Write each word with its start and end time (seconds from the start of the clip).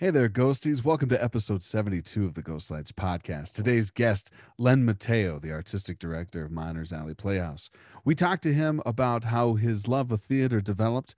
Hey 0.00 0.10
there, 0.10 0.28
ghosties. 0.28 0.84
Welcome 0.84 1.08
to 1.08 1.20
episode 1.20 1.60
72 1.60 2.24
of 2.24 2.34
the 2.34 2.40
Ghost 2.40 2.70
Lights 2.70 2.92
podcast. 2.92 3.54
Today's 3.54 3.90
guest, 3.90 4.30
Len 4.56 4.84
Mateo, 4.84 5.40
the 5.40 5.50
artistic 5.50 5.98
director 5.98 6.44
of 6.44 6.52
Miners 6.52 6.92
Alley 6.92 7.14
Playhouse. 7.14 7.68
We 8.04 8.14
talked 8.14 8.44
to 8.44 8.54
him 8.54 8.80
about 8.86 9.24
how 9.24 9.54
his 9.54 9.88
love 9.88 10.12
of 10.12 10.20
theater 10.20 10.60
developed, 10.60 11.16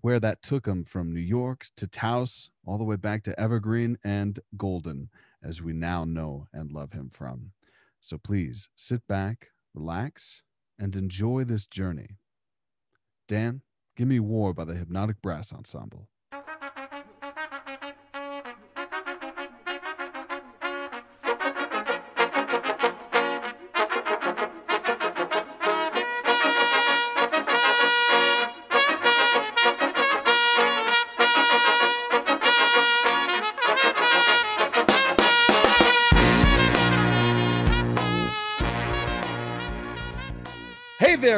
where 0.00 0.18
that 0.20 0.40
took 0.40 0.66
him 0.66 0.84
from 0.84 1.12
New 1.12 1.20
York 1.20 1.66
to 1.76 1.86
Taos, 1.86 2.48
all 2.64 2.78
the 2.78 2.84
way 2.84 2.96
back 2.96 3.24
to 3.24 3.38
Evergreen 3.38 3.98
and 4.02 4.40
Golden, 4.56 5.10
as 5.42 5.60
we 5.60 5.74
now 5.74 6.06
know 6.06 6.46
and 6.50 6.72
love 6.72 6.94
him 6.94 7.10
from. 7.12 7.52
So 8.00 8.16
please 8.16 8.70
sit 8.74 9.06
back, 9.06 9.48
relax, 9.74 10.44
and 10.78 10.96
enjoy 10.96 11.44
this 11.44 11.66
journey. 11.66 12.16
Dan, 13.28 13.60
give 13.98 14.08
me 14.08 14.18
War 14.18 14.54
by 14.54 14.64
the 14.64 14.76
Hypnotic 14.76 15.20
Brass 15.20 15.52
Ensemble. 15.52 16.08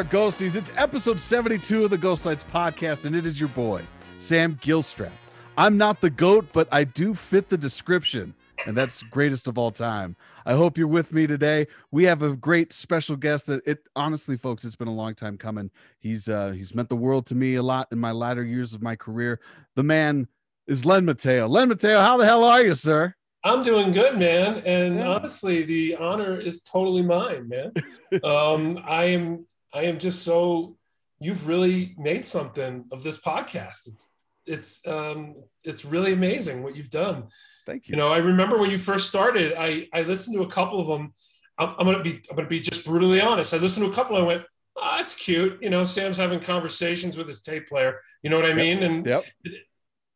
Ghosties. 0.04 0.54
It's 0.56 0.72
episode 0.76 1.20
72 1.20 1.84
of 1.84 1.90
the 1.90 1.98
Ghost 1.98 2.24
Lights 2.26 2.44
podcast, 2.44 3.04
and 3.04 3.14
it 3.14 3.26
is 3.26 3.38
your 3.40 3.48
boy, 3.50 3.82
Sam 4.18 4.56
Gilstrap. 4.62 5.10
I'm 5.58 5.76
not 5.76 6.00
the 6.00 6.10
GOAT, 6.10 6.46
but 6.52 6.68
I 6.72 6.84
do 6.84 7.14
fit 7.14 7.48
the 7.48 7.58
description, 7.58 8.34
and 8.66 8.76
that's 8.76 9.02
greatest 9.04 9.46
of 9.48 9.58
all 9.58 9.70
time. 9.70 10.16
I 10.46 10.54
hope 10.54 10.78
you're 10.78 10.86
with 10.88 11.12
me 11.12 11.26
today. 11.26 11.66
We 11.90 12.04
have 12.04 12.22
a 12.22 12.34
great 12.34 12.72
special 12.72 13.16
guest 13.16 13.46
that 13.46 13.66
it 13.66 13.86
honestly, 13.94 14.36
folks, 14.36 14.64
it's 14.64 14.76
been 14.76 14.88
a 14.88 14.94
long 14.94 15.14
time 15.14 15.36
coming. 15.36 15.70
He's 15.98 16.28
uh 16.28 16.52
he's 16.52 16.74
meant 16.74 16.88
the 16.88 16.96
world 16.96 17.26
to 17.26 17.34
me 17.34 17.56
a 17.56 17.62
lot 17.62 17.88
in 17.92 17.98
my 17.98 18.12
latter 18.12 18.42
years 18.44 18.72
of 18.72 18.80
my 18.82 18.96
career. 18.96 19.40
The 19.76 19.82
man 19.82 20.28
is 20.66 20.84
Len 20.86 21.04
Mateo. 21.04 21.46
Len 21.46 21.68
Mateo, 21.68 22.00
how 22.00 22.16
the 22.16 22.24
hell 22.24 22.44
are 22.44 22.62
you, 22.64 22.74
sir? 22.74 23.14
I'm 23.44 23.62
doing 23.62 23.90
good, 23.90 24.18
man. 24.18 24.58
And 24.66 24.96
Yeah. 24.96 25.08
honestly, 25.08 25.62
the 25.62 25.96
honor 25.96 26.38
is 26.40 26.62
totally 26.62 27.02
mine, 27.02 27.48
man. 27.48 27.72
um, 28.24 28.78
I 28.86 29.04
am 29.06 29.46
I 29.72 29.84
am 29.84 29.98
just 29.98 30.22
so 30.22 30.76
you've 31.20 31.46
really 31.46 31.94
made 31.98 32.24
something 32.24 32.86
of 32.92 33.02
this 33.02 33.18
podcast. 33.18 33.86
It's 33.86 34.12
it's 34.46 34.80
um 34.86 35.34
it's 35.64 35.84
really 35.84 36.12
amazing 36.12 36.62
what 36.62 36.74
you've 36.74 36.90
done. 36.90 37.28
Thank 37.66 37.88
you. 37.88 37.92
You 37.92 37.96
know, 37.98 38.08
I 38.08 38.18
remember 38.18 38.58
when 38.58 38.70
you 38.70 38.78
first 38.78 39.08
started, 39.08 39.54
I 39.56 39.88
I 39.92 40.02
listened 40.02 40.34
to 40.36 40.42
a 40.42 40.50
couple 40.50 40.80
of 40.80 40.86
them. 40.86 41.12
I'm, 41.58 41.74
I'm 41.78 41.86
gonna 41.86 42.02
be 42.02 42.22
I'm 42.30 42.36
gonna 42.36 42.48
be 42.48 42.60
just 42.60 42.84
brutally 42.84 43.20
honest. 43.20 43.54
I 43.54 43.58
listened 43.58 43.86
to 43.86 43.92
a 43.92 43.94
couple. 43.94 44.16
I 44.16 44.22
went, 44.22 44.42
oh, 44.76 44.94
that's 44.96 45.14
cute. 45.14 45.62
You 45.62 45.70
know, 45.70 45.84
Sam's 45.84 46.16
having 46.16 46.40
conversations 46.40 47.16
with 47.16 47.26
his 47.26 47.42
tape 47.42 47.68
player. 47.68 48.00
You 48.22 48.30
know 48.30 48.36
what 48.36 48.46
I 48.46 48.48
Yep. 48.48 48.56
mean? 48.56 48.82
And 48.82 49.06
Yep. 49.06 49.24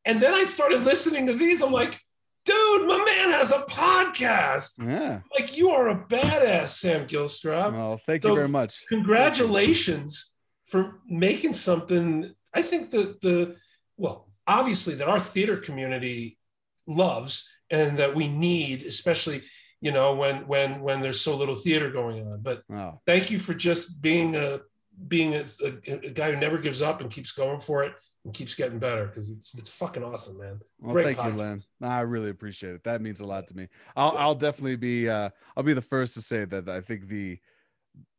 and 0.05 0.21
then 0.21 0.35
I 0.35 0.45
started 0.45 0.83
listening 0.85 1.27
to 1.27 1.35
these. 1.35 1.63
I'm 1.63 1.73
like, 1.73 2.01
dude, 2.45 2.87
my 2.87 2.99
man 3.05 3.31
has 3.31 3.51
a 3.51 3.59
podcast. 3.61 4.85
Yeah. 4.85 5.21
Like 5.37 5.57
you 5.57 5.71
are 5.71 5.89
a 5.89 5.97
badass, 5.97 6.71
Sam 6.71 7.07
Gilstrap. 7.07 7.73
Well, 7.73 8.01
thank 8.07 8.25
you 8.25 8.35
very 8.35 8.49
much. 8.49 8.85
Congratulations 8.89 10.35
for 10.67 11.01
making 11.09 11.53
something. 11.55 12.35
I 12.53 12.63
think 12.63 12.91
that 12.91 13.21
the 13.21 13.57
well, 13.97 14.29
obviously 14.47 14.95
that 14.97 15.09
our 15.09 15.21
theater 15.21 15.57
community 15.57 16.39
loves 16.87 17.49
and 17.71 17.99
that 17.99 18.15
we 18.15 18.29
need, 18.29 18.83
especially 18.83 19.43
you 19.81 19.93
know 19.93 20.15
when 20.15 20.47
when 20.47 20.81
when 20.81 21.01
there's 21.01 21.21
so 21.21 21.37
little 21.37 21.57
theater 21.57 21.91
going 21.91 22.27
on. 22.27 22.41
But 22.41 22.63
Oh, 22.71 23.01
thank 23.07 23.31
you 23.31 23.39
for 23.39 23.55
just 23.55 24.01
being 24.03 24.37
a 24.37 24.61
being 25.09 25.35
a, 25.35 25.45
a, 25.63 25.93
a 26.07 26.11
guy 26.11 26.31
who 26.33 26.39
never 26.39 26.59
gives 26.59 26.83
up 26.83 27.01
and 27.01 27.11
keeps 27.11 27.33
going 27.33 27.61
for 27.61 27.83
it 27.85 27.93
keeps 28.33 28.55
getting 28.55 28.79
better 28.79 29.07
because 29.07 29.31
it's 29.31 29.55
it's 29.55 29.69
fucking 29.69 30.03
awesome, 30.03 30.39
man. 30.39 30.61
well, 30.81 30.95
Great 30.95 31.17
thank 31.17 31.19
you, 31.19 31.39
Len. 31.39 31.59
I 31.83 32.01
really 32.01 32.31
appreciate 32.31 32.75
it. 32.75 32.85
That 32.85 33.03
means 33.03 33.21
a 33.21 33.27
lot 33.27 33.47
to 33.49 33.57
me. 33.57 33.69
I'll 33.97 34.17
I'll 34.17 34.35
definitely 34.35 34.77
be 34.77 35.09
uh 35.09 35.29
I'll 35.57 35.63
be 35.63 35.75
the 35.75 35.83
first 35.83 36.15
to 36.15 36.23
say 36.23 36.45
that 36.47 36.69
I 36.69 36.81
think 36.81 37.09
the 37.09 37.39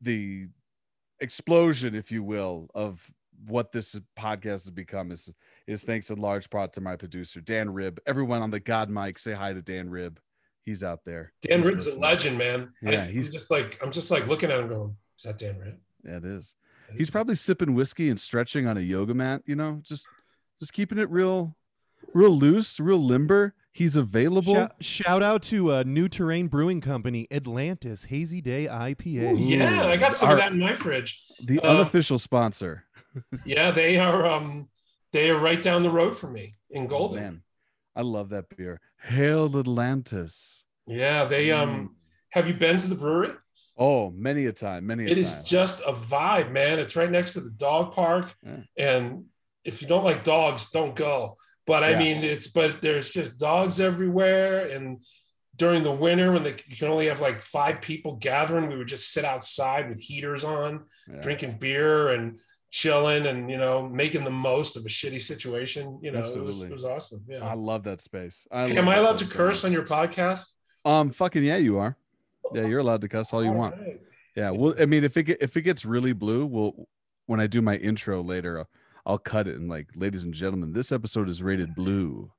the 0.02 0.48
explosion, 1.22 1.96
if 1.96 2.12
you 2.12 2.24
will, 2.24 2.70
of 2.76 3.02
what 3.48 3.72
this 3.72 4.00
podcast 4.18 4.44
has 4.46 4.70
become 4.70 5.12
is 5.12 5.34
is 5.68 5.84
thanks 5.84 6.10
in 6.10 6.20
large 6.20 6.50
part 6.50 6.74
to 6.74 6.82
my 6.82 6.96
producer 6.96 7.42
Dan 7.42 7.74
Rib. 7.74 8.00
Everyone 8.06 8.42
on 8.42 8.52
the 8.52 8.60
God 8.60 8.90
mic, 8.90 9.18
say 9.18 9.34
hi 9.34 9.54
to 9.54 9.62
Dan 9.62 9.90
Rib. 9.90 10.20
He's 10.64 10.84
out 10.84 11.02
there. 11.06 11.34
Dan 11.42 11.60
He's 11.60 11.68
Ribb's 11.68 11.88
a 11.88 12.00
legend, 12.00 12.38
man. 12.38 12.74
Yeah, 12.82 13.04
I, 13.04 13.08
he's- 13.08 13.26
am 13.28 13.32
just 13.32 13.50
like 13.50 13.80
I'm 13.82 13.92
just 13.92 14.12
like 14.12 14.28
looking 14.28 14.52
at 14.52 14.60
him 14.60 14.68
going, 14.70 14.96
is 15.18 15.24
that 15.24 15.40
Dan 15.40 15.58
Rib? 15.58 15.78
Yeah, 16.04 16.18
it 16.18 16.26
is. 16.26 16.54
He's 16.98 17.10
probably 17.10 17.36
sipping 17.36 17.74
whiskey 17.74 18.10
and 18.10 18.20
stretching 18.20 18.68
on 18.68 18.78
a 18.78 18.82
yoga 18.82 19.14
mat, 19.14 19.42
you 19.46 19.56
know, 19.56 19.80
just 19.84 20.08
just 20.60 20.74
keeping 20.74 20.98
it 20.98 21.10
real 21.10 21.56
real 22.14 22.32
loose, 22.32 22.80
real 22.80 23.04
limber. 23.04 23.54
He's 23.72 23.98
available. 23.98 24.54
Shout, 24.54 24.76
shout 24.80 25.24
out 25.24 25.42
to 25.44 25.72
uh, 25.72 25.84
New 25.86 26.08
Terrain 26.08 26.48
Brewing 26.48 26.80
Company, 26.80 27.28
Atlantis 27.30 28.06
Hazy 28.06 28.40
Day 28.40 28.68
IPA. 28.68 29.34
Ooh, 29.34 29.38
yeah, 29.38 29.86
I 29.88 29.98
got 29.98 30.16
some 30.16 30.30
Our- 30.30 30.36
of 30.36 30.40
that 30.42 30.52
in 30.54 30.60
my 30.60 30.76
fridge. 30.76 31.22
the 31.44 31.60
uh, 31.60 31.72
unofficial 31.74 32.18
sponsor. 32.18 32.84
Yeah, 33.46 33.72
they 33.72 33.98
are 33.98 34.26
um 34.26 34.68
they 35.14 35.30
are 35.30 35.40
right 35.40 35.62
down 35.62 35.84
the 35.84 35.90
road 35.90 36.18
from 36.18 36.34
me 36.34 36.56
in 36.70 36.86
Golden. 36.88 37.18
Oh, 37.18 37.22
Man, 37.22 37.42
I 37.96 38.02
love 38.02 38.28
that 38.30 38.50
beer. 38.56 38.82
Hail 39.02 39.58
Atlantis. 39.58 40.66
Yeah, 40.86 41.24
they 41.26 41.48
Mm. 41.48 41.62
um 41.62 41.96
have 42.32 42.48
you 42.50 42.54
been 42.54 42.78
to 42.80 42.88
the 42.88 42.96
brewery? 42.96 43.30
Oh, 43.78 44.10
many 44.12 44.46
a 44.46 44.54
time, 44.54 44.88
many 44.88 45.04
a 45.06 45.08
It 45.08 45.18
is 45.18 45.36
time. 45.36 45.44
just 45.46 45.82
a 45.86 45.92
vibe, 45.94 46.52
man. 46.52 46.80
It's 46.80 46.96
right 46.96 47.12
next 47.12 47.34
to 47.34 47.42
the 47.42 47.50
dog 47.50 47.94
park. 47.94 48.34
Yeah. 48.42 48.58
And 48.78 49.26
if 49.66 49.82
you 49.82 49.88
don't 49.88 50.04
like 50.06 50.24
dogs, 50.24 50.72
don't 50.72 50.96
go. 50.96 51.38
But 51.68 51.84
I 51.84 51.92
Yeah. 51.92 52.00
mean, 52.00 52.24
it's 52.24 52.48
but 52.48 52.82
there's 52.82 53.10
just 53.12 53.40
dogs 53.40 53.82
everywhere. 53.82 54.68
And 54.70 55.04
during 55.58 55.84
the 55.84 55.92
winter, 55.92 56.32
when 56.32 56.44
they, 56.44 56.56
you 56.68 56.76
can 56.78 56.88
only 56.90 57.08
have 57.08 57.22
like 57.22 57.42
five 57.42 57.82
people 57.82 58.16
gathering, 58.16 58.70
we 58.70 58.78
would 58.78 58.88
just 58.88 59.12
sit 59.12 59.26
outside 59.26 59.90
with 59.90 60.00
heaters 60.00 60.44
on, 60.44 60.86
Yeah. 61.12 61.22
drinking 61.22 61.58
beer 61.60 62.10
and 62.14 62.40
chilling 62.72 63.26
and, 63.26 63.50
you 63.50 63.58
know, 63.58 63.88
making 63.88 64.24
the 64.26 64.32
most 64.32 64.76
of 64.78 64.86
a 64.86 64.90
shitty 64.90 65.22
situation. 65.22 66.00
You 66.02 66.12
know, 66.12 66.24
it 66.26 66.42
was, 66.42 66.64
it 66.64 66.72
was 66.72 66.84
awesome. 66.86 67.24
Yeah. 67.28 67.40
I 67.46 67.54
love 67.56 67.84
that 67.84 68.02
space. 68.02 68.48
I 68.52 68.66
Am 68.70 68.88
I 68.88 68.98
allowed 68.98 69.18
to 69.20 69.26
place 69.26 69.36
curse 69.36 69.64
on 69.66 69.72
your 69.74 69.84
podcast? 69.86 70.46
Um, 70.84 71.12
fucking 71.12 71.44
yeah, 71.44 71.58
you 71.58 71.78
are. 71.78 71.98
Yeah, 72.54 72.66
you're 72.66 72.80
allowed 72.80 73.02
to 73.02 73.08
cuss 73.08 73.34
all 73.34 73.44
you 73.44 73.50
All 73.50 73.56
want. 73.56 73.76
right. 73.78 74.00
Yeah, 74.36 74.50
well, 74.52 74.76
I 74.80 74.86
mean, 74.86 75.04
if 75.04 75.16
it 75.18 75.24
get, 75.24 75.42
if 75.42 75.56
it 75.56 75.62
gets 75.62 75.86
really 75.86 76.14
blue, 76.14 76.46
we'll 76.46 76.88
when 77.26 77.40
I 77.40 77.48
do 77.48 77.62
my 77.62 77.76
intro 77.78 78.22
later, 78.22 78.66
I'll, 79.06 79.18
cut 79.18 79.48
it 79.48 79.56
and 79.56 79.70
like, 79.70 79.88
ladies 79.96 80.24
and 80.24 80.34
gentlemen, 80.34 80.74
this 80.74 80.92
episode 80.92 81.30
is 81.30 81.42
rated 81.42 81.74
blue. 81.74 82.32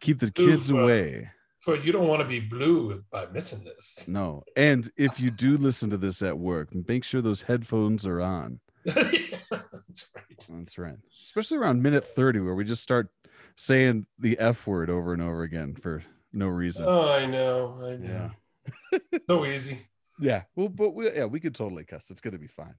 Keep 0.00 0.20
the 0.20 0.30
kids 0.30 0.70
away. 0.70 1.28
So 1.60 1.74
you 1.74 1.92
don't 1.92 2.08
want 2.08 2.22
to 2.22 2.26
be 2.28 2.40
blue 2.40 3.04
by 3.12 3.26
missing 3.26 3.62
this. 3.64 4.08
No, 4.08 4.42
and 4.56 4.90
if 4.96 5.20
you 5.20 5.30
do 5.30 5.58
listen 5.58 5.90
to 5.90 5.98
this 5.98 6.22
at 6.22 6.38
work, 6.38 6.70
make 6.88 7.04
sure 7.04 7.20
those 7.20 7.42
headphones 7.42 8.06
are 8.06 8.20
on. 8.20 8.60
That's 8.84 10.08
right. 10.14 10.24
That's 10.48 10.78
right, 10.78 10.96
especially 11.22 11.58
around 11.58 11.82
minute 11.82 12.06
thirty, 12.06 12.40
where 12.40 12.54
we 12.54 12.64
just 12.64 12.82
start 12.82 13.08
saying 13.56 14.06
the 14.18 14.38
f 14.38 14.66
word 14.66 14.88
over 14.88 15.12
and 15.12 15.20
over 15.20 15.42
again 15.42 15.74
for 15.74 16.02
no 16.32 16.46
reason. 16.46 16.86
Oh, 16.88 17.12
I 17.12 17.26
know. 17.26 17.78
I 17.82 17.96
know. 17.96 18.08
yeah, 18.08 18.30
So 19.28 19.44
easy. 19.46 19.86
yeah. 20.18 20.42
Well, 20.56 20.68
but 20.68 20.90
we, 20.94 21.10
yeah, 21.12 21.24
we 21.24 21.40
could 21.40 21.54
totally 21.54 21.84
cuss. 21.84 22.10
It's 22.10 22.20
gonna 22.20 22.38
be 22.38 22.46
fine. 22.48 22.74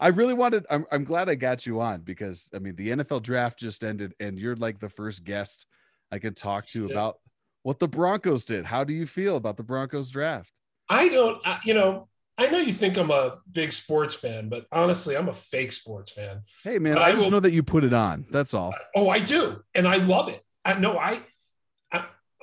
I 0.00 0.08
really 0.08 0.34
wanted. 0.34 0.64
I'm, 0.70 0.86
I'm 0.92 1.04
glad 1.04 1.28
I 1.28 1.34
got 1.34 1.66
you 1.66 1.80
on 1.80 2.00
because 2.02 2.48
I 2.54 2.58
mean 2.58 2.76
the 2.76 2.90
NFL 2.90 3.22
draft 3.22 3.58
just 3.58 3.84
ended, 3.84 4.14
and 4.20 4.38
you're 4.38 4.56
like 4.56 4.78
the 4.80 4.88
first 4.88 5.24
guest 5.24 5.66
I 6.12 6.18
could 6.18 6.36
talk 6.36 6.66
to 6.68 6.82
Shit. 6.86 6.90
about 6.90 7.16
what 7.62 7.78
the 7.78 7.88
Broncos 7.88 8.44
did. 8.44 8.64
How 8.64 8.84
do 8.84 8.92
you 8.92 9.06
feel 9.06 9.36
about 9.36 9.56
the 9.56 9.62
Broncos 9.62 10.10
draft? 10.10 10.52
I 10.88 11.08
don't, 11.08 11.40
I, 11.46 11.60
you 11.64 11.72
know, 11.74 12.08
I 12.36 12.48
know 12.48 12.58
you 12.58 12.72
think 12.74 12.96
I'm 12.98 13.10
a 13.10 13.38
big 13.50 13.72
sports 13.72 14.14
fan, 14.14 14.48
but 14.48 14.66
honestly, 14.70 15.16
I'm 15.16 15.28
a 15.28 15.34
fake 15.34 15.72
sports 15.72 16.12
fan. 16.12 16.42
Hey 16.62 16.78
man, 16.78 16.94
But 16.94 17.02
I, 17.02 17.08
I 17.08 17.12
just 17.12 17.24
will- 17.24 17.30
know 17.32 17.40
that 17.40 17.52
you 17.52 17.62
put 17.62 17.84
it 17.84 17.94
on. 17.94 18.26
That's 18.30 18.52
all. 18.54 18.74
Oh, 18.94 19.08
I 19.08 19.18
do. 19.20 19.62
And 19.74 19.88
I 19.88 19.96
love 19.96 20.28
it. 20.28 20.42
I 20.64 20.74
know 20.74 20.98
I, 20.98 21.20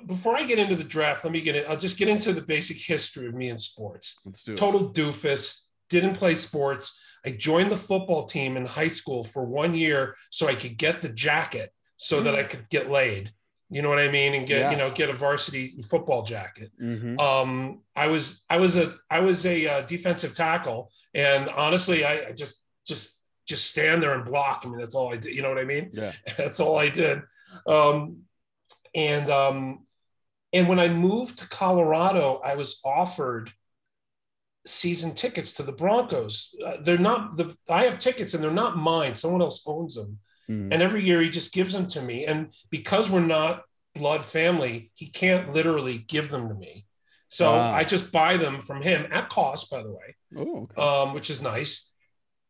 before 0.07 0.35
I 0.37 0.43
get 0.43 0.59
into 0.59 0.75
the 0.75 0.83
draft, 0.83 1.23
let 1.23 1.31
me 1.33 1.41
get 1.41 1.55
it. 1.55 1.65
I'll 1.67 1.77
just 1.77 1.97
get 1.97 2.07
into 2.07 2.33
the 2.33 2.41
basic 2.41 2.77
history 2.77 3.27
of 3.27 3.33
me 3.33 3.49
in 3.49 3.57
sports. 3.57 4.19
Let's 4.25 4.43
do 4.43 4.53
it. 4.53 4.57
Total 4.57 4.89
doofus, 4.89 5.61
didn't 5.89 6.13
play 6.15 6.35
sports. 6.35 6.99
I 7.25 7.31
joined 7.31 7.71
the 7.71 7.77
football 7.77 8.25
team 8.25 8.57
in 8.57 8.65
high 8.65 8.87
school 8.87 9.23
for 9.23 9.45
one 9.45 9.73
year 9.75 10.15
so 10.31 10.47
I 10.47 10.55
could 10.55 10.77
get 10.77 11.01
the 11.01 11.09
jacket 11.09 11.71
so 11.97 12.21
that 12.21 12.35
I 12.35 12.43
could 12.43 12.67
get 12.69 12.89
laid. 12.89 13.31
You 13.69 13.81
know 13.81 13.89
what 13.89 13.99
I 13.99 14.09
mean? 14.09 14.33
And 14.33 14.45
get, 14.45 14.59
Yeah. 14.59 14.71
you 14.71 14.77
know, 14.77 14.91
get 14.91 15.09
a 15.09 15.13
varsity 15.13 15.81
football 15.89 16.23
jacket. 16.23 16.71
Mhm. 16.81 17.17
Um, 17.19 17.81
I 17.95 18.07
was 18.07 18.43
I 18.49 18.57
was 18.57 18.75
a 18.75 18.95
I 19.09 19.19
was 19.21 19.45
a 19.45 19.65
uh, 19.67 19.81
defensive 19.83 20.33
tackle, 20.33 20.91
and 21.13 21.47
honestly, 21.47 22.03
I, 22.03 22.29
I 22.29 22.31
just 22.33 22.65
just 22.85 23.17
just 23.47 23.67
stand 23.67 24.01
there 24.03 24.13
and 24.13 24.25
block. 24.25 24.63
I 24.65 24.69
mean, 24.69 24.79
that's 24.79 24.95
all 24.95 25.13
I 25.13 25.17
did. 25.17 25.33
You 25.35 25.41
know 25.41 25.49
what 25.49 25.57
I 25.57 25.63
mean? 25.63 25.89
Yeah. 25.93 26.11
That's 26.37 26.59
all 26.59 26.77
I 26.77 26.89
did. 26.89 27.21
Um, 27.67 28.23
and 28.95 29.29
um, 29.29 29.85
and 30.53 30.67
when 30.67 30.79
I 30.79 30.87
moved 30.89 31.37
to 31.39 31.47
Colorado, 31.47 32.41
I 32.43 32.55
was 32.55 32.79
offered 32.83 33.51
season 34.67 35.13
tickets 35.15 35.53
to 35.53 35.63
the 35.63 35.71
Broncos. 35.71 36.53
Uh, 36.65 36.73
they're 36.81 36.97
not 36.97 37.35
the 37.37 37.55
I 37.69 37.85
have 37.85 37.99
tickets 37.99 38.33
and 38.33 38.43
they're 38.43 38.51
not 38.51 38.77
mine. 38.77 39.15
Someone 39.15 39.41
else 39.41 39.61
owns 39.65 39.95
them. 39.95 40.19
Mm. 40.49 40.71
And 40.73 40.81
every 40.81 41.03
year 41.03 41.21
he 41.21 41.29
just 41.29 41.53
gives 41.53 41.73
them 41.73 41.87
to 41.87 42.01
me. 42.01 42.25
And 42.25 42.51
because 42.69 43.09
we're 43.09 43.21
not 43.25 43.63
blood 43.95 44.23
family, 44.23 44.91
he 44.93 45.07
can't 45.07 45.51
literally 45.53 45.97
give 45.97 46.29
them 46.29 46.47
to 46.49 46.53
me. 46.53 46.85
So 47.27 47.49
Ah. 47.49 47.73
I 47.73 47.83
just 47.85 48.11
buy 48.11 48.37
them 48.37 48.61
from 48.61 48.81
him 48.81 49.07
at 49.11 49.29
cost, 49.29 49.71
by 49.71 49.81
the 49.81 49.89
way, 49.91 50.15
Oh, 50.37 50.63
okay. 50.63 50.81
um, 50.81 51.13
which 51.13 51.29
is 51.29 51.41
nice. 51.41 51.91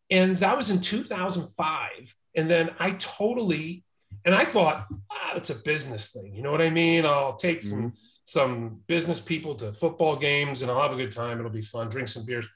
And 0.09 0.37
that 0.39 0.57
was 0.57 0.69
in 0.71 0.81
2005. 0.81 2.15
And 2.35 2.49
then 2.49 2.71
I 2.79 2.91
totally, 2.91 3.83
and 4.25 4.35
I 4.35 4.45
thought, 4.45 4.87
ah, 5.11 5.33
it's 5.35 5.49
a 5.49 5.55
business 5.55 6.11
thing. 6.11 6.33
You 6.35 6.43
know 6.43 6.51
what 6.51 6.61
I 6.61 6.69
mean? 6.69 7.05
I'll 7.05 7.35
take 7.35 7.61
some 7.61 7.93
some 8.25 8.79
business 8.87 9.19
people 9.19 9.55
to 9.55 9.73
football 9.73 10.15
games 10.15 10.61
and 10.61 10.71
I'll 10.71 10.81
have 10.81 10.93
a 10.93 10.95
good 10.95 11.11
time. 11.11 11.39
It'll 11.39 11.51
be 11.51 11.61
fun. 11.61 11.89
Drink 11.89 12.07
some 12.07 12.25
beers. 12.25 12.47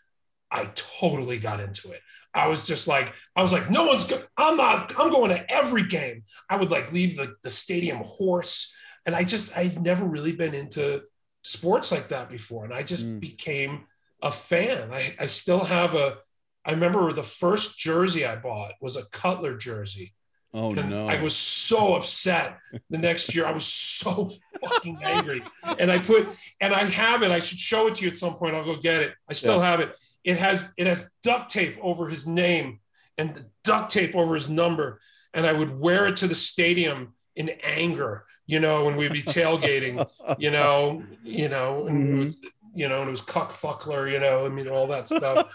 I 0.51 0.65
totally 0.75 1.38
got 1.38 1.59
into 1.59 1.91
it. 1.91 2.01
I 2.33 2.47
was 2.47 2.65
just 2.65 2.88
like, 2.88 3.13
I 3.35 3.41
was 3.41 3.51
like, 3.51 3.69
no 3.69 3.85
one's 3.85 4.06
good. 4.06 4.25
I'm 4.38 4.57
not, 4.57 4.94
I'm 4.97 5.09
going 5.09 5.31
to 5.31 5.51
every 5.51 5.88
game. 5.88 6.23
I 6.50 6.56
would 6.57 6.71
like 6.71 6.94
leave 6.94 7.17
the, 7.17 7.35
the 7.44 7.50
stadium 7.50 8.01
horse. 8.06 8.73
And 9.06 9.15
I 9.15 9.23
just, 9.23 9.57
I'd 9.57 9.81
never 9.81 10.06
really 10.06 10.31
been 10.33 10.53
into 10.53 11.01
sports 11.44 11.91
like 11.91 12.09
that 12.09 12.29
before. 12.29 12.63
And 12.63 12.73
I 12.73 12.83
just 12.83 13.06
Mm. 13.06 13.19
became 13.19 13.85
a 14.21 14.31
fan. 14.31 14.91
I, 14.94 15.15
I 15.19 15.25
still 15.25 15.63
have 15.63 15.95
a, 15.95 16.17
I 16.63 16.71
remember 16.71 17.12
the 17.12 17.23
first 17.23 17.77
jersey 17.77 18.25
I 18.25 18.35
bought 18.35 18.73
was 18.81 18.97
a 18.97 19.06
Cutler 19.12 19.57
jersey. 19.57 20.13
Oh 20.55 20.71
no. 20.71 21.07
I 21.07 21.21
was 21.21 21.35
so 21.35 21.95
upset 21.95 22.57
the 22.89 22.97
next 22.97 23.35
year. 23.35 23.45
I 23.45 23.51
was 23.51 23.65
so 23.65 24.31
fucking 24.61 24.99
angry. 25.03 25.43
And 25.77 25.91
I 25.91 25.99
put, 25.99 26.27
and 26.61 26.73
I 26.73 26.85
have 26.85 27.23
it. 27.23 27.31
I 27.31 27.39
should 27.39 27.59
show 27.59 27.87
it 27.87 27.95
to 27.95 28.05
you 28.05 28.11
at 28.11 28.17
some 28.17 28.35
point. 28.35 28.55
I'll 28.55 28.65
go 28.65 28.77
get 28.77 29.01
it. 29.01 29.13
I 29.29 29.33
still 29.33 29.59
have 29.61 29.79
it. 29.81 29.95
It 30.23 30.37
has 30.37 30.71
it 30.77 30.87
has 30.87 31.11
duct 31.21 31.51
tape 31.51 31.77
over 31.81 32.07
his 32.07 32.25
name 32.25 32.79
and 33.17 33.45
duct 33.63 33.91
tape 33.91 34.15
over 34.15 34.35
his 34.35 34.49
number. 34.49 34.99
And 35.33 35.45
I 35.45 35.53
would 35.53 35.77
wear 35.77 36.07
it 36.07 36.17
to 36.17 36.27
the 36.27 36.35
stadium 36.35 37.13
in 37.35 37.49
anger, 37.63 38.25
you 38.47 38.59
know, 38.59 38.85
when 38.85 38.95
we'd 38.95 39.11
be 39.11 39.21
tailgating, 39.21 40.07
you 40.39 40.51
know, 40.51 41.03
you 41.23 41.49
know, 41.49 41.87
and 41.87 42.15
it 42.15 42.17
was, 42.17 42.41
you 42.73 42.87
know, 42.87 43.01
and 43.01 43.07
it 43.09 43.11
was 43.11 43.21
cuck 43.21 43.51
fuckler, 43.51 44.11
you 44.11 44.19
know, 44.19 44.45
I 44.45 44.49
mean, 44.49 44.67
all 44.67 44.87
that 44.87 45.07
stuff 45.07 45.47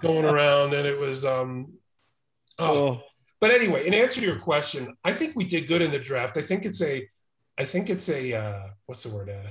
going 0.00 0.24
around. 0.24 0.72
And 0.74 0.86
it 0.86 0.98
was 0.98 1.24
um 1.24 1.74
oh, 2.58 2.76
oh, 2.76 3.02
but 3.40 3.50
anyway, 3.50 3.86
in 3.86 3.94
answer 3.94 4.20
to 4.20 4.26
your 4.26 4.38
question, 4.38 4.94
I 5.04 5.12
think 5.12 5.36
we 5.36 5.44
did 5.44 5.68
good 5.68 5.82
in 5.82 5.90
the 5.90 5.98
draft. 5.98 6.36
I 6.36 6.42
think 6.42 6.64
it's 6.64 6.82
a, 6.82 7.06
I 7.58 7.64
think 7.64 7.90
it's 7.90 8.08
a, 8.08 8.32
uh, 8.34 8.62
what's 8.86 9.02
the 9.02 9.10
word? 9.10 9.30
Uh, 9.30 9.50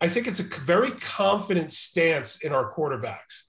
I 0.00 0.08
think 0.08 0.26
it's 0.26 0.40
a 0.40 0.60
very 0.60 0.92
confident 0.92 1.72
stance 1.72 2.42
in 2.44 2.52
our 2.52 2.74
quarterbacks 2.74 3.44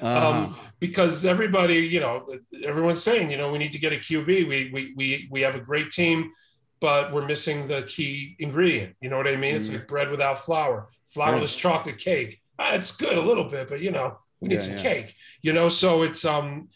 uh-huh. 0.00 0.28
um, 0.28 0.56
because 0.80 1.24
everybody, 1.24 1.76
you 1.76 2.00
know, 2.00 2.26
everyone's 2.64 3.02
saying, 3.02 3.30
you 3.30 3.36
know, 3.36 3.52
we 3.52 3.58
need 3.58 3.72
to 3.72 3.78
get 3.78 3.92
a 3.92 3.96
QB. 3.96 4.26
We 4.26 4.70
we 4.72 4.94
we 4.96 5.28
we 5.30 5.40
have 5.42 5.54
a 5.54 5.60
great 5.60 5.90
team, 5.90 6.32
but 6.80 7.12
we're 7.12 7.26
missing 7.26 7.68
the 7.68 7.82
key 7.82 8.36
ingredient. 8.38 8.96
You 9.00 9.10
know 9.10 9.16
what 9.16 9.26
I 9.26 9.36
mean? 9.36 9.54
It's 9.54 9.68
Mhm. 9.68 9.74
like 9.74 9.88
bread 9.88 10.10
without 10.10 10.38
flour, 10.44 10.88
flourless 11.14 11.56
chocolate 11.56 11.98
cake. 11.98 12.40
Ah, 12.58 12.72
it's 12.74 12.96
good 12.96 13.18
a 13.18 13.20
little 13.20 13.44
bit, 13.44 13.68
but 13.68 13.80
you 13.80 13.90
know, 13.90 14.18
we 14.40 14.48
need 14.48 14.56
Yeah, 14.56 14.60
some 14.60 14.76
yeah. 14.76 14.82
cake. 14.82 15.14
You 15.42 15.52
know, 15.52 15.68
so 15.68 16.02
it's 16.02 16.24
um, 16.24 16.68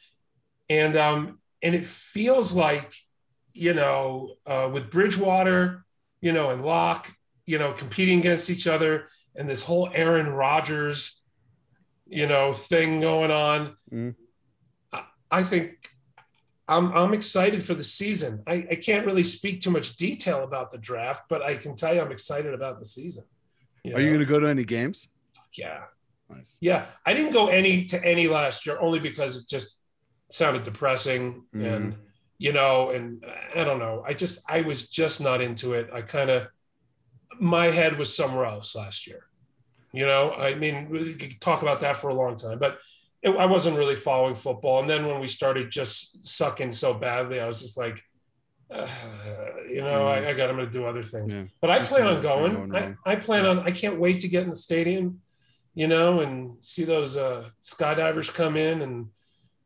and 0.69 0.97
um, 0.97 1.39
and 1.63 1.75
it 1.75 1.87
feels 1.87 2.55
like, 2.55 2.93
you 3.53 3.75
know, 3.75 4.35
uh, 4.47 4.69
with 4.73 4.91
Bridgewater, 4.91 5.85
you 6.21 6.33
know, 6.33 6.51
and 6.51 6.65
Lock, 6.65 7.13
you 7.47 7.59
know, 7.59 7.73
competing 7.73 8.19
against 8.21 8.51
each 8.51 8.67
other, 8.67 9.09
and 9.37 9.49
this 9.49 9.63
whole 9.65 9.91
Aaron 9.95 10.29
Rodgers, 10.29 11.23
you 12.07 12.27
know, 12.27 12.53
thing 12.53 13.01
going 13.01 13.31
on. 13.31 13.77
Mhm. 13.93 14.15
I, 14.93 15.05
I 15.31 15.43
think 15.43 15.89
I'm 16.69 16.93
I'm 16.93 17.13
excited 17.15 17.65
for 17.65 17.75
the 17.75 17.83
season. 17.85 18.43
I, 18.47 18.67
I 18.71 18.75
can't 18.77 19.05
really 19.07 19.25
speak 19.25 19.61
too 19.61 19.71
much 19.71 19.97
detail 19.97 20.45
about 20.45 20.71
the 20.71 20.79
draft, 20.79 21.25
but 21.29 21.43
I 21.43 21.57
can 21.57 21.75
tell 21.77 21.95
you 21.95 22.01
I'm 22.01 22.13
excited 22.13 22.55
about 22.55 22.79
the 22.79 22.85
season. 22.85 23.25
Are 23.85 24.01
you 24.01 24.09
going 24.11 24.21
to 24.21 24.25
go 24.27 24.39
to 24.39 24.47
any 24.47 24.65
games? 24.65 25.09
Yeah, 25.55 25.81
Nice. 26.31 26.57
yeah. 26.61 26.87
I 27.05 27.13
didn't 27.15 27.33
go 27.33 27.49
any 27.49 27.85
to 27.87 28.03
any 28.05 28.29
last 28.29 28.65
year 28.65 28.79
only 28.81 29.01
because 29.01 29.37
it 29.37 29.49
just 29.49 29.81
sounded 30.33 30.63
depressing 30.65 31.45
and 31.53 31.95
you 32.39 32.53
know 32.53 32.91
and 32.91 33.25
I 33.55 33.65
don't 33.65 33.79
know. 33.79 34.03
I 34.07 34.15
just 34.15 34.41
I 34.49 34.63
was 34.63 34.89
just 34.89 35.21
not 35.21 35.41
into 35.41 35.75
it. 35.75 35.91
I 35.93 36.03
kind 36.03 36.31
of 36.31 36.49
my 37.39 37.67
head 37.71 37.99
was 37.99 38.15
somewhere 38.15 38.47
else 38.47 38.75
last 38.75 39.07
year. 39.07 39.27
You 39.93 40.07
know, 40.07 40.33
I 40.33 40.55
mean, 40.55 40.89
we 40.89 41.15
could 41.15 41.41
talk 41.41 41.61
about 41.63 41.81
that 41.81 41.99
for 41.99 42.09
a 42.09 42.15
long 42.15 42.37
time, 42.37 42.59
but 42.59 42.79
it, 43.23 43.31
I 43.31 43.45
wasn't 43.45 43.77
really 43.77 43.95
following 43.95 44.35
football. 44.35 44.81
And 44.81 44.89
then 44.89 45.07
when 45.07 45.21
we 45.21 45.29
started 45.29 45.71
just 45.71 46.27
sucking 46.27 46.73
so 46.73 46.95
badly, 46.95 47.41
I 47.41 47.47
was 47.47 47.61
just 47.61 47.77
like, 47.77 48.03
uh, 48.71 48.89
you 49.69 49.83
know, 49.83 50.07
I, 50.09 50.31
I 50.31 50.33
got, 50.33 50.49
I'm 50.49 50.57
going 50.57 50.67
to 50.67 50.73
do 50.73 50.87
other 50.87 51.03
things. 51.03 51.35
Yeah. 51.35 51.45
But 51.61 51.71
I 51.71 51.81
Just 51.81 51.91
plan 51.91 52.07
on 52.07 52.23
going. 52.23 52.71
going 52.71 52.97
I. 53.05 53.13
I 53.13 53.17
plan 53.17 53.45
on, 53.45 53.59
I 53.61 53.71
can't 53.71 54.01
wait 54.01 54.21
to 54.21 54.29
get 54.29 54.45
in 54.45 54.49
the 54.49 54.57
stadium, 54.57 55.21
you 55.75 55.89
know, 55.89 56.21
and 56.21 56.63
see 56.65 56.85
those 56.85 57.19
uh, 57.19 57.49
skydivers 57.63 58.33
come 58.33 58.57
in 58.57 58.81
and, 58.81 59.09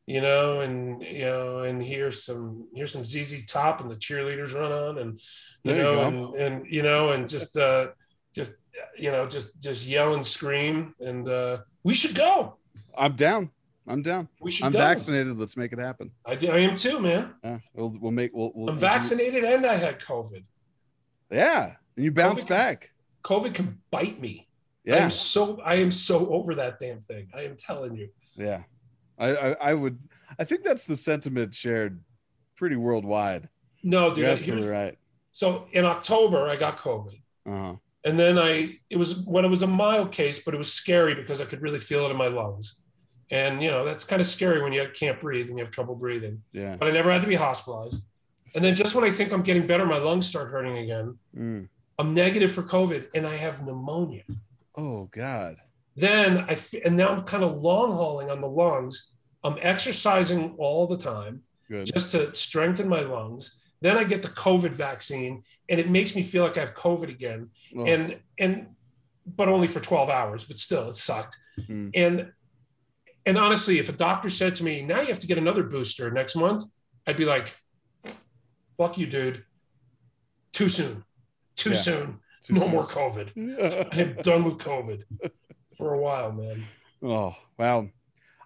you 0.07 0.21
know, 0.21 0.61
and, 0.61 1.03
you 1.03 1.25
know, 1.25 1.61
and 1.61 1.83
here's 1.83 2.25
some, 2.25 2.69
here's 2.75 2.93
some 2.93 3.05
ZZ 3.05 3.45
Top 3.47 3.81
and 3.81 3.91
the 3.91 3.97
cheerleaders 3.97 4.55
run 4.55 4.73
on 4.73 4.99
and, 4.99 5.19
you 5.65 5.73
There 5.73 5.83
know, 5.83 5.95
go. 5.95 6.35
and, 6.35 6.35
and, 6.37 6.67
you 6.73 6.83
know, 6.83 7.11
and 7.11 7.29
just, 7.29 7.57
uh, 7.57 7.89
just, 8.35 8.53
you 8.99 9.11
know, 9.11 9.27
just, 9.27 9.61
just 9.61 9.87
yell 9.87 10.15
and 10.15 10.25
scream. 10.25 10.95
And 11.01 11.29
uh, 11.29 11.59
we 11.83 11.93
should 11.95 12.15
go. 12.15 12.57
I'm 12.97 13.17
down. 13.17 13.51
I'm 13.89 14.03
down. 14.03 14.29
We 14.41 14.51
should 14.51 14.67
I'm 14.67 14.73
go. 14.73 14.79
vaccinated. 14.79 15.39
Let's 15.39 15.57
make 15.57 15.73
it 15.73 15.79
happen. 15.79 16.11
I, 16.25 16.33
I 16.33 16.59
am 16.59 16.75
too, 16.77 16.99
man. 16.99 17.35
Yeah, 17.45 17.59
we'll 17.73 17.95
we'll 18.01 18.11
make 18.11 18.33
we'll. 18.35 18.51
we'll 18.55 18.71
I'm 18.71 18.79
vaccinated 18.81 19.45
and 19.45 19.65
I 19.65 19.77
had 19.77 20.01
COVID. 20.01 20.43
Yeah, 21.31 21.73
and 21.97 22.05
you 22.05 22.11
bounce 22.11 22.43
COVID- 22.43 22.49
back. 22.49 22.91
COVID 23.23 23.55
can 23.55 23.79
bite 23.93 24.21
me. 24.21 24.49
I 24.89 24.91
Yeah, 24.91 24.97
am 25.05 25.11
so 25.11 25.61
I 25.61 25.77
am 25.77 25.91
so 25.93 26.29
over 26.31 26.55
that 26.57 26.79
damn 26.81 26.99
thing. 27.01 27.29
I 27.35 27.43
am 27.43 27.57
telling 27.57 27.95
you. 27.97 28.09
yeah. 28.37 28.63
I, 29.19 29.29
I 29.29 29.53
I 29.71 29.75
would. 29.75 29.99
I 30.39 30.45
think 30.45 30.65
that's 30.65 30.87
the 30.87 30.97
sentiment 30.97 31.55
shared 31.55 32.01
pretty 32.57 32.77
worldwide. 32.77 33.49
No, 33.83 34.09
dude. 34.09 34.19
You're 34.19 34.33
absolutely 34.33 34.69
right. 34.69 34.99
So 35.33 35.67
in 35.73 35.85
October, 35.85 36.49
I 36.49 36.57
got 36.57 36.79
COVID. 36.79 37.21
Uh-huh. 37.47 37.75
And 38.05 38.19
then 38.19 38.39
I, 38.39 38.79
it 38.89 38.97
was 38.97 39.19
when 39.27 39.45
it 39.45 39.49
was 39.49 39.63
a 39.63 39.67
mild 39.67 40.13
case, 40.13 40.39
but 40.45 40.55
it 40.55 40.57
was 40.57 40.73
scary 40.73 41.15
because 41.15 41.41
I 41.41 41.45
could 41.45 41.61
really 41.61 41.81
feel 41.81 42.07
it 42.07 42.11
in 42.11 42.17
my 42.17 42.29
lungs. 42.29 42.83
And, 43.31 43.61
you 43.61 43.71
know, 43.71 43.85
that's 43.85 44.05
kind 44.05 44.21
of 44.21 44.27
scary 44.27 44.63
when 44.63 44.73
you 44.73 44.89
can't 44.95 45.21
breathe 45.21 45.49
and 45.49 45.59
you 45.59 45.65
have 45.65 45.73
trouble 45.73 45.97
breathing. 45.97 46.41
Yeah. 46.53 46.77
But 46.77 46.89
I 46.89 46.93
never 46.93 47.11
had 47.11 47.23
to 47.23 47.27
be 47.27 47.35
hospitalized. 47.35 48.05
And 48.55 48.65
then 48.65 48.77
just 48.77 48.95
when 48.95 49.03
I 49.05 49.11
think 49.11 49.33
I'm 49.33 49.43
getting 49.43 49.67
better, 49.67 49.85
my 49.85 49.99
lungs 49.99 50.27
start 50.27 50.51
hurting 50.51 50.79
again. 50.79 51.19
Mm. 51.37 51.69
I'm 51.99 52.15
negative 52.15 52.53
for 52.53 52.63
COVID 52.63 53.09
and 53.15 53.27
I 53.27 53.37
have 53.37 53.65
pneumonia. 53.65 54.23
Oh 54.77 55.09
God. 55.13 55.57
Then 55.97 56.47
I 56.49 56.57
and 56.85 56.97
now 56.97 57.09
I'm 57.09 57.23
kind 57.23 57.43
of 57.43 57.59
long 57.59 57.91
hauling 57.91 58.31
on 58.31 58.41
the 58.41 58.49
lungs. 58.49 59.16
I'm 59.47 59.59
exercising 59.63 60.55
all 60.59 60.87
the 60.87 60.97
time 60.99 61.43
Good. 61.71 61.87
just 61.95 62.11
to 62.13 62.35
strengthen 62.35 62.89
my 62.89 63.01
lungs. 63.01 63.59
Then 63.81 63.99
I 63.99 64.05
get 64.05 64.23
the 64.23 64.29
COVID 64.29 64.71
vaccine 64.73 65.43
and 65.69 65.79
it 65.79 65.89
makes 65.91 66.15
me 66.17 66.23
feel 66.23 66.43
like 66.43 66.57
I 66.57 66.61
have 66.61 66.75
COVID 66.75 67.11
again. 67.11 67.51
Oh, 67.77 67.85
and 67.85 68.17
and 68.39 68.67
but 69.27 69.49
only 69.49 69.67
for 69.67 69.81
12 69.81 70.09
hours 70.09 70.45
but 70.45 70.57
still 70.59 70.89
it 70.89 70.97
sucked 70.97 71.37
Hmm. 71.67 71.89
and 71.95 72.31
and 73.25 73.37
honestly 73.39 73.79
if 73.79 73.89
a 73.89 73.93
doctor 73.93 74.31
said 74.31 74.55
to 74.57 74.63
me 74.65 74.83
now 74.83 75.01
you 75.01 75.09
have 75.09 75.21
to 75.21 75.27
get 75.27 75.39
another 75.39 75.63
booster 75.65 76.11
next 76.13 76.37
month 76.37 76.63
i'd 77.07 77.17
be 77.17 77.25
like 77.25 77.57
fuck 78.77 78.99
you 78.99 79.07
dude 79.07 79.43
too 80.53 80.69
soon 80.69 81.03
too 81.57 81.71
Yeah. 81.71 81.77
soon 81.77 82.21
too 82.45 82.55
no 82.55 82.61
soon. 82.61 82.71
more 82.71 82.85
covid 82.87 83.29
i 83.97 84.01
am 84.01 84.15
done 84.23 84.45
with 84.45 84.59
covid 84.59 85.03
for 85.77 85.95
a 85.95 85.99
while 85.99 86.31
man 86.31 86.65
oh 87.03 87.35
wow. 87.59 87.89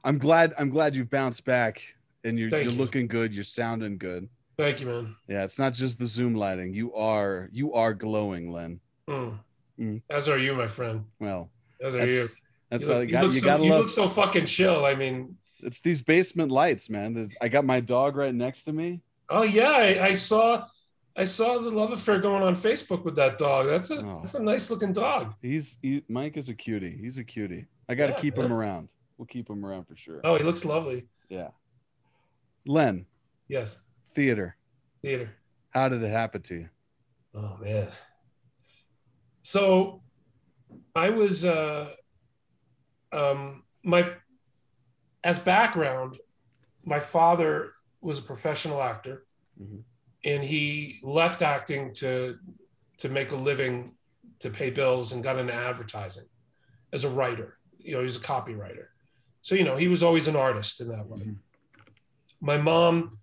I'm 0.04 0.18
glad. 0.18 0.54
I'm 0.58 0.70
glad 0.70 0.96
you 0.96 1.04
bounced 1.04 1.44
back 1.44 1.82
and 2.24 2.38
you're 2.38 2.50
Thank 2.50 2.64
you're 2.64 2.72
you. 2.72 2.78
looking 2.78 3.06
good. 3.06 3.32
You're 3.34 3.44
sounding 3.44 3.98
good. 3.98 4.28
thank 4.58 4.80
you 4.80 4.86
man 4.86 5.16
Yeah, 5.28 5.44
it's 5.44 5.58
not 5.58 5.72
just 5.74 5.98
the 5.98 6.06
Zoom 6.06 6.34
lighting. 6.34 6.72
You 6.74 6.94
are 6.94 7.48
you 7.52 7.72
are 7.74 7.94
glowing, 7.94 8.50
Len. 8.52 8.80
Mm. 9.08 9.38
Mm. 9.78 10.02
as 10.10 10.28
are 10.28 10.38
you 10.38 10.54
my 10.54 10.66
friend 10.66 11.04
Well, 11.18 11.50
as 11.82 11.94
are 11.94 12.06
you 12.06 12.26
that's 12.70 12.84
you 12.86 12.88
look, 12.94 13.06
you 13.08 13.12
got. 13.12 13.24
look 13.24 13.32
You 13.34 13.40
so, 13.40 13.46
gotta 13.46 13.64
you 13.64 13.70
love. 13.70 13.80
look 13.80 13.88
so 13.90 14.08
fucking 14.08 14.44
chill 14.46 14.84
i 14.84 14.94
mean 14.94 15.36
It's 15.62 15.80
these 15.80 16.00
basement 16.02 16.50
lights, 16.52 16.88
man. 16.90 17.14
There's, 17.14 17.34
I 17.40 17.48
got 17.48 17.64
my 17.64 17.80
dog 17.80 18.16
right 18.16 18.34
next 18.34 18.64
to 18.64 18.72
me. 18.72 19.00
oh 19.30 19.42
yeah 19.42 19.70
I, 19.70 20.06
I 20.08 20.14
saw 20.14 20.66
i 21.16 21.24
saw 21.24 21.58
the 21.58 21.70
love 21.70 21.92
affair 21.92 22.20
going 22.20 22.42
on 22.42 22.54
facebook 22.54 23.04
with 23.04 23.16
that 23.16 23.38
dog 23.38 23.66
that's 23.66 23.90
a 23.90 23.98
Oh. 24.04 24.20
that's 24.22 24.34
a 24.34 24.42
nice 24.42 24.70
looking 24.70 24.92
dog 24.92 25.34
He's 25.42 25.78
he, 25.82 26.02
Mike 26.08 26.36
is 26.36 26.48
a 26.50 26.54
cutie. 26.54 26.96
He's 27.00 27.16
a 27.18 27.24
cutie. 27.24 27.64
I 27.88 27.94
got 27.94 28.06
to 28.08 28.12
Yeah, 28.12 28.20
keep 28.20 28.36
him 28.38 28.52
around. 28.52 28.90
We'll 29.20 29.26
keep 29.26 29.50
him 29.50 29.66
around 29.66 29.84
for 29.84 29.94
sure. 29.96 30.22
oh 30.24 30.36
he 30.38 30.42
looks 30.42 30.64
lovely 30.64 31.04
Yeah. 31.28 31.48
Len, 32.66 33.04
yes 33.48 33.76
theater. 34.14 34.56
theater 35.02 35.30
How 35.68 35.90
did 35.90 36.02
it 36.02 36.08
happen 36.08 36.40
to 36.40 36.54
you? 36.54 36.68
Oh 37.34 37.58
man. 37.60 37.88
So 39.42 40.00
I 40.96 41.10
was 41.10 41.44
uh 41.44 41.90
um 43.12 43.64
my 43.84 44.10
as 45.22 45.38
background, 45.38 46.16
my 46.86 46.98
father 47.00 47.72
was 48.00 48.20
a 48.20 48.22
professional 48.22 48.80
actor 48.80 49.26
Mhm. 49.60 49.82
and 50.24 50.42
he 50.42 50.98
left 51.02 51.42
acting 51.42 51.92
to 51.96 52.38
to 53.00 53.10
make 53.10 53.32
a 53.32 53.36
living 53.36 53.96
to 54.38 54.48
pay 54.48 54.70
bills 54.70 55.12
and 55.12 55.22
got 55.22 55.38
into 55.38 55.52
advertising 55.52 56.24
as 56.94 57.04
a 57.04 57.10
writer. 57.10 57.58
You 57.78 57.96
know, 57.96 58.00
he's 58.02 58.16
a 58.16 58.20
copywriter. 58.20 58.86
So, 59.42 59.54
you 59.54 59.64
know, 59.64 59.76
he 59.76 59.88
was 59.88 60.02
always 60.02 60.28
an 60.28 60.36
artist 60.36 60.80
in 60.80 60.88
that 60.88 61.06
way. 61.06 61.20
Mhm. 61.20 61.36
My 62.40 62.56
mom, 62.56 63.18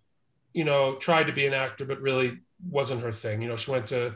you 0.53 0.63
know, 0.63 0.95
tried 0.95 1.27
to 1.27 1.33
be 1.33 1.45
an 1.45 1.53
actor, 1.53 1.86
but 1.86 2.01
really 2.01 2.39
wasn't 2.69 3.01
her 3.01 3.12
thing. 3.12 3.41
You 3.41 3.47
know, 3.47 3.57
she 3.57 3.71
went 3.71 3.88
to 3.88 4.15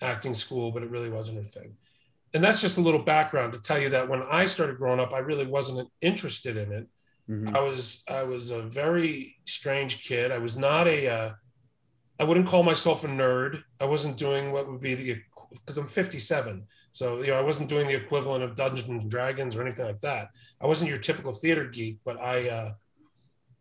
acting 0.00 0.34
school, 0.34 0.70
but 0.72 0.82
it 0.82 0.90
really 0.90 1.08
wasn't 1.10 1.38
her 1.38 1.48
thing. 1.48 1.76
And 2.34 2.42
that's 2.42 2.60
just 2.60 2.78
a 2.78 2.80
little 2.80 3.02
background 3.02 3.52
to 3.52 3.60
tell 3.60 3.78
you 3.78 3.90
that 3.90 4.08
when 4.08 4.22
I 4.22 4.46
started 4.46 4.78
growing 4.78 5.00
up, 5.00 5.12
I 5.12 5.18
really 5.18 5.46
wasn't 5.46 5.90
interested 6.00 6.56
in 6.56 6.72
it. 6.72 6.88
Mhm. 7.28 7.54
I 7.54 7.60
was 7.60 8.04
I 8.08 8.22
was 8.24 8.50
a 8.50 8.62
very 8.62 9.36
strange 9.44 10.04
kid. 10.04 10.32
I 10.32 10.38
was 10.38 10.56
not 10.56 10.86
a 10.88 11.08
uh, 11.08 11.34
I 12.18 12.24
wouldn't 12.24 12.46
call 12.48 12.62
myself 12.62 13.04
a 13.04 13.08
nerd. 13.08 13.62
I 13.80 13.84
wasn't 13.84 14.16
doing 14.18 14.52
what 14.52 14.68
would 14.68 14.80
be 14.80 14.94
the 14.94 15.22
because 15.52 15.78
I'm 15.78 15.86
57. 15.86 16.66
So 16.92 17.22
you 17.22 17.28
know 17.28 17.38
I 17.38 17.40
wasn't 17.42 17.68
doing 17.68 17.86
the 17.88 17.94
equivalent 17.94 18.44
of 18.44 18.54
Dungeons 18.54 18.88
and 19.02 19.10
Dragons 19.10 19.56
or 19.56 19.62
anything 19.62 19.86
like 19.86 20.00
that. 20.02 20.28
I 20.60 20.66
wasn't 20.66 20.90
your 20.90 20.98
typical 20.98 21.32
theater 21.32 21.64
geek, 21.66 21.98
but 22.04 22.20
I 22.20 22.48
uh, 22.48 22.72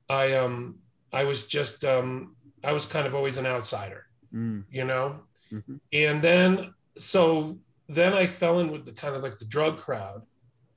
I 0.09 0.33
um 0.33 0.79
I 1.13 1.23
was 1.23 1.47
just 1.47 1.83
um 1.85 2.35
I 2.63 2.73
was 2.73 2.85
kind 2.85 3.07
of 3.07 3.15
always 3.15 3.37
an 3.37 3.45
outsider, 3.45 4.05
Mm. 4.33 4.63
you 4.69 4.85
know. 4.85 5.21
Mhm. 5.51 5.79
And 5.91 6.21
then 6.21 6.73
so 6.97 7.57
then 7.89 8.13
I 8.13 8.27
fell 8.27 8.59
in 8.59 8.71
with 8.71 8.85
the 8.85 8.91
kind 8.93 9.15
of 9.15 9.23
like 9.23 9.39
the 9.39 9.45
drug 9.45 9.77
crowd 9.77 10.21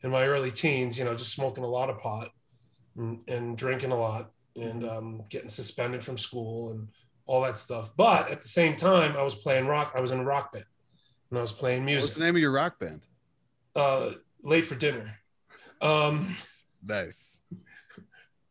in 0.03 0.11
my 0.11 0.25
early 0.27 0.51
teens, 0.51 0.99
you 0.99 1.05
know, 1.05 1.15
just 1.15 1.33
smoking 1.33 1.65
a 1.65 1.69
lot 1.69 1.89
of 1.91 1.99
pot 1.99 2.29
and, 2.97 3.21
and 3.29 3.57
drinking 3.57 3.93
a 3.93 3.97
lot 3.99 4.31
and 4.57 4.85
um, 4.89 5.23
getting 5.29 5.49
suspended 5.49 6.03
from 6.05 6.19
school 6.19 6.73
and 6.73 6.89
all 7.27 7.43
that 7.43 7.59
stuff. 7.59 7.91
But 7.97 8.31
at 8.31 8.43
the 8.43 8.49
same 8.49 8.77
time, 8.77 9.17
I 9.17 9.23
was 9.23 9.35
playing 9.37 9.67
rock. 9.67 9.93
I 9.97 10.01
was 10.01 10.11
in 10.13 10.21
a 10.21 10.25
rock 10.25 10.53
band 10.53 10.65
and 11.35 11.41
I 11.41 11.43
was 11.43 11.53
playing 11.53 11.85
music. 11.85 12.07
What's 12.07 12.15
the 12.15 12.25
name 12.25 12.37
of 12.37 12.41
your 12.41 12.53
rock 12.53 12.79
band? 12.79 13.05
Uh, 13.75 14.11
late 14.45 14.65
for 14.65 14.77
dinner. 14.77 15.19
Um, 15.81 16.37
Nice. 16.87 17.41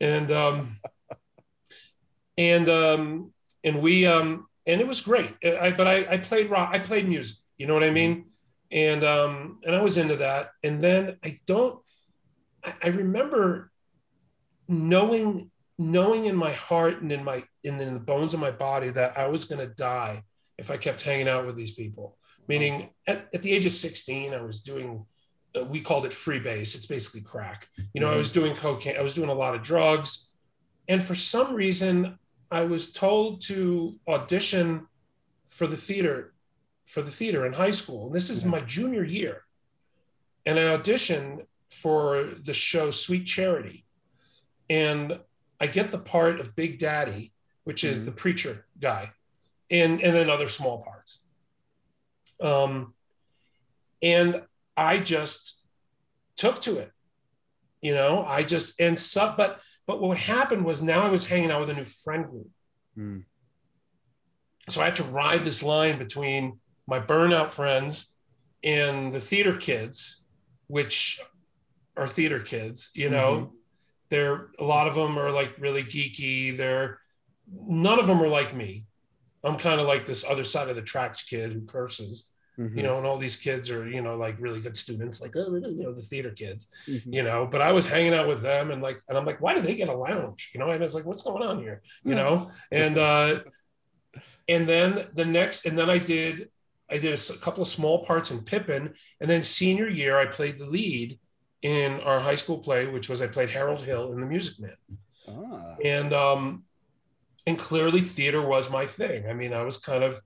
and 0.01 0.31
um, 0.31 0.79
and 2.35 2.67
um, 2.67 3.31
and 3.63 3.79
we 3.79 4.07
um, 4.07 4.47
and 4.65 4.81
it 4.81 4.87
was 4.87 5.01
great. 5.01 5.35
I, 5.45 5.69
but 5.69 5.87
I, 5.87 6.13
I 6.13 6.17
played 6.17 6.49
rock. 6.49 6.71
I 6.73 6.79
played 6.79 7.07
music. 7.07 7.37
You 7.57 7.67
know 7.67 7.75
what 7.75 7.83
I 7.83 7.91
mean? 7.91 8.25
And 8.71 9.03
um, 9.03 9.59
and 9.63 9.75
I 9.75 9.81
was 9.81 9.99
into 9.99 10.15
that. 10.17 10.49
And 10.63 10.83
then 10.83 11.17
I 11.23 11.39
don't. 11.45 11.79
I, 12.65 12.73
I 12.83 12.87
remember 12.87 13.71
knowing 14.67 15.51
knowing 15.77 16.25
in 16.25 16.35
my 16.35 16.53
heart 16.53 17.01
and 17.01 17.11
in 17.11 17.23
my 17.23 17.43
in, 17.63 17.79
in 17.79 17.93
the 17.93 17.99
bones 17.99 18.33
of 18.33 18.39
my 18.39 18.51
body 18.51 18.89
that 18.89 19.15
I 19.15 19.27
was 19.27 19.45
going 19.45 19.59
to 19.59 19.73
die 19.75 20.23
if 20.57 20.71
I 20.71 20.77
kept 20.77 21.03
hanging 21.03 21.27
out 21.27 21.45
with 21.45 21.55
these 21.55 21.71
people. 21.71 22.17
Meaning, 22.47 22.89
at, 23.07 23.29
at 23.33 23.41
the 23.41 23.51
age 23.53 23.65
of 23.65 23.71
16, 23.71 24.33
I 24.33 24.41
was 24.41 24.61
doing. 24.61 25.05
Uh, 25.55 25.63
we 25.65 25.81
called 25.81 26.05
it 26.05 26.13
free 26.13 26.39
base. 26.39 26.75
It's 26.75 26.87
basically 26.87 27.21
crack. 27.21 27.67
You 27.93 28.01
know, 28.01 28.11
I 28.11 28.15
was 28.15 28.29
doing 28.29 28.55
cocaine. 28.55 28.97
I 28.97 29.01
was 29.01 29.13
doing 29.13 29.29
a 29.29 29.33
lot 29.33 29.55
of 29.55 29.61
drugs, 29.61 30.31
and 30.87 31.03
for 31.03 31.15
some 31.15 31.53
reason, 31.53 32.17
I 32.51 32.61
was 32.63 32.91
told 32.91 33.41
to 33.43 33.97
audition 34.07 34.87
for 35.47 35.67
the 35.67 35.77
theater, 35.77 36.33
for 36.85 37.01
the 37.01 37.11
theater 37.11 37.45
in 37.45 37.53
high 37.53 37.69
school. 37.71 38.07
And 38.07 38.15
this 38.15 38.29
is 38.29 38.43
Yeah. 38.43 38.49
my 38.49 38.61
junior 38.61 39.03
year, 39.03 39.43
and 40.45 40.59
I 40.59 40.63
auditioned 40.77 41.45
for 41.69 42.33
the 42.41 42.53
show 42.53 42.91
Sweet 42.91 43.25
Charity, 43.25 43.85
and 44.69 45.19
I 45.59 45.67
get 45.67 45.91
the 45.91 45.99
part 45.99 46.39
of 46.39 46.55
Big 46.55 46.77
Daddy, 46.79 47.31
which 47.63 47.83
is 47.83 48.01
Mhm. 48.01 48.05
the 48.05 48.11
preacher 48.11 48.65
guy, 48.79 49.11
and 49.69 50.01
and 50.01 50.15
then 50.15 50.29
other 50.29 50.47
small 50.47 50.83
parts. 50.83 51.22
Um, 52.41 52.93
and 54.01 54.41
I 54.75 54.97
just 54.99 55.63
took 56.35 56.61
to 56.63 56.77
it, 56.79 56.91
you 57.81 57.93
know. 57.93 58.25
I 58.25 58.43
just 58.43 58.79
and 58.79 58.97
so, 58.97 59.33
but 59.37 59.59
but 59.87 60.01
what 60.01 60.17
happened 60.17 60.65
was 60.65 60.81
now 60.81 61.01
I 61.03 61.09
was 61.09 61.27
hanging 61.27 61.51
out 61.51 61.59
with 61.61 61.69
a 61.69 61.73
new 61.73 61.85
friend 61.85 62.25
group, 62.29 62.49
Mm. 62.97 63.23
so 64.69 64.81
I 64.81 64.85
had 64.85 64.95
to 64.97 65.03
ride 65.03 65.43
this 65.45 65.63
line 65.63 65.97
between 65.97 66.59
my 66.87 66.99
burnout 66.99 67.51
friends 67.51 68.13
and 68.63 69.13
the 69.13 69.19
theater 69.21 69.55
kids, 69.57 70.25
which 70.67 71.19
are 71.97 72.07
theater 72.07 72.39
kids, 72.39 72.91
you 72.93 73.09
know. 73.09 73.53
They're 74.09 74.49
a 74.59 74.63
lot 74.63 74.87
of 74.87 74.95
them 74.95 75.17
are 75.17 75.31
like 75.31 75.55
really 75.59 75.83
geeky. 75.83 76.55
They're 76.55 76.99
none 77.51 77.99
of 77.99 78.05
them 78.07 78.21
are 78.21 78.27
like 78.27 78.53
me. 78.53 78.85
I'm 79.43 79.57
kind 79.57 79.79
of 79.81 79.87
like 79.87 80.05
this 80.05 80.23
other 80.29 80.43
side 80.45 80.69
of 80.69 80.75
the 80.75 80.81
tracks 80.81 81.23
kid 81.23 81.51
who 81.53 81.61
curses, 81.65 82.29
Mhm. 82.57 82.77
you 82.77 82.83
know, 82.83 82.97
and 82.97 83.05
all 83.05 83.17
these 83.17 83.35
kids 83.35 83.69
are, 83.69 83.87
you 83.89 84.01
know, 84.01 84.15
like 84.15 84.35
really 84.39 84.61
good 84.61 84.77
students, 84.77 85.19
like, 85.21 85.35
oh, 85.35 85.53
you 85.55 85.83
know, 85.83 85.91
the 85.91 86.01
theater 86.01 86.31
kids, 86.31 86.67
Mhm. 86.87 87.13
you 87.13 87.23
know, 87.23 87.45
but 87.49 87.61
I 87.61 87.71
was 87.71 87.85
hanging 87.85 88.13
out 88.13 88.27
with 88.27 88.41
them 88.41 88.71
and 88.71 88.81
like, 88.81 89.01
and 89.09 89.17
I'm 89.17 89.25
like, 89.25 89.41
why 89.41 89.53
do 89.55 89.61
they 89.61 89.75
get 89.75 89.89
a 89.89 89.93
lounge? 89.93 90.51
You 90.53 90.59
know, 90.59 90.69
and 90.69 90.81
I 90.81 90.85
was 90.85 90.95
like, 90.95 91.05
what's 91.05 91.23
going 91.23 91.43
on 91.43 91.59
here? 91.59 91.81
You 92.03 92.15
know? 92.15 92.51
And, 92.71 92.97
uh, 92.97 93.39
and 94.47 94.67
then 94.67 95.07
the 95.13 95.25
next, 95.25 95.65
and 95.65 95.77
then 95.77 95.89
I 95.89 95.97
did, 95.97 96.49
I 96.89 96.97
did 96.99 97.17
a 97.17 97.37
couple 97.39 97.61
of 97.63 97.67
small 97.67 98.05
parts 98.05 98.29
in 98.31 98.43
Pippin. 98.43 98.93
And 99.19 99.29
then 99.29 99.41
senior 99.41 99.87
year, 99.89 100.17
I 100.19 100.25
played 100.25 100.57
the 100.57 100.65
lead 100.65 101.19
in 101.63 101.99
our 102.01 102.19
high 102.19 102.35
school 102.35 102.59
play, 102.59 102.85
which 102.87 103.09
was 103.09 103.21
I 103.21 103.27
played 103.27 103.49
Harold 103.49 103.81
Hill 103.81 104.11
in 104.13 104.19
The 104.19 104.25
Music 104.27 104.59
Man 104.59 104.77
Ah. 105.27 105.75
and 105.83 106.11
um 106.13 106.65
and 107.45 107.59
clearly 107.59 108.01
theater 108.01 108.41
was 108.41 108.69
my 108.69 108.85
thing. 108.85 109.27
I 109.27 109.33
mean 109.33 109.53
i 109.53 109.61
was 109.63 109.77
kind 109.77 110.03
of 110.03 110.19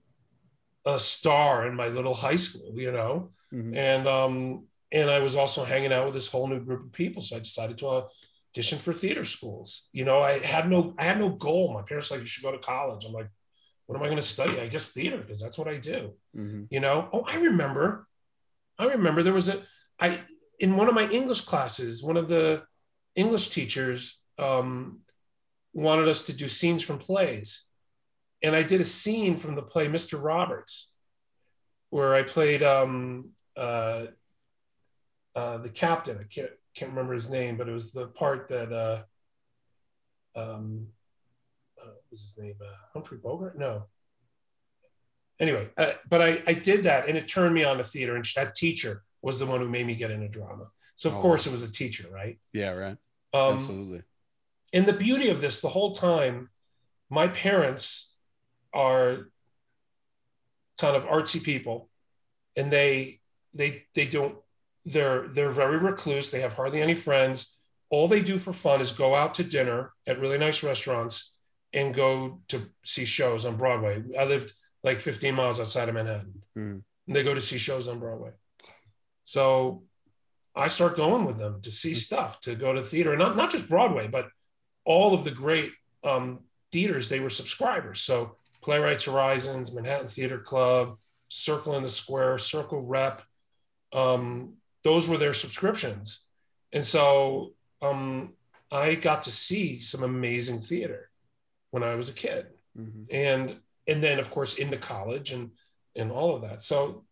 a 0.86 1.00
star 1.00 1.68
in 1.68 1.76
my 1.76 1.88
little 1.88 2.14
high 2.14 2.36
school 2.36 2.72
you 2.76 2.92
know? 2.92 3.32
Mhm. 3.54 3.76
and 3.76 4.08
um 4.08 4.66
and 4.92 5.10
i 5.10 5.20
was 5.20 5.36
also 5.36 5.64
hanging 5.66 5.92
out 5.94 6.06
with 6.06 6.14
this 6.14 6.28
whole 6.28 6.48
new 6.48 6.60
group 6.60 6.86
of 6.86 6.92
people 6.94 7.22
so 7.22 7.36
i 7.36 7.40
decided 7.40 7.78
to 7.80 8.04
audition 8.54 8.80
for 8.80 8.94
theater 8.94 9.24
schools. 9.26 9.90
You 9.94 10.06
know 10.06 10.22
i 10.22 10.40
had 10.40 10.70
no 10.70 10.94
i 10.98 11.04
had 11.04 11.20
no 11.20 11.30
goal. 11.30 11.74
My 11.74 11.82
parents 11.84 12.10
were 12.10 12.18
like 12.18 12.24
you 12.26 12.28
should 12.28 12.44
go 12.44 12.52
to 12.52 12.58
college. 12.74 13.06
I'm 13.06 13.14
like 13.14 13.30
what 13.86 13.96
am 13.98 14.04
i 14.04 14.08
going 14.08 14.18
to 14.18 14.34
study? 14.36 14.60
I 14.60 14.68
guess 14.68 14.92
theater 14.92 15.18
because 15.18 15.40
that's 15.42 15.58
what 15.58 15.68
i 15.68 15.78
do. 15.78 16.14
Mhm. 16.36 16.68
you 16.70 16.80
know? 16.80 17.10
Oh 17.14 17.24
i 17.28 17.36
remember 17.38 18.08
i 18.80 18.86
remember 18.86 19.24
there 19.24 19.34
was 19.42 19.50
a 19.50 19.62
i 20.00 20.08
in 20.60 20.76
one 20.76 20.88
of 20.90 20.96
my 20.96 21.08
english 21.20 21.42
classes 21.42 22.04
one 22.04 22.18
of 22.18 22.28
the 22.28 22.64
english 23.16 23.50
teachers 23.50 24.02
um, 24.40 25.00
wanted 25.78 26.08
us 26.08 26.24
to 26.26 26.34
do 26.34 26.48
scenes 26.48 26.84
from 26.84 26.98
plays 26.98 27.68
and 28.44 28.56
i 28.56 28.64
did 28.64 28.82
a 28.82 28.86
scene 28.86 29.38
from 29.38 29.56
the 29.56 29.62
play 29.62 29.88
mr 29.88 30.22
roberts 30.22 30.94
where 31.90 32.16
i 32.16 32.24
played 32.24 32.64
um, 32.64 33.30
uh, 33.56 34.06
uh, 35.36 35.58
the 35.60 35.70
captain 35.70 36.18
i 36.20 36.24
can't, 36.24 36.52
can't 36.76 36.92
remember 36.92 37.14
his 37.14 37.30
name 37.30 37.58
but 37.58 37.70
it 37.70 37.74
was 37.74 37.92
the 37.92 38.08
part 38.08 38.48
that 38.48 38.72
uh, 38.74 39.04
um, 40.40 40.88
uh, 41.82 41.86
what 41.86 42.04
was 42.10 42.22
his 42.22 42.38
name 42.38 42.56
uh, 42.62 42.74
humphrey 42.94 43.18
bogart 43.18 43.58
no 43.58 43.84
anyway, 45.40 45.70
uh, 45.78 45.92
but 46.10 46.22
I, 46.22 46.42
I 46.48 46.54
did 46.54 46.84
that 46.84 47.08
and 47.08 47.18
it 47.18 47.28
turned 47.28 47.54
me 47.54 47.64
on 47.64 47.78
to 47.78 47.84
theater. 47.84 48.16
And 48.16 48.26
that 48.36 48.56
teacher 48.56 49.04
was 49.22 49.40
the 49.40 49.46
one 49.46 49.60
who 49.60 49.70
made 49.70 49.86
me 49.86 49.96
get 49.96 50.12
into 50.12 50.28
drama. 50.28 50.66
So, 50.96 51.10
of 51.10 51.16
Oh, 51.16 51.22
course, 51.22 51.46
it 51.46 51.52
was 51.52 51.64
a 51.64 51.72
teacher, 51.72 52.08
right? 52.12 52.40
Yeah, 52.54 52.72
right. 52.72 52.98
Um, 53.34 53.58
Absolutely. 53.58 54.04
And 54.74 54.86
the 54.86 54.94
beauty 54.94 55.30
of 55.30 55.42
this, 55.42 55.62
the 55.62 55.70
whole 55.70 55.94
time, 55.94 56.50
my 57.10 57.28
parents 57.28 58.14
are 58.74 59.30
kind 60.78 60.96
of 60.96 61.04
artsy 61.04 61.42
people 61.42 61.90
and 62.56 62.72
they, 62.72 63.22
they, 63.54 63.84
they 63.96 64.06
don't, 64.06 64.36
they're, 64.86 65.28
they're 65.30 65.52
very 65.52 65.78
recluse. 65.78 66.32
They 66.32 66.42
have 66.42 66.54
hardly 66.54 66.82
any 66.82 66.96
friends. 66.96 67.58
All 67.90 68.08
they 68.08 68.22
do 68.22 68.38
for 68.38 68.54
fun 68.54 68.82
is 68.82 68.92
go 68.92 69.16
out 69.16 69.36
to 69.36 69.44
dinner 69.44 69.94
at 70.06 70.20
really 70.20 70.38
nice 70.38 70.64
restaurants 70.64 71.38
and 71.74 71.94
go 71.94 72.42
to 72.50 72.70
see 72.84 73.06
shows 73.06 73.46
on 73.46 73.56
Broadway. 73.56 74.04
I 74.18 74.26
lived 74.26 74.54
like 74.84 75.00
15 75.00 75.34
miles 75.34 75.60
outside 75.60 75.90
of 75.90 75.96
Manhattan. 75.96 76.42
Hmm. 76.56 76.78
And 77.08 77.16
they 77.16 77.24
go 77.24 77.34
to 77.34 77.42
see 77.42 77.58
shows 77.58 77.88
on 77.88 78.00
Broadway. 78.00 78.32
So 79.24 79.84
I 80.56 80.68
start 80.68 80.98
going 80.98 81.26
with 81.26 81.38
them 81.38 81.62
to 81.62 81.72
see 81.72 81.92
hmm. 81.92 81.96
stuff, 81.96 82.42
to 82.42 82.56
go 82.56 82.74
to 82.74 82.84
theater, 82.84 83.12
and 83.12 83.20
not, 83.20 83.38
not 83.38 83.52
just 83.52 83.70
Broadway, 83.70 84.08
but 84.08 84.28
all 84.88 85.14
of 85.14 85.24
the 85.24 85.32
great 85.32 85.72
um, 86.04 86.40
theaters, 86.72 87.10
they 87.10 87.20
were 87.20 87.30
subscribers. 87.30 88.02
So 88.02 88.36
Playwrights 88.64 89.04
Horizons, 89.04 89.74
Manhattan 89.76 90.08
Theater 90.08 90.40
Club, 90.40 90.98
Circle 91.30 91.76
in 91.76 91.84
the 91.84 91.90
Square, 91.90 92.40
Circle 92.40 92.82
Rep, 92.82 93.22
um, 93.94 94.54
those 94.84 95.08
were 95.08 95.18
their 95.18 95.34
subscriptions. 95.34 96.26
And 96.72 96.86
so 96.86 97.54
um, 97.82 98.34
I 98.72 98.96
got 98.96 99.24
to 99.24 99.32
see 99.32 99.80
some 99.82 100.04
amazing 100.04 100.62
theater 100.62 101.10
when 101.72 101.84
I 101.84 101.96
was 101.96 102.10
a 102.10 102.14
kid 102.14 102.48
Mhm. 102.78 103.06
and 103.12 103.56
and 103.88 104.04
then 104.04 104.20
of 104.20 104.30
course 104.30 104.60
into 104.60 104.78
college 104.78 105.32
and 105.32 105.52
and 105.96 106.12
all 106.12 106.36
of 106.36 106.42
that. 106.44 106.62
So 106.62 107.06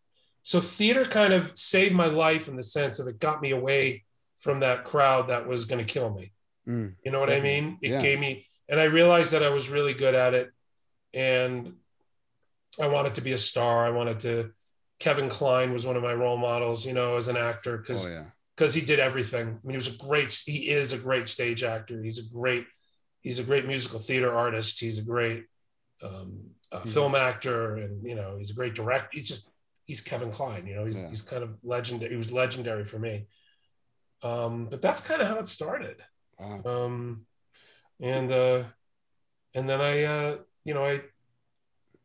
so 0.44 0.62
theater 0.62 1.04
kind 1.06 1.34
of 1.34 1.58
saved 1.58 1.96
my 1.96 2.06
life 2.06 2.48
in 2.48 2.56
the 2.56 2.64
sense 2.64 3.00
of 3.00 3.08
it 3.08 3.20
got 3.20 3.42
me 3.42 3.52
away 3.52 4.04
from 4.38 4.60
that 4.60 4.84
crowd 4.84 5.30
that 5.30 5.48
was 5.48 5.66
going 5.66 5.84
to 5.84 5.94
kill 5.94 6.12
me. 6.14 6.32
Mm. 6.68 6.96
You 7.04 7.12
know 7.12 7.20
what 7.20 7.30
I 7.30 7.40
mean? 7.40 7.78
It 7.82 7.92
Yeah. 7.92 8.02
gave 8.02 8.20
me, 8.20 8.48
and 8.70 8.80
I 8.80 8.86
realized 8.86 9.32
that 9.32 9.44
I 9.44 9.50
was 9.50 9.70
really 9.70 9.94
good 9.94 10.16
at 10.16 10.34
it, 10.34 10.52
and 11.14 11.74
I 12.80 12.88
wanted 12.88 13.16
to 13.16 13.22
be 13.22 13.32
a 13.34 13.38
star. 13.38 13.86
I 13.86 13.92
wanted 13.92 14.20
to. 14.22 14.52
Kevin 15.00 15.30
Kline 15.30 15.74
was 15.74 15.86
one 15.86 15.96
of 15.98 16.04
my 16.04 16.14
role 16.14 16.38
models, 16.38 16.86
you 16.86 16.94
know, 16.94 17.18
as 17.18 17.28
an 17.28 17.38
actor 17.38 17.78
because 17.78 18.06
Oh 18.06 18.10
yeah. 18.10 18.26
because 18.56 18.74
he 18.74 18.82
did 18.82 19.00
everything. 19.00 19.48
I 19.48 19.52
mean, 19.68 19.72
he 19.72 19.76
was 19.76 19.94
a 19.94 19.98
great. 19.98 20.32
He 20.46 20.70
is 20.70 20.94
a 20.94 20.98
great 20.98 21.28
stage 21.28 21.64
actor. 21.64 22.02
He's 22.02 22.20
a 22.20 22.30
great. 22.34 22.66
He's 23.22 23.40
a 23.40 23.44
great 23.44 23.66
musical 23.66 24.00
theater 24.00 24.32
artist. 24.34 24.80
He's 24.80 24.98
a 24.98 25.04
great 25.04 25.46
um, 26.02 26.52
uh, 26.72 26.82
Mhm. 26.82 26.90
film 26.90 27.16
actor, 27.16 27.76
and 27.78 28.06
you 28.06 28.16
know, 28.16 28.38
he's 28.38 28.52
a 28.52 28.54
great 28.54 28.74
director. 28.74 29.10
He's 29.14 29.28
just 29.28 29.50
he's 29.86 30.02
Kevin 30.02 30.32
Kline, 30.32 30.66
You 30.68 30.76
know, 30.76 30.86
he's 30.86 31.00
Yeah. 31.02 31.10
he's 31.10 31.22
kind 31.22 31.44
of 31.44 31.58
legendary. 31.64 32.12
He 32.12 32.18
was 32.18 32.32
legendary 32.32 32.84
for 32.86 32.98
me. 33.00 33.28
Um, 34.24 34.68
but 34.70 34.82
that's 34.82 35.02
kind 35.02 35.22
of 35.22 35.28
how 35.28 35.38
it 35.38 35.48
started. 35.48 36.04
Wow. 36.40 36.62
Um, 36.66 37.26
and 38.02 38.32
uh, 38.32 38.64
and 39.54 39.70
then 39.70 39.80
I, 39.82 40.04
uh, 40.04 40.38
you 40.64 40.74
know, 40.74 40.84
I 40.86 41.02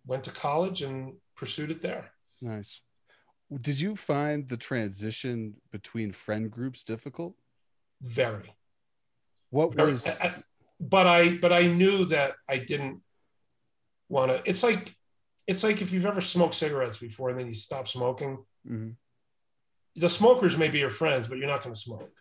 went 0.07 0.25
to 0.25 0.31
college 0.31 0.83
and 0.83 1.15
pursued 1.37 1.71
it 1.71 1.83
there. 1.83 2.11
Nice. 2.41 2.81
Did 3.61 3.81
you 3.81 3.97
find 3.97 4.49
the 4.49 4.57
transition 4.57 5.55
between 5.73 6.13
friend 6.13 6.51
groups 6.51 6.85
difficult? 6.85 7.35
Very. 8.01 8.55
What 9.51 9.75
Very- 9.75 9.89
was? 9.89 10.07
I- 10.07 10.35
but 10.83 11.07
I 11.07 11.35
but 11.37 11.53
I 11.53 11.67
knew 11.67 12.07
that 12.07 12.37
I 12.49 12.57
didn't 12.59 13.03
want 14.09 14.31
to. 14.31 14.43
It's 14.49 14.63
like 14.63 14.95
it's 15.47 15.63
like 15.63 15.83
if 15.83 15.93
you've 15.93 16.07
ever 16.07 16.23
smoked 16.23 16.55
cigarettes 16.55 16.97
before 16.99 17.29
and 17.31 17.39
then 17.39 17.49
you 17.49 17.55
stop 17.55 17.87
smoking. 17.89 18.39
Mhm. 18.67 18.95
The 19.97 20.09
smokers 20.09 20.57
may 20.57 20.69
be 20.69 20.79
your 20.79 20.91
friends, 20.91 21.29
but 21.29 21.37
you're 21.37 21.49
not 21.49 21.63
going 21.63 21.75
to 21.75 21.81
smoke. 21.81 22.13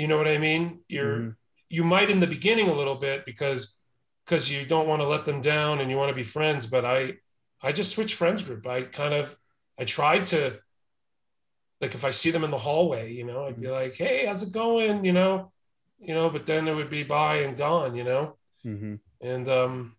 You 0.00 0.06
know 0.06 0.16
what 0.16 0.28
I 0.28 0.38
mean? 0.38 0.82
You're 0.88 1.18
Mhm. 1.20 1.36
you 1.68 1.84
might 1.84 2.10
in 2.10 2.20
the 2.20 2.26
beginning 2.36 2.68
a 2.68 2.78
little 2.80 2.96
bit 2.96 3.26
because 3.26 3.78
because 4.24 4.50
you 4.50 4.64
don't 4.64 4.88
want 4.88 5.02
to 5.02 5.06
let 5.14 5.24
them 5.26 5.40
down 5.42 5.80
and 5.80 5.90
you 5.90 5.96
want 5.98 6.08
to 6.08 6.22
be 6.22 6.22
friends. 6.36 6.66
But 6.66 6.84
I 6.86 7.18
I 7.60 7.72
just 7.72 7.92
switched 7.92 8.14
friends 8.16 8.42
group. 8.42 8.66
I 8.66 8.78
kind 9.00 9.12
of 9.12 9.36
I 9.78 9.84
tried 9.84 10.24
to 10.32 10.40
like 11.82 11.94
if 11.94 12.04
I 12.04 12.10
see 12.10 12.30
them 12.30 12.44
in 12.44 12.50
the 12.50 12.64
hallway, 12.68 13.12
you 13.12 13.24
know, 13.24 13.46
I'd 13.46 13.60
be 13.60 13.68
like, 13.68 13.94
hey, 13.94 14.24
how's 14.26 14.42
it 14.42 14.52
going? 14.52 15.04
You 15.04 15.12
know, 15.12 15.52
you 15.98 16.14
know, 16.14 16.30
but 16.30 16.46
then 16.46 16.66
it 16.66 16.74
would 16.74 16.90
be 16.90 17.02
by 17.02 17.32
and 17.44 17.58
gone, 17.58 17.94
you 17.94 18.04
know. 18.04 18.38
Mhm. 18.64 19.00
And 19.20 19.48
um 19.48 19.96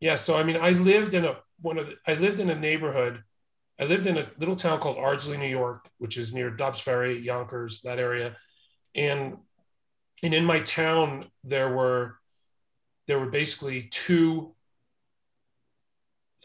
yeah, 0.00 0.16
so 0.16 0.38
I 0.40 0.42
mean 0.44 0.56
I 0.56 0.70
lived 0.70 1.12
in 1.12 1.26
a 1.26 1.34
one 1.60 1.76
of 1.78 1.86
the, 1.88 1.96
I 2.06 2.14
lived 2.14 2.40
in 2.40 2.48
a 2.48 2.58
neighborhood. 2.68 3.22
I 3.78 3.84
lived 3.84 4.06
in 4.06 4.16
a 4.16 4.30
little 4.38 4.56
town 4.56 4.80
called 4.80 4.96
Ardsley, 4.96 5.36
New 5.38 5.54
York, 5.62 5.90
which 5.98 6.16
is 6.16 6.32
near 6.32 6.50
Dobbs 6.50 6.80
Ferry, 6.80 7.18
Yonkers, 7.18 7.82
that 7.82 7.98
area. 7.98 8.36
And 8.94 9.38
and 10.22 10.32
in 10.34 10.44
my 10.44 10.60
town 10.60 11.30
there 11.42 11.74
were 11.74 12.16
there 13.06 13.18
were 13.18 13.30
basically 13.30 13.88
two 13.90 14.54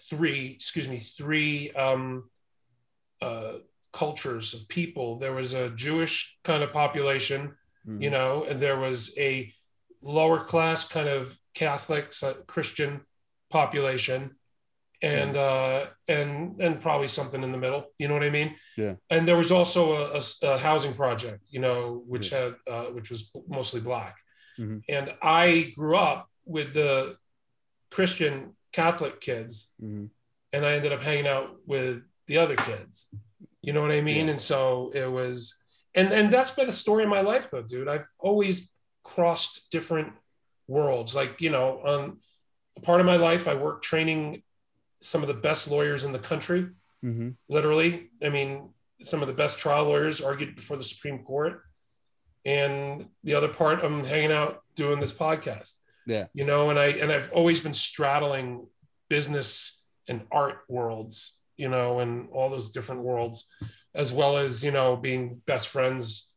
three 0.09 0.51
excuse 0.55 0.87
me 0.87 0.97
three 0.97 1.71
um 1.71 2.29
uh 3.21 3.53
cultures 3.93 4.53
of 4.53 4.67
people 4.67 5.17
there 5.19 5.33
was 5.33 5.53
a 5.53 5.69
jewish 5.71 6.37
kind 6.43 6.63
of 6.63 6.71
population 6.73 7.55
Mhm. 7.87 8.01
you 8.03 8.09
know 8.09 8.43
and 8.43 8.59
there 8.61 8.77
was 8.77 9.17
a 9.17 9.53
lower 10.01 10.39
class 10.39 10.87
kind 10.87 11.07
of 11.07 11.37
catholic 11.53 12.11
christian 12.47 13.01
population 13.49 14.35
and 15.01 15.37
uh 15.37 15.85
and 16.07 16.59
and 16.61 16.81
probably 16.81 17.07
something 17.07 17.41
in 17.43 17.51
the 17.51 17.57
middle 17.57 17.85
you 17.97 18.07
know 18.07 18.13
what 18.13 18.23
i 18.23 18.29
mean 18.29 18.55
Yeah. 18.77 18.95
and 19.09 19.25
there 19.27 19.37
was 19.37 19.51
also 19.51 19.81
a, 19.93 20.19
a- 20.19 20.47
a 20.53 20.57
housing 20.57 20.93
project 20.93 21.41
you 21.49 21.59
know 21.59 22.03
which 22.05 22.29
had 22.29 22.55
uh, 22.69 22.85
which 22.95 23.09
was 23.09 23.31
mostly 23.47 23.81
black 23.81 24.17
Mhm. 24.59 24.81
and 24.89 25.13
i 25.21 25.71
grew 25.77 25.95
up 25.95 26.27
with 26.45 26.73
the 26.73 27.15
christian 27.91 28.55
catholic 28.73 29.19
kids 29.21 29.71
Mhm. 29.81 30.09
and 30.53 30.65
i 30.65 30.73
ended 30.73 30.91
up 30.91 31.01
hanging 31.01 31.27
out 31.27 31.55
with 31.65 32.03
the 32.27 32.37
other 32.37 32.55
kids 32.55 33.07
you 33.61 33.71
know 33.73 33.81
what 33.81 33.91
i 33.91 34.01
mean 34.01 34.25
Yeah. 34.25 34.31
and 34.33 34.41
so 34.41 34.91
it 34.93 35.09
was 35.09 35.55
and 35.95 36.11
and 36.11 36.31
that's 36.31 36.51
been 36.51 36.69
a 36.69 36.73
story 36.83 37.03
in 37.03 37.09
my 37.09 37.21
life 37.21 37.49
though 37.49 37.61
dude 37.63 37.87
i've 37.87 38.07
always 38.19 38.71
crossed 39.03 39.69
different 39.71 40.11
worlds 40.67 41.15
like 41.15 41.39
you 41.41 41.49
know 41.49 41.79
on 41.85 42.17
a 42.77 42.81
part 42.81 42.99
of 42.99 43.05
my 43.07 43.15
life 43.15 43.47
i 43.47 43.55
worked 43.55 43.83
training 43.85 44.43
some 45.01 45.21
of 45.21 45.27
the 45.27 45.33
best 45.33 45.67
lawyers 45.69 46.05
in 46.05 46.11
the 46.11 46.19
country 46.19 46.67
Mhm. 47.03 47.35
literally 47.47 48.09
i 48.21 48.29
mean 48.29 48.73
some 49.03 49.21
of 49.21 49.27
the 49.29 49.33
best 49.33 49.57
trial 49.57 49.85
lawyers 49.85 50.19
argued 50.21 50.55
before 50.55 50.75
the 50.77 50.83
supreme 50.83 51.23
court 51.23 51.63
and 52.45 53.07
the 53.23 53.33
other 53.35 53.47
part 53.47 53.83
i'm 53.83 54.03
hanging 54.03 54.31
out 54.31 54.61
doing 54.75 54.99
this 54.99 55.13
podcast 55.13 55.71
Yeah. 56.05 56.25
you 56.33 56.43
know 56.45 56.69
and 56.69 56.77
i 56.79 56.87
and 56.87 57.11
i've 57.11 57.31
always 57.31 57.59
been 57.61 57.73
straddling 57.73 58.67
business 59.09 59.83
and 60.07 60.25
art 60.31 60.59
worlds 60.67 61.39
you 61.57 61.69
know 61.69 61.99
and 61.99 62.29
all 62.31 62.49
those 62.49 62.71
different 62.71 63.01
worlds 63.03 63.49
as 63.95 64.11
well 64.11 64.37
as 64.37 64.63
you 64.63 64.71
know 64.71 64.95
being 64.95 65.41
best 65.45 65.67
friends 65.69 66.31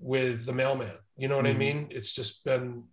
with 0.00 0.44
the 0.46 0.52
mailman 0.52 0.96
you 1.16 1.28
know 1.28 1.36
what 1.36 1.46
i 1.46 1.52
Mhm. 1.54 1.58
mean 1.58 1.86
it's 1.90 2.12
just 2.12 2.44
been 2.44 2.84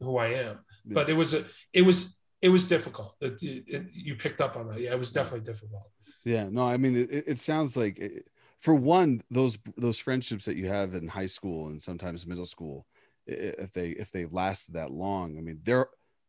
who 0.00 0.16
i 0.16 0.28
am 0.28 0.58
Yeah. 0.84 0.94
but 0.94 1.08
it 1.10 1.14
was 1.14 1.34
a 1.34 1.44
it 1.72 1.82
was 1.82 2.18
it 2.44 2.50
was 2.50 2.64
difficult. 2.64 3.16
It, 3.20 3.42
it, 3.42 3.86
you 3.92 4.14
picked 4.24 4.40
up 4.40 4.54
on 4.56 4.68
that. 4.68 4.78
Yeah 4.80 4.92
it 4.92 4.98
was 4.98 5.10
definitely 5.10 5.46
difficult. 5.52 5.88
Yeah, 6.24 6.46
no, 6.50 6.68
I 6.74 6.76
mean, 6.76 6.94
it, 6.96 7.24
it 7.32 7.38
sounds 7.38 7.76
like, 7.76 7.98
it, 7.98 8.28
for 8.60 8.74
one, 8.74 9.22
those 9.30 9.58
those 9.76 9.98
friendships 9.98 10.44
that 10.46 10.56
you 10.56 10.68
have 10.68 10.94
in 10.94 11.06
high 11.08 11.30
school 11.36 11.68
and 11.68 11.80
sometimes 11.80 12.26
middle 12.26 12.46
school, 12.46 12.86
if 13.26 13.72
they 13.72 13.88
if 13.90 14.10
they 14.10 14.24
last 14.26 14.72
that 14.72 14.90
long, 14.90 15.36
I 15.38 15.40
mean, 15.40 15.60
they're 15.64 15.88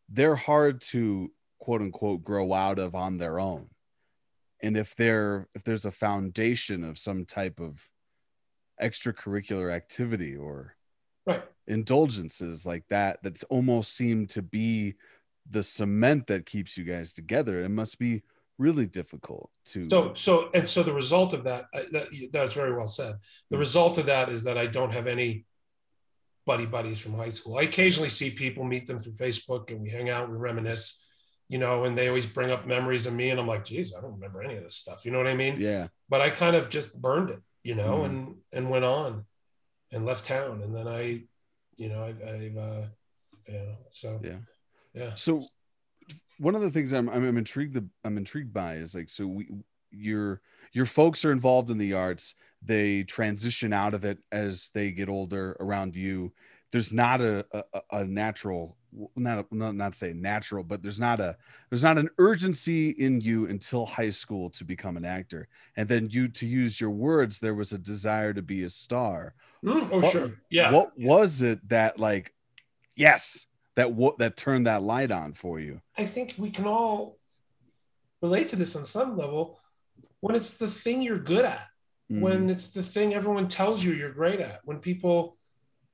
they're 0.09 0.35
hard 0.35 0.81
to 0.93 1.31
quote 1.59 1.81
unquote 1.81 2.23
grow 2.23 2.53
out 2.53 2.79
of 2.79 2.93
on 2.93 3.17
their 3.17 3.39
own, 3.39 3.69
and 4.61 4.75
if 4.75 4.95
they're 4.95 5.47
if 5.55 5.63
there's 5.63 5.85
a 5.85 5.91
foundation 5.91 6.83
of 6.83 6.97
some 6.97 7.25
type 7.25 7.59
of 7.59 7.79
extracurricular 8.81 9.73
activity 9.73 10.35
or 10.35 10.75
right. 11.25 11.43
indulgences 11.67 12.65
like 12.65 12.83
that 12.89 13.19
that's 13.23 13.45
almost 13.45 13.95
seem 13.95 14.27
to 14.27 14.41
be 14.41 14.95
the 15.49 15.63
cement 15.63 16.27
that 16.27 16.45
keeps 16.45 16.77
you 16.77 16.83
guys 16.83 17.13
together 17.13 17.61
it 17.61 17.69
must 17.69 17.99
be 17.99 18.23
really 18.57 18.85
difficult 18.87 19.49
to 19.65 19.87
so 19.89 20.13
so 20.13 20.49
and 20.53 20.67
so 20.67 20.81
the 20.81 20.93
result 20.93 21.33
of 21.33 21.43
that 21.43 21.65
uh, 21.73 21.83
that 21.91 22.07
that's 22.31 22.53
very 22.53 22.73
well 22.75 22.87
said 22.87 23.15
the 23.49 23.55
Mm. 23.57 23.59
result 23.59 23.97
of 23.97 24.05
that 24.07 24.29
is 24.29 24.43
that 24.43 24.57
i 24.57 24.65
don't 24.65 24.91
have 24.91 25.07
any 25.07 25.45
buddy 26.45 26.65
buddies 26.65 26.99
from 26.99 27.13
high 27.13 27.29
school 27.29 27.57
i 27.57 27.63
occasionally 27.63 28.09
see 28.09 28.29
people 28.29 28.63
meet 28.63 28.85
them 28.87 28.99
through 28.99 29.13
facebook 29.13 29.71
and 29.71 29.81
we 29.81 29.89
hang 29.89 30.09
out 30.09 30.29
we 30.29 30.37
reminisce 30.37 31.03
you 31.49 31.57
know 31.57 31.83
and 31.85 31.97
they 31.97 32.07
always 32.07 32.25
bring 32.25 32.51
up 32.51 32.65
memories 32.67 33.05
of 33.05 33.13
me 33.13 33.29
and 33.31 33.39
i'm 33.39 33.47
like 33.47 33.65
geez 33.65 33.93
i 33.95 34.01
don't 34.01 34.13
remember 34.13 34.41
any 34.43 34.55
of 34.55 34.63
this 34.63 34.75
stuff 34.75 35.05
you 35.05 35.11
know 35.11 35.17
what 35.17 35.27
i 35.27 35.35
mean 35.35 35.57
yeah 35.59 35.87
but 36.09 36.21
i 36.21 36.29
kind 36.29 36.55
of 36.55 36.69
just 36.69 36.99
burned 37.01 37.29
it 37.29 37.39
you 37.63 37.75
know 37.75 37.97
Mhm. 37.99 38.05
and 38.05 38.35
and 38.53 38.69
went 38.69 38.85
on 38.85 39.25
and 39.91 40.05
left 40.05 40.25
town 40.25 40.61
and 40.63 40.75
then 40.75 40.87
i 40.87 41.21
you 41.77 41.89
know 41.89 42.03
i've, 42.03 42.21
I've 42.21 42.57
uh 42.57 42.85
you 43.47 43.53
know 43.53 43.75
so 43.89 44.19
Yeah. 44.23 44.37
Yeah. 44.95 45.13
So 45.15 45.41
one 46.37 46.55
of 46.55 46.61
the 46.61 46.71
things 46.71 46.91
I'm, 46.93 47.09
I'm 47.09 47.37
intrigued 47.37 47.77
I'm 48.03 48.17
intrigued 48.17 48.53
by 48.53 48.75
is 48.75 48.95
like 48.95 49.09
so 49.09 49.27
we 49.27 49.49
your 49.91 50.41
your 50.73 50.85
folks 50.85 51.23
are 51.23 51.31
involved 51.31 51.69
in 51.69 51.77
the 51.77 51.93
arts. 51.93 52.35
They 52.61 53.03
transition 53.03 53.71
out 53.71 53.93
of 53.93 54.03
it 54.05 54.17
as 54.31 54.69
they 54.73 54.91
get 54.91 55.07
older 55.09 55.55
around 55.59 55.95
you. 55.95 56.33
There's 56.71 56.91
not 56.91 57.21
a 57.21 57.45
a, 57.51 57.81
a 57.91 58.03
natural 58.05 58.75
not 59.15 59.51
not 59.51 59.75
not 59.75 59.93
say 59.93 60.13
natural 60.13 60.63
but 60.63 60.81
there's 60.81 60.99
not 61.01 61.19
a 61.19 61.35
there's 61.69 61.83
not 61.83 61.97
an 61.97 62.09
urgency 62.17 62.91
in 62.91 63.19
you 63.19 63.45
until 63.47 63.85
high 63.85 64.09
school 64.09 64.49
to 64.51 64.63
become 64.63 64.97
an 64.97 65.05
actor. 65.05 65.47
And 65.77 65.87
then 65.87 66.09
you 66.09 66.27
to 66.29 66.45
use 66.47 66.79
your 66.81 66.91
words 66.91 67.39
there 67.39 67.55
was 67.55 67.71
a 67.73 67.77
desire 67.77 68.33
to 68.33 68.41
be 68.41 68.63
a 68.63 68.69
star. 68.69 69.35
Mm, 69.63 69.89
oh 69.91 69.99
What- 69.99 70.11
sure. 70.11 70.31
Yeah. 70.49 70.71
what 70.71 70.97
was 70.97 71.41
it 71.41 71.67
that 71.69 71.99
like 71.99 72.33
yes 72.95 73.47
that 73.75 73.93
what 73.93 74.17
that 74.19 74.37
turned 74.37 74.67
that 74.67 74.83
light 74.83 75.11
on 75.11 75.33
for 75.33 75.59
you 75.59 75.81
I 75.97 76.05
think 76.05 76.35
we 76.37 76.51
can 76.51 76.65
all 76.65 77.17
relate 78.21 78.49
to 78.49 78.55
this 78.55 78.75
on 78.75 78.85
some 78.85 79.17
level 79.17 79.59
when 80.19 80.35
it's 80.35 80.57
the 80.57 80.67
thing 80.67 81.01
you're 81.01 81.19
good 81.19 81.45
at, 81.45 81.67
Mm-hmm. 82.11 82.21
when 82.21 82.49
it's 82.51 82.69
the 82.69 82.83
thing 82.83 83.15
everyone 83.15 83.47
tells 83.47 83.83
you 83.83 83.91
you're 83.91 84.11
great 84.11 84.39
at, 84.39 84.59
when 84.63 84.77
people 84.77 85.37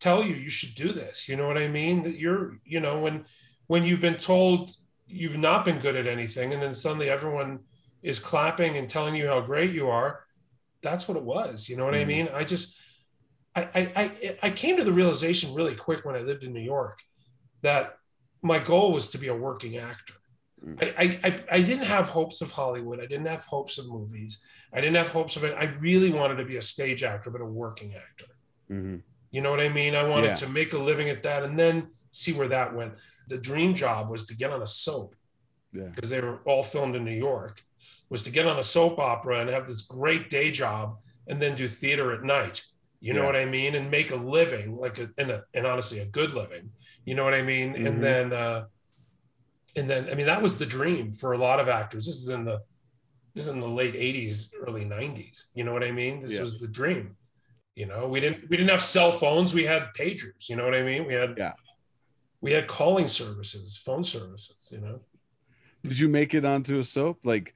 tell 0.02 0.22
you 0.22 0.36
you 0.36 0.50
should 0.50 0.76
do 0.76 0.92
this, 0.92 1.30
you 1.30 1.38
know 1.38 1.48
what 1.48 1.58
I 1.58 1.70
mean? 1.70 2.04
That 2.04 2.18
you're, 2.20 2.58
you 2.66 2.82
know, 2.82 3.00
when 3.00 3.24
when 3.68 3.84
you've 3.86 4.02
been 4.02 4.18
told 4.18 4.72
you've 5.08 5.38
not 5.38 5.64
been 5.64 5.80
good 5.80 5.96
at 5.96 6.08
anything 6.08 6.52
and 6.52 6.62
then 6.62 6.74
suddenly 6.74 7.10
everyone 7.10 7.60
is 8.04 8.20
clapping 8.20 8.76
and 8.76 8.90
telling 8.90 9.16
you 9.16 9.28
how 9.28 9.40
great 9.40 9.72
you 9.72 9.88
are, 9.88 10.26
that's 10.84 11.08
what 11.08 11.16
it 11.16 11.24
was. 11.24 11.70
You 11.70 11.78
know 11.78 11.86
what 11.86 11.96
I 11.96 12.04
Mhm. 12.04 12.08
mean? 12.08 12.28
I 12.34 12.44
just 12.44 12.78
I, 13.56 13.62
I 13.62 13.82
I 14.04 14.38
I 14.44 14.50
came 14.52 14.76
to 14.78 14.84
the 14.84 14.92
realization 15.02 15.54
really 15.54 15.76
quick 15.76 16.04
when 16.04 16.16
I 16.16 16.20
lived 16.20 16.44
in 16.44 16.52
New 16.52 16.60
York 16.76 17.00
that 17.62 17.98
my 18.42 18.60
goal 18.60 18.92
was 18.92 19.10
to 19.12 19.18
be 19.18 19.28
a 19.28 19.36
working 19.36 19.78
actor 19.78 20.14
I, 20.80 20.86
I, 20.98 21.20
I, 21.28 21.44
I 21.54 21.62
didn't 21.62 21.86
have 21.86 22.08
hopes 22.08 22.42
of 22.42 22.52
Hollywood. 22.52 23.00
I 23.00 23.08
didn't 23.08 23.26
have 23.26 23.44
hopes 23.46 23.78
of 23.80 23.88
movies. 23.90 24.42
I 24.74 24.80
didn't 24.80 24.96
have 24.96 25.08
hopes 25.08 25.36
of 25.36 25.44
it. 25.44 25.56
I 25.58 25.66
really 25.80 26.12
wanted 26.12 26.36
to 26.36 26.46
be 26.46 26.58
a 26.58 26.62
stage 26.62 27.04
actor, 27.04 27.32
but 27.32 27.42
a 27.42 27.46
working 27.46 27.96
actor. 27.96 28.28
hmm 28.68 28.98
You 29.32 29.42
know 29.42 29.50
what 29.50 29.60
I 29.60 29.70
mean? 29.70 29.96
I 29.96 30.04
wanted 30.04 30.28
Yeah. 30.28 30.36
to 30.36 30.50
make 30.50 30.74
a 30.74 30.78
living 30.78 31.10
at 31.10 31.24
that 31.24 31.44
and 31.44 31.58
then 31.58 31.88
see 32.12 32.34
where 32.34 32.50
that 32.50 32.76
went. 32.76 32.94
The 33.28 33.38
dream 33.38 33.74
job 33.74 34.10
was 34.10 34.26
to 34.26 34.36
get 34.36 34.52
on 34.52 34.62
a 34.62 34.68
soap 34.68 35.16
Yeah. 35.74 35.90
because 35.96 36.10
they 36.12 36.22
were 36.22 36.40
all 36.46 36.64
filmed 36.64 36.96
in 36.96 37.06
New 37.06 37.20
York, 37.30 37.62
was 38.10 38.24
to 38.24 38.32
get 38.32 38.46
on 38.46 38.60
a 38.60 38.64
soap 38.64 39.00
opera 39.00 39.40
and 39.40 39.50
have 39.50 39.68
this 39.68 39.82
great 39.82 40.30
day 40.30 40.52
job 40.52 40.98
and 41.28 41.42
then 41.42 41.56
do 41.56 41.68
theater 41.68 42.14
at 42.14 42.24
night. 42.24 42.64
You 43.00 43.14
know 43.14 43.22
Yeah. 43.22 43.26
what 43.28 43.36
I 43.36 43.46
mean? 43.46 43.74
And 43.76 43.90
make 43.90 44.12
a 44.12 44.16
living, 44.16 44.76
like 44.76 45.00
a 45.00 45.10
and, 45.18 45.32
a, 45.32 45.44
and 45.56 45.66
honestly 45.66 46.00
a 46.00 46.06
good 46.06 46.34
living. 46.34 46.72
You 47.06 47.16
know 47.16 47.24
what 47.24 47.34
I 47.34 47.42
mean? 47.42 47.74
Mhm. 47.74 47.88
And 47.88 48.04
then 48.04 48.34
uh 48.34 48.66
and 49.76 49.90
then 49.90 50.10
I 50.10 50.16
mean 50.16 50.26
that 50.28 50.42
was 50.42 50.58
the 50.58 50.66
dream 50.66 51.12
for 51.12 51.34
a 51.34 51.38
lot 51.38 51.60
of 51.60 51.68
actors. 51.68 52.06
This 52.06 52.16
is 52.18 52.30
in 52.30 52.46
the 52.46 52.60
this 53.34 53.46
is 53.46 53.52
in 53.52 53.62
the 53.62 53.68
late 53.68 53.96
80s, 53.96 54.54
early 54.68 54.84
90s. 54.84 55.52
You 55.56 55.64
know 55.64 55.72
what 55.74 55.84
I 55.84 55.92
mean? 55.92 56.20
This 56.20 56.36
Yeah. 56.36 56.42
was 56.44 56.60
the 56.60 56.68
dream. 56.68 57.16
You 57.76 57.86
know, 57.86 58.08
we 58.08 58.20
didn't 58.20 58.50
we 58.50 58.58
didn't 58.58 58.70
have 58.70 58.84
cell 58.84 59.12
phones, 59.12 59.54
we 59.54 59.64
had 59.64 59.84
pagers, 59.98 60.50
you 60.50 60.56
know 60.58 60.66
what 60.66 60.76
I 60.76 60.84
mean? 60.84 61.06
We 61.06 61.14
had 61.14 61.36
Yeah. 61.38 61.54
we 62.42 62.52
had 62.52 62.68
calling 62.68 63.08
services, 63.08 63.78
phone 63.78 64.04
services, 64.04 64.70
you 64.72 64.80
know. 64.80 65.00
Did 65.84 65.98
you 65.98 66.10
make 66.10 66.34
it 66.34 66.44
onto 66.46 66.78
a 66.80 66.84
soap? 66.84 67.20
Like 67.24 67.54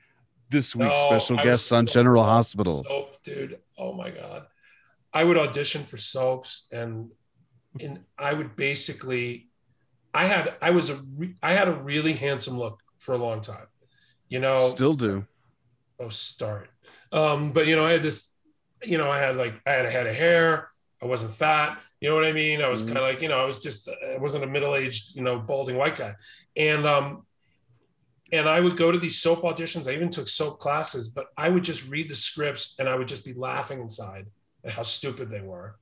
this 0.49 0.75
week's 0.75 0.93
No, 1.03 1.09
special 1.09 1.39
I 1.39 1.43
guest 1.43 1.73
on 1.73 1.85
General 1.85 2.23
Hospital. 2.23 2.83
Soap, 2.85 3.21
dude. 3.23 3.59
Oh 3.77 3.93
my 3.93 4.09
god. 4.09 4.47
I 5.13 5.23
would 5.23 5.37
audition 5.37 5.83
for 5.83 5.97
soaps 5.97 6.67
and 6.71 7.11
and 7.79 7.99
I 8.17 8.33
would 8.33 8.55
basically 8.55 9.49
I 10.13 10.27
had 10.27 10.55
I 10.61 10.71
was 10.71 10.89
a 10.89 11.01
re, 11.17 11.35
I 11.43 11.53
had 11.53 11.67
a 11.67 11.73
really 11.73 12.13
handsome 12.13 12.57
look 12.57 12.79
for 12.99 13.13
a 13.13 13.17
long 13.17 13.41
time. 13.41 13.67
You 14.29 14.39
know, 14.39 14.75
Still 14.75 14.93
do. 14.95 15.27
oh 15.99 16.09
start. 16.09 16.69
Um, 17.11 17.51
but 17.51 17.67
you 17.67 17.75
know, 17.75 17.85
I 17.85 17.91
had 17.91 18.03
this, 18.03 18.31
you 18.83 18.97
know, 18.97 19.09
I 19.09 19.19
had 19.19 19.35
like 19.37 19.53
I 19.65 19.71
had 19.71 19.85
a 19.85 19.91
head 19.91 20.07
of 20.07 20.15
hair, 20.15 20.69
I 21.01 21.05
wasn't 21.05 21.33
fat, 21.33 21.79
you 21.99 22.09
know 22.09 22.15
what 22.15 22.25
I 22.25 22.31
mean? 22.33 22.61
I 22.61 22.69
was 22.69 22.81
Mhm. 22.81 22.87
kind 22.87 22.97
of 22.97 23.03
like, 23.03 23.21
you 23.21 23.29
know, 23.29 23.39
I 23.39 23.45
was 23.45 23.59
just 23.59 23.89
I 23.89 24.17
wasn't 24.17 24.43
a 24.43 24.47
middle-aged, 24.47 25.15
you 25.15 25.21
know, 25.23 25.39
balding 25.39 25.77
white 25.77 25.95
guy. 25.97 26.15
And 26.55 26.85
um 26.85 27.23
and 28.31 28.49
I 28.49 28.59
would 28.59 28.75
go 28.77 28.91
to 28.91 28.97
these 28.97 29.19
soap 29.21 29.43
auditions. 29.43 29.87
I 29.87 29.93
even 29.93 30.09
took 30.09 30.27
soap 30.27 30.59
classes, 30.59 31.09
but 31.09 31.27
I 31.37 31.49
would 31.49 31.63
just 31.63 31.87
read 31.87 32.09
the 32.09 32.15
scripts 32.15 32.75
and 32.79 32.89
I 32.89 32.95
would 32.95 33.07
just 33.07 33.23
be 33.23 33.33
laughing 33.33 33.79
inside 33.81 34.25
at 34.63 34.71
how 34.73 34.83
stupid 34.83 35.29
they 35.29 35.41
were. 35.41 35.75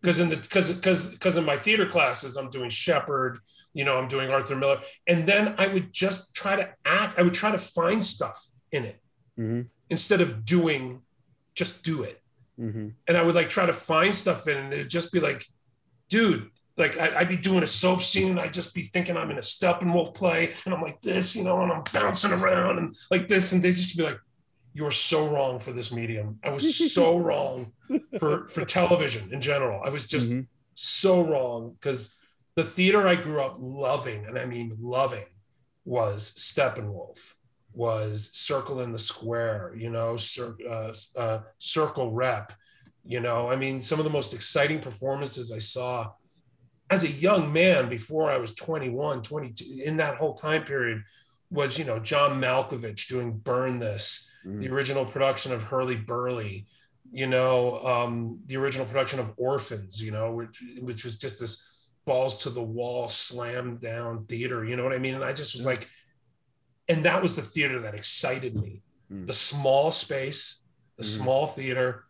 Because 0.00 0.20
in 0.20 0.28
the 0.28 0.36
because 0.36 0.72
because 0.72 1.08
because 1.08 1.36
in 1.36 1.44
my 1.44 1.56
theater 1.56 1.86
classes, 1.86 2.36
I'm 2.36 2.48
doing 2.50 2.70
Shepard, 2.70 3.38
you 3.74 3.84
know, 3.84 3.96
I'm 3.98 4.08
doing 4.08 4.30
Arthur 4.30 4.56
Miller, 4.56 4.80
and 5.06 5.26
then 5.26 5.54
I 5.58 5.66
would 5.66 5.92
just 5.92 6.34
try 6.34 6.56
to 6.56 6.70
act. 6.84 7.18
I 7.18 7.22
would 7.22 7.34
try 7.34 7.50
to 7.50 7.58
find 7.58 8.04
stuff 8.04 8.42
in 8.72 8.84
it 8.84 9.00
hmm 9.36 9.62
instead 9.90 10.20
of 10.20 10.44
doing, 10.44 11.00
just 11.54 11.82
do 11.82 12.04
it. 12.04 12.22
hmm 12.56 12.88
And 13.08 13.16
I 13.16 13.22
would 13.22 13.34
like 13.34 13.48
try 13.48 13.66
to 13.66 13.72
find 13.72 14.14
stuff 14.14 14.48
in, 14.48 14.56
it 14.56 14.64
and 14.64 14.72
it'd 14.72 14.88
just 14.88 15.12
be 15.12 15.20
like, 15.20 15.44
dude, 16.08 16.48
like 16.76 16.96
I, 16.98 17.18
I'd 17.18 17.28
be 17.28 17.36
doing 17.36 17.62
a 17.62 17.66
soap 17.66 18.02
scene, 18.02 18.30
and 18.30 18.40
I'd 18.40 18.52
just 18.52 18.74
be 18.74 18.82
thinking 18.82 19.16
I'm 19.16 19.30
in 19.30 19.38
a 19.38 19.42
Steppenwolf 19.42 20.14
play, 20.14 20.54
and 20.64 20.74
I'm 20.74 20.80
like 20.80 21.00
this, 21.02 21.36
you 21.36 21.44
know, 21.44 21.60
and 21.62 21.70
I'm 21.70 21.82
bouncing 21.92 22.32
around 22.32 22.78
and 22.78 22.94
like 23.10 23.28
this, 23.28 23.52
and 23.52 23.60
they 23.60 23.70
just 23.72 23.96
be 23.96 24.02
like, 24.02 24.18
"You're 24.72 24.92
so 24.92 25.28
wrong 25.28 25.58
for 25.60 25.72
this 25.72 25.92
medium. 25.92 26.38
I 26.44 26.50
was 26.50 26.92
so 26.94 27.16
wrong 27.18 27.72
for 28.18 28.46
for 28.48 28.64
television 28.64 29.32
in 29.32 29.40
general. 29.40 29.82
I 29.84 29.90
was 29.90 30.04
just 30.06 30.28
Mhm. 30.28 30.46
so 30.74 31.22
wrong 31.22 31.76
because 31.80 32.14
the 32.56 32.64
theater 32.64 33.06
I 33.06 33.14
grew 33.16 33.40
up 33.42 33.56
loving, 33.58 34.26
and 34.26 34.38
I 34.38 34.44
mean 34.44 34.76
loving, 34.80 35.26
was 35.84 36.32
Steppenwolf, 36.36 37.34
was 37.72 38.30
Circle 38.32 38.80
in 38.80 38.92
the 38.92 38.98
Square, 38.98 39.74
you 39.76 39.90
know, 39.90 40.16
cir- 40.16 40.56
uh, 40.68 40.92
uh, 41.18 41.40
Circle 41.58 42.12
Rep, 42.12 42.52
you 43.04 43.20
know. 43.20 43.50
I 43.50 43.56
mean, 43.56 43.80
some 43.80 43.98
of 43.98 44.04
the 44.04 44.10
most 44.10 44.34
exciting 44.34 44.80
performances 44.80 45.52
I 45.52 45.58
saw 45.58 46.12
as 46.90 47.04
a 47.04 47.10
young 47.10 47.52
man 47.52 47.88
before 47.88 48.30
I 48.30 48.38
was 48.38 48.54
21, 48.54 49.22
22, 49.22 49.82
in 49.84 49.96
that 49.98 50.16
whole 50.16 50.34
time 50.34 50.64
period 50.64 51.02
was, 51.50 51.78
you 51.78 51.84
know, 51.84 51.98
John 52.00 52.40
Malkovich 52.40 53.08
doing 53.08 53.38
Burn 53.38 53.78
This, 53.78 54.29
Mhm. 54.44 54.60
the 54.60 54.68
original 54.68 55.04
production 55.04 55.52
of 55.52 55.62
Hurlyburly, 55.64 56.66
you 57.12 57.26
know, 57.26 57.84
um, 57.86 58.40
the 58.46 58.56
original 58.56 58.86
production 58.86 59.18
of 59.20 59.32
Orphans, 59.36 60.02
you 60.02 60.10
know, 60.10 60.32
which 60.32 60.62
which 60.80 61.04
was 61.04 61.16
just 61.16 61.40
this 61.40 61.66
balls 62.06 62.42
to 62.42 62.50
the 62.50 62.62
wall, 62.62 63.08
slam 63.08 63.76
down 63.76 64.24
theater, 64.26 64.64
you 64.64 64.76
know 64.76 64.82
what 64.84 64.92
I 64.92 64.98
mean? 64.98 65.14
And 65.14 65.24
I 65.24 65.32
just 65.32 65.54
was 65.54 65.66
like, 65.66 65.88
and 66.88 67.04
that 67.04 67.22
was 67.22 67.36
the 67.36 67.42
theater 67.42 67.80
that 67.82 67.94
excited 67.94 68.56
me. 68.56 68.82
Mm. 69.12 69.26
The 69.26 69.34
small 69.34 69.92
space, 69.92 70.64
the 70.96 71.04
Mhm. 71.04 71.18
small 71.18 71.46
theater, 71.46 72.04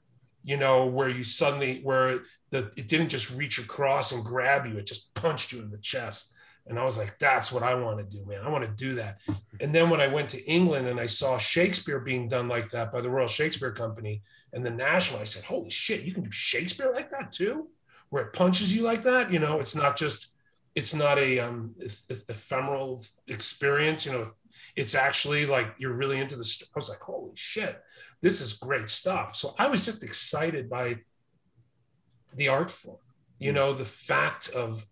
you 0.44 0.56
know, 0.56 0.86
where 0.86 1.08
you 1.08 1.24
suddenly 1.24 1.80
where 1.82 2.20
the 2.50 2.70
it 2.76 2.88
didn't 2.88 3.08
just 3.08 3.30
reach 3.30 3.58
across 3.58 4.12
and 4.12 4.24
grab 4.24 4.66
you, 4.66 4.78
it 4.78 4.86
just 4.86 5.12
punched 5.14 5.52
you 5.52 5.60
in 5.60 5.70
the 5.70 5.78
chest. 5.78 6.34
And 6.70 6.78
I 6.78 6.85
was 6.85 6.96
like, 6.96 7.18
that's 7.18 7.50
what 7.50 7.64
I 7.64 7.74
want 7.74 7.98
to 7.98 8.16
do, 8.16 8.24
man. 8.24 8.42
I 8.44 8.48
want 8.48 8.64
to 8.64 8.70
do 8.70 8.94
that. 8.94 9.18
And 9.61 9.74
then 9.74 9.90
when 9.90 10.00
I 10.00 10.06
went 10.06 10.30
to 10.30 10.44
England 10.48 10.87
and 10.87 11.00
I 11.00 11.06
saw 11.06 11.37
Shakespeare 11.37 11.98
being 11.98 12.28
done 12.28 12.46
like 12.46 12.70
that 12.70 12.92
by 12.92 13.00
the 13.00 13.11
Royal 13.11 13.26
Shakespeare 13.26 13.72
Company 13.72 14.22
and 14.52 14.64
the 14.64 14.70
National, 14.70 15.20
I 15.20 15.24
said, 15.24 15.42
holy 15.42 15.68
shit, 15.68 16.02
you 16.02 16.14
can 16.14 16.22
do 16.22 16.30
Shakespeare 16.30 16.92
like 16.94 17.11
that 17.11 17.33
too? 17.33 17.68
Where 18.11 18.22
it 18.22 18.33
punches 18.33 18.74
you 18.74 18.83
like 18.83 19.02
that? 19.02 19.33
You 19.33 19.40
know, 19.40 19.59
it's 19.59 19.74
not 19.74 19.96
just, 19.96 20.28
it's 20.76 20.94
not 20.94 21.18
a 21.18 21.40
um, 21.40 21.74
eph- 21.83 22.02
eph- 22.09 22.24
ephemeral 22.28 23.02
experience. 23.26 24.06
You 24.06 24.12
know, 24.12 24.30
it's 24.76 24.94
actually 24.94 25.46
like 25.46 25.74
you're 25.78 25.96
really 25.96 26.20
into 26.20 26.37
the. 26.37 26.44
st- 26.44 26.70
I 26.74 26.78
was 26.78 26.88
like, 26.88 27.00
holy 27.00 27.33
shit, 27.35 27.80
this 28.20 28.40
is 28.40 28.52
great 28.52 28.88
stuff. 28.88 29.35
So 29.35 29.56
I 29.59 29.66
was 29.66 29.85
just 29.85 30.04
excited 30.04 30.70
by 30.70 30.98
the 32.35 32.46
art 32.46 32.70
form. 32.70 32.98
You 33.40 33.52
know, 33.52 33.74
the 33.74 33.85
fact 33.85 34.50
of 34.50 34.87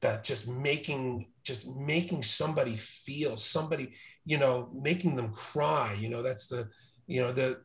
that 0.00 0.24
just 0.24 0.48
making 0.48 1.26
just 1.42 1.68
making 1.76 2.22
somebody 2.22 2.76
feel 2.76 3.36
somebody 3.36 3.92
you 4.24 4.38
know 4.38 4.68
making 4.74 5.16
them 5.16 5.32
cry 5.32 5.92
you 5.94 6.08
know 6.08 6.22
that's 6.22 6.46
the 6.46 6.68
you 7.06 7.20
know 7.20 7.32
the 7.32 7.60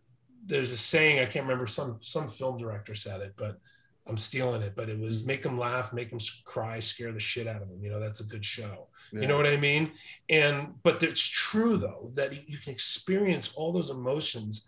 there's 0.46 0.72
a 0.72 0.78
saying 0.78 1.20
i 1.20 1.26
can't 1.26 1.46
remember 1.46 1.68
some 1.68 1.98
some 2.02 2.30
film 2.30 2.58
director 2.58 2.96
said 2.96 3.22
it 3.22 3.34
but 3.38 3.60
i'm 4.08 4.18
stealing 4.18 4.62
it 4.62 4.74
but 4.76 4.90
it 4.90 5.00
was 5.00 5.24
mm. 5.24 5.28
make 5.28 5.44
them 5.44 5.58
laugh 5.58 5.94
make 5.94 6.10
them 6.10 6.20
cry 6.44 6.80
scare 6.80 7.12
the 7.12 7.20
shit 7.20 7.48
out 7.48 7.62
of 7.62 7.70
them 7.70 7.80
you 7.82 7.90
know 7.90 8.00
that's 8.00 8.22
a 8.22 8.26
good 8.26 8.46
show. 8.46 8.88
You 9.12 9.28
know 9.28 9.38
what 9.38 9.46
i 9.46 9.56
mean? 9.56 9.92
And 10.30 10.74
but 10.84 11.02
it's 11.02 11.26
true 11.26 11.78
though 11.78 12.12
that 12.16 12.50
you 12.50 12.58
can 12.58 12.74
experience 12.74 13.54
all 13.56 13.72
those 13.72 13.90
emotions 13.90 14.68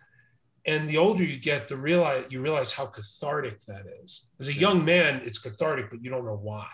and 0.66 0.88
the 0.88 0.98
older 0.98 1.24
you 1.24 1.38
get 1.38 1.68
the 1.68 1.76
realize 1.76 2.26
you 2.30 2.40
realize 2.40 2.72
how 2.72 2.86
cathartic 2.86 3.60
that 3.66 3.86
is. 4.04 4.30
As 4.40 4.50
a 4.50 4.54
young 4.54 4.86
man 4.86 5.22
it's 5.26 5.40
cathartic 5.40 5.90
but 5.90 6.04
you 6.04 6.10
don't 6.10 6.24
know 6.24 6.40
why 6.42 6.68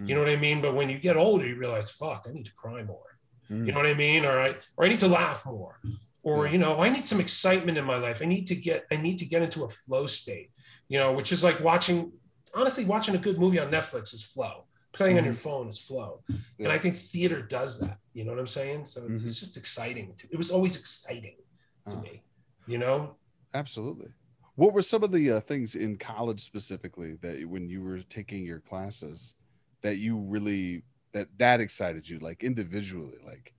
Mm. 0.00 0.08
you 0.08 0.14
know 0.14 0.20
what 0.20 0.30
I 0.30 0.36
mean? 0.36 0.60
But 0.60 0.74
when 0.74 0.88
you 0.88 0.98
get 0.98 1.16
older, 1.16 1.46
you 1.46 1.56
realize, 1.56 1.90
fuck, 1.90 2.26
I 2.28 2.32
need 2.32 2.46
to 2.46 2.52
cry 2.54 2.82
more. 2.82 3.18
Mm. 3.50 3.66
You 3.66 3.72
know 3.72 3.78
what 3.78 3.86
I 3.86 3.94
mean? 3.94 4.24
Or 4.24 4.38
I 4.40 4.56
or 4.76 4.84
I 4.84 4.88
need 4.88 5.00
to 5.00 5.08
laugh 5.08 5.44
more. 5.46 5.80
Or 6.22 6.46
Yeah. 6.46 6.52
you 6.52 6.58
know, 6.58 6.80
I 6.80 6.88
need 6.88 7.06
some 7.06 7.20
excitement 7.20 7.76
in 7.78 7.84
my 7.84 7.96
life. 7.96 8.20
I 8.22 8.24
need 8.26 8.46
to 8.48 8.54
get 8.56 8.86
I 8.90 8.96
need 8.96 9.18
to 9.18 9.26
get 9.26 9.42
into 9.42 9.64
a 9.64 9.68
flow 9.68 10.06
state, 10.06 10.50
you 10.88 10.98
know, 10.98 11.12
which 11.12 11.30
is 11.32 11.44
like 11.44 11.60
watching 11.60 12.12
honestly, 12.54 12.84
watching 12.84 13.14
a 13.14 13.18
good 13.18 13.38
movie 13.38 13.58
on 13.58 13.70
Netflix 13.70 14.14
is 14.14 14.22
flow. 14.24 14.64
Playing 14.92 15.18
on 15.18 15.24
your 15.24 15.34
phone 15.34 15.68
is 15.68 15.78
flow. 15.78 16.22
And 16.60 16.68
I 16.70 16.78
think 16.78 16.94
theater 16.96 17.42
does 17.42 17.80
that. 17.80 17.98
You 18.12 18.24
know 18.24 18.30
what 18.30 18.38
I'm 18.38 18.46
saying? 18.46 18.84
So 18.86 19.04
it's, 19.08 19.22
Mhm. 19.22 19.26
it's 19.26 19.40
just 19.40 19.56
exciting. 19.56 20.14
To, 20.18 20.28
it 20.30 20.36
was 20.36 20.50
always 20.52 20.76
exciting 20.78 21.36
to 21.90 21.96
Oh. 21.96 22.00
me. 22.00 22.22
You 22.68 22.78
know? 22.78 23.16
Absolutely. 23.54 24.10
What 24.54 24.72
were 24.72 24.82
some 24.82 25.02
of 25.02 25.10
the 25.10 25.32
uh, 25.32 25.40
things 25.40 25.74
in 25.74 25.96
college 25.98 26.44
specifically 26.44 27.14
that 27.22 27.44
when 27.44 27.68
you 27.68 27.82
were 27.82 27.98
taking 28.02 28.44
your 28.46 28.60
classes 28.60 29.34
that 29.84 29.98
you 29.98 30.18
really 30.18 30.82
that 31.12 31.28
that 31.38 31.60
excited 31.60 32.08
you 32.08 32.18
like 32.18 32.42
individually 32.42 33.18
like 33.24 33.54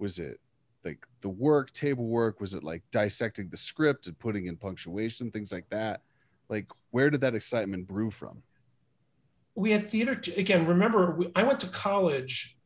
was 0.00 0.18
it 0.18 0.40
like 0.84 1.06
the 1.20 1.28
work 1.28 1.70
table 1.72 2.06
work 2.06 2.40
was 2.40 2.54
it 2.54 2.64
like 2.64 2.82
dissecting 2.90 3.48
the 3.50 3.56
script 3.56 4.08
and 4.08 4.18
putting 4.18 4.46
in 4.46 4.56
punctuation 4.56 5.30
things 5.30 5.52
like 5.52 5.68
that 5.70 6.02
like 6.48 6.66
where 6.90 7.10
did 7.10 7.20
that 7.20 7.36
excitement 7.36 7.86
brew 7.86 8.10
from 8.10 8.42
We 9.54 9.70
had 9.72 9.90
theater 9.90 10.20
again. 10.36 10.66
Remember, 10.66 11.16
we, 11.18 11.32
I 11.34 11.42
went 11.44 11.60
to 11.60 11.68
college 11.68 12.58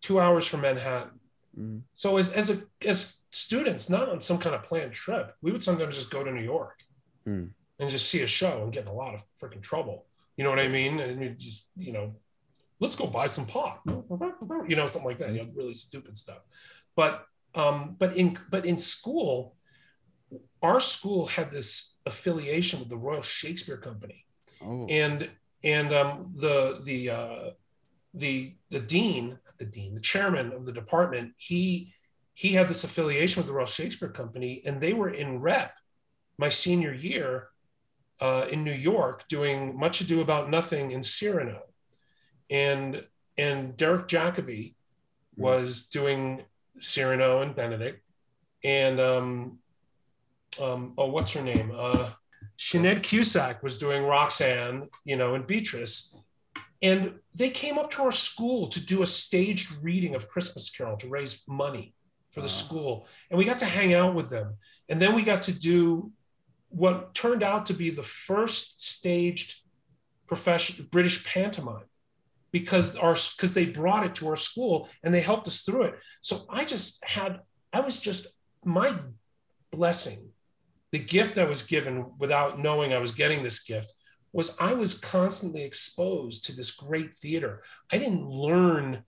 two 0.00 0.18
hours 0.18 0.46
from 0.46 0.62
Manhattan. 0.62 1.20
Mhm. 1.58 1.82
So 1.94 2.16
as 2.16 2.32
as 2.32 2.50
a 2.50 2.62
as 2.86 2.98
students, 3.32 3.90
not 3.90 4.08
on 4.08 4.20
some 4.20 4.38
kind 4.38 4.54
of 4.56 4.62
planned 4.62 4.94
trip, 4.94 5.36
we 5.42 5.52
would 5.52 5.62
sometimes 5.62 5.94
just 5.96 6.10
go 6.10 6.24
to 6.24 6.32
New 6.32 6.44
York 6.44 6.78
Hmm. 7.26 7.48
and 7.78 7.90
just 7.90 8.08
see 8.08 8.22
a 8.22 8.26
show 8.26 8.62
and 8.64 8.72
get 8.72 8.84
in 8.84 8.88
a 8.88 8.94
lot 8.94 9.14
of 9.14 9.22
freaking 9.40 9.62
trouble. 9.62 10.06
You 10.36 10.44
know 10.44 10.50
what 10.50 10.58
I 10.58 10.68
mean? 10.68 11.00
And 11.00 11.20
we 11.20 11.28
just 11.36 11.68
you 11.76 11.92
know, 11.92 12.14
let's 12.80 12.94
go 12.94 13.06
buy 13.06 13.26
some 13.26 13.46
pot. 13.46 13.80
You 13.86 14.76
know, 14.76 14.86
something 14.86 15.08
like 15.08 15.18
that. 15.18 15.32
You 15.32 15.44
know, 15.44 15.50
really 15.54 15.74
stupid 15.74 16.16
stuff. 16.16 16.40
But 16.96 17.24
um, 17.54 17.96
but 17.98 18.16
in 18.16 18.36
but 18.50 18.66
in 18.66 18.78
school, 18.78 19.56
our 20.62 20.80
school 20.80 21.26
had 21.26 21.50
this 21.50 21.96
affiliation 22.06 22.78
with 22.80 22.88
the 22.88 22.96
Royal 22.96 23.22
Shakespeare 23.22 23.78
Company 23.78 24.24
oh 24.62 24.86
and 24.88 25.28
and 25.64 25.92
um, 25.92 26.32
the 26.36 26.80
the 26.84 27.10
uh, 27.10 27.50
the 28.14 28.54
the 28.70 28.80
dean 28.80 29.38
the 29.58 29.64
dean 29.64 29.94
the 29.94 30.00
chairman 30.00 30.52
of 30.52 30.64
the 30.66 30.72
department 30.72 31.32
he 31.36 31.92
he 32.34 32.52
had 32.52 32.68
this 32.68 32.84
affiliation 32.84 33.40
with 33.40 33.48
the 33.48 33.52
Royal 33.52 33.66
Shakespeare 33.66 34.10
Company, 34.10 34.62
and 34.64 34.80
they 34.80 34.92
were 34.92 35.10
in 35.10 35.40
rep 35.40 35.72
my 36.38 36.48
senior 36.48 36.94
year 36.94 37.48
uh, 38.20 38.46
in 38.48 38.62
New 38.62 38.72
York 38.72 39.26
doing 39.28 39.76
Much 39.76 40.00
Ado 40.00 40.20
About 40.20 40.48
Nothing 40.48 40.92
in 40.92 41.02
Cyrano. 41.02 41.62
And, 42.50 43.04
and 43.36 43.76
Derek 43.76 44.08
Jacobi 44.08 44.74
was 45.36 45.86
doing 45.86 46.42
Cyrano 46.78 47.42
and 47.42 47.54
Benedick. 47.54 47.96
And, 48.64 49.00
um, 49.00 49.58
um, 50.60 50.94
oh, 50.98 51.08
what's 51.08 51.32
her 51.32 51.42
name? 51.42 51.72
Uh, 51.76 52.10
Sinead 52.58 53.02
Cusack 53.02 53.62
was 53.62 53.78
doing 53.78 54.02
Roxanne, 54.02 54.88
you 55.04 55.16
know, 55.16 55.34
and 55.34 55.46
Beatrice. 55.46 56.16
And 56.82 57.14
they 57.34 57.50
came 57.50 57.78
up 57.78 57.90
to 57.92 58.02
our 58.02 58.12
school 58.12 58.68
to 58.68 58.80
do 58.80 59.02
a 59.02 59.06
staged 59.06 59.72
reading 59.82 60.14
of 60.14 60.28
Christmas 60.28 60.70
Carol 60.70 60.96
to 60.98 61.08
raise 61.08 61.42
money 61.48 61.94
for 62.30 62.40
the 62.40 62.46
Wow. 62.46 62.52
school. 62.52 63.08
And 63.30 63.38
we 63.38 63.44
got 63.44 63.58
to 63.60 63.64
hang 63.64 63.94
out 63.94 64.14
with 64.14 64.28
them. 64.28 64.56
And 64.88 65.00
then 65.00 65.14
we 65.14 65.22
got 65.22 65.42
to 65.44 65.52
do 65.52 66.12
what 66.68 67.14
turned 67.14 67.42
out 67.42 67.66
to 67.66 67.74
be 67.74 67.90
the 67.90 68.02
first 68.02 68.84
staged 68.84 69.60
profession 70.26 70.86
British 70.90 71.24
pantomime 71.24 71.87
because 72.52 72.96
our 72.96 73.14
because 73.14 73.54
they 73.54 73.66
brought 73.66 74.06
it 74.06 74.14
to 74.16 74.28
our 74.28 74.36
school 74.36 74.88
and 75.02 75.14
they 75.14 75.20
helped 75.20 75.46
us 75.48 75.62
through 75.62 75.82
it. 75.82 75.94
So 76.20 76.46
I 76.50 76.64
just 76.64 77.04
had 77.04 77.40
I 77.72 77.80
was 77.80 77.98
just 78.00 78.26
my 78.64 78.98
blessing, 79.70 80.30
the 80.92 80.98
gift 80.98 81.38
I 81.38 81.44
was 81.44 81.62
given 81.62 82.12
without 82.18 82.58
knowing 82.58 82.92
I 82.92 82.98
was 82.98 83.12
getting 83.12 83.42
this 83.42 83.62
gift 83.62 83.92
was 84.32 84.56
I 84.60 84.74
was 84.74 84.98
constantly 84.98 85.62
exposed 85.62 86.44
to 86.46 86.52
this 86.56 86.70
great 86.70 87.16
theater. 87.16 87.62
I 87.92 87.98
didn't 87.98 88.28
learn 88.28 89.04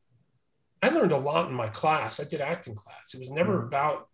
I 0.83 0.89
learned 0.89 1.13
a 1.13 1.19
lot 1.19 1.49
in 1.49 1.55
my 1.55 1.69
class. 1.69 2.21
I 2.21 2.25
did 2.25 2.41
acting 2.41 2.75
class. 2.75 3.13
It 3.15 3.21
was 3.21 3.31
never 3.31 3.61
Mhm. 3.61 3.67
about 3.67 4.09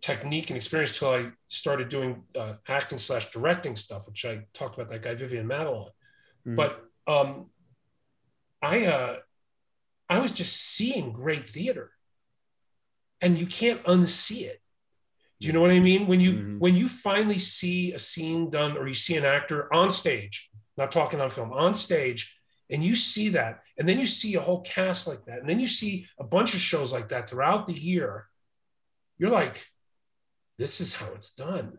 technique 0.00 0.48
and 0.48 0.56
experience 0.56 0.98
till 0.98 1.10
I 1.10 1.30
started 1.48 1.90
doing 1.90 2.24
uh, 2.34 2.54
acting 2.68 2.96
slash 2.98 3.30
directing 3.30 3.76
stuff, 3.76 4.06
which 4.08 4.24
I 4.24 4.46
talked 4.54 4.74
about 4.76 4.88
that 4.88 5.02
guy 5.02 5.14
Vivian 5.14 5.46
Matalon. 5.46 5.90
Mhm. 6.46 6.56
But 6.56 6.82
um, 7.06 7.50
I 8.62 8.86
uh, 8.86 9.16
I 10.08 10.18
was 10.18 10.32
just 10.32 10.56
seeing 10.56 11.12
great 11.12 11.48
theater, 11.48 11.92
and 13.20 13.38
you 13.38 13.46
can't 13.46 13.82
unsee 13.84 14.42
it. 14.42 14.60
Do 15.40 15.46
you 15.46 15.52
know 15.52 15.60
what 15.60 15.70
I 15.70 15.80
mean? 15.80 16.06
When 16.06 16.20
you 16.20 16.32
Mhm. 16.32 16.58
when 16.58 16.76
you 16.76 16.88
finally 16.88 17.38
see 17.38 17.92
a 17.92 17.98
scene 17.98 18.50
done, 18.50 18.76
or 18.76 18.86
you 18.86 18.94
see 18.94 19.16
an 19.16 19.24
actor 19.24 19.72
on 19.72 19.90
stage, 19.90 20.50
not 20.76 20.92
talking 20.92 21.20
on 21.20 21.30
film, 21.30 21.52
on 21.52 21.74
stage, 21.74 22.36
and 22.68 22.84
you 22.84 22.94
see 22.94 23.30
that, 23.30 23.62
and 23.78 23.88
then 23.88 23.98
you 23.98 24.06
see 24.06 24.34
a 24.34 24.40
whole 24.40 24.60
cast 24.62 25.06
like 25.06 25.24
that, 25.24 25.38
and 25.40 25.48
then 25.48 25.58
you 25.58 25.66
see 25.66 26.06
a 26.18 26.24
bunch 26.24 26.54
of 26.54 26.60
shows 26.60 26.92
like 26.92 27.08
that 27.08 27.28
throughout 27.30 27.66
the 27.66 27.72
year, 27.72 28.28
you're 29.18 29.30
like, 29.30 29.66
this 30.58 30.80
is 30.80 30.94
how 30.94 31.10
it's 31.14 31.34
done, 31.34 31.78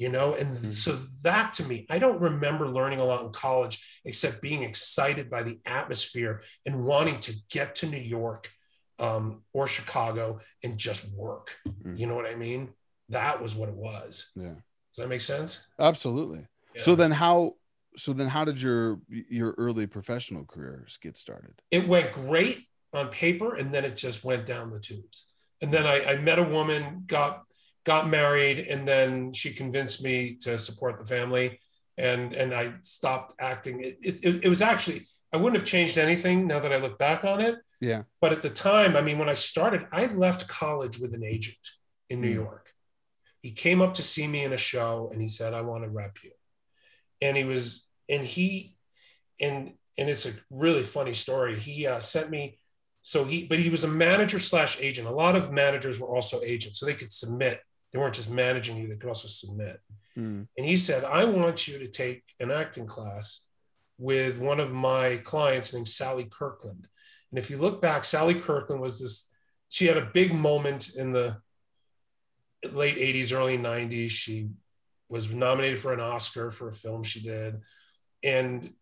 you 0.00 0.08
know? 0.08 0.34
And 0.34 0.56
Mhm. 0.56 0.74
so 0.74 0.96
that 1.22 1.52
to 1.54 1.64
me, 1.70 1.86
I 1.90 1.98
don't 1.98 2.20
remember 2.20 2.66
learning 2.66 3.00
a 3.00 3.04
lot 3.04 3.22
in 3.24 3.32
college 3.32 3.76
except 4.04 4.40
being 4.40 4.62
excited 4.62 5.28
by 5.28 5.42
the 5.42 5.60
atmosphere 5.66 6.42
and 6.64 6.84
wanting 6.84 7.20
to 7.20 7.32
get 7.50 7.74
to 7.76 7.86
New 7.86 7.98
York 8.18 8.50
um, 8.98 9.42
or 9.52 9.66
Chicago 9.66 10.40
and 10.62 10.78
just 10.78 11.02
work. 11.12 11.56
Mhm. 11.66 11.98
You 11.98 12.06
know 12.06 12.14
what 12.14 12.26
I 12.26 12.34
mean? 12.34 12.72
That 13.10 13.42
was 13.42 13.54
what 13.54 13.68
it 13.68 13.74
was. 13.74 14.30
yeah, 14.34 14.54
Does 14.54 14.96
that 14.98 15.08
make 15.08 15.20
sense? 15.20 15.66
absolutely. 15.78 16.46
So 16.78 16.94
then 16.94 17.10
how 17.12 17.56
so 17.96 18.12
then 18.12 18.28
how 18.28 18.44
did 18.44 18.60
your 18.62 19.00
your 19.08 19.54
early 19.58 19.86
professional 19.86 20.44
careers 20.46 20.98
get 21.02 21.16
started? 21.16 21.60
it 21.70 21.86
went 21.86 22.12
great 22.12 22.58
on 22.92 23.08
paper 23.08 23.54
and 23.56 23.72
then 23.74 23.84
it 23.84 23.96
just 23.96 24.24
went 24.24 24.46
down 24.46 24.70
the 24.70 24.80
tubes 24.80 25.26
and 25.60 25.72
then 25.74 25.86
I, 25.86 25.96
I 26.12 26.16
met 26.16 26.38
a 26.38 26.42
woman 26.58 27.04
got 27.06 27.44
got 27.84 28.08
married 28.08 28.58
and 28.58 28.86
then 28.86 29.32
she 29.32 29.52
convinced 29.52 30.02
me 30.02 30.36
to 30.36 30.58
support 30.58 30.98
the 30.98 31.04
family 31.04 31.58
and 31.96 32.32
and 32.34 32.54
i 32.54 32.72
stopped 32.82 33.34
acting. 33.40 33.82
It, 33.82 33.98
it, 34.02 34.44
it, 34.44 34.48
was 34.48 34.62
actually 34.62 35.06
i 35.32 35.36
wouldn't 35.36 35.60
have 35.60 35.68
changed 35.68 35.98
anything 35.98 36.46
now 36.46 36.60
that 36.60 36.72
i 36.72 36.76
look 36.76 36.98
back 36.98 37.24
on 37.24 37.40
it. 37.40 37.56
Yeah. 37.80 38.02
but 38.20 38.32
at 38.32 38.42
the 38.42 38.50
time 38.50 38.96
i 38.96 39.00
mean 39.00 39.18
when 39.18 39.28
i 39.28 39.34
started 39.34 39.86
i 39.92 40.06
left 40.06 40.46
college 40.48 40.98
with 40.98 41.14
an 41.14 41.24
agent 41.24 41.56
in 42.10 42.20
new 42.20 42.30
Mm. 42.30 42.34
york. 42.44 42.66
He 43.42 43.52
came 43.52 43.80
up 43.80 43.94
to 43.94 44.02
see 44.02 44.26
me 44.28 44.44
in 44.44 44.52
a 44.52 44.58
show 44.58 45.08
and 45.12 45.20
he 45.20 45.28
said 45.28 45.54
i 45.54 45.62
want 45.62 45.84
to 45.84 45.90
rep 45.90 46.16
you. 46.22 46.32
And 47.22 47.36
he 47.36 47.44
was 47.44 47.86
and 48.08 48.24
he 48.24 48.76
and 49.40 49.72
and 49.96 50.08
it's 50.10 50.26
a 50.26 50.32
really 50.50 50.82
funny 50.82 51.14
story. 51.14 51.58
He 51.58 51.86
uh, 51.86 52.00
sent 52.00 52.30
me 52.30 52.58
so 53.02 53.24
he 53.24 53.44
but 53.44 53.58
he 53.58 53.70
was 53.70 53.84
a 53.84 53.88
manager 53.88 54.38
slash 54.38 54.76
agent. 54.80 55.08
A 55.08 55.10
lot 55.10 55.36
of 55.36 55.50
managers 55.52 55.98
were 55.98 56.14
also 56.14 56.42
agents 56.42 56.78
so 56.80 56.84
they 56.86 56.94
could 56.94 57.12
submit 57.12 57.60
they 57.92 57.98
weren't 57.98 58.14
just 58.14 58.30
managing 58.30 58.76
you 58.76 58.88
they 58.88 58.96
could 58.96 59.08
also 59.08 59.28
submit. 59.28 59.80
Mm. 60.16 60.46
and 60.56 60.66
he 60.66 60.76
said 60.76 61.04
i 61.04 61.24
want 61.24 61.68
you 61.68 61.78
to 61.78 61.88
take 61.88 62.24
an 62.40 62.50
acting 62.50 62.86
class 62.86 63.46
with 63.98 64.38
one 64.38 64.58
of 64.60 64.72
my 64.72 65.18
clients 65.18 65.72
named 65.72 65.88
sally 65.88 66.26
kirkland. 66.30 66.86
And 67.30 67.38
if 67.38 67.48
you 67.50 67.58
look 67.58 67.80
back 67.80 68.04
sally 68.04 68.34
kirkland 68.34 68.80
was 68.80 69.00
this 69.00 69.30
she 69.68 69.86
had 69.86 69.96
a 69.96 70.10
big 70.12 70.34
moment 70.34 70.96
in 70.96 71.12
the 71.12 71.36
late 72.72 72.96
80s 72.96 73.32
early 73.32 73.56
90s 73.56 74.10
she 74.10 74.48
was 75.08 75.32
nominated 75.32 75.78
for 75.78 75.92
an 75.92 76.00
oscar 76.00 76.50
for 76.50 76.68
a 76.68 76.72
film 76.72 77.02
she 77.02 77.20
did. 77.20 77.60
And 78.22 78.72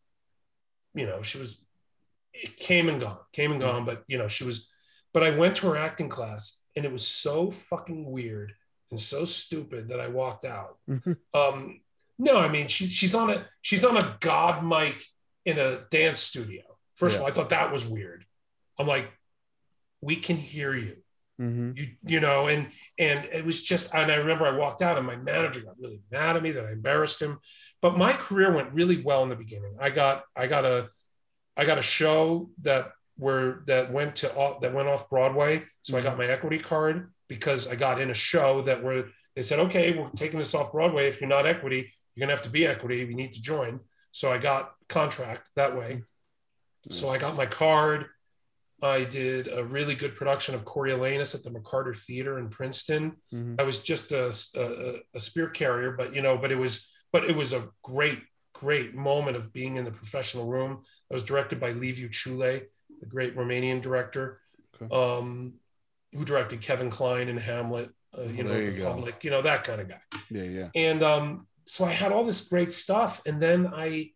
you 0.94 1.06
know 1.06 1.22
she 1.22 1.38
was 1.38 1.60
it 2.32 2.56
came 2.56 2.88
and 2.88 3.00
gone 3.00 3.18
came 3.32 3.52
and 3.52 3.60
gone 3.60 3.84
but 3.84 4.04
you 4.08 4.18
know 4.18 4.28
she 4.28 4.44
was 4.44 4.68
but 5.12 5.22
i 5.22 5.30
went 5.30 5.56
to 5.56 5.68
her 5.68 5.76
acting 5.76 6.08
class 6.08 6.62
and 6.76 6.84
it 6.84 6.92
was 6.92 7.06
so 7.06 7.50
fucking 7.50 8.10
weird 8.10 8.52
and 8.90 9.00
so 9.00 9.24
stupid 9.24 9.88
that 9.88 10.00
i 10.00 10.08
walked 10.08 10.44
out. 10.44 10.78
Mhm. 10.88 11.16
um 11.34 11.80
no 12.18 12.38
i 12.38 12.48
mean 12.48 12.68
she, 12.68 12.86
she's 12.88 13.14
on 13.14 13.30
a 13.30 13.46
she's 13.62 13.84
on 13.84 13.96
a 13.96 14.16
god 14.20 14.64
mic 14.64 15.04
in 15.44 15.58
a 15.58 15.80
dance 15.90 16.20
studio. 16.20 16.62
First 16.96 17.16
of 17.16 17.22
all 17.22 17.28
i 17.28 17.30
thought 17.32 17.50
that 17.50 17.72
was 17.72 17.86
weird. 17.86 18.24
I'm 18.78 18.86
like 18.86 19.10
we 20.00 20.16
can 20.16 20.36
hear 20.36 20.74
you. 20.74 20.96
Mhm. 21.40 21.76
you 21.76 21.86
you 22.04 22.18
know 22.20 22.48
and 22.48 22.68
and 22.98 23.24
it 23.32 23.44
was 23.44 23.62
just 23.62 23.94
and 23.94 24.10
i 24.10 24.16
remember 24.16 24.44
i 24.44 24.56
walked 24.56 24.82
out 24.82 24.98
and 24.98 25.06
my 25.06 25.14
manager 25.14 25.60
got 25.60 25.78
really 25.78 26.00
mad 26.10 26.36
at 26.36 26.42
me 26.42 26.50
that 26.52 26.64
i 26.66 26.72
embarrassed 26.72 27.22
him. 27.22 27.38
But 27.80 27.96
my 27.96 28.12
career 28.12 28.52
went 28.52 28.72
really 28.72 29.00
well 29.02 29.22
in 29.22 29.28
the 29.28 29.36
beginning. 29.36 29.76
I 29.80 29.90
got 29.90 30.24
i 30.34 30.46
got 30.48 30.64
a 30.64 30.88
i 31.56 31.64
got 31.64 31.78
a 31.78 31.82
show 31.82 32.50
that 32.62 32.90
where 33.16 33.62
that 33.66 33.92
went 33.92 34.16
to 34.16 34.26
that 34.62 34.74
went 34.74 34.88
off 34.88 35.08
broadway. 35.08 35.64
So 35.82 35.96
i 35.96 36.00
got 36.00 36.18
my 36.18 36.26
equity 36.26 36.58
card 36.58 37.12
because 37.28 37.68
i 37.68 37.74
got 37.74 38.00
in 38.00 38.10
a 38.10 38.14
show 38.14 38.62
that 38.62 38.82
where 38.82 39.04
they 39.36 39.42
said 39.42 39.58
okay 39.60 39.96
we're 39.96 40.08
taking 40.16 40.38
this 40.38 40.54
off 40.54 40.72
broadway 40.72 41.06
if 41.06 41.20
you're 41.20 41.28
not 41.30 41.46
equity 41.46 41.92
you're 42.14 42.26
going 42.26 42.28
to 42.28 42.34
have 42.34 42.42
to 42.44 42.50
be 42.50 42.66
equity 42.66 42.98
you 42.98 43.14
need 43.14 43.32
to 43.34 43.42
join 43.42 43.78
so 44.12 44.32
i 44.32 44.38
got 44.38 44.72
contract 44.88 45.48
that 45.56 45.76
way 45.76 46.02
so 46.90 47.08
I 47.10 47.18
got 47.18 47.36
my 47.36 47.44
card. 47.44 48.06
I 48.80 49.02
did 49.04 49.48
a 49.48 49.62
really 49.64 49.94
good 49.96 50.14
production 50.14 50.54
of 50.54 50.64
Coriolanus 50.64 51.34
at 51.34 51.42
the 51.42 51.50
McCarter 51.50 51.94
Theater 51.94 52.38
in 52.38 52.48
Princeton. 52.48 53.16
Mhm. 53.34 53.60
I 53.60 53.64
was 53.64 53.80
just 53.82 54.12
a, 54.12 54.28
a, 54.54 55.00
a 55.12 55.20
spear 55.20 55.48
carrier, 55.50 55.90
but 55.90 56.14
you 56.14 56.22
know, 56.22 56.38
but 56.38 56.50
it 56.52 56.54
was, 56.56 56.88
but 57.12 57.24
it 57.24 57.34
was 57.36 57.52
a 57.52 57.68
great, 57.82 58.20
great 58.54 58.94
moment 58.94 59.36
of 59.36 59.52
being 59.52 59.76
in 59.76 59.84
the 59.84 59.90
professional 59.90 60.46
room. 60.46 60.82
I 61.10 61.14
was 61.14 61.24
directed 61.24 61.58
by 61.60 61.72
Liviu 61.74 62.08
Ciulei, 62.10 62.62
the 63.00 63.06
great 63.06 63.36
Romanian 63.36 63.82
director, 63.82 64.40
Okay. 64.80 64.88
um, 64.94 65.54
who 66.14 66.24
directed 66.24 66.60
Kevin 66.60 66.90
Kline 66.90 67.28
and 67.28 67.38
Hamlet. 67.38 67.90
Uh, 68.16 68.22
you 68.22 68.42
Oh, 68.44 68.48
know, 68.48 68.56
you 68.56 68.66
the 68.72 68.78
go. 68.78 68.84
public, 68.92 69.22
you 69.22 69.30
know, 69.30 69.42
that 69.42 69.64
kind 69.64 69.80
of 69.82 69.88
guy 69.88 70.00
Yeah, 70.30 70.42
yeah. 70.44 70.68
and 70.74 71.02
um, 71.02 71.46
so 71.66 71.84
I 71.84 71.92
had 71.92 72.10
all 72.10 72.24
this 72.24 72.40
great 72.40 72.72
stuff, 72.72 73.20
and 73.26 73.40
then 73.42 73.66
I, 73.66 74.12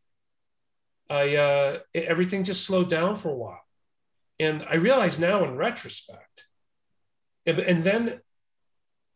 I 1.11 1.37
uh, 1.37 1.79
e- 1.95 1.99
everything 1.99 2.43
just 2.45 2.65
slowed 2.67 2.89
down 2.89 3.17
for 3.17 3.29
a 3.29 3.35
while, 3.35 3.61
and 4.41 4.65
I 4.69 4.77
realize 4.77 5.19
now 5.19 5.45
in 5.45 5.57
retrospect, 5.57 6.47
and, 7.45 7.59
and 7.59 7.85
then 7.85 8.21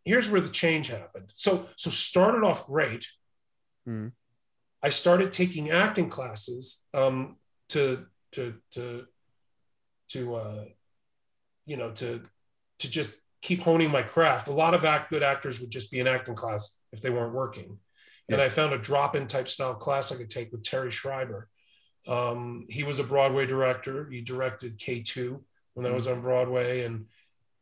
here's 0.05 0.29
where 0.29 0.43
the 0.43 0.51
change 0.51 0.89
happened. 0.89 1.33
So 1.35 1.67
so 1.77 1.89
started 1.91 2.45
off 2.45 2.67
great. 2.67 3.07
Mhm. 3.89 4.12
I 4.83 4.91
started 4.91 5.33
taking 5.33 5.71
acting 5.71 6.11
classes 6.11 6.87
um, 6.93 7.37
to 7.71 8.05
to 8.33 8.55
to 8.73 9.07
to 10.11 10.35
uh, 10.35 10.65
you 11.65 11.79
know 11.79 11.93
to 11.93 12.21
to 12.81 12.91
just 12.91 13.15
keep 13.43 13.61
honing 13.61 13.91
my 13.91 14.03
craft. 14.03 14.49
A 14.49 14.53
lot 14.53 14.75
of 14.75 14.85
act 14.85 15.11
good 15.11 15.23
actors 15.23 15.61
would 15.61 15.71
just 15.71 15.91
be 15.91 16.01
in 16.01 16.07
acting 16.07 16.35
class 16.35 16.81
if 16.93 17.01
they 17.01 17.11
weren't 17.11 17.35
working. 17.35 17.79
And 18.29 18.41
I 18.41 18.49
found 18.49 18.73
a 18.73 18.79
drop-in 18.79 19.29
type 19.29 19.47
style 19.47 19.75
class 19.75 20.11
I 20.11 20.17
could 20.17 20.31
take 20.31 20.51
with 20.51 20.65
Terry 20.65 20.91
Schreiber. 20.91 21.49
Um, 22.09 22.67
he 22.69 22.83
was 22.83 22.99
a 22.99 23.05
Broadway 23.05 23.47
director. 23.47 24.09
He 24.11 24.21
directed 24.21 24.79
K2 24.79 25.41
when 25.75 25.87
I 25.87 25.91
was 25.91 26.09
on 26.09 26.23
Broadway, 26.23 26.85
and 26.85 27.07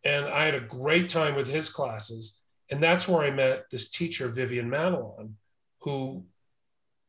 and 0.05 0.27
I 0.27 0.45
had 0.45 0.55
a 0.55 0.61
great 0.61 1.09
time 1.09 1.35
with 1.35 1.49
his 1.49 1.71
classes. 1.71 2.41
And 2.71 2.83
that's 2.83 3.07
where 3.09 3.23
I 3.25 3.31
met 3.31 3.71
this 3.71 3.91
teacher, 3.91 4.29
Vivian 4.29 4.71
Matalon, 4.71 5.33
who 5.81 6.25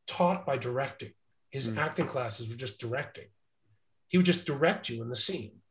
taught 0.06 0.46
by 0.46 0.56
directing. 0.58 1.12
His 1.50 1.68
Mm. 1.68 1.78
acting 1.78 2.06
classes 2.06 2.48
were 2.48 2.56
just 2.56 2.78
directing. 2.78 3.28
He 4.08 4.16
would 4.18 4.26
just 4.26 4.44
direct 4.44 4.88
you 4.88 5.02
in 5.02 5.08
the 5.08 5.16
scene. 5.16 5.62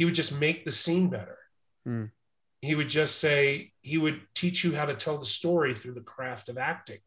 He 0.00 0.06
would 0.06 0.14
just 0.14 0.32
make 0.32 0.64
the 0.64 0.72
scene 0.72 1.10
better. 1.10 1.36
Mm. 1.86 2.10
he 2.62 2.74
would 2.74 2.88
just 2.88 3.18
say 3.18 3.72
he 3.82 3.98
would 3.98 4.22
teach 4.34 4.64
you 4.64 4.74
how 4.74 4.86
to 4.86 4.94
tell 4.94 5.18
the 5.18 5.26
story 5.26 5.74
through 5.74 5.92
the 5.92 6.00
craft 6.00 6.48
of 6.48 6.56
acting. 6.56 7.00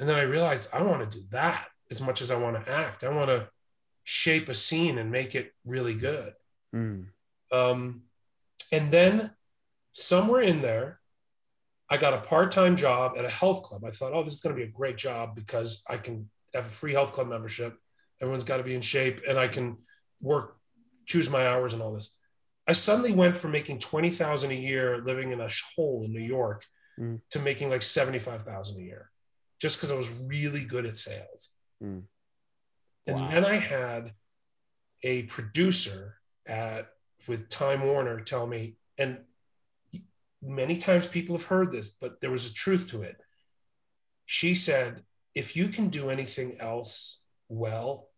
And 0.00 0.08
then 0.08 0.16
I 0.16 0.22
realized 0.22 0.68
I 0.72 0.82
want 0.82 1.08
to 1.08 1.18
do 1.18 1.24
that 1.30 1.66
as 1.88 2.00
much 2.00 2.20
as 2.20 2.32
I 2.32 2.36
want 2.36 2.56
to 2.56 2.72
act. 2.72 3.04
I 3.04 3.10
want 3.10 3.28
to 3.28 3.48
shape 4.02 4.48
a 4.48 4.54
scene 4.54 4.98
and 4.98 5.12
make 5.12 5.36
it 5.36 5.52
really 5.64 5.94
good. 5.94 6.32
Mm. 6.74 7.06
Um, 7.52 8.02
and 8.72 8.90
then 8.90 9.30
somewhere 9.92 10.42
in 10.42 10.62
there, 10.62 10.98
I 11.88 11.96
got 11.96 12.12
a 12.12 12.22
part-time 12.22 12.76
job 12.76 13.12
at 13.16 13.24
a 13.24 13.30
health 13.30 13.62
club. 13.62 13.84
I 13.84 13.90
thought, 13.90 14.14
oh, 14.14 14.24
this 14.24 14.32
is 14.32 14.40
going 14.40 14.56
to 14.56 14.60
be 14.60 14.68
a 14.68 14.72
great 14.72 14.96
job 14.96 15.36
because 15.36 15.84
I 15.88 15.96
can 15.96 16.28
have 16.54 16.66
a 16.66 16.70
free 16.70 16.92
health 16.92 17.12
club 17.12 17.28
membership. 17.28 17.78
Everyone's 18.20 18.42
got 18.42 18.56
to 18.56 18.64
be 18.64 18.74
in 18.74 18.80
shape, 18.80 19.20
and 19.28 19.38
I 19.38 19.46
can 19.46 19.76
work, 20.20 20.56
choose 21.06 21.28
my 21.30 21.46
hours, 21.46 21.74
and 21.74 21.82
all 21.82 21.92
this. 21.92 22.16
I 22.66 22.72
suddenly 22.72 23.12
went 23.12 23.36
from 23.36 23.50
making 23.50 23.78
twenty 23.80 24.10
thousand 24.10 24.50
a 24.52 24.54
year 24.54 25.02
living 25.04 25.32
in 25.32 25.40
a 25.40 25.48
hole 25.74 26.04
in 26.04 26.12
New 26.12 26.20
York 26.20 26.64
Mm. 27.00 27.22
to 27.30 27.38
making 27.38 27.70
like 27.70 27.80
seventy-five 27.82 28.44
thousand 28.44 28.78
a 28.78 28.84
year, 28.84 29.10
just 29.60 29.78
because 29.78 29.90
I 29.90 29.96
was 29.96 30.10
really 30.10 30.64
good 30.66 30.84
at 30.84 30.98
sales. 30.98 31.50
Mm. 31.82 32.02
And 33.06 33.16
Wow. 33.16 33.30
then 33.30 33.44
I 33.46 33.56
had 33.56 34.12
a 35.02 35.22
producer 35.22 36.18
at 36.46 36.92
with 37.26 37.48
Time 37.48 37.82
Warner 37.86 38.20
tell 38.20 38.46
me, 38.46 38.76
and 38.98 39.24
many 40.42 40.76
times 40.76 41.06
people 41.06 41.36
have 41.36 41.46
heard 41.46 41.72
this, 41.72 41.88
but 41.88 42.20
there 42.20 42.30
was 42.30 42.44
a 42.44 42.52
truth 42.52 42.88
to 42.90 43.02
it. 43.02 43.16
She 44.26 44.54
said, 44.54 45.02
if 45.34 45.56
you 45.56 45.68
can 45.68 45.88
do 45.88 46.10
anything 46.10 46.60
else 46.60 47.22
well, 47.48 48.10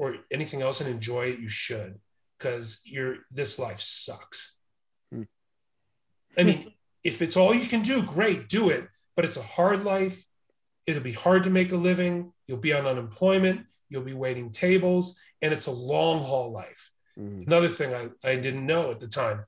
or 0.00 0.16
anything 0.30 0.62
else 0.62 0.80
and 0.80 0.88
enjoy 0.88 1.26
it, 1.26 1.40
you 1.40 1.48
should, 1.50 2.00
because 2.38 2.80
your 2.86 3.16
this 3.30 3.58
life 3.58 3.80
sucks. 3.80 4.56
Hmm. 5.12 5.24
I 6.38 6.42
mean, 6.42 6.72
if 7.04 7.20
it's 7.20 7.36
all 7.36 7.54
you 7.54 7.66
can 7.66 7.82
do, 7.82 8.02
great, 8.02 8.48
do 8.48 8.70
it. 8.70 8.88
But 9.14 9.26
it's 9.26 9.36
a 9.36 9.42
hard 9.42 9.84
life. 9.84 10.24
It'll 10.86 11.02
be 11.02 11.12
hard 11.12 11.44
to 11.44 11.50
make 11.50 11.72
a 11.72 11.76
living. 11.76 12.32
You'll 12.46 12.56
be 12.56 12.72
on 12.72 12.86
unemployment. 12.86 13.66
You'll 13.90 14.02
be 14.02 14.14
waiting 14.14 14.52
tables, 14.52 15.18
and 15.42 15.52
it's 15.52 15.66
a 15.66 15.70
long 15.70 16.24
haul 16.24 16.50
life. 16.50 16.90
Mm. 17.18 17.46
Another 17.46 17.68
thing 17.68 17.92
I, 17.92 18.08
I 18.26 18.36
didn't 18.36 18.64
know 18.64 18.90
at 18.90 19.00
the 19.00 19.08
time 19.08 19.44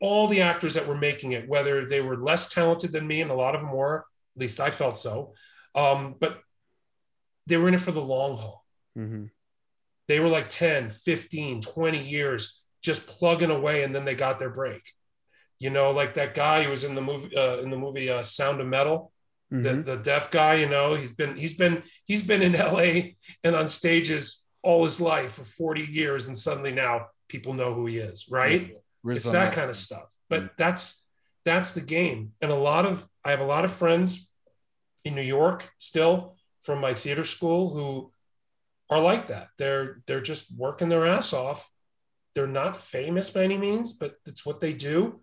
all 0.00 0.28
the 0.28 0.42
actors 0.42 0.74
that 0.74 0.86
were 0.86 0.96
making 0.96 1.32
it, 1.32 1.48
whether 1.48 1.86
they 1.86 2.00
were 2.00 2.16
less 2.16 2.48
talented 2.48 2.92
than 2.92 3.06
me, 3.06 3.20
and 3.20 3.30
a 3.30 3.34
lot 3.34 3.54
of 3.54 3.60
them 3.60 3.72
were, 3.72 4.04
at 4.36 4.40
least 4.40 4.60
I 4.60 4.70
felt 4.70 4.98
so, 4.98 5.34
um, 5.74 6.16
but 6.20 6.40
they 7.46 7.56
were 7.56 7.68
in 7.68 7.74
it 7.74 7.80
for 7.80 7.92
the 7.92 8.00
long 8.00 8.36
haul. 8.36 8.64
Mhm. 8.96 9.30
They 10.08 10.20
were 10.20 10.28
like 10.28 10.50
10, 10.50 10.90
15, 10.90 11.62
20 11.62 12.02
years 12.08 12.60
just 12.82 13.06
plugging 13.06 13.50
away, 13.50 13.84
and 13.84 13.94
then 13.94 14.04
they 14.04 14.14
got 14.14 14.38
their 14.38 14.50
break. 14.50 14.82
You 15.58 15.70
know, 15.70 15.92
like 15.92 16.14
that 16.14 16.34
guy 16.34 16.64
who 16.64 16.70
was 16.70 16.84
in 16.84 16.94
the 16.94 17.00
movie 17.00 17.36
uh, 17.36 17.58
in 17.58 17.70
the 17.70 17.76
movie 17.76 18.10
uh, 18.10 18.22
Sound 18.24 18.60
of 18.60 18.66
Metal, 18.66 19.12
Mhm. 19.52 19.62
the, 19.62 19.96
the 19.96 20.02
deaf 20.02 20.30
guy. 20.30 20.54
You 20.56 20.68
know, 20.68 20.94
he's 20.94 21.12
been 21.12 21.36
he's 21.36 21.54
been 21.56 21.82
he's 22.06 22.22
been 22.26 22.42
in 22.42 22.54
L.A. 22.56 23.16
and 23.44 23.54
on 23.54 23.66
stages 23.68 24.42
all 24.62 24.82
his 24.84 25.00
life 25.00 25.34
for 25.34 25.44
40 25.44 25.82
years, 25.82 26.26
and 26.26 26.36
suddenly 26.36 26.72
now 26.72 27.06
people 27.28 27.52
know 27.54 27.72
who 27.74 27.86
he 27.86 27.98
is, 27.98 28.26
right? 28.28 28.62
It's 29.16 29.30
that 29.32 29.52
kind 29.54 29.70
of 29.70 29.76
stuff 29.76 30.04
but 30.28 30.56
that's 30.56 31.06
that's 31.44 31.74
the 31.74 31.80
game 31.80 32.32
and 32.40 32.50
a 32.50 32.54
lot 32.54 32.86
of 32.86 33.06
i 33.24 33.30
have 33.30 33.40
a 33.40 33.44
lot 33.44 33.64
of 33.66 33.72
friends 33.72 34.30
in 35.04 35.14
new 35.14 35.20
york 35.38 35.68
still 35.78 36.36
from 36.62 36.80
my 36.80 36.94
theater 36.94 37.24
school 37.24 37.70
who 37.74 38.12
are 38.92 39.00
like 39.00 39.28
that. 39.28 39.48
They're 39.58 40.02
they're 40.06 40.20
just 40.20 40.54
working 40.56 40.88
their 40.88 41.06
ass 41.06 41.32
off. 41.32 41.70
They're 42.34 42.46
not 42.46 42.76
famous 42.76 43.30
by 43.30 43.44
any 43.44 43.58
means 43.58 43.92
but 43.92 44.14
it's 44.26 44.46
what 44.46 44.60
they 44.60 44.72
do. 44.72 45.20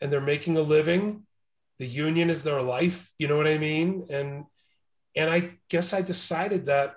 And 0.00 0.12
they're 0.12 0.20
making 0.20 0.56
a 0.56 0.62
living. 0.62 1.26
The 1.78 1.86
union 1.86 2.30
is 2.30 2.42
their 2.42 2.62
life. 2.62 3.10
You 3.18 3.28
know 3.28 3.36
what 3.36 3.46
i 3.48 3.58
mean? 3.58 4.06
And 4.10 4.44
and 5.14 5.30
i 5.30 5.50
guess 5.68 5.92
i 5.92 6.00
decided 6.00 6.66
that 6.66 6.94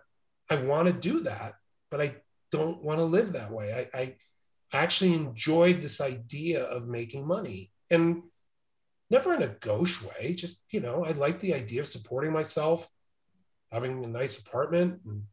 i 0.49 0.55
want 0.55 0.87
to 0.87 0.93
do 0.93 1.21
that 1.23 1.55
but 1.91 1.99
i 1.99 2.15
don't 2.51 2.81
want 2.81 2.99
to 2.99 3.05
live 3.05 3.33
that 3.33 3.51
way. 3.51 3.89
I 3.93 3.99
i 4.01 4.15
actually 4.73 5.13
enjoyed 5.13 5.81
this 5.81 6.01
idea 6.01 6.63
of 6.63 6.87
making 6.87 7.25
money. 7.25 7.71
And 7.89 8.23
never 9.09 9.33
in 9.33 9.43
a 9.43 9.47
gauche 9.47 10.01
way. 10.01 10.33
Just, 10.33 10.63
you 10.69 10.79
know, 10.79 11.05
I 11.05 11.11
like 11.11 11.39
the 11.39 11.53
idea 11.53 11.81
of 11.81 11.87
supporting 11.87 12.31
myself, 12.31 12.89
having 13.71 14.03
a 14.03 14.07
nice 14.07 14.39
apartment 14.39 15.01
and 15.05 15.23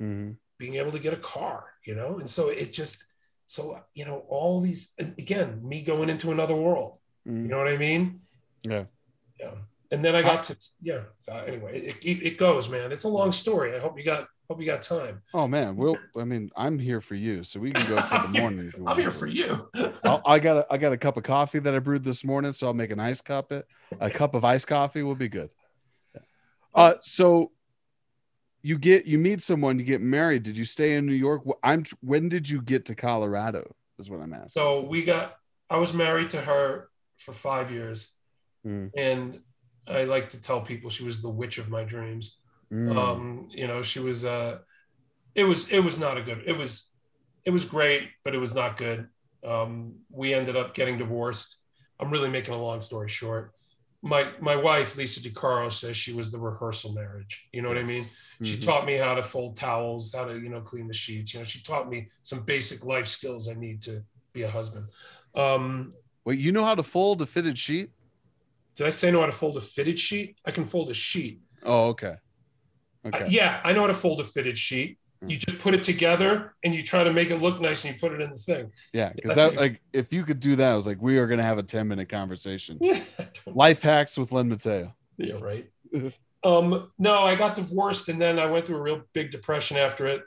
Mhm. 0.00 0.36
being 0.58 0.74
able 0.76 0.92
to 0.92 0.98
get 0.98 1.12
a 1.12 1.16
car, 1.18 1.66
you 1.84 1.94
know? 1.94 2.18
And 2.18 2.28
so 2.30 2.48
it 2.48 2.72
just, 2.72 3.04
so, 3.46 3.80
you 3.92 4.04
know, 4.04 4.24
all 4.28 4.60
these, 4.60 4.92
again, 4.98 5.60
me 5.66 5.82
going 5.82 6.08
into 6.08 6.30
another 6.30 6.54
world, 6.54 6.98
you 7.24 7.32
Mhm. 7.32 7.48
know 7.48 7.58
what 7.58 7.68
I 7.68 7.76
mean? 7.76 8.22
Yeah. 8.62 8.86
Yeah. 9.38 9.54
And 9.90 10.04
then 10.04 10.14
I 10.16 10.22
got 10.22 10.44
to, 10.44 10.56
yeah. 10.80 11.02
So 11.18 11.32
anyway, 11.36 11.80
it, 11.86 12.04
it, 12.04 12.26
it 12.26 12.38
goes, 12.38 12.68
man. 12.68 12.92
It's 12.92 13.04
a 13.04 13.08
long 13.08 13.32
story. 13.32 13.76
I 13.76 13.80
hope 13.80 13.98
you 13.98 14.04
got, 14.04 14.28
hope 14.48 14.60
you 14.60 14.66
got 14.66 14.82
time. 14.82 15.22
Oh 15.32 15.46
man, 15.48 15.76
we'll. 15.76 15.98
I 16.16 16.24
mean, 16.24 16.50
I'm 16.56 16.78
here 16.78 17.00
for 17.00 17.14
you, 17.14 17.42
so 17.42 17.60
we 17.60 17.72
can 17.72 17.84
go 17.86 18.00
till 18.00 18.18
I'm 18.24 18.32
the 18.32 18.38
morning. 18.38 18.72
I'm 18.74 18.84
want 18.84 19.00
here 19.00 19.10
for 19.10 19.26
you. 19.26 19.68
I'll, 20.04 20.22
got 20.38 20.56
a, 20.58 20.66
I 20.70 20.78
got 20.78 20.92
a 20.92 20.96
cup 20.96 21.16
of 21.16 21.22
coffee 21.24 21.58
that 21.58 21.74
I 21.74 21.78
brewed 21.80 22.04
this 22.04 22.24
morning, 22.24 22.52
so 22.52 22.66
I'll 22.66 22.74
make 22.74 22.90
an 22.90 23.00
iced 23.00 23.24
cup. 23.24 23.52
It 23.52 23.66
a 24.00 24.10
cup 24.10 24.34
of 24.34 24.44
iced 24.44 24.66
coffee 24.66 25.02
will 25.02 25.14
be 25.14 25.28
good. 25.28 25.50
Uh, 26.74 26.94
so 27.00 27.52
you 28.64 28.78
get 28.78 29.04
you 29.04 29.18
meet 29.18 29.40
someone, 29.42 29.78
you 29.78 29.84
get 29.84 30.00
married. 30.00 30.42
Did 30.42 30.56
you 30.56 30.64
stay 30.64 30.96
in 30.96 31.06
New 31.06 31.12
York? 31.12 31.42
I'm. 31.62 31.84
When 32.00 32.28
did 32.28 32.48
you 32.48 32.60
get 32.60 32.86
to 32.86 32.96
Colorado? 32.96 33.70
Is 33.96 34.10
what 34.10 34.20
I'm 34.20 34.32
asking. 34.32 34.48
So 34.48 34.80
we 34.80 35.04
got, 35.04 35.36
I 35.70 35.76
was 35.76 35.94
married 35.94 36.30
to 36.30 36.40
her 36.40 36.88
for 37.18 37.32
five 37.32 37.70
years. 37.70 38.10
Mm. 38.66 38.90
And 38.96 39.38
I 39.86 40.02
like 40.02 40.30
to 40.30 40.42
tell 40.42 40.62
people 40.62 40.90
she 40.90 41.04
was 41.04 41.22
the 41.22 41.28
witch 41.28 41.58
of 41.58 41.68
my 41.68 41.84
dreams. 41.84 42.36
Mm. 42.72 42.96
Um, 42.96 43.48
you 43.52 43.68
know, 43.68 43.84
she 43.84 44.00
was, 44.00 44.24
uh, 44.24 44.58
it 45.36 45.44
was, 45.44 45.70
it 45.70 45.78
was 45.78 45.96
not 45.96 46.18
a 46.18 46.22
good, 46.22 46.42
it 46.44 46.58
was, 46.58 46.90
it 47.44 47.50
was 47.50 47.64
great, 47.64 48.08
but 48.24 48.34
it 48.34 48.38
was 48.38 48.52
not 48.52 48.76
good. 48.76 49.06
Um, 49.46 49.94
we 50.10 50.34
ended 50.34 50.56
up 50.56 50.74
getting 50.74 50.98
divorced. 50.98 51.58
I'm 52.00 52.10
really 52.10 52.30
making 52.30 52.54
a 52.54 52.60
long 52.60 52.80
story 52.80 53.08
short. 53.08 53.52
My, 54.04 54.30
my 54.38 54.54
wife, 54.54 54.96
Lisa 54.98 55.20
DiCaro 55.20 55.72
says 55.72 55.96
she 55.96 56.12
was 56.12 56.30
the 56.30 56.38
rehearsal 56.38 56.92
marriage. 56.92 57.48
You 57.52 57.62
know 57.62 57.68
what 57.68 57.78
I 57.78 57.84
mean? 57.84 58.04
She 58.42 58.56
Mhm. 58.58 58.62
taught 58.62 58.84
me 58.84 58.96
how 58.98 59.14
to 59.14 59.22
fold 59.22 59.56
towels, 59.56 60.12
how 60.14 60.26
to, 60.26 60.38
you 60.38 60.50
know, 60.50 60.60
clean 60.60 60.86
the 60.86 60.92
sheets. 60.92 61.32
You 61.32 61.40
know, 61.40 61.46
she 61.46 61.62
taught 61.62 61.88
me 61.88 62.08
some 62.22 62.44
basic 62.44 62.84
life 62.84 63.06
skills 63.06 63.48
I 63.48 63.54
need 63.54 63.80
to 63.82 64.02
be 64.34 64.42
a 64.42 64.50
husband. 64.50 64.86
Um, 65.34 65.94
Wait, 66.26 66.38
you 66.38 66.52
know 66.52 66.64
how 66.64 66.74
to 66.74 66.82
fold 66.82 67.22
a 67.22 67.26
fitted 67.26 67.58
sheet? 67.58 67.90
did 68.76 68.86
I 68.86 68.90
say 68.90 69.10
know 69.10 69.20
how 69.20 69.26
to 69.26 69.32
fold 69.32 69.56
a 69.56 69.60
fitted 69.62 69.98
sheet? 69.98 70.36
I 70.44 70.50
can 70.50 70.66
fold 70.66 70.90
a 70.90 70.94
sheet. 70.94 71.40
Oh, 71.62 71.88
okay. 71.88 72.16
I- 73.04 73.08
Okay. 73.08 73.26
yeah, 73.28 73.60
I 73.64 73.72
know 73.72 73.82
how 73.82 73.86
to 73.86 73.94
fold 73.94 74.20
a 74.20 74.24
fitted 74.24 74.58
sheet. 74.58 74.98
You 75.28 75.36
just 75.36 75.58
put 75.58 75.74
it 75.74 75.82
together 75.82 76.54
and 76.64 76.74
you 76.74 76.82
try 76.82 77.04
to 77.04 77.12
make 77.12 77.30
it 77.30 77.36
look 77.36 77.60
nice 77.60 77.84
and 77.84 77.94
you 77.94 78.00
put 78.00 78.12
it 78.12 78.20
in 78.20 78.30
the 78.30 78.36
thing. 78.36 78.72
Yeah, 78.92 79.12
because 79.14 79.36
that 79.36 79.54
like 79.54 79.80
if 79.92 80.12
you 80.12 80.24
could 80.24 80.40
do 80.40 80.56
that, 80.56 80.72
I 80.72 80.74
was 80.74 80.86
like, 80.86 81.00
we 81.00 81.18
are 81.18 81.26
gonna 81.26 81.42
have 81.42 81.58
a 81.58 81.62
10 81.62 81.88
minute 81.88 82.08
conversation. 82.08 82.78
Yeah, 82.82 83.00
Life 83.46 83.82
hacks 83.82 84.16
with 84.16 84.32
Len 84.32 84.48
Mateo. 84.48 84.94
yeah 85.16 85.36
right. 85.40 85.70
um, 86.44 86.90
no, 86.98 87.18
I 87.18 87.34
got 87.34 87.56
divorced 87.56 88.08
and 88.08 88.20
then 88.20 88.38
I 88.38 88.46
went 88.46 88.66
through 88.66 88.76
a 88.76 88.82
real 88.82 89.02
big 89.12 89.30
depression 89.30 89.76
after 89.76 90.06
it. 90.06 90.22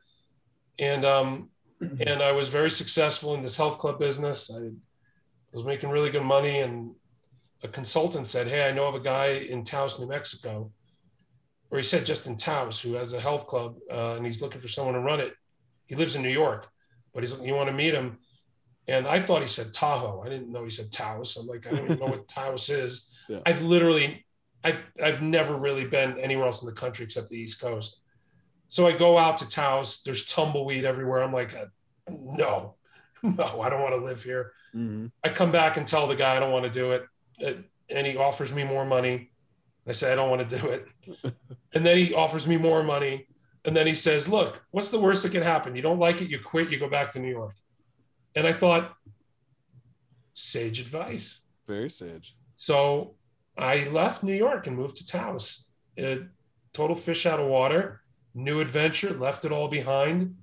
And 0.79 1.05
um, 1.05 1.49
and 1.81 2.21
I 2.21 2.31
was 2.31 2.49
very 2.49 2.71
successful 2.71 3.36
in 3.36 3.41
this 3.41 3.57
health 3.57 3.77
club 3.79 3.99
business. 3.99 4.51
I 4.53 4.69
was 5.51 5.65
making 5.65 5.89
really 5.89 6.10
good 6.10 6.23
money, 6.23 6.60
and 6.60 6.93
a 7.63 7.67
consultant 7.67 8.27
said, 8.27 8.47
"Hey, 8.47 8.67
I 8.67 8.71
know 8.71 8.88
of 8.88 8.95
a 8.95 8.99
guy 8.99 9.27
in 9.27 9.63
Taos, 9.63 9.99
New 9.99 10.07
Mexico," 10.07 10.71
or 11.69 11.77
he 11.77 11.84
said 11.84 12.06
Justin 12.06 12.38
Taos, 12.38 12.80
who 12.82 12.93
has 12.93 13.13
a 13.13 13.19
health 13.19 13.47
club, 13.47 13.75
uh, 13.91 14.15
and 14.15 14.25
he's 14.25 14.41
looking 14.41 14.62
for 14.62 14.67
someone 14.69 14.93
to 14.93 14.99
run 15.01 15.19
it. 15.19 15.34
He 15.86 15.95
lives 15.95 16.15
in 16.15 16.21
New 16.21 16.29
York, 16.29 16.67
but 17.13 17.23
he's 17.23 17.37
you 17.39 17.54
want 17.54 17.67
to 17.69 17.73
meet 17.73 17.94
him. 17.94 18.19
And 18.87 19.06
I 19.06 19.21
thought 19.21 19.41
he 19.41 19.48
said 19.48 19.73
Tahoe. 19.73 20.23
I 20.25 20.29
didn't 20.29 20.50
know 20.52 20.63
he 20.63 20.69
said 20.69 20.91
Taos. 20.91 21.35
I'm 21.35 21.46
like, 21.48 21.67
I 21.67 21.71
don't 21.71 21.83
even 21.85 22.00
know 22.00 22.06
what 22.06 22.27
Taos 22.27 22.69
is. 22.69 23.10
Yeah. 23.29 23.39
I've 23.46 23.62
literally, 23.62 24.25
I've, 24.63 24.79
I've 25.04 25.21
never 25.21 25.58
really 25.58 25.83
been 25.83 26.17
anywhere 26.17 26.46
else 26.46 26.62
in 26.62 26.65
the 26.65 26.71
country 26.73 27.04
except 27.04 27.27
the 27.27 27.35
East 27.37 27.60
Coast. 27.60 28.04
So 28.69 28.87
I 28.87 28.94
go 28.94 29.17
out 29.17 29.37
to 29.39 29.50
Taos. 29.50 30.02
There's 30.04 30.25
tumbleweed 30.27 30.85
everywhere. 30.85 31.21
I'm 31.23 31.33
like, 31.33 31.54
uh, 31.54 31.65
no, 32.10 32.75
no, 33.23 33.60
I 33.62 33.69
don't 33.69 33.81
want 33.81 33.96
to 33.96 34.02
live 34.02 34.23
here. 34.23 34.54
Mhm. 34.73 35.12
I 35.25 35.27
come 35.27 35.52
back 35.52 35.75
and 35.75 35.85
tell 35.85 36.08
the 36.08 36.15
guy 36.15 36.37
I 36.37 36.39
don't 36.39 36.54
want 36.54 36.63
to 36.63 36.71
do 36.71 36.94
it, 36.94 37.06
Uh, 37.46 37.62
and 37.89 38.08
he 38.08 38.15
offers 38.15 38.54
me 38.54 38.63
more 38.63 38.85
money. 38.85 39.29
I 39.88 39.92
say 39.94 40.12
I 40.12 40.15
don't 40.15 40.29
want 40.29 40.50
to 40.50 40.60
do 40.60 40.67
it, 40.67 40.88
and 41.73 41.85
then 41.85 41.98
he 41.98 42.13
offers 42.13 42.46
me 42.46 42.58
more 42.58 42.83
money, 42.83 43.27
and 43.65 43.75
then 43.75 43.88
he 43.88 43.94
says, 43.94 44.27
"Look, 44.27 44.62
what's 44.71 44.92
the 44.92 45.00
worst 45.00 45.23
that 45.23 45.31
can 45.31 45.44
happen? 45.44 45.75
You 45.75 45.81
don't 45.81 46.00
like 46.00 46.21
it, 46.21 46.29
you 46.29 46.40
quit, 46.40 46.69
you 46.69 46.79
go 46.79 46.90
back 46.90 47.12
to 47.13 47.19
New 47.19 47.29
York." 47.29 47.56
And 48.35 48.46
I 48.46 48.54
thought, 48.54 48.94
sage 50.33 50.79
advice. 50.79 51.42
Very 51.65 51.90
sage. 51.90 52.35
So 52.56 53.15
I 53.58 53.85
left 53.85 54.23
New 54.23 54.35
York 54.35 54.67
and 54.67 54.75
moved 54.75 54.98
to 54.98 55.06
Taos. 55.06 55.69
A 55.98 56.19
total 56.73 56.96
fish 56.96 57.25
out 57.25 57.40
of 57.40 57.48
water, 57.48 58.02
new 58.35 58.60
adventure, 58.60 59.13
left 59.13 59.46
it 59.46 59.52
all 59.52 59.67
behind. 59.67 60.35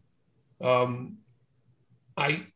Um, 0.60 1.18
I 2.16 2.46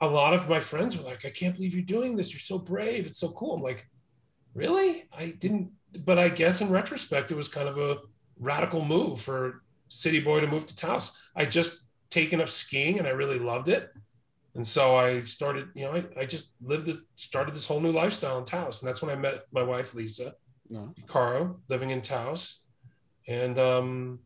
a 0.00 0.06
lot 0.06 0.32
of 0.34 0.48
my 0.48 0.60
friends 0.60 0.96
were 0.96 1.04
like, 1.04 1.24
I 1.24 1.30
can't 1.30 1.54
believe 1.54 1.74
you're 1.74 1.82
doing 1.82 2.16
this. 2.16 2.32
You're 2.32 2.40
so 2.40 2.58
brave. 2.58 3.06
It's 3.06 3.18
so 3.18 3.30
cool. 3.32 3.54
I'm 3.54 3.62
like, 3.62 3.86
really? 4.54 5.04
I 5.12 5.30
didn't, 5.30 5.70
but 6.04 6.18
I 6.18 6.28
guess 6.28 6.60
in 6.60 6.70
retrospect, 6.70 7.30
it 7.30 7.36
was 7.36 7.48
kind 7.48 7.68
of 7.68 7.78
a 7.78 7.98
radical 8.38 8.84
move 8.84 9.20
for 9.20 9.62
city 9.88 10.20
boy 10.20 10.40
to 10.40 10.46
move 10.46 10.66
to 10.66 10.76
Taos. 10.76 11.18
I 11.36 11.44
just 11.44 11.84
taken 12.10 12.40
up 12.40 12.48
skiing 12.48 12.98
and 12.98 13.06
I 13.06 13.10
really 13.10 13.38
loved 13.38 13.68
it. 13.68 13.90
And 14.54 14.66
so 14.66 14.96
I 14.96 15.20
started, 15.20 15.68
you 15.74 15.84
know, 15.84 15.92
I, 15.92 16.20
I 16.20 16.26
just 16.26 16.50
lived, 16.60 16.88
it, 16.88 16.98
started 17.14 17.54
this 17.54 17.66
whole 17.66 17.80
new 17.80 17.92
lifestyle 17.92 18.38
in 18.38 18.44
Taos. 18.44 18.82
And 18.82 18.88
that's 18.88 19.00
when 19.00 19.10
I 19.10 19.14
met 19.14 19.44
my 19.52 19.62
wife, 19.62 19.94
Lisa 19.94 20.34
No. 20.68 20.92
Caro, 21.06 21.60
living 21.68 21.90
in 21.90 22.02
Taos. 22.02 22.64
And, 23.28 23.58
um, 23.58 24.18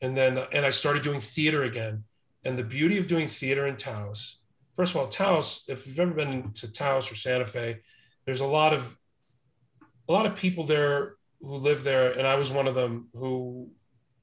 and 0.00 0.16
then, 0.16 0.38
and 0.52 0.64
I 0.64 0.70
started 0.70 1.02
doing 1.02 1.20
theater 1.20 1.64
again. 1.64 2.04
And 2.44 2.56
the 2.56 2.64
beauty 2.64 2.98
of 2.98 3.06
doing 3.08 3.28
theater 3.28 3.66
in 3.66 3.76
Taos, 3.76 4.42
first 4.76 4.94
of 4.94 5.00
all, 5.00 5.08
Taos, 5.08 5.64
if 5.68 5.86
you've 5.86 6.00
ever 6.00 6.12
been 6.12 6.52
to 6.52 6.70
Taos 6.70 7.10
or 7.10 7.14
Santa 7.14 7.46
Fe, 7.46 7.80
there's 8.24 8.40
a 8.40 8.46
lot 8.46 8.72
of, 8.72 8.96
a 10.08 10.12
lot 10.12 10.26
of 10.26 10.36
people 10.36 10.64
there 10.64 11.14
who 11.40 11.56
live 11.56 11.84
there. 11.84 12.12
And 12.12 12.26
I 12.26 12.34
was 12.36 12.50
one 12.50 12.66
of 12.68 12.74
them 12.74 13.08
who 13.14 13.70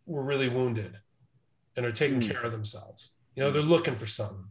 were 0.05 0.23
really 0.23 0.49
wounded 0.49 0.97
and 1.75 1.85
are 1.85 1.91
taking 1.91 2.19
Mm. 2.19 2.31
care 2.31 2.41
of 2.43 2.51
themselves. 2.51 3.15
You 3.35 3.43
know, 3.43 3.51
they're 3.51 3.61
looking 3.61 3.95
for 3.95 4.07
something. 4.07 4.45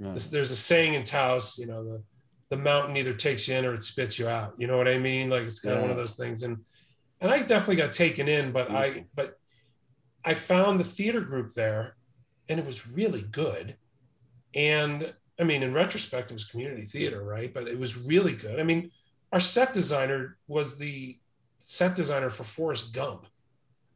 Yeah. 0.00 0.10
There's, 0.10 0.30
there's 0.30 0.50
a 0.50 0.56
saying 0.56 0.94
in 0.94 1.04
Taos, 1.04 1.58
you 1.58 1.66
know, 1.66 1.84
the, 1.84 2.02
the 2.50 2.56
mountain 2.56 2.96
either 2.96 3.12
takes 3.12 3.46
you 3.48 3.54
in 3.54 3.64
or 3.64 3.74
it 3.74 3.82
spits 3.82 4.18
you 4.18 4.28
out. 4.28 4.54
You 4.58 4.66
know 4.66 4.76
what 4.76 4.88
I 4.88 4.98
mean? 4.98 5.30
Like 5.30 5.42
it's 5.42 5.60
kind 5.60 5.76
of 5.76 5.82
one 5.82 5.90
of 5.90 5.96
those 5.96 6.16
things. 6.16 6.42
And, 6.42 6.58
and 7.20 7.30
I 7.30 7.38
definitely 7.40 7.76
got 7.76 7.92
taken 7.92 8.28
in, 8.28 8.52
but 8.52 8.70
I, 8.70 9.04
but 9.14 9.38
I 10.24 10.34
found 10.34 10.80
the 10.80 10.84
theater 10.84 11.20
group 11.20 11.54
there 11.54 11.96
and 12.48 12.58
it 12.58 12.66
was 12.66 12.88
really 12.88 13.22
good. 13.22 13.76
And 14.54 15.12
I 15.38 15.44
mean, 15.44 15.62
in 15.62 15.72
retrospect, 15.72 16.30
it 16.30 16.34
was 16.34 16.44
community 16.44 16.86
theater, 16.86 17.22
right? 17.24 17.52
But 17.52 17.66
it 17.68 17.78
was 17.78 17.96
really 17.96 18.34
good. 18.34 18.60
I 18.60 18.62
mean, 18.62 18.90
our 19.34 19.40
set 19.40 19.74
designer 19.74 20.38
was 20.46 20.78
the 20.78 21.18
set 21.58 21.96
designer 21.96 22.30
for 22.30 22.44
Forrest 22.44 22.92
Gump. 22.94 23.26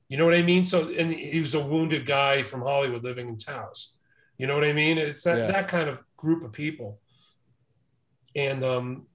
You 0.09 0.16
know 0.18 0.24
what 0.24 0.34
I 0.34 0.43
mean? 0.43 0.64
So, 0.64 0.89
and 0.89 1.12
he 1.12 1.39
was 1.39 1.55
a 1.55 1.64
wounded 1.64 2.07
guy 2.07 2.43
from 2.43 2.62
Hollywood 2.62 3.05
living 3.05 3.28
in 3.28 3.36
Taos. 3.36 3.97
You 4.36 4.49
know 4.49 4.55
what 4.57 4.64
I 4.64 4.72
mean? 4.72 4.99
It's 4.99 5.22
that 5.22 5.39
Yeah. 5.39 5.47
that 5.47 5.68
kind 5.68 5.89
of 5.89 6.01
group 6.16 6.43
of 6.43 6.51
people. 6.51 6.99
And 8.34 8.64
um, 8.64 9.07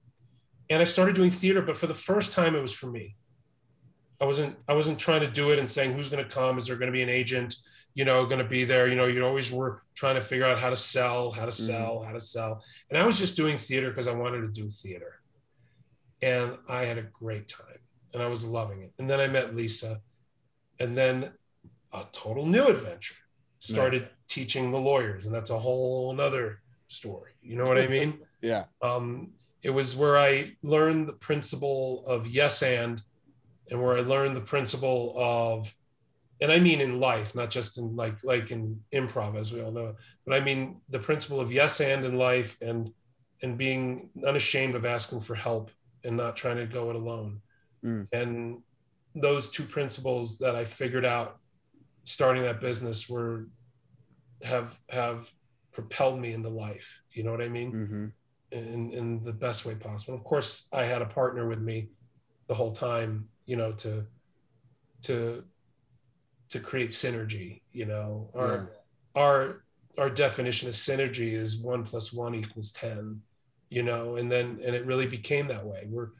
and 0.70 0.80
I 0.80 0.84
started 0.84 1.14
doing 1.14 1.30
theater, 1.30 1.60
but 1.60 1.76
for 1.76 1.86
the 1.86 1.94
first 1.94 2.32
time, 2.32 2.54
it 2.56 2.62
was 2.62 2.72
for 2.72 2.86
me. 2.86 3.16
I 4.18 4.24
wasn't 4.24 4.56
I 4.66 4.72
wasn't 4.72 4.98
trying 4.98 5.20
to 5.20 5.30
do 5.30 5.50
it 5.50 5.58
and 5.58 5.68
saying 5.68 5.92
who's 5.92 6.08
going 6.08 6.24
to 6.24 6.30
come, 6.30 6.56
is 6.56 6.66
there 6.66 6.76
going 6.76 6.90
to 6.90 6.92
be 7.00 7.02
an 7.02 7.10
agent, 7.10 7.54
you 7.94 8.06
know, 8.06 8.24
going 8.24 8.38
to 8.38 8.44
be 8.58 8.64
there? 8.64 8.88
You 8.88 8.94
know, 8.94 9.04
you 9.06 9.22
always 9.26 9.52
were 9.52 9.82
trying 9.94 10.14
to 10.14 10.22
figure 10.22 10.46
out 10.46 10.58
how 10.58 10.70
to 10.70 10.76
sell, 10.76 11.30
how 11.32 11.44
to 11.44 11.52
sell, 11.52 12.02
how 12.02 12.12
to 12.12 12.20
sell, 12.20 12.64
and 12.88 12.96
I 12.98 13.04
was 13.04 13.18
just 13.18 13.36
doing 13.36 13.58
theater 13.58 13.90
because 13.90 14.08
I 14.08 14.12
wanted 14.14 14.40
to 14.42 14.48
do 14.62 14.70
theater, 14.70 15.20
and 16.22 16.56
I 16.68 16.84
had 16.84 16.98
a 16.98 17.02
great 17.02 17.48
time, 17.48 17.78
and 18.12 18.22
I 18.22 18.26
was 18.28 18.44
loving 18.44 18.82
it. 18.82 18.92
And 18.98 19.08
then 19.08 19.20
I 19.20 19.26
met 19.26 19.54
Lisa, 19.54 20.00
and 20.80 20.96
then 20.96 21.30
a 21.92 22.04
total 22.12 22.46
new 22.46 22.66
adventure 22.66 23.14
started 23.60 24.08
teaching 24.28 24.70
the 24.70 24.78
lawyers, 24.78 25.26
and 25.26 25.34
that's 25.34 25.50
a 25.50 25.58
whole 25.58 26.12
nother 26.12 26.60
story. 26.88 27.32
You 27.42 27.56
know 27.56 27.66
what 27.66 27.78
I 27.78 27.86
mean? 27.86 28.18
Yeah. 28.42 28.64
um, 28.82 29.32
it 29.62 29.70
was 29.70 29.96
where 29.96 30.18
I 30.18 30.52
learned 30.62 31.08
the 31.08 31.14
principle 31.14 32.04
of 32.06 32.26
yes 32.26 32.62
and, 32.62 33.00
and 33.70 33.82
where 33.82 33.96
I 33.96 34.02
learned 34.02 34.36
the 34.36 34.42
principle 34.42 35.14
of, 35.16 35.74
and 36.42 36.52
I 36.52 36.58
mean 36.58 36.82
in 36.82 37.00
life, 37.00 37.34
not 37.34 37.48
just 37.48 37.78
in 37.78 37.96
like 37.96 38.22
like 38.22 38.50
in 38.50 38.82
improv, 38.92 39.34
as 39.40 39.50
we 39.50 39.62
all 39.62 39.72
know, 39.72 39.94
but 40.26 40.34
I 40.34 40.40
mean 40.40 40.82
the 40.90 40.98
principle 40.98 41.40
of 41.40 41.50
yes 41.50 41.80
and 41.80 42.04
in 42.04 42.18
life, 42.18 42.58
and 42.60 42.92
and 43.42 43.56
being 43.56 44.10
unashamed 44.26 44.74
of 44.74 44.84
asking 44.84 45.22
for 45.22 45.34
help 45.34 45.70
and 46.04 46.16
not 46.16 46.36
trying 46.36 46.56
to 46.56 46.66
go 46.66 46.90
it 46.90 46.96
alone. 46.96 47.40
Mm. 47.84 48.06
And 48.12 48.62
those 49.14 49.50
two 49.50 49.64
principles 49.64 50.38
that 50.38 50.54
I 50.54 50.64
figured 50.64 51.04
out 51.04 51.38
starting 52.04 52.42
that 52.42 52.60
business 52.60 53.08
were 53.08 53.48
have 54.42 54.78
have 54.90 55.30
propelled 55.72 56.20
me 56.20 56.32
into 56.32 56.48
life. 56.48 57.00
You 57.12 57.22
know 57.24 57.30
what 57.30 57.40
I 57.40 57.48
mean? 57.48 57.72
Mm-hmm. 57.72 58.06
in, 58.52 58.90
in 58.92 59.24
the 59.24 59.32
best 59.32 59.64
way 59.66 59.74
possible. 59.74 60.14
Of 60.14 60.24
course, 60.24 60.68
I 60.72 60.84
had 60.84 61.02
a 61.02 61.06
partner 61.06 61.48
with 61.48 61.60
me 61.60 61.88
the 62.46 62.54
whole 62.54 62.72
time, 62.72 63.28
you 63.46 63.56
know, 63.56 63.72
to 63.72 64.06
to 65.02 65.44
to 66.50 66.60
create 66.60 66.90
synergy. 66.90 67.62
You 67.72 67.86
know, 67.86 68.30
our 68.34 68.70
our 69.14 69.64
our 69.98 70.10
definition 70.10 70.68
of 70.68 70.74
synergy 70.74 71.34
is 71.34 71.58
one 71.58 71.84
plus 71.84 72.12
one 72.12 72.34
equals 72.34 72.72
ten. 72.72 73.20
You 73.70 73.82
know, 73.82 74.16
and 74.16 74.30
then 74.30 74.60
and 74.64 74.74
it 74.74 74.86
really 74.86 75.06
became 75.06 75.48
that 75.48 75.64
way. 75.64 75.86
We're 75.88 76.10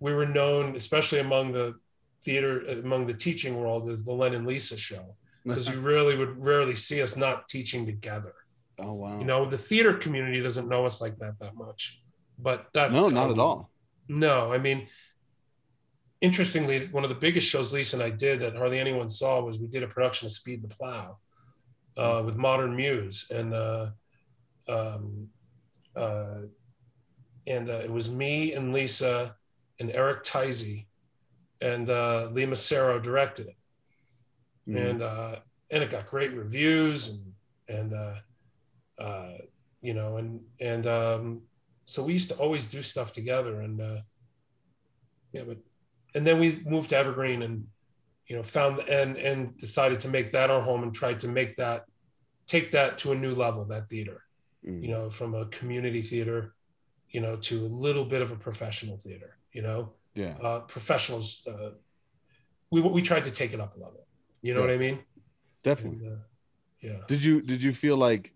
we 0.00 0.14
were 0.14 0.26
known, 0.26 0.76
especially 0.76 1.20
among 1.20 1.52
the 1.52 1.74
theater, 2.24 2.60
among 2.66 3.06
the 3.06 3.14
teaching 3.14 3.56
world, 3.56 3.88
as 3.88 4.04
the 4.04 4.12
Len 4.12 4.34
and 4.34 4.46
Lisa 4.46 4.76
show, 4.76 5.14
because 5.44 5.68
you 5.68 5.80
really 5.80 6.16
would 6.16 6.38
rarely 6.42 6.74
see 6.74 7.00
us 7.02 7.16
not 7.16 7.48
teaching 7.48 7.86
together 7.86 8.34
oh 8.80 8.92
wow. 8.92 9.18
you 9.18 9.24
know 9.24 9.48
the 9.48 9.58
theater 9.58 9.94
community 9.94 10.40
doesn't 10.42 10.68
know 10.68 10.86
us 10.86 11.00
like 11.00 11.16
that 11.18 11.38
that 11.40 11.54
much 11.54 12.00
but 12.38 12.66
that's 12.72 12.94
no, 12.94 13.08
not 13.08 13.30
at 13.30 13.38
all. 13.38 13.70
no 14.08 14.52
i 14.52 14.58
mean 14.58 14.86
interestingly 16.20 16.86
one 16.88 17.04
of 17.04 17.10
the 17.10 17.16
biggest 17.16 17.48
shows 17.48 17.72
lisa 17.72 17.96
and 17.96 18.02
i 18.02 18.10
did 18.10 18.40
that 18.40 18.56
hardly 18.56 18.78
anyone 18.78 19.08
saw 19.08 19.40
was 19.40 19.58
we 19.58 19.66
did 19.66 19.82
a 19.82 19.88
production 19.88 20.26
of 20.26 20.32
speed 20.32 20.62
the 20.62 20.68
plow 20.68 21.16
uh, 21.96 22.22
with 22.24 22.36
modern 22.36 22.76
muse 22.76 23.28
and 23.30 23.52
uh, 23.52 23.86
um, 24.68 25.28
uh, 25.96 26.42
and 27.48 27.68
uh, 27.70 27.80
it 27.86 27.90
was 27.90 28.08
me 28.10 28.52
and 28.52 28.72
lisa 28.72 29.34
and 29.80 29.90
eric 29.90 30.22
Tisey, 30.22 30.86
and 31.60 31.88
uh, 31.90 32.28
lee 32.32 32.46
Massaro 32.46 32.98
directed 33.00 33.46
it 33.48 33.56
Mhm. 34.68 34.90
and 34.90 35.02
uh, 35.02 35.36
and 35.70 35.82
it 35.82 35.90
got 35.90 36.06
great 36.14 36.32
reviews 36.32 37.08
and 37.08 37.24
and 37.68 37.94
uh, 37.94 38.16
uh, 39.02 39.38
you 39.80 39.94
know 39.94 40.16
and 40.18 40.40
and 40.60 40.86
um, 40.86 41.42
so 41.84 42.02
we 42.04 42.12
used 42.12 42.28
to 42.28 42.36
always 42.36 42.66
do 42.66 42.82
stuff 42.82 43.12
together 43.12 43.60
and 43.62 43.80
uh, 43.80 44.00
yeah 45.32 45.44
but 45.46 45.58
and 46.14 46.26
then 46.26 46.38
we 46.38 46.60
moved 46.66 46.90
to 46.90 46.96
Evergreen 46.96 47.42
and 47.42 47.66
you 48.28 48.36
know 48.36 48.42
found 48.42 48.80
and 48.80 49.16
and 49.16 49.56
decided 49.56 50.00
to 50.00 50.08
make 50.08 50.32
that 50.32 50.50
our 50.50 50.60
home 50.60 50.82
and 50.82 50.94
tried 50.94 51.20
to 51.20 51.28
make 51.28 51.56
that 51.56 51.84
take 52.46 52.72
that 52.72 52.98
to 52.98 53.12
a 53.12 53.14
new 53.24 53.34
level 53.34 53.64
that 53.64 53.88
theater 53.88 54.22
Mhm. 54.66 54.82
you 54.82 54.88
know 54.90 55.08
from 55.10 55.34
a 55.34 55.46
community 55.46 56.02
theater 56.02 56.54
you 57.10 57.20
know 57.20 57.36
to 57.36 57.64
a 57.64 57.68
little 57.86 58.04
bit 58.04 58.22
of 58.22 58.30
a 58.30 58.36
professional 58.36 58.96
theater 58.96 59.36
you 59.52 59.62
know 59.62 59.92
yeah. 60.14 60.36
uh, 60.42 60.60
professionals 60.60 61.42
uh, 61.46 61.70
we 62.70 62.80
we 62.80 63.02
tried 63.02 63.24
to 63.24 63.30
take 63.30 63.52
it 63.54 63.60
up 63.60 63.76
a 63.76 63.80
level 63.80 64.06
you 64.42 64.54
know 64.54 64.60
Yeah. 64.60 64.66
what 64.66 64.74
I 64.74 64.78
mean 64.78 64.98
Definitely. 65.62 66.06
and, 66.06 66.12
uh, 66.14 66.20
yeah. 66.80 67.00
Did 67.08 67.22
you 67.24 67.40
did 67.42 67.62
you 67.62 67.72
feel 67.72 67.96
like 67.96 68.32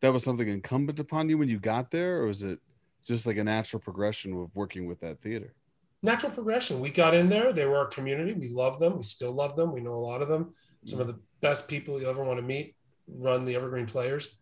that 0.00 0.12
was 0.12 0.24
something 0.24 0.48
incumbent 0.48 1.00
upon 1.00 1.28
you 1.28 1.38
when 1.38 1.48
you 1.48 1.58
got 1.58 1.90
there, 1.90 2.20
or 2.20 2.26
was 2.26 2.42
it 2.42 2.58
just 3.04 3.26
like 3.26 3.36
a 3.36 3.44
natural 3.44 3.80
progression 3.80 4.32
of 4.34 4.50
working 4.54 4.86
with 4.86 5.00
that 5.00 5.20
theater? 5.22 5.54
Natural 6.02 6.32
progression. 6.32 6.80
We 6.80 6.90
got 6.90 7.14
in 7.14 7.28
there. 7.28 7.52
They 7.52 7.64
were 7.64 7.78
our 7.78 7.86
community. 7.86 8.32
We 8.34 8.48
love 8.48 8.78
them. 8.78 8.96
We 8.96 9.04
still 9.04 9.32
love 9.32 9.56
them. 9.56 9.72
We 9.72 9.80
know 9.80 9.94
a 9.94 10.04
lot 10.10 10.20
of 10.20 10.28
them. 10.28 10.52
Some 10.84 11.00
of 11.00 11.06
the 11.06 11.18
best 11.40 11.68
people 11.68 12.00
you 12.00 12.10
ever 12.10 12.22
want 12.24 12.38
to 12.38 12.42
meet 12.42 12.74
run 13.06 13.44
the 13.44 13.54
Evergreen 13.54 13.86
Players. 13.86 14.36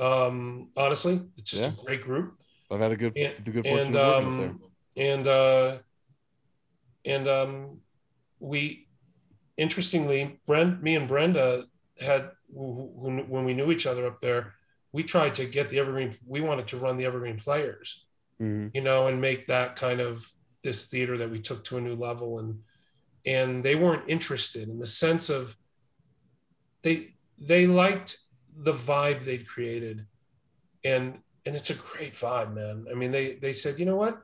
Um, 0.00 0.68
honestly, 0.76 1.20
it's 1.36 1.50
just 1.50 1.62
Yeah. 1.62 1.68
a 1.78 1.84
great 1.84 2.02
group. 2.02 2.38
I've 2.70 2.80
had 2.80 2.92
a 2.92 2.96
good 2.96 3.16
And- 3.16 3.44
the 3.44 3.50
good 3.50 3.64
fortune 3.66 3.86
and 3.88 3.96
of 3.96 4.24
up 4.24 4.38
there. 4.38 4.48
um, 4.48 4.62
and 4.96 5.26
uh, 5.26 5.78
and 7.04 7.28
um, 7.28 7.80
we 8.38 8.88
interestingly, 9.56 10.40
Brent, 10.46 10.82
me 10.82 10.96
and 10.96 11.06
Brenda 11.06 11.66
had 12.00 12.30
who, 12.54 12.92
who, 13.00 13.10
when 13.28 13.44
we 13.44 13.52
knew 13.54 13.70
each 13.70 13.86
other 13.86 14.06
up 14.06 14.20
there, 14.20 14.54
we 14.92 15.02
tried 15.04 15.34
to 15.36 15.44
get 15.46 15.68
the 15.68 15.78
Evergreen. 15.78 16.16
We 16.26 16.40
wanted 16.40 16.68
to 16.68 16.78
run 16.78 16.96
the 16.96 17.04
Evergreen 17.04 17.38
Players, 17.38 18.06
Mhm. 18.40 18.70
you 18.74 18.80
know, 18.80 19.06
and 19.08 19.20
make 19.20 19.46
that 19.48 19.76
kind 19.76 20.00
of 20.00 20.26
this 20.62 20.86
theater 20.88 21.18
that 21.18 21.30
we 21.30 21.40
took 21.40 21.62
to 21.64 21.76
a 21.76 21.80
new 21.80 21.94
level, 21.94 22.38
and 22.38 22.62
and 23.26 23.62
they 23.62 23.74
weren't 23.76 24.08
interested 24.08 24.68
in 24.68 24.78
the 24.78 24.86
sense 24.86 25.28
of 25.28 25.54
they 26.82 27.14
they 27.38 27.66
liked 27.66 28.18
the 28.56 28.72
vibe 28.72 29.24
they'd 29.24 29.46
created. 29.46 30.06
And 30.84 31.18
and 31.46 31.56
it's 31.56 31.70
a 31.70 31.74
great 31.74 32.14
vibe 32.14 32.54
man. 32.54 32.86
I 32.90 32.94
mean 32.94 33.10
they 33.12 33.34
they 33.34 33.52
said 33.52 33.78
you 33.78 33.86
know 33.86 33.96
what? 33.96 34.22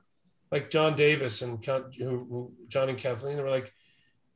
Like 0.52 0.70
john 0.70 0.94
davis 0.96 1.42
and 1.42 1.64
who, 1.64 1.82
who, 1.98 2.52
john 2.68 2.88
and 2.88 2.96
kathleen 2.98 3.36
they 3.36 3.42
were 3.42 3.50
like 3.50 3.72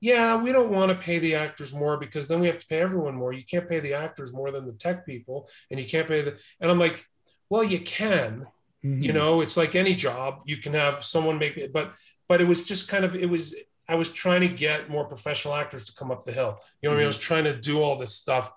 yeah 0.01 0.34
we 0.43 0.51
don't 0.51 0.70
want 0.70 0.88
to 0.91 0.95
pay 1.07 1.18
the 1.20 1.34
actors 1.36 1.72
more 1.72 1.97
because 1.99 2.26
then 2.26 2.41
we 2.41 2.47
have 2.47 2.59
to 2.59 2.66
pay 2.66 2.80
everyone 2.80 3.14
more. 3.14 3.32
You 3.32 3.45
can't 3.45 3.68
pay 3.68 3.80
the 3.80 3.95
actors 3.95 4.32
more 4.32 4.51
than 4.51 4.66
the 4.66 4.72
tech 4.72 5.07
people 5.07 5.49
and 5.70 5.78
you 5.78 5.86
can't 5.86 6.09
pay 6.09 6.22
the 6.22 6.36
and 6.61 6.70
i'm 6.70 6.78
like 6.78 7.05
well 7.49 7.64
you 7.64 7.80
can. 7.80 8.47
You 8.82 9.11
Mhm. 9.11 9.14
know 9.14 9.41
it's 9.43 9.57
like 9.59 9.74
any 9.76 9.95
job 9.95 10.41
you 10.47 10.57
can 10.57 10.72
have 10.74 11.05
someone 11.05 11.38
make 11.38 11.57
it 11.59 11.72
but 11.72 11.93
but 12.28 12.41
it 12.41 12.49
was 12.49 12.66
just 12.66 12.88
kind 12.88 13.05
of 13.05 13.14
it 13.14 13.28
was 13.28 13.55
i 13.88 13.95
was 13.95 14.09
trying 14.11 14.41
to 14.41 14.49
get 14.49 14.88
more 14.88 15.05
professional 15.05 15.55
actors 15.55 15.84
to 15.86 15.93
come 15.95 16.11
up 16.11 16.24
the 16.24 16.32
hill. 16.32 16.59
You 16.80 16.88
know 16.88 16.95
what 16.95 16.97
i 16.97 17.01
mean? 17.01 17.05
I 17.05 17.14
was 17.14 17.18
trying 17.18 17.45
to 17.45 17.57
do 17.57 17.82
all 17.82 17.97
this 17.99 18.14
stuff 18.16 18.51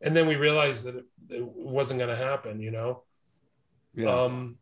and 0.00 0.14
then 0.16 0.26
we 0.26 0.36
realized 0.36 0.84
that 0.84 0.96
it, 0.96 1.04
it 1.30 1.44
wasn't 1.44 1.98
going 1.98 2.10
to 2.16 2.24
happen 2.30 2.60
you 2.60 2.70
know 2.70 3.02
Yeah. 3.94 4.14
Um, 4.24 4.58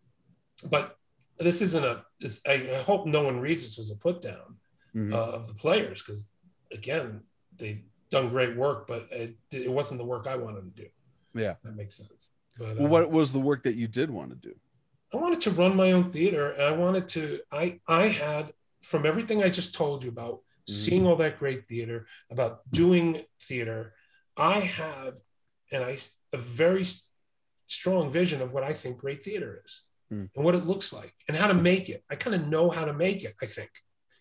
but 0.71 0.97
this 1.39 1.61
isn't 1.61 1.85
a. 1.85 2.03
This, 2.21 2.41
I, 2.47 2.55
I 2.79 2.83
hope 2.83 3.07
no 3.07 3.23
one 3.29 3.39
reads 3.41 3.63
this 3.65 3.79
as 3.79 3.91
a 3.91 3.99
put 4.07 4.23
down 4.23 4.57
Mhm. 4.95 5.13
uh, 5.13 5.37
of 5.39 5.47
the 5.49 5.55
players 5.55 6.01
because 6.01 6.31
again 6.73 7.21
they've 7.59 7.83
done 8.09 8.31
great 8.31 8.57
work, 8.57 8.87
but 8.87 9.09
it, 9.11 9.37
it 9.51 9.71
wasn't 9.71 9.99
the 9.99 10.07
work 10.15 10.27
I 10.27 10.37
wanted 10.37 10.65
to 10.75 10.83
do. 10.85 10.89
Yeah. 11.35 11.55
that 11.65 11.77
makes 11.77 11.95
sense. 12.03 12.31
But 12.59 12.77
well, 12.79 12.87
uh, 12.87 12.95
what 12.95 13.11
was 13.11 13.33
the 13.33 13.41
work 13.51 13.63
that 13.65 13.75
you 13.75 13.87
did 13.89 14.09
want 14.11 14.31
to 14.31 14.37
do? 14.51 14.55
I 15.13 15.19
wanted 15.19 15.41
to 15.43 15.51
run 15.51 15.77
my 15.77 15.93
own 15.93 16.11
theater, 16.17 16.53
and 16.53 16.63
I 16.63 16.73
wanted 16.85 17.07
to. 17.17 17.23
I 17.53 17.65
I 17.87 18.05
had 18.09 18.45
from 18.91 19.05
everything 19.05 19.43
I 19.43 19.51
just 19.51 19.75
told 19.75 20.03
you 20.05 20.11
about 20.17 20.37
Mhm. 20.69 20.73
seeing 20.85 21.05
all 21.07 21.17
that 21.17 21.39
great 21.39 21.63
theater, 21.69 22.07
about 22.31 22.53
doing 22.71 23.07
theater. 23.49 23.93
I 24.39 24.61
have, 24.61 25.15
and 25.73 25.83
I 25.85 25.99
a 26.33 26.37
very 26.39 26.85
strong 27.67 28.11
vision 28.11 28.43
of 28.43 28.53
what 28.53 28.63
I 28.63 28.73
think 28.73 28.99
great 28.99 29.25
theater 29.25 29.61
is, 29.65 29.83
Hmm. 30.11 30.27
and 30.35 30.45
what 30.45 30.55
it 30.55 30.65
looks 30.67 30.93
like, 30.93 31.13
and 31.27 31.37
how 31.37 31.49
to 31.49 31.55
make 31.55 31.89
it. 31.89 32.05
I 32.11 32.15
kind 32.17 32.37
of 32.37 32.47
know 32.47 32.71
how 32.71 32.85
to 32.85 32.93
make 32.93 33.25
it. 33.25 33.35
I 33.43 33.47
think, 33.47 33.71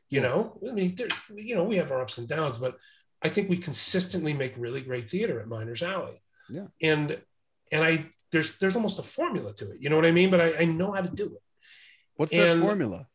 you 0.09 0.19
know, 0.21 0.59
I 0.67 0.71
mean, 0.71 0.95
there, 0.95 1.07
you 1.35 1.55
know, 1.55 1.63
we 1.63 1.77
have 1.77 1.91
our 1.91 2.01
ups 2.01 2.17
and 2.17 2.27
downs, 2.27 2.57
but 2.57 2.77
I 3.21 3.29
think 3.29 3.49
we 3.49 3.57
consistently 3.57 4.33
make 4.33 4.53
really 4.57 4.81
great 4.81 5.09
theater 5.09 5.39
at 5.39 5.47
Miners 5.47 5.83
Alley. 5.83 6.21
Yeah. 6.49 6.67
and 6.81 7.19
and 7.71 7.83
I 7.83 8.11
there's 8.31 8.57
there's 8.59 8.75
almost 8.75 8.99
a 8.99 9.03
formula 9.03 9.53
to 9.55 9.71
it. 9.71 9.81
You 9.81 9.89
know 9.89 9.95
what 9.95 10.05
I 10.05 10.11
mean? 10.11 10.29
But 10.29 10.41
I, 10.41 10.57
I 10.59 10.65
know 10.65 10.91
how 10.91 11.01
to 11.01 11.09
do 11.09 11.25
it 11.25 11.43
What's 12.17 12.31
that 12.33 12.59
formula? 12.59 13.07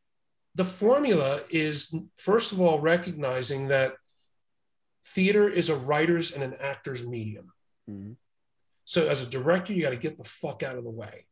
the 0.56 0.64
formula 0.64 1.42
is 1.50 1.94
first 2.16 2.50
of 2.52 2.60
all 2.60 2.80
recognizing 2.80 3.68
that 3.68 3.94
theater 5.04 5.48
is 5.48 5.68
a 5.70 5.76
writer's 5.76 6.32
and 6.32 6.42
an 6.42 6.54
actor's 6.60 7.04
medium 7.06 7.52
Mhm. 7.88 8.16
So 8.90 9.06
as 9.06 9.22
a 9.22 9.26
director 9.26 9.72
you 9.72 9.82
got 9.82 9.90
to 9.90 9.96
get 9.96 10.18
the 10.18 10.24
fuck 10.24 10.64
out 10.64 10.76
of 10.76 10.82
the 10.82 10.90
way. 10.90 11.24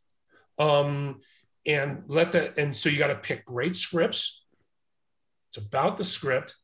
Um, 0.61 1.19
and 1.67 2.05
let 2.07 2.31
that 2.31 2.57
and 2.57 2.77
so 2.77 2.89
you 2.89 2.99
got 2.99 3.09
to 3.09 3.17
pick 3.17 3.45
great 3.45 3.75
scripts. 3.75 4.45
It's 5.51 5.67
about 5.67 5.97
the 5.97 6.05
script. 6.05 6.55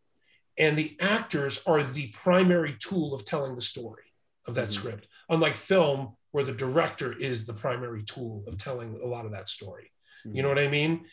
And 0.56 0.78
the 0.78 0.96
actors 1.00 1.60
are 1.66 1.82
the 1.82 2.12
primary 2.12 2.76
tool 2.78 3.12
of 3.12 3.24
telling 3.24 3.56
the 3.56 3.60
story 3.60 4.04
of 4.46 4.54
that 4.54 4.68
Mhm. 4.68 4.72
script. 4.72 5.08
Unlike 5.28 5.56
film 5.56 6.16
where 6.30 6.44
the 6.44 6.52
director 6.52 7.12
is 7.12 7.44
the 7.44 7.54
primary 7.54 8.04
tool 8.04 8.44
of 8.46 8.56
telling 8.56 8.94
a 9.02 9.06
lot 9.06 9.26
of 9.26 9.32
that 9.32 9.48
story. 9.48 9.90
You 10.24 10.42
know 10.42 10.48
what 10.48 10.60
i 10.60 10.68
mean? 10.68 11.06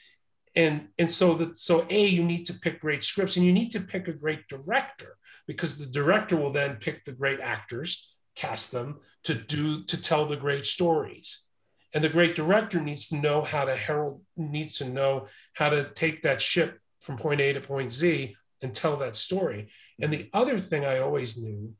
And 0.56 0.90
and 1.00 1.10
so 1.10 1.34
that 1.40 1.58
so 1.58 1.88
a 1.90 2.06
you 2.06 2.24
need 2.24 2.46
to 2.46 2.54
pick 2.54 2.82
great 2.82 3.04
scripts 3.04 3.36
and 3.36 3.44
you 3.44 3.52
need 3.52 3.72
to 3.72 3.82
pick 3.82 4.08
a 4.08 4.14
great 4.14 4.48
director 4.48 5.18
because 5.48 5.80
the 5.80 5.88
director 5.88 6.38
will 6.38 6.52
then 6.52 6.76
pick 6.76 7.04
the 7.04 7.14
great 7.14 7.40
actors 7.40 8.11
cast 8.36 8.72
them 8.72 9.00
to 9.24 9.34
do 9.34 9.84
to 9.86 10.02
tell 10.02 10.26
the 10.26 10.38
great 10.38 10.66
stories. 10.66 11.46
And 11.94 12.04
the 12.04 12.10
great 12.10 12.36
director 12.36 12.80
needs 12.80 13.10
to 13.10 13.18
know 13.18 13.42
how 13.42 13.66
to 13.66 13.76
herald 13.76 14.22
needs 14.38 14.78
to 14.78 14.86
know 14.86 15.28
how 15.54 15.70
to 15.70 15.90
take 15.94 16.24
that 16.24 16.42
ship 16.42 16.80
from 17.02 17.18
point 17.18 17.42
a 17.42 17.54
to 17.54 17.62
point 17.62 17.92
z 17.92 18.36
and 18.62 18.74
tell 18.74 18.98
that 18.98 19.16
story. 19.16 19.70
And 20.00 20.14
the 20.14 20.20
mm-hmm. 20.20 20.38
other 20.38 20.60
thing 20.60 20.86
i 20.86 21.00
always 21.00 21.38
knew 21.38 21.74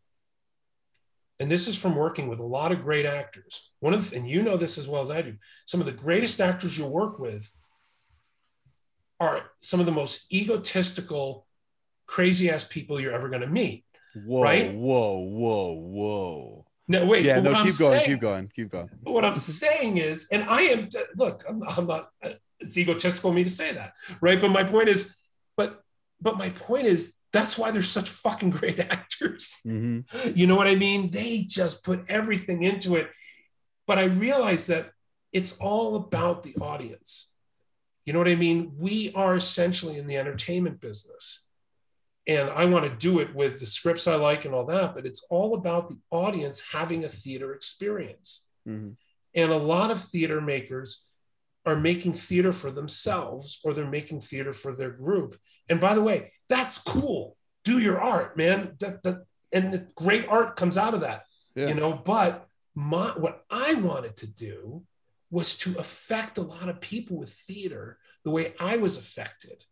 and 1.42 1.50
this 1.50 1.68
is 1.68 1.76
from 1.76 1.96
working 1.96 2.28
with 2.28 2.40
a 2.40 2.46
lot 2.46 2.72
of 2.72 2.84
great 2.84 3.08
actors. 3.08 3.72
One 3.80 3.96
of 3.96 4.12
the, 4.12 4.18
and 4.18 4.30
you 4.30 4.44
know 4.44 4.58
this 4.58 4.78
as 4.78 4.88
well 4.88 5.02
as 5.02 5.10
i 5.10 5.22
do 5.22 5.36
some 5.66 5.80
of 5.80 5.88
the 5.88 5.92
greatest 5.92 6.40
actors 6.40 6.78
you'll 6.78 6.92
work 6.92 7.18
with 7.18 7.50
are 9.20 9.42
some 9.62 9.80
of 9.80 9.86
the 9.86 9.92
most 9.92 10.32
egotistical 10.32 11.48
crazy 12.06 12.50
ass 12.50 12.64
people 12.64 13.00
you're 13.00 13.14
ever 13.14 13.30
going 13.30 13.42
to 13.42 13.48
meet 13.48 13.86
Whoa, 14.16 14.42
right? 14.44 14.74
whoa, 14.74 15.20
whoa, 15.20 15.74
whoa. 15.74 16.66
no 16.88 17.06
wait 17.06 17.24
yeah, 17.26 17.40
no, 17.40 17.52
keep 17.52 17.58
I'm 17.58 17.64
going, 17.64 17.76
saying- 18.00 18.06
keep 18.06 18.20
going, 18.22 18.48
keep 18.56 18.72
going. 18.72 18.90
what 19.04 19.24
I'm 19.26 19.36
saying 19.36 19.98
is, 19.98 20.28
and 20.32 20.44
I 20.44 20.62
am, 20.64 20.90
look, 21.16 21.44
I'm, 21.48 21.64
I'm 21.64 21.88
not, 21.88 22.10
it's 22.60 22.78
egotistical 22.78 23.30
of 23.32 23.36
me 23.36 23.44
to 23.44 23.50
say 23.50 23.74
that, 23.74 23.94
right? 24.22 24.40
But 24.40 24.50
my 24.50 24.64
point 24.64 24.90
is, 24.90 25.16
but, 25.58 25.82
but 26.22 26.38
my 26.38 26.50
point 26.50 26.88
is, 26.88 27.14
that's 27.34 27.58
why 27.58 27.72
they're 27.72 27.82
such 27.82 28.10
fucking 28.10 28.50
great 28.50 28.80
actors. 28.98 29.58
hmm 29.64 30.02
You 30.36 30.48
know 30.48 30.56
what 30.56 30.68
I 30.68 30.76
mean? 30.76 31.10
They 31.10 31.40
just 31.48 31.84
put 31.84 32.04
everything 32.10 32.64
into 32.64 32.98
it. 32.98 33.10
But 33.88 33.98
I 33.98 34.04
realize 34.06 34.68
that 34.68 34.92
it's 35.32 35.58
all 35.58 35.96
about 35.96 36.44
the 36.44 36.56
audience. 36.62 37.32
You 38.06 38.14
know 38.14 38.20
what 38.20 38.28
I 38.28 38.36
mean? 38.36 38.74
We 38.78 39.14
are 39.16 39.36
essentially 39.36 39.98
in 39.98 40.08
the 40.08 40.18
entertainment 40.18 40.82
business. 40.82 41.48
And 42.28 42.50
I 42.50 42.66
want 42.66 42.86
to 42.86 42.96
do 42.96 43.20
it 43.20 43.34
with 43.34 43.60
the 43.60 43.66
scripts 43.66 44.08
I 44.08 44.16
like 44.16 44.46
and 44.46 44.54
all 44.54 44.66
that, 44.68 44.94
but 44.94 45.06
it's 45.06 45.26
all 45.30 45.56
about 45.56 45.90
the 45.90 45.98
audience 46.12 46.62
having 46.62 47.04
a 47.04 47.10
theater 47.10 47.54
experience. 47.54 48.46
hmm 48.66 48.92
And 49.34 49.52
a 49.52 49.58
lot 49.58 49.92
of 49.92 50.04
theater 50.04 50.40
makers 50.42 51.08
are 51.66 51.76
making 51.76 52.14
theater 52.14 52.54
for 52.54 52.72
themselves 52.72 53.60
or 53.64 53.74
they're 53.74 53.86
making 54.00 54.22
theater 54.22 54.54
for 54.54 54.74
their 54.74 54.92
group. 54.92 55.38
And 55.70 55.80
by 55.80 55.94
the 55.96 56.02
way, 56.02 56.32
that's 56.50 56.78
cool. 56.78 57.38
Do 57.64 57.80
your 57.80 58.00
art, 58.02 58.36
man. 58.38 58.76
That, 58.80 59.04
that, 59.04 59.24
and 59.52 59.72
the 59.74 59.88
great 59.96 60.28
art 60.28 60.56
comes 60.56 60.78
out 60.78 60.94
of 60.94 61.02
that, 61.02 61.24
Yeah. 61.56 61.68
you 61.70 61.76
know. 61.76 61.94
But 61.94 62.48
my, 62.76 63.10
what 63.18 63.44
I 63.50 63.74
wanted 63.76 64.18
to 64.18 64.28
do 64.28 64.84
was 65.30 65.56
to 65.60 65.78
affect 65.78 66.38
a 66.38 66.42
lot 66.42 66.68
of 66.70 66.82
people 66.82 67.18
with 67.18 67.32
theater 67.34 68.00
the 68.24 68.32
way 68.32 68.54
I 68.60 68.78
was 68.78 68.98
affected 68.98 69.64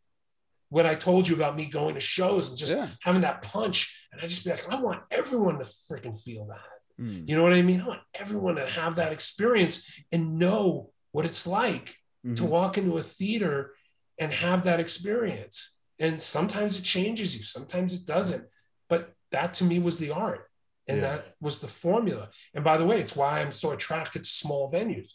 when 0.70 0.86
I 0.86 0.96
told 0.96 1.28
you 1.28 1.36
about 1.36 1.56
me 1.56 1.66
going 1.66 1.96
to 1.96 2.02
shows 2.02 2.50
and 2.50 2.58
just 2.58 2.74
yeah. 2.74 2.90
having 3.02 3.22
that 3.22 3.42
punch. 3.42 4.08
And 4.12 4.22
I 4.22 4.28
just 4.28 4.44
be 4.46 4.52
like, 4.52 4.72
I 4.72 4.80
want 4.80 5.02
everyone 5.12 5.58
to 5.60 5.66
freaking 5.66 6.20
feel 6.22 6.46
that. 6.48 7.04
Mm. 7.04 7.28
You 7.28 7.36
know 7.36 7.44
what 7.44 7.54
I 7.54 7.62
mean? 7.62 7.82
I 7.82 7.88
want 7.88 8.02
everyone 8.14 8.56
to 8.56 8.68
have 8.68 8.96
that 8.98 9.12
experience 9.12 9.90
and 10.12 10.38
know 10.38 10.92
what 11.12 11.26
it's 11.26 11.48
like 11.48 11.96
to 12.36 12.44
Mhm. 12.44 12.50
walk 12.50 12.78
into 12.78 12.98
a 12.98 13.04
theater 13.04 13.74
and 14.20 14.32
have 14.34 14.66
that 14.66 14.80
experience. 14.80 15.80
And 15.98 16.22
sometimes 16.22 16.78
it 16.78 16.84
changes 16.84 17.36
you, 17.36 17.44
sometimes 17.44 17.96
it 17.96 18.06
doesn't. 18.06 18.46
But 18.90 19.14
that 19.32 19.54
to 19.56 19.64
me 19.64 19.80
was 19.80 19.98
the 20.00 20.12
art. 20.12 20.50
And 20.88 20.98
Yeah. 21.02 21.16
that 21.18 21.36
was 21.40 21.60
the 21.60 21.68
formula. 21.68 22.30
And 22.54 22.64
by 22.64 22.78
the 22.78 22.86
way, 22.86 23.00
it's 23.00 23.16
why 23.16 23.42
I'm 23.42 23.52
so 23.52 23.72
attracted 23.72 24.24
to 24.26 24.30
small 24.30 24.72
venues, 24.72 25.12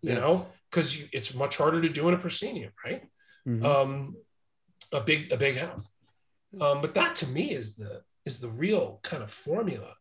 you 0.00 0.12
Yeah. 0.12 0.20
know, 0.20 0.46
because 0.70 1.00
it's 1.12 1.34
much 1.34 1.56
harder 1.56 1.80
to 1.82 1.88
do 1.88 2.08
in 2.08 2.14
a 2.14 2.18
proscenium, 2.18 2.72
right? 2.84 3.02
Mhm. 3.46 3.64
um, 3.64 4.16
a 4.92 5.00
big 5.00 5.32
a 5.32 5.36
big 5.36 5.56
house. 5.56 5.90
Um, 6.60 6.80
but 6.80 6.94
that 6.94 7.16
to 7.16 7.26
me 7.28 7.52
is 7.52 7.76
the 7.76 8.02
is 8.24 8.40
the 8.40 8.48
real 8.48 9.00
kind 9.02 9.22
of 9.22 9.30
formula 9.30 9.94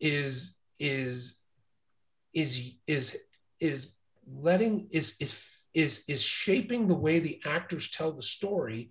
is 0.00 0.56
is 0.78 1.40
is 2.32 2.72
is 2.86 3.16
is 3.60 3.92
letting 4.26 4.88
is 4.90 5.16
is 5.20 5.46
is 5.74 6.04
is 6.08 6.22
shaping 6.22 6.86
the 6.86 6.94
way 6.94 7.18
the 7.18 7.40
actors 7.44 7.90
tell 7.90 8.12
the 8.12 8.22
story 8.22 8.90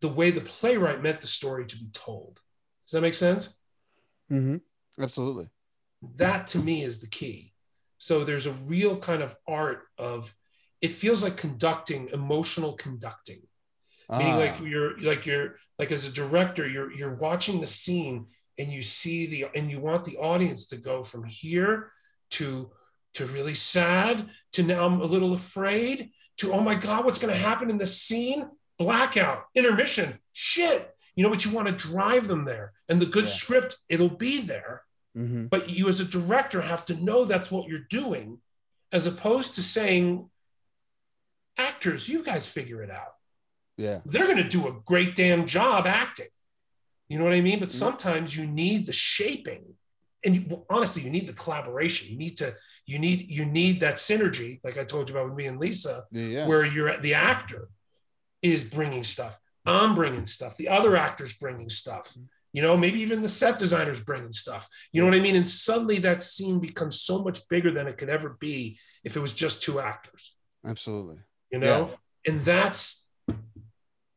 the 0.00 0.08
way 0.08 0.30
the 0.30 0.40
playwright 0.40 1.02
meant 1.02 1.20
the 1.20 1.26
story 1.26 1.66
to 1.66 1.76
be 1.76 1.88
told 1.92 2.40
does 2.86 2.92
that 2.92 3.00
make 3.00 3.14
sense 3.14 3.58
Mhm. 4.30 4.60
Absolutely. 4.98 5.48
that 6.16 6.46
to 6.48 6.58
me 6.58 6.82
is 6.82 7.00
the 7.00 7.06
key 7.08 7.52
so 7.98 8.24
there's 8.24 8.46
a 8.46 8.52
real 8.52 8.98
kind 8.98 9.22
of 9.22 9.36
art 9.46 9.84
of 9.98 10.34
it 10.80 10.92
feels 10.92 11.22
like 11.22 11.36
conducting 11.36 12.08
emotional 12.12 12.74
conducting 12.74 13.42
meaning 14.10 14.36
like 14.36 14.56
Ah, 14.60 14.64
you're 14.64 14.98
like 15.00 15.26
you're 15.26 15.56
like 15.78 15.90
as 15.92 16.06
a 16.08 16.12
director 16.12 16.66
you're 16.68 16.92
you're 16.92 17.14
watching 17.14 17.60
the 17.60 17.66
scene 17.66 18.26
and 18.58 18.72
you 18.72 18.82
see 18.82 19.26
the 19.26 19.46
and 19.54 19.70
you 19.70 19.80
want 19.80 20.04
the 20.04 20.16
audience 20.18 20.66
to 20.68 20.76
go 20.76 21.02
from 21.02 21.24
here 21.24 21.90
to 22.30 22.70
to 23.14 23.26
really 23.26 23.54
sad 23.54 24.28
to 24.52 24.62
now 24.62 24.84
i'm 24.86 25.00
a 25.00 25.04
little 25.04 25.32
afraid 25.34 26.10
to 26.36 26.52
oh 26.52 26.60
my 26.60 26.74
god 26.74 27.04
what's 27.04 27.18
going 27.18 27.32
to 27.32 27.38
happen 27.38 27.70
in 27.70 27.78
the 27.78 27.86
scene? 27.86 28.48
Blackout 28.78 29.44
intermission 29.54 30.18
shit. 30.32 30.90
You 31.14 31.22
know 31.22 31.30
but 31.30 31.44
you 31.44 31.52
want 31.52 31.68
to 31.68 31.72
drive 31.72 32.26
them 32.26 32.44
there. 32.44 32.72
And 32.88 33.00
the 33.00 33.06
good 33.06 33.24
Yeah. 33.28 33.30
script 33.30 33.78
it'll 33.88 34.08
be 34.08 34.40
there. 34.40 34.82
Mhm. 35.16 35.48
but 35.48 35.70
you 35.70 35.86
as 35.86 36.00
a 36.00 36.04
director 36.04 36.60
have 36.60 36.84
to 36.86 36.94
know 36.94 37.24
that's 37.24 37.48
what 37.52 37.68
you're 37.68 37.86
doing 38.00 38.40
as 38.90 39.06
opposed 39.06 39.54
to 39.54 39.62
saying 39.62 40.28
actors 41.56 42.08
you 42.08 42.22
guys 42.24 42.46
figure 42.48 42.82
it 42.82 42.90
out 42.90 43.14
yeah. 43.76 44.00
they're 44.06 44.26
going 44.26 44.36
to 44.38 44.48
do 44.48 44.68
a 44.68 44.72
great 44.84 45.16
damn 45.16 45.46
job 45.46 45.86
acting. 45.86 46.28
You 47.08 47.18
know 47.18 47.24
what 47.24 47.34
I 47.34 47.40
mean? 47.40 47.60
But 47.60 47.68
Mhm. 47.68 47.72
sometimes 47.72 48.36
you 48.36 48.46
need 48.46 48.86
the 48.86 48.92
shaping, 48.92 49.74
and 50.24 50.34
you, 50.36 50.44
well, 50.48 50.66
honestly, 50.70 51.02
you 51.02 51.10
need 51.10 51.26
the 51.26 51.32
collaboration. 51.34 52.08
You 52.10 52.16
need 52.16 52.38
to, 52.38 52.54
you 52.86 52.98
need, 52.98 53.30
you 53.30 53.44
need 53.44 53.80
that 53.80 53.96
synergy, 53.96 54.60
like 54.64 54.78
I 54.78 54.84
told 54.84 55.08
you 55.08 55.14
about 55.14 55.28
with 55.28 55.36
me 55.36 55.46
and 55.46 55.58
Lisa, 55.60 56.04
Yeah. 56.10 56.22
Yeah. 56.26 56.46
where 56.46 56.64
you're 56.64 56.98
the 57.00 57.14
actor 57.14 57.68
is 58.42 58.64
bringing 58.64 59.04
stuff. 59.04 59.38
I'm 59.66 59.94
bringing 59.94 60.26
stuff. 60.26 60.56
The 60.56 60.68
other 60.68 60.96
actor's 60.96 61.32
bringing 61.34 61.68
stuff. 61.68 62.14
You 62.52 62.62
know, 62.62 62.76
maybe 62.76 63.00
even 63.00 63.20
the 63.22 63.28
set 63.28 63.58
designer's 63.58 64.00
bringing 64.00 64.30
stuff. 64.32 64.68
You 64.92 65.00
know 65.02 65.08
what 65.08 65.16
I 65.16 65.20
mean? 65.20 65.34
And 65.36 65.48
suddenly 65.48 65.98
that 66.00 66.22
scene 66.22 66.60
becomes 66.60 67.00
so 67.00 67.22
much 67.22 67.46
bigger 67.48 67.70
than 67.70 67.86
it 67.88 67.98
could 67.98 68.08
ever 68.10 68.36
be 68.40 68.78
if 69.02 69.16
it 69.16 69.20
was 69.20 69.32
just 69.32 69.62
two 69.62 69.80
actors 69.80 70.34
Absolutely. 70.66 71.16
you 71.50 71.58
know 71.58 71.90
and 72.26 72.42
that's 72.44 73.03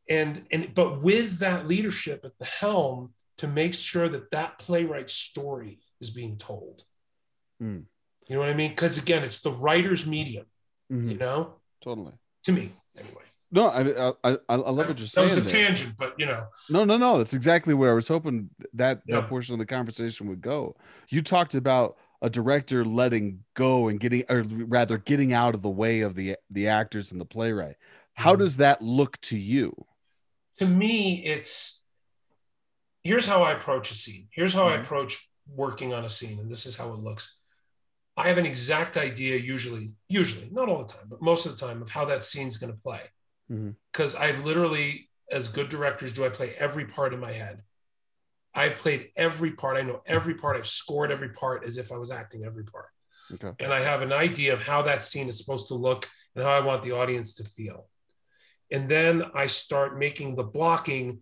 and 0.08 0.44
and 0.50 0.74
but 0.74 1.02
with 1.02 1.38
that 1.38 1.66
leadership 1.66 2.24
at 2.24 2.38
the 2.38 2.44
helm 2.44 3.12
to 3.38 3.46
make 3.46 3.74
sure 3.74 4.08
that 4.08 4.30
that 4.30 4.58
playwright's 4.58 5.12
story 5.12 5.78
is 6.00 6.10
being 6.10 6.36
told 6.36 6.82
Hmm. 7.60 7.80
you 8.28 8.34
know 8.34 8.40
what 8.40 8.48
i 8.48 8.54
mean 8.54 8.70
because 8.70 8.98
again 8.98 9.24
it's 9.24 9.40
the 9.40 9.52
writer's 9.52 10.06
medium 10.06 10.46
Mhm. 10.90 11.10
You 11.10 11.18
know, 11.18 11.54
Totally. 11.82 12.14
to 12.44 12.52
me 12.52 12.72
anyway. 12.96 13.22
No, 13.50 13.66
I, 13.66 13.80
I 14.08 14.12
I 14.32 14.38
I 14.48 14.54
love 14.56 14.88
what 14.88 14.98
you're 14.98 15.06
saying. 15.06 15.28
that 15.28 15.34
was 15.34 15.36
a 15.36 15.40
there. 15.42 15.66
tangent, 15.66 15.96
but 15.98 16.14
you 16.18 16.24
know, 16.24 16.46
No, 16.70 16.84
no, 16.86 16.96
no. 16.96 17.18
That's 17.18 17.34
exactly 17.34 17.74
where 17.74 17.90
I 17.90 17.94
was 17.94 18.08
hoping 18.08 18.48
that 18.72 19.02
Yeah. 19.06 19.20
that 19.20 19.28
portion 19.28 19.52
of 19.52 19.58
the 19.58 19.66
conversation 19.66 20.28
would 20.30 20.40
go. 20.40 20.76
You 21.10 21.20
talked 21.20 21.54
about 21.54 21.98
a 22.22 22.30
director 22.30 22.86
letting 22.86 23.44
go 23.52 23.88
and 23.88 24.00
getting, 24.00 24.24
or 24.30 24.44
rather, 24.44 24.96
getting 24.96 25.34
out 25.34 25.54
of 25.54 25.60
the 25.60 25.68
way 25.68 26.00
of 26.00 26.14
the 26.14 26.36
the 26.50 26.68
actors 26.68 27.12
and 27.12 27.20
the 27.20 27.26
playwright. 27.26 27.76
How 28.14 28.34
Mhm. 28.34 28.38
does 28.38 28.56
that 28.56 28.80
look 28.80 29.20
to 29.22 29.36
you? 29.36 29.74
To 30.58 30.66
me, 30.66 31.24
it's 31.24 31.84
here's 33.02 33.26
how 33.26 33.42
I 33.42 33.52
approach 33.52 33.90
a 33.90 33.94
scene. 33.94 34.28
Here's 34.32 34.52
how 34.52 34.68
I 34.68 34.76
Mhm. 34.76 34.82
approach 34.82 35.30
working 35.46 35.94
on 35.94 36.04
a 36.04 36.10
scene, 36.10 36.38
and 36.38 36.50
this 36.50 36.66
is 36.66 36.76
how 36.76 36.92
it 36.92 37.00
looks. 37.00 37.40
I 38.16 38.28
have 38.28 38.38
an 38.38 38.46
exact 38.46 38.96
idea, 38.96 39.36
usually, 39.36 39.92
usually, 40.08 40.50
not 40.50 40.68
all 40.68 40.84
the 40.84 40.92
time, 40.92 41.08
but 41.08 41.22
most 41.22 41.46
of 41.46 41.52
the 41.56 41.66
time, 41.66 41.80
of 41.80 41.88
how 41.88 42.04
that 42.06 42.24
scene's 42.24 42.58
going 42.58 42.72
to 42.72 42.78
play. 42.78 43.02
Because 43.92 44.14
I 44.14 44.32
literally, 44.32 45.08
as 45.30 45.48
good 45.48 45.68
directors, 45.68 46.12
do 46.12 46.26
I 46.26 46.28
play 46.28 46.54
every 46.56 46.84
part 46.84 47.14
in 47.14 47.20
my 47.20 47.32
head. 47.32 47.62
I've 48.54 48.76
played 48.76 49.12
every 49.14 49.52
part. 49.52 49.76
I 49.76 49.82
know 49.82 50.02
every 50.04 50.34
part. 50.34 50.56
I've 50.56 50.66
scored 50.66 51.12
every 51.12 51.30
part 51.30 51.64
as 51.64 51.76
if 51.76 51.92
I 51.92 51.96
was 51.96 52.10
acting 52.10 52.44
every 52.44 52.64
part. 52.64 52.88
Okay. 53.32 53.52
And 53.60 53.72
I 53.72 53.80
have 53.80 54.02
an 54.02 54.12
idea 54.12 54.52
of 54.52 54.60
how 54.60 54.82
that 54.82 55.02
scene 55.02 55.28
is 55.28 55.38
supposed 55.38 55.68
to 55.68 55.74
look 55.74 56.08
and 56.34 56.44
how 56.44 56.50
I 56.50 56.60
want 56.60 56.82
the 56.82 56.92
audience 56.92 57.34
to 57.34 57.44
feel. 57.44 57.88
And 58.70 58.88
then 58.88 59.24
I 59.34 59.46
start 59.46 59.98
making 59.98 60.36
the 60.36 60.42
blocking 60.44 61.20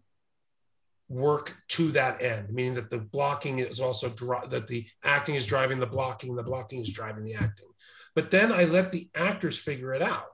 work 1.08 1.56
to 1.68 1.92
that 1.92 2.20
end, 2.20 2.50
meaning 2.50 2.74
that 2.74 2.90
the 2.90 2.98
blocking 2.98 3.60
is 3.60 3.78
also 3.80 4.08
dri- 4.08 4.48
that 4.48 4.66
the 4.66 4.86
acting 5.04 5.36
is 5.36 5.46
driving 5.46 5.78
the 5.78 5.86
blocking, 5.86 6.34
the 6.34 6.42
blocking 6.42 6.82
is 6.82 6.92
driving 6.92 7.24
the 7.24 7.34
acting. 7.34 7.68
But 8.14 8.30
then 8.30 8.50
I 8.50 8.64
let 8.64 8.90
the 8.90 9.08
actors 9.14 9.56
figure 9.58 9.94
it 9.94 10.02
out. 10.02 10.26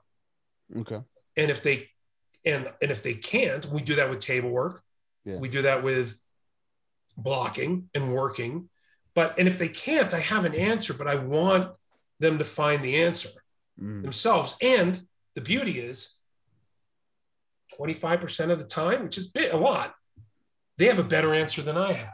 Okay. 0.75 0.99
And 1.37 1.51
if 1.51 1.61
they 1.61 1.89
and 2.45 2.69
and 2.81 2.89
if 2.91 3.03
they 3.03 3.13
can't, 3.13 3.65
we 3.67 3.81
do 3.81 3.95
that 3.95 4.09
with 4.09 4.19
table 4.19 4.49
work. 4.49 4.81
Yeah. 5.25 5.37
We 5.37 5.47
do 5.49 5.61
that 5.63 5.83
with 5.83 6.15
blocking 7.15 7.89
and 7.93 8.13
working. 8.13 8.69
But 9.13 9.37
and 9.37 9.47
if 9.47 9.59
they 9.59 9.69
can't, 9.69 10.13
I 10.13 10.19
have 10.19 10.45
an 10.45 10.55
answer, 10.55 10.93
but 10.93 11.07
I 11.07 11.15
want 11.15 11.71
them 12.19 12.39
to 12.39 12.45
find 12.45 12.83
the 12.83 13.03
answer 13.03 13.29
Mm. 13.81 14.03
themselves. 14.03 14.55
And 14.61 15.01
the 15.33 15.41
beauty 15.41 15.79
is 15.79 16.15
25% 17.79 18.49
of 18.51 18.59
the 18.59 18.65
time, 18.65 19.03
which 19.03 19.17
is 19.17 19.31
a 19.35 19.57
lot, 19.57 19.95
they 20.77 20.85
have 20.87 20.99
a 20.99 21.03
better 21.03 21.33
answer 21.33 21.61
than 21.61 21.77
I 21.77 21.93
had. 21.93 22.13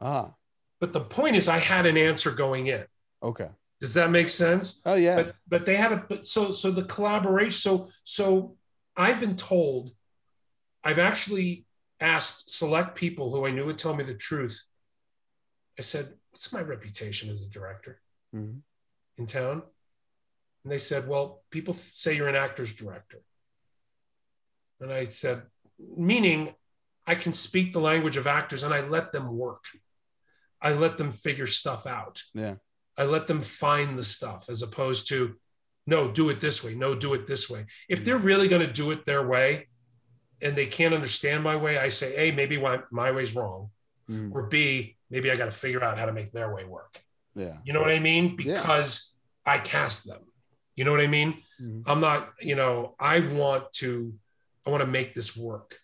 Ah. 0.00 0.34
But 0.80 0.92
the 0.92 1.00
point 1.00 1.36
is 1.36 1.48
I 1.48 1.58
had 1.58 1.86
an 1.86 1.96
answer 1.96 2.30
going 2.30 2.68
in. 2.68 2.84
Okay. 3.22 3.48
Does 3.80 3.94
that 3.94 4.10
make 4.10 4.28
sense? 4.28 4.80
Oh 4.84 4.94
yeah. 4.94 5.16
But 5.16 5.34
but 5.48 5.66
they 5.66 5.76
had 5.76 5.92
a 5.92 5.96
but 6.08 6.26
so 6.26 6.50
so 6.50 6.70
the 6.70 6.84
collaboration 6.84 7.52
so 7.52 7.88
so 8.04 8.56
I've 8.96 9.20
been 9.20 9.36
told 9.36 9.90
I've 10.82 10.98
actually 10.98 11.66
asked 12.00 12.50
select 12.50 12.94
people 12.96 13.30
who 13.32 13.46
I 13.46 13.50
knew 13.50 13.66
would 13.66 13.78
tell 13.78 13.94
me 13.94 14.04
the 14.04 14.14
truth. 14.14 14.60
I 15.78 15.82
said, 15.82 16.14
"What's 16.30 16.52
my 16.52 16.60
reputation 16.60 17.30
as 17.30 17.42
a 17.42 17.48
director 17.48 18.00
Mhm. 18.34 18.62
in 19.16 19.26
town?" 19.26 19.62
And 20.64 20.72
they 20.72 20.78
said, 20.78 21.06
"Well, 21.08 21.44
people 21.50 21.74
say 21.74 22.14
you're 22.14 22.28
an 22.28 22.34
actor's 22.36 22.74
director." 22.74 23.22
And 24.80 24.92
I 24.92 25.06
said, 25.06 25.42
meaning 25.96 26.54
I 27.06 27.14
can 27.14 27.32
speak 27.32 27.72
the 27.72 27.80
language 27.80 28.16
of 28.16 28.26
actors 28.26 28.62
and 28.62 28.72
I 28.74 28.86
let 28.86 29.12
them 29.12 29.36
work. 29.36 29.64
I 30.60 30.72
let 30.72 30.98
them 30.98 31.12
figure 31.12 31.46
stuff 31.46 31.86
out. 31.86 32.22
Yeah. 32.34 32.56
I 32.96 33.04
let 33.04 33.26
them 33.26 33.42
find 33.42 33.96
the 33.96 34.04
stuff 34.04 34.48
as 34.50 34.62
opposed 34.62 35.08
to, 35.08 35.36
no, 35.86 36.10
do 36.10 36.28
it 36.30 36.40
this 36.40 36.62
way. 36.64 36.74
No, 36.74 36.94
do 36.94 37.14
it 37.14 37.26
this 37.26 37.48
way. 37.48 37.66
If 37.88 38.04
they're 38.04 38.18
really 38.18 38.48
going 38.48 38.66
to 38.66 38.72
do 38.72 38.90
it 38.90 39.06
their 39.06 39.26
way 39.26 39.68
and 40.42 40.56
they 40.56 40.66
can't 40.66 40.94
understand 40.94 41.42
my 41.42 41.56
way, 41.56 41.78
I 41.78 41.88
say, 41.88 42.14
A, 42.16 42.34
maybe 42.34 42.58
my, 42.58 42.80
my 42.90 43.10
way's 43.10 43.34
wrong. 43.34 43.70
Mm. 44.10 44.34
Or 44.34 44.42
B, 44.44 44.96
maybe 45.10 45.30
I 45.30 45.36
got 45.36 45.46
to 45.46 45.50
figure 45.50 45.82
out 45.82 45.98
how 45.98 46.06
to 46.06 46.12
make 46.12 46.32
their 46.32 46.52
way 46.54 46.64
work. 46.64 47.00
Yeah. 47.34 47.56
You 47.64 47.72
know 47.72 47.80
what 47.80 47.90
I 47.90 48.00
mean? 48.00 48.36
Yeah. 48.40 48.54
Because 48.54 49.16
I 49.46 49.58
cast 49.58 50.06
them. 50.06 50.20
You 50.74 50.84
know 50.84 50.90
what 50.90 51.00
I 51.00 51.06
mean? 51.06 51.42
Mhm. 51.60 51.82
I'm 51.86 52.00
not, 52.00 52.32
you 52.40 52.54
know, 52.54 52.94
I 52.98 53.20
want 53.20 53.72
to, 53.74 54.12
I 54.68 54.70
want 54.70 54.82
to 54.82 54.86
make 54.86 55.14
this 55.14 55.34
work. 55.34 55.78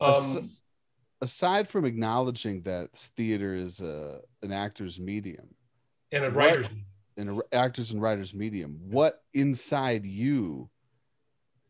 Um, 0.00 0.14
As- 0.14 0.62
Aside 1.20 1.68
from 1.68 1.84
acknowledging 1.84 2.62
that 2.62 2.92
theater 2.92 3.52
is 3.52 3.80
a, 3.80 4.20
an 4.40 4.52
actor's 4.52 5.00
medium, 5.00 5.48
and 6.12 6.24
a 6.24 6.30
writer's 6.30 6.68
an 7.16 7.28
r- 7.30 7.46
actors 7.50 7.90
and 7.90 8.00
writers 8.00 8.32
medium, 8.32 8.78
what 8.88 9.24
inside 9.34 10.06
you 10.06 10.70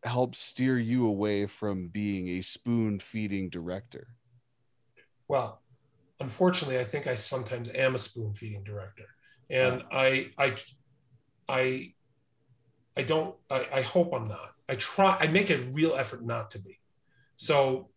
helps 0.04 0.38
steer 0.38 0.78
you 0.78 1.06
away 1.06 1.46
from 1.46 1.88
being 1.88 2.28
a 2.28 2.42
spoon 2.42 3.00
feeding 3.00 3.48
director? 3.48 4.08
well 5.28 5.60
unfortunately 6.20 6.78
i 6.78 6.84
think 6.84 7.06
i 7.06 7.14
sometimes 7.14 7.68
am 7.74 7.94
a 7.94 7.98
spoon 7.98 8.32
feeding 8.32 8.64
director 8.64 9.04
and 9.50 9.82
i 9.92 10.30
i 10.38 10.56
i 11.50 11.92
i 12.98 13.02
don't 13.02 13.34
I, 13.50 13.66
I 13.72 13.82
hope 13.82 14.12
i'm 14.12 14.28
not. 14.28 14.50
I 14.68 14.74
try 14.74 15.16
i 15.20 15.26
make 15.26 15.50
a 15.50 15.58
real 15.72 15.94
effort 15.94 16.24
not 16.24 16.50
to 16.52 16.58
be. 16.58 16.78
So 17.36 17.88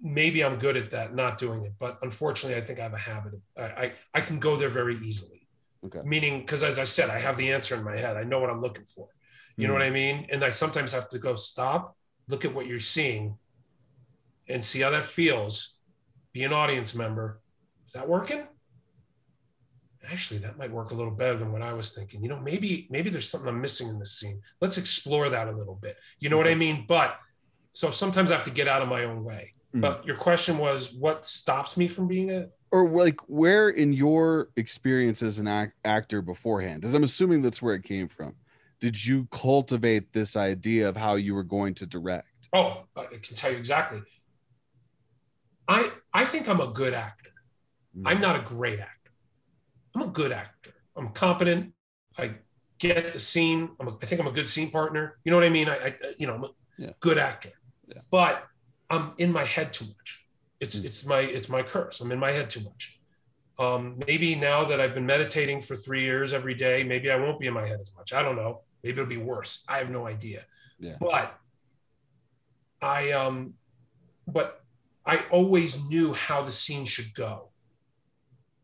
maybe 0.00 0.44
i'm 0.44 0.58
good 0.58 0.76
at 0.76 0.90
that 0.90 1.14
not 1.14 1.38
doing 1.38 1.64
it 1.64 1.72
but 1.78 1.98
unfortunately 2.02 2.56
i 2.60 2.64
think 2.64 2.78
i 2.78 2.82
have 2.82 2.94
a 2.94 2.98
habit 2.98 3.34
of 3.34 3.40
i 3.56 3.84
i, 3.84 3.92
I 4.14 4.20
can 4.20 4.38
go 4.38 4.56
there 4.56 4.68
very 4.68 4.96
easily. 5.04 5.46
Okay. 5.86 6.00
meaning 6.04 6.40
because 6.40 6.64
as 6.64 6.78
i 6.78 6.84
said 6.84 7.08
i 7.08 7.20
have 7.20 7.36
the 7.36 7.52
answer 7.52 7.76
in 7.76 7.84
my 7.84 7.96
head. 7.96 8.16
I 8.16 8.24
know 8.24 8.40
what 8.40 8.50
i'm 8.50 8.60
looking 8.60 8.84
for. 8.84 9.08
You 9.56 9.66
know 9.68 9.74
hmm. 9.74 9.80
what 9.80 9.86
i 9.86 9.90
mean? 9.90 10.26
And 10.30 10.44
i 10.44 10.50
sometimes 10.50 10.92
have 10.92 11.08
to 11.10 11.18
go 11.18 11.36
stop 11.36 11.96
look 12.28 12.44
at 12.44 12.54
what 12.54 12.66
you're 12.66 12.80
seeing 12.80 13.36
and 14.48 14.64
see 14.64 14.80
how 14.80 14.90
that 14.90 15.04
feels 15.04 15.78
be 16.32 16.44
an 16.44 16.52
audience 16.52 16.94
member. 16.94 17.40
Is 17.86 17.92
that 17.92 18.08
working 18.08 18.42
actually 20.10 20.38
that 20.38 20.56
might 20.58 20.70
work 20.70 20.90
a 20.90 20.94
little 20.94 21.12
better 21.12 21.36
than 21.36 21.52
what 21.52 21.62
i 21.62 21.72
was 21.72 21.92
thinking 21.92 22.22
you 22.22 22.28
know 22.28 22.38
maybe 22.40 22.86
maybe 22.90 23.10
there's 23.10 23.28
something 23.28 23.48
i'm 23.48 23.60
missing 23.60 23.88
in 23.88 23.98
this 23.98 24.18
scene 24.18 24.40
let's 24.60 24.78
explore 24.78 25.28
that 25.30 25.48
a 25.48 25.52
little 25.52 25.78
bit 25.82 25.96
you 26.20 26.28
know 26.28 26.36
what 26.36 26.48
i 26.48 26.54
mean 26.54 26.84
but 26.88 27.16
so 27.72 27.90
sometimes 27.90 28.30
i 28.30 28.34
have 28.34 28.44
to 28.44 28.50
get 28.50 28.68
out 28.68 28.82
of 28.82 28.88
my 28.88 29.04
own 29.04 29.24
way 29.24 29.52
Mhm. 29.74 29.82
but 29.82 30.06
your 30.06 30.16
question 30.16 30.56
was 30.58 30.94
what 30.94 31.24
stops 31.26 31.76
me 31.76 31.88
from 31.88 32.08
being 32.08 32.30
a 32.30 32.46
Or 32.70 32.88
like 32.88 33.20
where 33.28 33.68
in 33.68 33.92
your 33.92 34.48
experience 34.56 35.22
as 35.22 35.38
an 35.38 35.46
act- 35.46 35.76
actor 35.84 36.22
beforehand, 36.22 36.80
because 36.80 36.94
I'm 36.94 37.04
assuming 37.04 37.42
that's 37.42 37.60
where 37.60 37.74
it 37.74 37.82
came 37.84 38.08
from. 38.08 38.34
Did 38.80 38.96
you 39.04 39.26
cultivate 39.30 40.12
this 40.12 40.36
idea 40.36 40.88
of 40.88 40.96
how 40.96 41.16
you 41.16 41.34
were 41.34 41.42
going 41.44 41.74
to 41.74 41.86
direct? 41.86 42.48
Oh, 42.54 42.84
I 42.96 43.04
can 43.06 43.34
tell 43.36 43.50
you 43.52 43.58
exactly. 43.58 44.00
I 45.66 45.90
I 46.14 46.24
think 46.24 46.48
I'm 46.48 46.60
a 46.60 46.68
good 46.68 46.94
actor. 46.94 47.30
I'm 48.04 48.20
not 48.20 48.36
a 48.36 48.42
great 48.42 48.80
actor. 48.80 48.97
I'm 49.94 50.02
a 50.02 50.06
good 50.08 50.32
actor. 50.32 50.72
I'm 50.96 51.08
competent. 51.10 51.72
I 52.16 52.32
get 52.78 53.12
the 53.12 53.18
scene. 53.18 53.70
I'm 53.80 53.88
a, 53.88 53.96
I 54.02 54.06
think 54.06 54.20
I'm 54.20 54.26
a 54.26 54.32
good 54.32 54.48
scene 54.48 54.70
partner. 54.70 55.18
You 55.24 55.30
know 55.30 55.36
what 55.36 55.44
I 55.44 55.50
mean? 55.50 55.68
I, 55.68 55.76
I 55.76 55.94
you 56.18 56.26
know 56.26 56.34
I'm 56.34 56.44
a 56.44 56.50
Yeah. 56.78 56.90
good 57.00 57.18
actor. 57.18 57.52
Yeah. 57.86 58.02
But 58.10 58.44
I'm 58.90 59.12
in 59.18 59.32
my 59.32 59.44
head 59.44 59.72
too 59.72 59.86
much. 59.86 60.24
It's 60.60 60.78
Mm. 60.80 60.84
it's 60.84 61.06
my 61.06 61.20
it's 61.20 61.48
my 61.48 61.62
curse. 61.62 62.00
I'm 62.00 62.12
in 62.12 62.18
my 62.18 62.30
head 62.32 62.50
too 62.50 62.60
much. 62.60 62.98
Um, 63.58 63.98
maybe 64.06 64.34
now 64.36 64.64
that 64.66 64.80
I've 64.80 64.94
been 64.94 65.06
meditating 65.06 65.60
for 65.62 65.74
three 65.74 66.02
years 66.02 66.32
every 66.32 66.54
day, 66.54 66.84
maybe 66.84 67.10
I 67.10 67.16
won't 67.16 67.40
be 67.40 67.48
in 67.48 67.54
my 67.54 67.66
head 67.66 67.80
as 67.80 67.92
much. 67.96 68.12
I 68.12 68.22
don't 68.22 68.36
know. 68.36 68.62
Maybe 68.84 69.00
it'll 69.00 69.08
be 69.08 69.16
worse. 69.16 69.64
I 69.68 69.78
have 69.78 69.90
no 69.90 70.06
idea. 70.06 70.44
Yeah. 70.78 70.96
But 71.00 71.36
I 72.80 73.10
um, 73.12 73.54
but 74.26 74.60
I 75.04 75.24
always 75.30 75.80
knew 75.84 76.12
how 76.12 76.42
the 76.42 76.52
scene 76.52 76.84
should 76.84 77.12
go. 77.14 77.50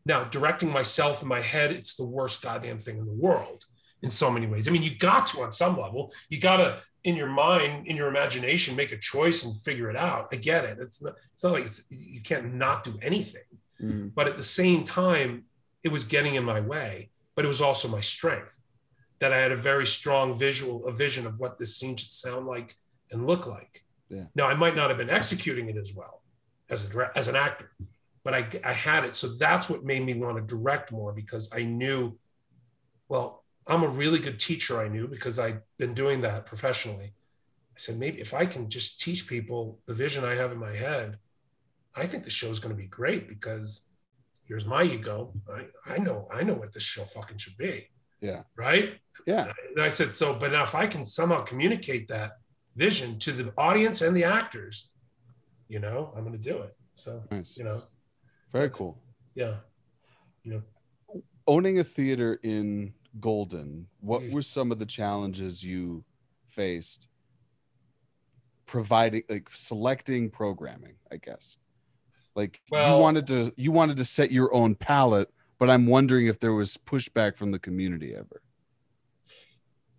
Now, 0.05 0.25
directing 0.25 0.71
myself 0.71 1.21
in 1.21 1.27
my 1.27 1.41
head, 1.41 1.71
it's 1.71 1.95
the 1.95 2.05
worst 2.05 2.41
goddamn 2.41 2.79
thing 2.79 2.97
in 2.97 3.05
the 3.05 3.11
world 3.11 3.65
in 4.03 4.09
so 4.09 4.29
many 4.29 4.45
ways. 4.45 4.67
I 4.67 4.71
mean, 4.71 4.83
you 4.83 4.95
got 4.95 5.27
to 5.27 5.41
on 5.41 5.51
some 5.51 5.79
level, 5.79 6.13
you 6.29 6.39
got 6.39 6.57
to 6.57 6.77
in 7.05 7.15
your 7.15 7.29
mind, 7.29 7.87
in 7.87 7.95
your 7.95 8.07
imagination, 8.07 8.75
make 8.75 8.91
a 8.91 8.97
choice 8.97 9.45
and 9.45 9.55
figure 9.61 9.89
it 9.89 9.95
out. 9.95 10.27
I 10.31 10.37
get 10.37 10.65
it. 10.65 10.79
It's 10.79 11.01
not, 11.03 11.13
it's 11.33 11.43
not 11.43 11.53
like 11.53 11.65
it's, 11.65 11.83
you 11.89 12.21
can't 12.21 12.55
not 12.55 12.83
do 12.83 12.97
anything. 13.01 13.43
Mhm. 13.81 14.13
But 14.13 14.27
at 14.27 14.37
the 14.37 14.43
same 14.43 14.83
time, 14.85 15.45
it 15.83 15.89
was 15.89 16.03
getting 16.03 16.33
in 16.35 16.43
my 16.43 16.59
way, 16.59 17.09
but 17.35 17.45
it 17.45 17.47
was 17.47 17.61
also 17.61 17.87
my 17.87 18.01
strength 18.01 18.59
that 19.19 19.31
I 19.31 19.37
had 19.37 19.51
a 19.51 19.55
very 19.55 19.85
strong 19.85 20.37
visual, 20.37 20.87
a 20.87 20.91
vision 20.91 21.27
of 21.27 21.39
what 21.39 21.59
this 21.59 21.77
scene 21.77 21.95
should 21.95 22.11
sound 22.11 22.47
like 22.47 22.75
and 23.11 23.27
look 23.27 23.45
like. 23.47 23.83
Yeah. 24.09 24.25
Now, 24.33 24.47
I 24.47 24.55
might 24.55 24.75
not 24.75 24.89
have 24.89 24.97
been 24.97 25.09
executing 25.09 25.69
it 25.69 25.77
as 25.77 25.93
well 25.93 26.23
as 26.69 26.93
a 26.93 27.11
as 27.15 27.27
an 27.27 27.35
actor, 27.35 27.71
but 28.25 28.33
I, 28.33 28.47
I 28.63 28.73
had 28.73 29.05
it. 29.05 29.15
So 29.15 29.27
that's 29.27 29.69
what 29.69 29.85
made 29.85 30.03
me 30.03 30.15
want 30.15 30.35
to 30.35 30.55
direct 30.55 30.91
more 30.91 31.13
because 31.13 31.47
I 31.53 31.61
knew, 31.61 32.17
well, 33.07 33.45
I'm 33.67 33.83
a 33.83 33.87
really 33.87 34.17
good 34.17 34.39
teacher. 34.39 34.81
I 34.81 34.87
knew 34.87 35.07
because 35.07 35.37
I'd 35.37 35.61
been 35.77 35.93
doing 35.93 36.21
that 36.21 36.47
professionally. 36.47 37.13
I 37.75 37.79
said, 37.79 37.99
maybe 37.99 38.19
if 38.19 38.33
I 38.33 38.47
can 38.47 38.67
just 38.67 38.99
teach 38.99 39.27
people 39.27 39.79
the 39.85 39.93
vision 39.93 40.25
I 40.25 40.33
have 40.33 40.51
in 40.51 40.57
my 40.57 40.75
head, 40.75 41.19
I 41.95 42.07
think 42.07 42.23
the 42.23 42.31
show 42.31 42.49
is 42.49 42.59
going 42.59 42.75
to 42.75 42.81
be 42.81 42.87
great 42.87 43.29
because 43.29 43.81
here's 44.43 44.65
my 44.65 44.83
ego. 44.83 45.31
I, 45.47 45.93
I 45.93 45.99
know, 45.99 46.27
I 46.33 46.41
know 46.41 46.55
what 46.55 46.73
this 46.73 46.83
show 46.83 47.03
fucking 47.03 47.37
should 47.37 47.57
be. 47.57 47.87
Yeah. 48.21 48.41
Right. 48.55 48.95
Yeah. 49.27 49.51
And 49.75 49.83
I 49.83 49.89
said, 49.89 50.11
so, 50.11 50.33
but 50.33 50.51
now 50.51 50.63
if 50.63 50.73
I 50.73 50.87
can 50.87 51.05
somehow 51.05 51.41
communicate 51.41 52.07
that 52.07 52.37
vision 52.75 53.19
to 53.19 53.31
the 53.31 53.53
audience 53.55 54.01
and 54.01 54.17
the 54.17 54.23
actors, 54.23 54.93
you 55.67 55.79
know, 55.79 56.11
I'm 56.15 56.25
going 56.25 56.39
to 56.39 56.49
do 56.51 56.57
it. 56.63 56.75
So, 56.95 57.21
Nice. 57.29 57.57
you 57.57 57.65
know, 57.65 57.81
Very 58.51 58.65
that's- 58.65 58.77
cool. 58.77 59.01
yeah. 59.33 59.55
Yeah. 60.43 60.59
Owning 61.47 61.79
a 61.79 61.83
theater 61.83 62.39
in 62.43 62.93
Golden, 63.19 63.87
what 63.99 64.29
were 64.31 64.41
some 64.41 64.71
of 64.71 64.79
the 64.79 64.85
challenges 64.85 65.63
you 65.63 66.03
faced 66.47 67.07
providing 68.65 69.23
like 69.29 69.49
selecting 69.53 70.29
programming, 70.29 70.95
I 71.11 71.17
guess? 71.17 71.57
Like 72.35 72.59
you 72.71 72.77
wanted 72.77 73.27
to 73.27 73.53
you 73.55 73.71
wanted 73.71 73.97
to 73.97 74.05
set 74.05 74.31
your 74.31 74.53
own 74.53 74.75
palette, 74.75 75.31
but 75.59 75.69
I'm 75.69 75.85
wondering 75.85 76.27
if 76.27 76.39
there 76.39 76.53
was 76.53 76.77
pushback 76.77 77.37
from 77.37 77.51
the 77.51 77.59
community 77.59 78.13
ever. 78.13 78.41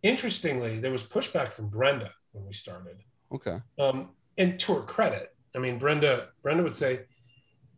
Interestingly, 0.02 0.78
there 0.78 0.92
was 0.92 1.04
pushback 1.04 1.52
from 1.52 1.68
Brenda 1.68 2.12
when 2.32 2.44
we 2.44 2.52
started. 2.52 2.98
Okay. 3.32 3.58
Um, 3.78 4.10
and 4.36 4.60
to 4.60 4.74
her 4.74 4.82
credit, 4.82 5.34
I 5.54 5.58
mean, 5.58 5.78
Brenda, 5.78 6.28
Brenda 6.42 6.62
would 6.62 6.74
say, 6.74 7.00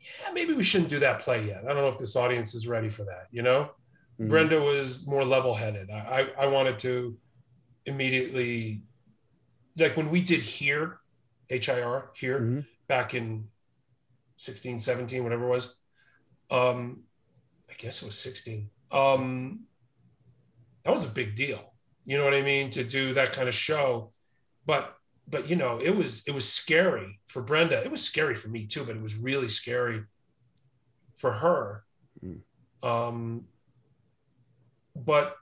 yeah, 0.00 0.32
maybe 0.32 0.52
we 0.54 0.62
shouldn't 0.62 0.90
do 0.90 0.98
that 1.00 1.20
play 1.20 1.46
yet. 1.46 1.64
I 1.64 1.68
don't 1.68 1.76
know 1.76 1.88
if 1.88 1.98
this 1.98 2.16
audience 2.16 2.54
is 2.54 2.66
ready 2.68 2.88
for 2.88 3.04
that. 3.04 3.26
You 3.30 3.42
know, 3.42 3.70
Mhm. 4.20 4.28
Brenda 4.28 4.60
was 4.60 5.06
more 5.06 5.24
level 5.24 5.54
headed. 5.54 5.90
I, 5.90 6.32
I, 6.38 6.44
I 6.44 6.46
wanted 6.46 6.78
to 6.80 7.16
immediately, 7.86 8.82
like 9.76 9.96
when 9.96 10.10
we 10.10 10.20
did 10.20 10.40
here, 10.40 10.98
HIR 11.48 12.10
here 12.14 12.40
Mhm. 12.40 12.66
back 12.88 13.14
in 13.14 13.48
16, 14.36 14.78
17, 14.78 15.22
whatever 15.22 15.46
it 15.46 15.50
was. 15.50 15.76
Um, 16.50 17.04
I 17.70 17.74
guess 17.74 18.02
it 18.02 18.06
was 18.06 18.18
16. 18.18 18.70
Um, 18.90 19.66
that 20.84 20.92
was 20.92 21.04
a 21.04 21.08
big 21.08 21.36
deal. 21.36 21.74
You 22.04 22.16
know 22.18 22.24
what 22.24 22.34
I 22.34 22.42
mean? 22.42 22.70
To 22.72 22.84
do 22.84 23.14
that 23.14 23.32
kind 23.32 23.48
of 23.48 23.54
show. 23.54 24.12
But 24.66 24.97
but 25.30 25.48
you 25.50 25.56
know, 25.56 25.78
it 25.78 25.90
was 25.94 26.22
it 26.26 26.32
was 26.32 26.50
scary 26.50 27.20
for 27.26 27.42
Brenda. 27.42 27.82
It 27.82 27.90
was 27.90 28.02
scary 28.02 28.34
for 28.34 28.48
me 28.48 28.66
too, 28.66 28.84
but 28.84 28.96
it 28.96 29.02
was 29.02 29.14
really 29.14 29.48
scary 29.48 30.02
for 31.16 31.32
her. 31.32 31.84
Mm. 32.24 32.40
Um, 32.82 33.44
but 34.96 35.36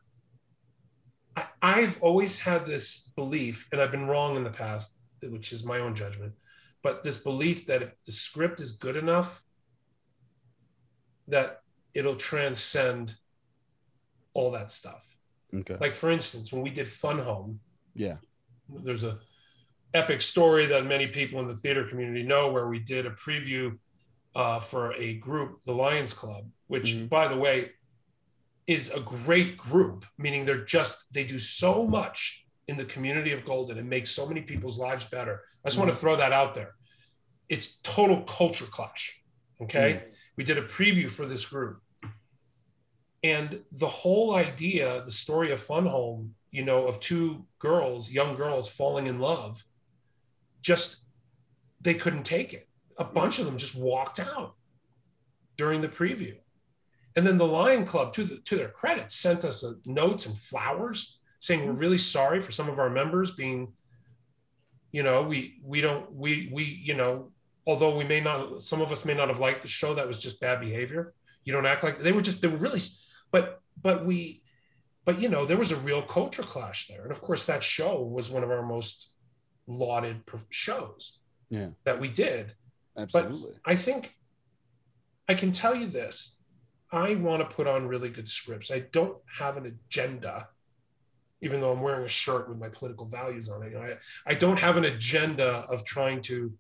I, 1.37 1.45
I've 1.63 2.03
always 2.03 2.39
had 2.39 2.67
this 2.67 3.11
belief, 3.17 3.69
and 3.73 3.81
I've 3.81 3.91
been 3.91 4.07
wrong 4.07 4.37
in 4.37 4.45
the 4.45 4.51
past, 4.51 4.97
which 5.23 5.53
is 5.53 5.65
my 5.65 5.79
own 5.79 5.95
judgment, 5.95 6.33
but 6.83 7.05
this 7.05 7.19
belief 7.19 7.67
that 7.67 7.83
if 7.83 7.93
the 8.05 8.13
script 8.13 8.61
is 8.61 8.73
good 8.73 8.97
enough, 8.97 9.43
that 11.29 11.61
it'll 11.95 12.17
transcend 12.17 13.15
all 14.35 14.51
that 14.51 14.71
stuff. 14.71 15.17
Okay. 15.55 15.77
Like 15.81 15.95
for 15.95 16.11
instance, 16.11 16.53
when 16.53 16.63
we 16.63 16.71
did 16.71 16.89
Fun 16.89 17.19
Home, 17.19 17.61
Yeah. 17.95 18.17
there's 18.69 19.05
a 19.05 19.19
epic 19.97 20.21
story 20.21 20.67
that 20.67 20.85
many 20.85 21.07
people 21.07 21.41
in 21.41 21.49
the 21.49 21.55
theater 21.55 21.89
community 21.89 22.23
know 22.23 22.51
where 22.53 22.69
we 22.69 22.79
did 22.79 23.07
a 23.07 23.11
preview 23.11 23.79
uh, 24.35 24.61
for 24.61 24.93
a 24.95 25.15
group, 25.15 25.63
the 25.65 25.73
Lions 25.73 26.13
Club, 26.13 26.45
which, 26.67 26.93
Mhm. 26.93 27.09
by 27.09 27.27
the 27.27 27.37
way, 27.37 27.73
is 28.67 28.91
a 28.91 29.01
great 29.01 29.57
group. 29.57 30.05
Meaning 30.19 30.45
they're 30.45 30.65
just 30.65 31.11
they 31.13 31.25
do 31.25 31.39
so 31.39 31.87
much 31.87 32.45
in 32.69 32.77
the 32.77 32.85
community 32.85 33.33
of 33.33 33.45
Golden 33.45 33.79
and 33.79 33.89
make 33.89 34.07
so 34.07 34.27
many 34.27 34.43
people's 34.43 34.79
lives 34.79 35.05
better. 35.05 35.45
I 35.65 35.69
just 35.69 35.79
want 35.79 35.91
to 35.91 35.97
throw 35.97 36.17
that 36.17 36.33
out 36.33 36.55
there. 36.55 36.75
It's 37.49 37.79
total 37.79 38.23
culture 38.25 38.67
clash. 38.67 39.19
Okay, 39.63 40.03
we 40.37 40.45
did 40.45 40.59
a 40.59 40.63
preview 40.63 41.09
for 41.11 41.25
this 41.25 41.47
group, 41.47 41.81
and 43.23 43.65
the 43.73 43.89
whole 43.89 44.35
idea, 44.35 45.03
the 45.07 45.13
story 45.13 45.51
of 45.53 45.61
Fun 45.61 45.87
Home, 45.87 46.35
you 46.51 46.65
know, 46.65 46.87
of 46.87 47.01
two 47.01 47.47
girls, 47.59 48.11
young 48.11 48.37
girls 48.37 48.69
falling 48.69 49.07
in 49.07 49.19
love, 49.19 49.65
just 50.67 50.97
they 51.81 51.95
couldn't 51.95 52.25
take 52.25 52.53
it. 52.53 52.69
A 52.99 53.05
bunch 53.05 53.39
of 53.39 53.47
them 53.47 53.57
just 53.57 53.77
walked 53.77 54.19
out 54.19 54.55
during 55.57 55.81
the 55.81 55.89
preview. 55.89 56.35
And 57.15 57.27
then 57.27 57.39
the 57.39 57.47
Lion 57.47 57.87
Club, 57.87 58.13
to, 58.15 58.25
the, 58.25 58.39
to 58.39 58.57
their 58.57 58.69
credit, 58.69 59.11
sent 59.13 59.45
us 59.45 59.63
a, 59.63 59.75
notes 59.87 60.27
and 60.27 60.37
flowers 60.37 61.19
saying 61.39 61.61
we're 61.61 61.71
mm-hmm. 61.71 61.81
really 61.81 61.99
sorry 61.99 62.41
for 62.41 62.51
some 62.51 62.69
of 62.69 62.81
our 62.81 62.91
members 62.91 63.31
being, 63.31 63.73
you 64.91 65.03
know, 65.05 65.23
we 65.23 65.61
we 65.63 65.81
don't 65.81 66.13
we 66.13 66.51
we 66.53 66.65
you 66.65 66.95
know, 66.95 67.31
although 67.67 67.97
we 67.97 68.05
may 68.05 68.21
not, 68.21 68.63
some 68.63 68.81
of 68.81 68.91
us 68.91 69.05
may 69.05 69.15
not 69.15 69.29
have 69.29 69.39
liked 69.39 69.63
the 69.63 69.69
show, 69.69 69.95
that 69.95 70.09
was 70.09 70.19
just 70.19 70.41
bad 70.41 70.61
behavior. 70.61 71.15
You 71.45 71.53
don't 71.53 71.67
act 71.67 71.85
like 71.85 72.01
they 72.01 72.13
were 72.13 72.23
just 72.23 72.41
they 72.41 72.49
were 72.49 72.57
really, 72.57 72.81
but 73.31 73.61
but 73.81 74.05
we, 74.05 74.43
but 75.05 75.21
you 75.21 75.29
know, 75.29 75.47
there 75.47 75.59
was 75.59 75.71
a 75.71 75.77
real 75.77 76.03
culture 76.03 76.43
clash 76.43 76.89
there, 76.89 77.03
and 77.03 77.13
of 77.13 77.21
course 77.21 77.47
that 77.47 77.63
show 77.63 78.03
was 78.03 78.31
one 78.31 78.43
of 78.43 78.51
our 78.51 78.67
most 78.67 79.16
lauded 79.67 80.23
shows 80.51 81.19
Yeah. 81.51 81.71
that 81.85 82.01
we 82.01 82.09
did. 82.09 82.55
Absolutely. 82.97 83.55
I 83.65 83.77
think 83.77 84.15
I 85.29 85.35
can 85.35 85.53
tell 85.53 85.75
you 85.75 85.87
this. 85.87 86.39
I 86.93 87.15
want 87.17 87.43
to 87.49 87.55
put 87.55 87.67
on 87.67 87.89
really 87.89 88.09
good 88.09 88.29
scripts. 88.29 88.71
I 88.71 88.79
don't 88.79 89.19
have 89.39 89.57
an 89.57 89.67
agenda, 89.67 90.49
even 91.43 91.61
though 91.61 91.73
I'm 91.73 91.81
wearing 91.83 92.07
a 92.07 92.09
shirt 92.09 92.49
with 92.49 92.59
my 92.59 92.69
political 92.69 93.07
values 93.07 93.49
on 93.49 93.63
it. 93.65 93.77
I, 93.77 93.97
I 94.31 94.35
don't 94.35 94.59
have 94.59 94.77
an 94.77 94.85
agenda 94.85 95.67
of 95.69 95.85
trying 95.85 96.23
to, 96.23 96.53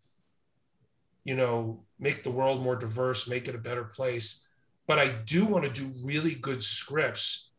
you 1.24 1.36
know, 1.36 1.84
make 2.00 2.24
the 2.24 2.30
world 2.30 2.60
more 2.60 2.76
diverse, 2.76 3.28
make 3.28 3.46
it 3.48 3.54
a 3.54 3.58
better 3.58 3.84
place. 3.84 4.44
But 4.88 4.98
I 4.98 5.08
do 5.08 5.46
want 5.46 5.64
to 5.64 5.70
do 5.70 5.92
really 6.04 6.34
good 6.34 6.62
scripts 6.62 7.50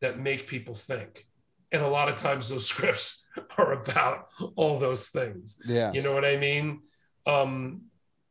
that 0.00 0.20
make 0.20 0.46
people 0.46 0.74
think. 0.74 1.26
And 1.72 1.82
a 1.82 1.88
lot 1.88 2.08
of 2.08 2.16
times 2.16 2.48
those 2.48 2.66
scripts 2.72 3.23
are 3.58 3.72
about 3.72 4.28
all 4.56 4.78
those 4.78 5.08
things. 5.08 5.56
yeah. 5.66 5.92
You 5.92 6.02
know 6.02 6.14
what 6.14 6.24
I 6.24 6.36
mean? 6.36 6.80
Um, 7.26 7.82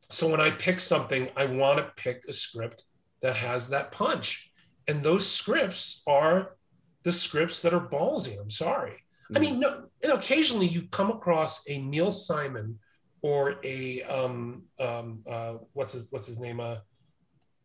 so 0.10 0.30
when 0.30 0.41
I 0.41 0.51
pick 0.51 0.80
something, 0.80 1.30
I 1.36 1.45
want 1.45 1.80
to 1.80 1.91
pick 1.95 2.24
a 2.28 2.34
script 2.34 2.84
that 3.22 3.36
has 3.36 3.70
that 3.70 3.91
punch. 3.91 4.51
And 4.88 5.01
those 5.01 5.30
scripts 5.30 6.04
are 6.06 6.56
the 7.04 7.12
scripts 7.12 7.62
that 7.62 7.74
are 7.74 7.80
ballsy. 7.88 8.39
I'm 8.39 8.49
sorry. 8.49 8.97
I 9.36 9.39
mean, 9.39 9.60
no, 9.60 9.86
know, 10.04 10.16
occasionally 10.16 10.68
you 10.68 10.84
come 10.91 11.10
across 11.10 11.68
a 11.68 11.80
Neil 11.80 12.12
Simon 12.12 12.78
or 13.22 13.56
a 13.64 14.04
um, 14.04 14.64
um, 14.80 15.24
uh, 15.28 15.56
what's 15.72 15.93
his 15.93 16.08
what's 16.12 16.28
his 16.28 16.39
name? 16.39 16.60
Uh, 16.60 16.78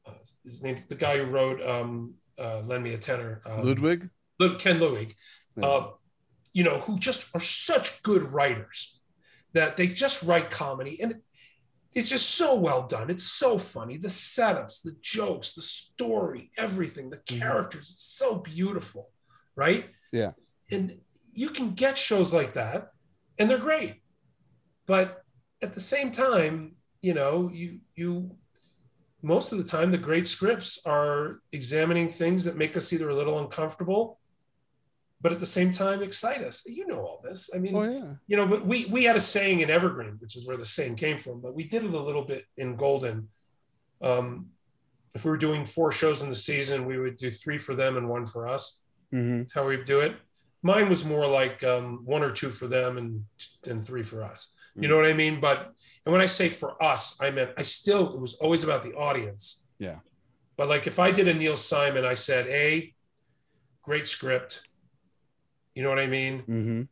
uh, 0.07 0.13
his 0.45 0.63
name's 0.63 0.87
the 0.87 0.95
guy 0.95 1.19
who 1.19 1.25
wrote 1.25 1.61
um, 1.63 2.15
uh, 2.39 2.61
"Lend 2.61 2.85
Me 2.85 2.95
a 2.95 2.99
Tenor." 2.99 3.43
Um, 3.45 3.67
Ludwig? 3.67 4.09
Lud- 4.39 4.59
Ken 4.61 4.81
Ludwig, 4.81 5.15
Yeah. 5.57 5.89
You 6.59 6.65
know, 6.65 6.81
who 6.81 6.99
just 6.99 7.29
are 7.35 7.41
such 7.41 8.03
good 8.03 8.33
writers 8.33 9.01
that 9.53 9.77
they 9.77 9.87
just 9.87 10.25
write 10.25 10.51
comedy 10.51 11.01
and 11.01 11.15
it's 11.95 12.09
just 12.09 12.31
so 12.31 12.57
well 12.57 12.85
done. 12.89 13.11
It's 13.11 13.23
so 13.23 13.59
funny. 13.59 13.97
The 13.97 14.09
setups, 14.09 14.83
the 14.83 14.97
jokes, 15.01 15.53
the 15.55 15.63
story, 15.63 16.51
everything, 16.59 17.11
the 17.11 17.19
Mhm. 17.19 17.39
characters, 17.39 17.93
it's 17.93 18.03
so 18.23 18.35
beautiful, 18.35 19.13
right? 19.55 19.95
Yeah. 20.11 20.33
And 20.73 21.01
you 21.33 21.51
can 21.51 21.75
get 21.75 21.97
shows 21.97 22.35
like 22.35 22.55
that 22.55 22.91
and 23.39 23.49
they're 23.49 23.67
great. 23.71 24.03
But 24.87 25.23
at 25.63 25.75
the 25.75 25.81
same 25.95 26.11
time, 26.11 26.75
you 27.03 27.15
know, 27.15 27.51
you 27.61 27.83
you 27.95 28.37
most 29.23 29.53
of 29.53 29.59
the 29.59 29.71
time 29.77 29.93
the 29.93 30.07
great 30.11 30.27
scripts 30.27 30.85
are 30.85 31.41
examining 31.53 32.09
things 32.09 32.45
that 32.45 32.57
make 32.57 32.77
us 32.77 32.93
either 32.93 33.11
a 33.11 33.15
little 33.15 33.39
uncomfortable 33.39 34.18
but 35.21 35.33
at 35.33 35.41
the 35.41 35.47
same 35.47 35.73
time 35.73 36.03
excite 36.03 36.43
us. 36.43 36.63
You 36.67 36.87
know 36.87 37.01
all 37.01 37.21
this. 37.25 37.51
I 37.55 37.59
mean 37.59 37.75
Oh 37.77 37.83
yeah. 37.83 38.13
you 38.27 38.37
know 38.37 38.47
but 38.47 38.67
we 38.67 38.87
we 38.87 39.05
had 39.05 39.17
a 39.17 39.21
saying 39.21 39.61
in 39.61 39.71
evergreen 39.71 40.17
which 40.21 40.37
is 40.37 40.47
where 40.47 40.57
the 40.57 40.65
saying 40.65 40.97
came 40.97 41.19
from 41.19 41.41
but 41.41 41.55
we 41.55 41.65
did 41.65 41.85
it 41.85 41.93
a 41.93 42.01
little 42.01 42.25
bit 42.25 42.45
in 42.57 42.77
golden. 42.77 43.29
Um 44.01 44.47
if 45.15 45.25
we 45.25 45.31
were 45.31 45.37
doing 45.39 45.65
four 45.65 45.91
shows 45.91 46.23
in 46.23 46.29
the 46.29 46.35
season 46.35 46.87
we 46.87 46.99
would 46.99 47.17
do 47.17 47.31
three 47.31 47.59
for 47.59 47.75
them 47.75 47.97
and 47.97 48.09
one 48.09 48.27
for 48.27 48.47
us. 48.47 48.81
Mm-hmm. 49.13 49.39
that's 49.39 49.55
how 49.55 49.67
we 49.67 49.77
do 49.85 50.01
it. 50.01 50.15
Mine 50.63 50.89
was 50.89 51.05
more 51.05 51.27
like 51.27 51.63
um, 51.65 52.01
one 52.05 52.23
or 52.23 52.31
two 52.33 52.51
for 52.51 52.67
them 52.67 52.99
and 52.99 53.25
and 53.65 53.87
three 53.87 54.03
for 54.03 54.23
us. 54.23 54.53
You 54.81 54.87
know 54.89 54.97
what 54.97 55.07
i 55.07 55.13
mean? 55.13 55.41
But 55.41 55.73
and 56.05 56.13
when 56.13 56.21
i 56.21 56.27
say 56.27 56.49
for 56.49 56.81
us 56.83 57.19
i 57.21 57.31
meant 57.31 57.51
i 57.57 57.63
still 57.63 58.15
it 58.15 58.21
was 58.21 58.35
always 58.35 58.63
about 58.65 58.83
the 58.85 58.95
audience. 58.95 59.65
Yeah. 59.81 59.97
but 60.57 60.69
like 60.69 60.87
if 60.87 60.99
i 60.99 61.11
did 61.11 61.27
a 61.29 61.35
neil 61.35 61.57
simon 61.57 62.05
i 62.05 62.15
said 62.15 62.47
a 62.49 62.93
great 63.83 64.07
script 64.07 64.63
you 65.79 65.85
know 65.85 65.91
what 65.95 66.01
i 66.01 66.07
mean 66.09 66.35
Mm-hmm. 66.57 66.83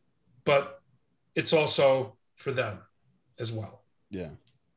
but 0.45 0.81
it's 1.35 1.51
also 1.59 2.15
for 2.37 2.51
them 2.53 2.75
as 3.37 3.51
well 3.51 3.83
Yeah. 4.09 4.29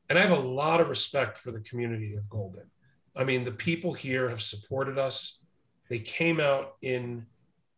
and 0.09 0.19
I 0.19 0.23
have 0.27 0.37
a 0.37 0.47
lot 0.63 0.81
of 0.81 0.89
respect 0.89 1.39
for 1.39 1.53
the 1.53 1.61
community 1.61 2.17
of 2.17 2.29
Golden. 2.29 2.67
I 3.17 3.23
mean, 3.25 3.45
the 3.45 3.53
people 3.69 3.93
here 3.95 4.29
have 4.29 4.43
supported 4.43 4.97
us. 4.99 5.17
They 5.89 6.01
came 6.01 6.39
out 6.41 6.75
in 6.83 7.27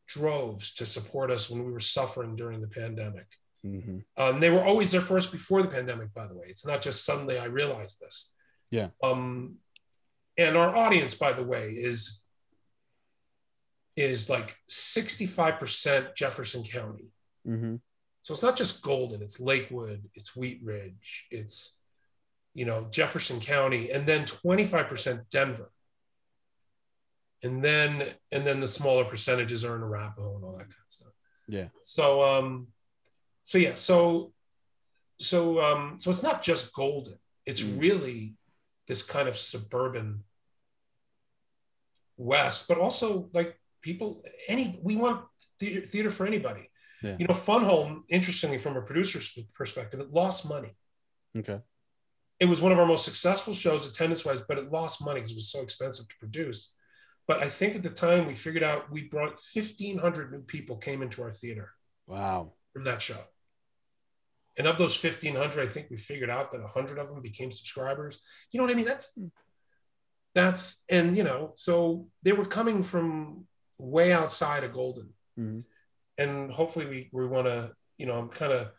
droves 0.07 0.75
to 0.79 0.85
support 0.87 1.31
us 1.31 1.49
when 1.51 1.65
we 1.67 1.73
were 1.73 1.81
suffering 1.99 2.35
during 2.37 2.61
the 2.63 2.67
pandemic. 2.81 3.27
Mm-hmm. 3.65 3.99
Um, 4.23 4.41
they 4.41 4.51
were 4.51 4.65
always 4.65 4.91
there 4.91 5.01
for 5.09 5.17
us 5.17 5.27
before 5.27 5.63
the 5.63 5.69
pandemic, 5.69 6.13
by 6.15 6.27
the 6.27 6.35
way. 6.35 6.47
It's 6.49 6.67
not 6.67 6.81
just 6.83 7.05
suddenly 7.05 7.39
I 7.39 7.45
realized 7.47 8.01
this. 8.01 8.35
Yeah. 8.71 8.89
Um, 9.03 9.57
and 10.39 10.57
our 10.57 10.75
audience, 10.75 11.15
by 11.15 11.33
the 11.33 11.45
way, 11.45 11.73
is 11.73 12.22
is 13.97 14.29
like 14.31 14.57
65% 14.71 16.15
Jefferson 16.15 16.63
County. 16.65 17.13
Mm-hmm. 17.47 17.77
So 18.23 18.35
it's 18.35 18.43
not 18.43 18.57
just 18.57 18.83
Golden, 18.83 19.21
it's 19.23 19.41
Lakewood, 19.41 20.03
it's 20.15 20.37
Wheat 20.37 20.61
Ridge, 20.63 21.27
it's 21.31 21.77
you 22.55 22.65
know 22.65 22.87
Jefferson 22.91 23.41
County, 23.41 23.91
and 23.91 24.07
then 24.07 24.25
25% 24.25 25.29
Denver. 25.31 25.71
And 27.43 27.63
then 27.65 28.15
and 28.31 28.47
then 28.47 28.61
the 28.61 28.69
smaller 28.69 29.05
percentages 29.05 29.65
are 29.65 29.75
in 29.75 29.83
Arapahoe 29.83 30.37
and 30.37 30.45
all 30.45 30.53
that 30.53 30.61
kind 30.61 30.71
of 30.71 30.89
stuff. 30.89 31.13
Yeah. 31.49 31.69
So 31.83 32.23
um 32.23 32.69
so 33.43 33.59
yeah, 33.59 33.75
so 33.75 34.33
so 35.19 35.61
um 35.61 35.99
so 35.99 36.11
it's 36.11 36.23
not 36.23 36.43
just 36.43 36.73
Golden. 36.73 37.19
It's 37.45 37.63
Mm. 37.63 37.81
really 37.81 38.35
this 38.87 39.03
kind 39.03 39.29
of 39.29 39.37
suburban 39.37 40.23
west, 42.17 42.69
but 42.69 42.79
also 42.79 43.29
like 43.33 43.59
people 43.83 44.23
any 44.49 44.79
we 44.83 44.97
want 44.97 45.25
theater, 45.59 45.85
theater 45.87 46.11
for 46.11 46.27
anybody. 46.27 46.71
Yeah. 47.03 47.17
You 47.19 47.27
know, 47.27 47.35
Fun 47.35 47.65
Home, 47.65 48.05
interestingly, 48.09 48.59
from 48.59 48.77
a 48.77 48.83
producer's 48.83 49.37
perspective, 49.55 50.01
it 50.01 50.13
lost 50.13 50.49
money. 50.49 50.77
Okay. 51.37 51.59
It 52.39 52.47
was 52.47 52.61
one 52.61 52.73
of 52.73 52.79
our 52.79 52.87
most 52.87 53.05
successful 53.05 53.55
shows 53.55 53.89
attendance 53.89 54.25
wise, 54.25 54.41
but 54.47 54.59
it 54.59 54.71
lost 54.71 55.05
money 55.05 55.21
because 55.21 55.33
it 55.33 55.37
was 55.37 55.51
so 55.51 55.63
expensive 55.63 56.09
to 56.09 56.15
produce. 56.19 56.73
But 57.27 57.43
I 57.43 57.49
think 57.49 57.75
at 57.77 57.83
the 57.83 57.91
time 57.91 58.27
we 58.27 58.35
figured 58.35 58.63
out 58.65 58.91
we 58.91 59.03
brought 59.03 59.41
1,500 59.55 60.33
new 60.33 60.41
people 60.43 60.77
came 60.77 61.03
into 61.03 61.23
our 61.23 61.33
theater 61.33 61.73
Wow. 62.07 62.53
from 62.73 62.85
that 62.85 63.01
show. 63.01 63.19
And 64.59 64.67
of 64.67 64.77
those 64.77 65.03
1,500, 65.03 65.67
I 65.67 65.71
think 65.71 65.89
we 65.89 65.97
figured 65.97 66.31
out 66.31 66.53
that 66.53 66.61
100 66.61 66.99
of 66.99 67.09
them 67.09 67.23
became 67.23 67.51
subscribers. 67.51 68.21
You 68.51 68.59
know 68.59 68.65
what 68.65 68.73
I 68.73 68.77
mean? 68.77 68.87
That's, 68.87 69.19
that's, 70.35 70.85
and 70.89 71.17
you 71.17 71.25
know, 71.25 71.53
so 71.55 72.09
they 72.23 72.33
were 72.33 72.45
coming 72.45 72.83
from 72.83 73.47
way 73.83 74.13
outside 74.13 74.65
of 74.65 74.73
Golden. 74.73 75.13
Mhm. 75.39 75.65
And 76.19 76.51
hopefully 76.53 76.87
we, 76.87 77.11
we 77.13 77.27
want 77.27 77.47
to, 77.47 77.73
you 77.99 78.07
know, 78.07 78.15
I'm 78.15 78.29
kind 78.29 78.53
of 78.53 78.71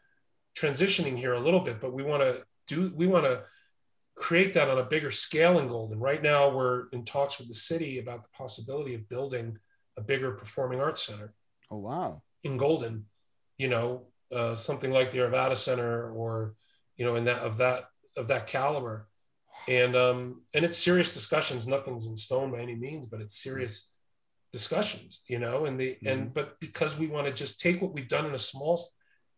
transitioning 0.55 1.17
here 1.17 1.33
a 1.33 1.39
little 1.39 1.59
bit, 1.59 1.81
but 1.81 1.93
we 1.93 2.03
want 2.03 2.23
to 2.23 2.43
do, 2.67 2.91
we 2.95 3.07
want 3.07 3.25
to 3.25 3.43
create 4.15 4.53
that 4.53 4.69
on 4.69 4.77
a 4.79 4.83
bigger 4.83 5.11
scale 5.11 5.59
in 5.59 5.67
Golden. 5.67 5.99
Right 5.99 6.21
now, 6.21 6.55
we're 6.55 6.87
in 6.89 7.03
talks 7.03 7.37
with 7.39 7.47
the 7.47 7.53
city 7.55 7.99
about 7.99 8.23
the 8.23 8.29
possibility 8.29 8.93
of 8.93 9.09
building 9.09 9.57
a 9.97 10.01
bigger 10.01 10.31
performing 10.31 10.79
arts 10.79 11.03
center 11.03 11.33
Oh 11.69 11.77
wow. 11.77 12.21
in 12.43 12.57
Golden, 12.57 13.05
you 13.57 13.67
know, 13.67 14.07
uh, 14.31 14.55
something 14.55 14.91
like 14.91 15.11
the 15.11 15.19
Arvada 15.19 15.57
Center 15.57 16.11
or, 16.11 16.55
you 16.95 17.05
know, 17.05 17.15
in 17.15 17.25
that 17.25 17.39
of 17.39 17.57
that 17.57 17.85
of 18.15 18.27
that 18.27 18.47
caliber. 18.47 19.07
And 19.67 19.95
um, 19.95 20.41
and 20.53 20.63
it's 20.65 20.77
serious 20.77 21.13
discussions. 21.13 21.67
Nothing's 21.67 22.07
in 22.07 22.15
stone 22.15 22.51
by 22.51 22.59
any 22.59 22.75
means, 22.75 23.07
but 23.07 23.21
it's 23.21 23.41
serious 23.41 23.92
discussions, 24.53 25.21
you 25.27 25.39
know. 25.39 25.65
And 25.65 25.77
the 25.79 25.97
and 26.05 26.33
but 26.33 26.59
because 26.59 26.97
we 26.97 27.07
want 27.07 27.27
to 27.27 27.33
just 27.33 27.59
take 27.59 27.81
what 27.81 27.93
we've 27.93 28.07
done 28.07 28.25
in 28.25 28.35
a 28.35 28.39
small 28.39 28.81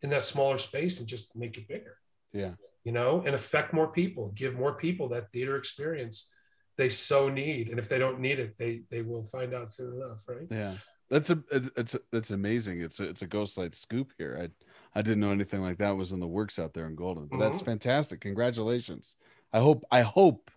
in 0.02 0.10
that 0.10 0.24
smaller 0.24 0.58
space 0.58 1.00
and 1.00 1.08
just 1.08 1.34
make 1.34 1.56
it 1.56 1.66
bigger, 1.66 1.96
Yeah. 2.32 2.52
you 2.84 2.92
know, 2.92 3.22
and 3.24 3.34
affect 3.34 3.72
more 3.72 3.88
people, 3.88 4.30
give 4.34 4.54
more 4.54 4.74
people 4.74 5.08
that 5.08 5.32
theater 5.32 5.56
experience 5.56 6.30
they 6.76 6.90
so 6.90 7.30
need. 7.30 7.70
And 7.70 7.78
if 7.78 7.88
they 7.88 7.98
don't 7.98 8.20
need 8.20 8.38
it, 8.38 8.56
they 8.58 8.82
they 8.90 9.00
will 9.02 9.24
find 9.24 9.54
out 9.54 9.70
soon 9.70 9.96
enough, 9.96 10.22
right? 10.28 10.46
Yeah. 10.50 10.74
That's 11.08 11.30
a 11.30 11.42
it's 11.50 11.70
it's 11.76 11.96
it's 12.12 12.30
amazing. 12.30 12.82
It's 12.82 13.00
a 13.00 13.08
it's 13.08 13.22
a 13.22 13.26
ghost 13.26 13.56
light 13.56 13.74
scoop 13.74 14.12
here. 14.18 14.38
I 14.40 14.98
I 14.98 15.02
didn't 15.02 15.20
know 15.20 15.30
anything 15.30 15.62
like 15.62 15.78
that 15.78 15.96
was 15.96 16.12
in 16.12 16.20
the 16.20 16.26
works 16.26 16.58
out 16.58 16.74
there 16.74 16.86
in 16.86 16.94
Golden. 16.94 17.26
But 17.26 17.38
that's 17.38 17.62
Mhm. 17.62 17.66
fantastic. 17.66 18.20
Congratulations. 18.20 19.16
I 19.52 19.60
hope 19.60 19.84
I 19.90 20.02
hope 20.02 20.50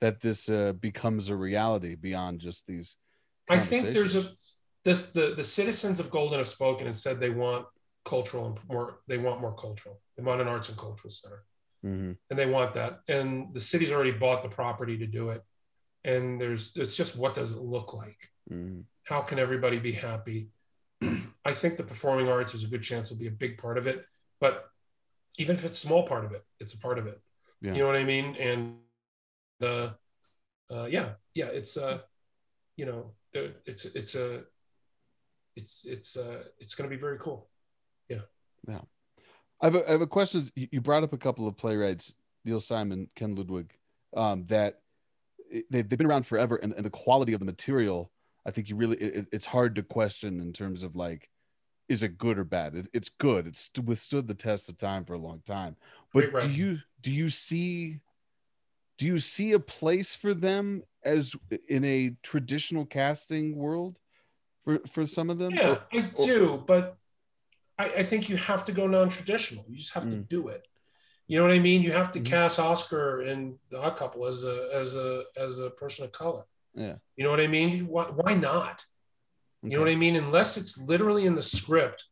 that 0.00 0.20
this 0.20 0.48
uh, 0.48 0.72
becomes 0.74 1.28
a 1.28 1.36
reality 1.36 1.94
beyond 1.96 2.40
just 2.40 2.66
these. 2.66 2.96
I 3.48 3.58
think 3.58 3.92
there's 3.92 4.16
a 4.16 4.30
this 4.84 5.06
the 5.06 5.34
the 5.34 5.44
citizens 5.44 6.00
of 6.00 6.10
Golden 6.10 6.38
have 6.38 6.48
spoken 6.48 6.86
and 6.86 6.96
said 6.96 7.18
they 7.18 7.30
want 7.30 7.66
cultural 8.04 8.46
and 8.46 8.58
more 8.68 9.00
they 9.08 9.18
want 9.18 9.40
more 9.40 9.54
cultural. 9.54 10.00
They 10.16 10.22
want 10.22 10.40
an 10.40 10.48
arts 10.48 10.68
and 10.68 10.78
cultural 10.78 11.10
center. 11.10 11.44
Mhm. 11.84 12.16
And 12.30 12.38
they 12.38 12.46
want 12.46 12.74
that. 12.74 13.00
And 13.08 13.52
the 13.52 13.60
city's 13.60 13.92
already 13.92 14.12
bought 14.12 14.42
the 14.42 14.48
property 14.48 14.96
to 14.98 15.06
do 15.06 15.30
it. 15.30 15.42
And 16.04 16.40
there's 16.40 16.72
it's 16.76 16.94
just 16.96 17.16
what 17.16 17.34
does 17.34 17.52
it 17.52 17.58
look 17.58 17.92
like? 17.92 18.30
Mhm. 18.50 18.84
How 19.04 19.22
can 19.22 19.38
everybody 19.38 19.78
be 19.78 19.92
happy? 19.92 20.50
I 21.44 21.52
think 21.52 21.76
the 21.76 21.84
performing 21.84 22.28
arts 22.28 22.52
there's 22.52 22.64
a 22.64 22.68
good 22.68 22.82
chance 22.82 23.10
will 23.10 23.18
be 23.18 23.28
a 23.28 23.32
big 23.44 23.58
part 23.58 23.78
of 23.78 23.86
it. 23.86 24.04
But 24.40 24.68
even 25.38 25.56
if 25.56 25.64
it's 25.64 25.78
a 25.82 25.86
small 25.86 26.06
part 26.06 26.24
of 26.24 26.32
it, 26.32 26.44
it's 26.60 26.74
a 26.74 26.78
part 26.78 26.98
of 26.98 27.06
it. 27.06 27.20
Yeah. 27.60 27.72
You 27.72 27.78
know 27.80 27.86
what 27.86 27.96
I 27.96 28.04
mean? 28.04 28.36
And 28.36 28.78
uh, 29.62 29.90
uh 30.70 30.86
yeah, 30.86 31.14
yeah, 31.34 31.46
it's 31.46 31.76
uh 31.76 32.00
you 32.76 32.86
know, 32.86 33.14
it's 33.64 33.84
it's 33.84 34.14
a 34.14 34.42
it's 35.54 35.84
it's 35.84 36.16
uh 36.16 36.42
it's 36.58 36.74
going 36.74 36.88
to 36.88 36.94
be 36.94 37.00
very 37.00 37.18
cool. 37.18 37.48
Yeah 38.08 38.22
yeah 38.68 38.80
I 39.60 39.66
have 39.66 39.74
a, 39.74 39.88
I 39.88 39.92
have 39.92 40.00
a 40.02 40.06
question. 40.06 40.48
You 40.54 40.80
brought 40.80 41.02
up 41.02 41.12
a 41.12 41.18
couple 41.18 41.48
of 41.48 41.56
playwrights, 41.56 42.14
Neil 42.44 42.60
Simon, 42.60 43.08
Ken 43.14 43.34
Ludwig, 43.34 43.72
um, 44.16 44.44
that 44.46 44.80
they've, 45.70 45.88
they've 45.88 45.98
been 45.98 46.06
around 46.06 46.26
forever, 46.26 46.56
and, 46.56 46.72
and 46.74 46.84
the 46.84 46.90
quality 46.90 47.32
of 47.32 47.40
the 47.40 47.46
material, 47.46 48.10
I 48.44 48.50
think 48.50 48.68
you 48.68 48.76
really, 48.76 48.96
it, 48.98 49.26
it's 49.32 49.46
hard 49.46 49.74
to 49.76 49.82
question 49.82 50.40
in 50.40 50.52
terms 50.52 50.82
of 50.82 50.94
like, 50.94 51.30
is 51.88 52.02
it 52.02 52.18
good 52.18 52.38
or 52.38 52.44
bad? 52.44 52.74
It, 52.74 52.88
it's 52.92 53.08
good. 53.08 53.46
It's 53.46 53.70
withstood 53.82 54.26
the 54.26 54.34
test 54.34 54.68
of 54.68 54.76
time 54.76 55.04
for 55.04 55.14
a 55.14 55.18
long 55.18 55.40
time. 55.46 55.76
But 56.12 56.40
do 56.40 56.50
you 56.50 56.78
do 57.00 57.12
you 57.12 57.28
see 57.28 58.00
do 58.98 59.06
you 59.06 59.18
see 59.18 59.52
a 59.52 59.58
place 59.60 60.14
for 60.14 60.34
them 60.34 60.82
as 61.04 61.34
in 61.68 61.84
a 61.84 62.12
traditional 62.22 62.86
casting 62.86 63.56
world 63.56 64.00
for 64.64 64.80
for 64.90 65.06
some 65.06 65.30
of 65.30 65.38
them? 65.38 65.54
Yeah, 65.54 65.78
I 65.92 66.10
do, 66.24 66.62
but 66.66 66.96
I, 67.78 67.84
I 67.98 68.02
think 68.02 68.28
you 68.28 68.36
have 68.36 68.64
to 68.66 68.72
go 68.72 68.86
non-traditional. 68.86 69.64
You 69.68 69.76
just 69.76 69.92
have 69.94 70.08
to 70.10 70.16
Mm. 70.16 70.28
do 70.28 70.48
it. 70.48 70.66
You 71.26 71.38
know 71.38 71.44
what 71.44 71.54
I 71.54 71.58
mean? 71.58 71.82
You 71.82 71.92
have 71.92 72.12
to 72.12 72.20
Mhm. 72.20 72.24
cast 72.24 72.58
Oscar 72.58 73.22
in 73.22 73.58
the 73.70 73.90
Couple 73.90 74.26
as 74.26 74.44
a 74.44 74.70
as 74.72 74.96
a 74.96 75.24
as 75.36 75.60
a 75.60 75.70
person 75.70 76.04
of 76.04 76.12
color. 76.12 76.44
Yeah. 76.74 76.96
You 77.16 77.24
know 77.24 77.30
what 77.30 77.40
I 77.40 77.46
mean? 77.48 77.86
Why, 77.88 78.04
why 78.04 78.34
not? 78.34 78.84
You 79.62 79.70
know 79.70 79.80
what 79.80 79.90
I 79.90 79.96
mean? 79.96 80.16
Unless 80.16 80.56
it's 80.56 80.78
literally 80.78 81.26
in 81.26 81.34
the 81.34 81.42
script 81.42 82.04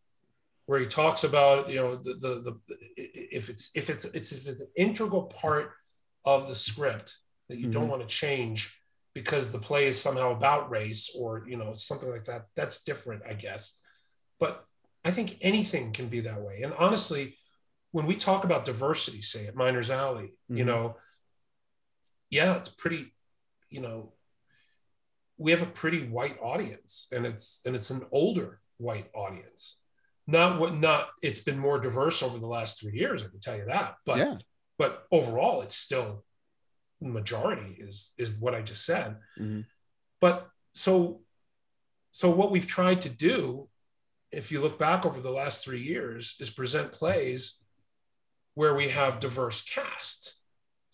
where 0.66 0.80
he 0.80 0.86
talks 0.86 1.22
about, 1.24 1.68
you 1.70 1.76
know, 1.76 1.96
the 1.96 2.14
the, 2.14 2.40
the 2.40 2.60
if 2.96 3.48
it's 3.48 3.70
if 3.74 3.88
it's 3.88 4.04
it's 4.06 4.32
if 4.32 4.48
it's 4.48 4.60
an 4.60 4.70
integral 4.76 5.24
part 5.24 5.72
of 6.24 6.48
the 6.48 6.54
script 6.54 7.16
that 7.48 7.58
you 7.58 7.68
don't 7.70 7.86
Mhm. 7.86 7.90
want 7.90 8.02
to 8.02 8.08
change 8.08 8.80
because 9.12 9.52
the 9.52 9.58
play 9.58 9.86
is 9.86 10.00
somehow 10.00 10.32
about 10.32 10.70
race 10.70 11.14
or 11.16 11.44
you 11.46 11.56
know 11.56 11.74
something 11.74 12.10
like 12.10 12.24
that. 12.24 12.46
That's 12.56 12.82
different, 12.82 13.22
I 13.28 13.34
guess. 13.34 13.78
But 14.40 14.64
I 15.04 15.10
think 15.10 15.38
anything 15.40 15.92
can 15.92 16.08
be 16.08 16.20
that 16.20 16.40
way. 16.40 16.62
And 16.62 16.72
honestly, 16.74 17.36
when 17.92 18.06
we 18.06 18.16
talk 18.16 18.44
about 18.44 18.64
diversity, 18.64 19.22
say 19.22 19.46
at 19.46 19.54
Miners 19.54 19.90
Alley, 19.90 20.32
you 20.48 20.64
Mhm. 20.64 20.66
know, 20.66 20.96
yeah, 22.30 22.56
it's 22.56 22.68
pretty, 22.70 23.14
you 23.70 23.80
know, 23.80 24.14
we 25.36 25.50
have 25.50 25.62
a 25.62 25.66
pretty 25.66 26.06
white 26.08 26.38
audience 26.40 27.06
and 27.12 27.26
it's 27.26 27.60
and 27.66 27.74
it's 27.76 27.90
an 27.90 28.06
older 28.12 28.60
white 28.78 29.10
audience 29.14 29.82
not 30.26 30.58
what 30.60 30.74
not 30.74 31.08
it's 31.22 31.40
been 31.40 31.58
more 31.58 31.78
diverse 31.78 32.22
over 32.22 32.38
the 32.38 32.46
last 32.46 32.80
three 32.80 32.92
years 32.92 33.22
i 33.22 33.26
can 33.28 33.40
tell 33.40 33.56
you 33.56 33.64
that 33.64 33.96
but 34.06 34.18
yeah. 34.18 34.36
But 34.78 35.04
overall 35.12 35.62
it's 35.62 35.76
still 35.76 36.24
majority 37.00 37.76
is 37.78 38.12
is 38.18 38.38
what 38.40 38.54
i 38.54 38.62
just 38.62 38.84
said 38.84 39.16
Mhm. 39.38 39.66
but 40.20 40.48
so 40.74 41.22
so 42.12 42.30
what 42.30 42.50
we've 42.50 42.66
tried 42.66 43.02
to 43.02 43.08
do 43.08 43.68
if 44.30 44.50
you 44.50 44.60
look 44.60 44.78
back 44.78 45.04
over 45.06 45.20
the 45.20 45.30
last 45.30 45.64
three 45.64 45.82
years 45.82 46.34
is 46.40 46.50
present 46.50 46.92
plays 46.92 47.62
where 48.54 48.74
we 48.74 48.88
have 48.88 49.20
diverse 49.20 49.62
casts 49.62 50.42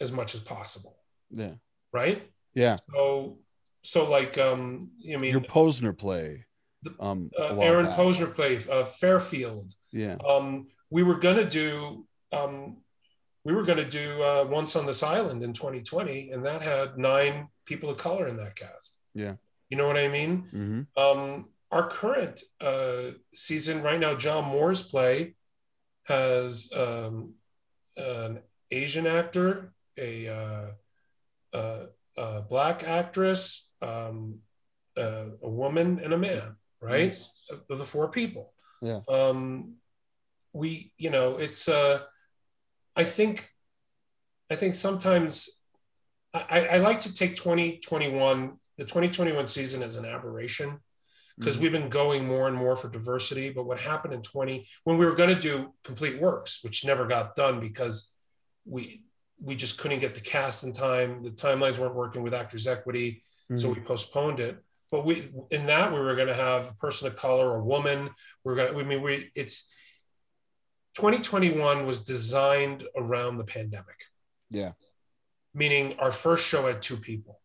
as 0.01 0.11
much 0.11 0.35
as 0.35 0.41
possible 0.41 0.97
Yeah. 1.31 1.55
right 1.93 2.31
Yeah. 2.55 2.77
so 2.93 3.39
so 3.83 4.11
like 4.11 4.37
um 4.39 4.91
i 5.13 5.17
mean 5.17 5.31
Your 5.33 5.41
Posner 5.43 5.97
play. 5.97 6.45
Um, 6.99 7.31
uh, 7.39 7.59
aaron 7.61 7.87
posner 7.89 8.35
played 8.35 8.67
uh, 8.69 8.85
fairfield 8.87 9.73
Yeah. 9.93 10.17
um 10.27 10.69
we 10.91 11.03
were 11.03 11.19
gonna 11.19 11.49
do 11.49 12.07
um 12.33 12.83
we 13.45 13.55
were 13.55 13.63
gonna 13.63 13.89
do 13.89 14.23
uh, 14.23 14.45
once 14.49 14.77
on 14.77 14.87
this 14.87 15.03
island 15.03 15.43
in 15.43 15.53
2020 15.53 16.31
and 16.31 16.45
that 16.45 16.63
had 16.63 16.99
nine 16.99 17.49
people 17.65 17.91
of 17.91 17.97
color 17.97 18.29
in 18.29 18.37
that 18.37 18.57
cast. 18.57 18.99
Yeah. 19.15 19.35
you 19.69 19.77
know 19.77 19.87
what 19.87 19.97
i 19.97 20.09
mean? 20.09 20.33
Hmm 20.51 20.81
um 20.97 21.47
our 21.73 21.89
current 21.89 22.43
uh 22.61 23.13
season 23.33 23.81
right 23.83 24.01
now 24.01 24.15
john 24.15 24.45
moore's 24.45 24.83
play 24.83 25.35
has 26.05 26.69
um 26.75 27.35
an 27.97 28.41
asian 28.73 29.07
actor 29.07 29.73
a 29.97 30.27
uh, 30.29 30.67
uh, 31.57 31.87
a 32.17 32.41
black 32.43 32.83
actress 32.83 33.71
um 33.83 34.39
uh, 34.97 35.27
a 35.43 35.49
woman 35.49 36.01
and 36.03 36.13
a 36.13 36.19
man 36.19 36.57
right? 36.81 37.17
Of 37.69 37.79
the 37.79 37.85
four 37.85 38.09
people. 38.09 38.53
Yeah. 38.83 39.01
um 39.09 39.75
we 40.53 40.93
you 40.97 41.11
know 41.11 41.37
it's 41.37 41.69
uh 41.69 42.01
i 42.97 43.05
think 43.05 43.49
i 44.51 44.57
think 44.57 44.75
sometimes 44.75 45.49
i 46.35 46.67
i 46.75 46.79
like 46.79 47.01
to 47.01 47.13
take 47.15 47.37
2021 47.37 48.53
the 48.79 48.85
2021 48.85 49.47
season 49.47 49.83
as 49.83 49.97
an 49.97 50.05
aberration 50.05 50.79
because 51.39 51.57
Mhm. 51.57 51.61
we've 51.61 51.73
been 51.73 51.89
going 51.89 52.27
more 52.27 52.49
and 52.49 52.57
more 52.57 52.77
for 52.77 52.89
diversity. 52.89 53.49
But 53.51 53.65
what 53.65 53.81
happened 53.81 54.13
in 54.13 54.21
20 54.23 54.67
when 54.85 54.99
we 54.99 55.07
were 55.07 55.15
going 55.15 55.35
to 55.35 55.41
do 55.41 55.73
complete 55.85 56.21
works, 56.21 56.63
which 56.63 56.85
never 56.85 57.07
got 57.07 57.35
done 57.35 57.61
because 57.61 58.15
we 58.67 59.05
we 59.43 59.55
just 59.55 59.79
couldn't 59.79 60.01
get 60.01 60.15
the 60.15 60.21
cast 60.21 60.65
in 60.65 60.73
time. 60.75 61.23
The 61.23 61.31
timelines 61.31 61.79
weren't 61.79 61.95
working 61.95 62.23
with 62.23 62.35
Actors 62.35 62.67
Equity, 62.67 63.25
so 63.55 63.69
Mhm. 63.71 63.75
we 63.77 63.81
postponed 63.81 64.39
it. 64.41 64.59
But 64.91 65.07
we 65.07 65.31
in 65.51 65.67
that 65.67 65.93
we 65.93 65.99
were 66.01 66.15
going 66.15 66.29
to 66.29 66.35
have 66.35 66.69
a 66.69 66.75
person 66.75 67.07
of 67.07 67.17
color, 67.17 67.57
a 67.57 67.63
woman. 67.65 68.11
We're 68.45 68.55
going 68.57 68.73
to. 68.75 68.79
I 68.79 68.83
mean, 68.83 69.01
we 69.03 69.31
it's 69.35 69.71
2021 70.97 71.87
was 71.87 72.05
designed 72.05 72.85
around 72.97 73.39
the 73.39 73.45
pandemic 73.45 74.05
yeah. 74.51 74.73
meaning 75.55 75.99
our 75.99 76.13
first 76.13 76.47
show 76.47 76.67
had 76.67 76.83
two 76.83 76.97
people. 76.97 77.41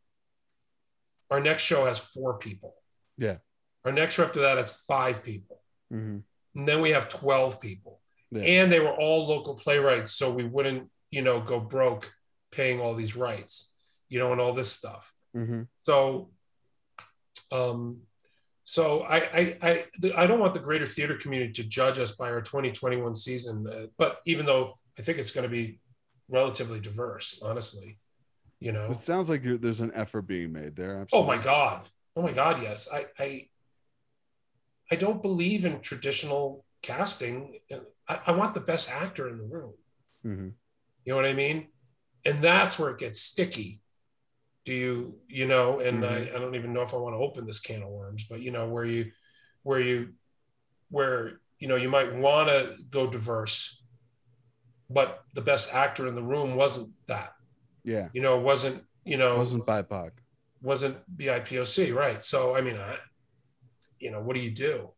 Our 1.32 1.40
next 1.40 1.64
show 1.64 1.86
has 1.86 1.98
four 1.98 2.38
people. 2.38 2.76
Yeah. 3.18 3.38
Our 3.84 3.92
next 3.92 4.16
show 4.16 4.24
after 4.24 4.42
that 4.42 4.58
has 4.58 4.72
five 4.88 5.24
people. 5.24 5.62
Mhm. 5.92 6.24
And 6.56 6.68
then 6.68 6.82
we 6.82 6.92
have 6.92 7.10
12 7.10 7.60
people. 7.60 8.02
Yeah. 8.32 8.42
And 8.42 8.72
they 8.72 8.80
were 8.80 8.94
all 8.94 9.28
local 9.28 9.56
playwrights. 9.56 10.14
So 10.14 10.32
we 10.32 10.44
wouldn't, 10.44 10.92
you 11.10 11.22
know, 11.22 11.42
go 11.42 11.60
broke 11.60 12.14
paying 12.52 12.80
all 12.80 12.96
these 12.96 13.16
rights, 13.16 13.72
you 14.10 14.20
know, 14.20 14.32
and 14.32 14.42
all 14.42 14.54
this 14.54 14.72
stuff. 14.72 15.14
Mhm. 15.36 15.68
So, 15.80 16.32
um, 17.52 18.08
so 18.66 19.02
I, 19.02 19.18
I, 19.18 19.58
I, 19.62 19.86
I 20.18 20.28
don't 20.28 20.40
want 20.40 20.56
the 20.56 20.60
greater 20.60 20.88
theater 20.88 21.16
community 21.16 21.54
to 21.54 21.64
judge 21.64 22.00
us 22.00 22.12
by 22.12 22.30
our 22.30 22.42
2021 22.42 23.14
season, 23.16 23.68
uh, 23.68 23.86
but 23.98 24.22
even 24.26 24.46
though 24.46 24.78
I 24.98 25.04
think 25.04 25.20
it's 25.20 25.32
going 25.32 25.44
to 25.44 25.50
be 25.50 25.80
relatively 26.30 26.80
diverse, 26.80 27.40
honestly, 27.44 28.00
you 28.60 28.72
know. 28.72 28.88
It 28.90 28.98
sounds 28.98 29.30
like 29.30 29.44
you're, 29.44 29.60
there's 29.60 29.82
an 29.82 29.92
effort 29.94 30.24
being 30.24 30.52
made 30.52 30.76
there. 30.76 31.06
Oh 31.14 31.24
my 31.24 31.38
god! 31.38 31.88
Oh 32.16 32.24
my 32.24 32.32
god! 32.32 32.64
Yes, 32.64 32.90
I, 32.92 33.06
I, 33.20 33.48
I 34.92 34.96
don't 34.96 35.22
believe 35.22 35.64
in 35.64 35.80
traditional 35.82 36.66
casting. 36.82 37.60
I, 38.08 38.20
I 38.28 38.32
want 38.32 38.56
the 38.56 38.62
best 38.62 38.92
actor 38.92 39.30
in 39.30 39.38
the 39.38 39.46
room. 39.46 39.74
Mhm. 40.26 40.54
You 41.04 41.14
know 41.14 41.16
what 41.18 41.26
I 41.26 41.34
mean? 41.34 41.68
And 42.26 42.44
that's 42.44 42.80
where 42.80 42.90
it 42.90 42.98
gets 42.98 43.22
sticky. 43.22 43.82
Do 44.66 44.74
you, 44.74 45.16
you 45.28 45.48
know, 45.48 45.80
and 45.80 46.04
I, 46.04 46.30
I 46.36 46.40
don't 46.40 46.56
even 46.56 46.74
know 46.74 46.82
if 46.82 46.94
I 46.94 46.98
want 46.98 47.14
to 47.14 47.20
open 47.20 47.46
this 47.46 47.60
can 47.60 47.84
of 47.84 47.90
worms, 47.90 48.26
but 48.28 48.42
you 48.42 48.52
know, 48.52 48.68
where 48.68 48.86
you, 48.86 49.12
where 49.64 49.80
you, 49.80 50.10
where, 50.90 51.40
you 51.60 51.68
know, 51.68 51.76
you 51.76 51.88
might 51.90 52.14
want 52.16 52.50
to 52.50 52.76
go 52.90 53.06
diverse, 53.08 53.84
but 54.90 55.24
the 55.36 55.42
best 55.42 55.74
actor 55.74 56.08
in 56.08 56.16
the 56.16 56.24
room 56.24 56.56
wasn't 56.56 56.90
that, 57.08 57.34
Yeah. 57.84 58.10
you 58.14 58.22
know, 58.24 58.40
wasn't, 58.40 58.84
you 59.04 59.18
know, 59.18 59.36
It 59.36 59.38
wasn't 59.38 59.66
BIPOC. 59.66 60.12
wasn't 60.64 60.98
BIPOC, 61.16 61.94
right? 61.96 62.24
So, 62.24 62.56
I 62.56 62.62
mean, 62.62 62.78
I, 62.78 62.98
you 64.00 64.10
know, 64.12 64.22
what 64.22 64.36
do 64.36 64.42
you 64.42 64.52
do? 64.52 64.90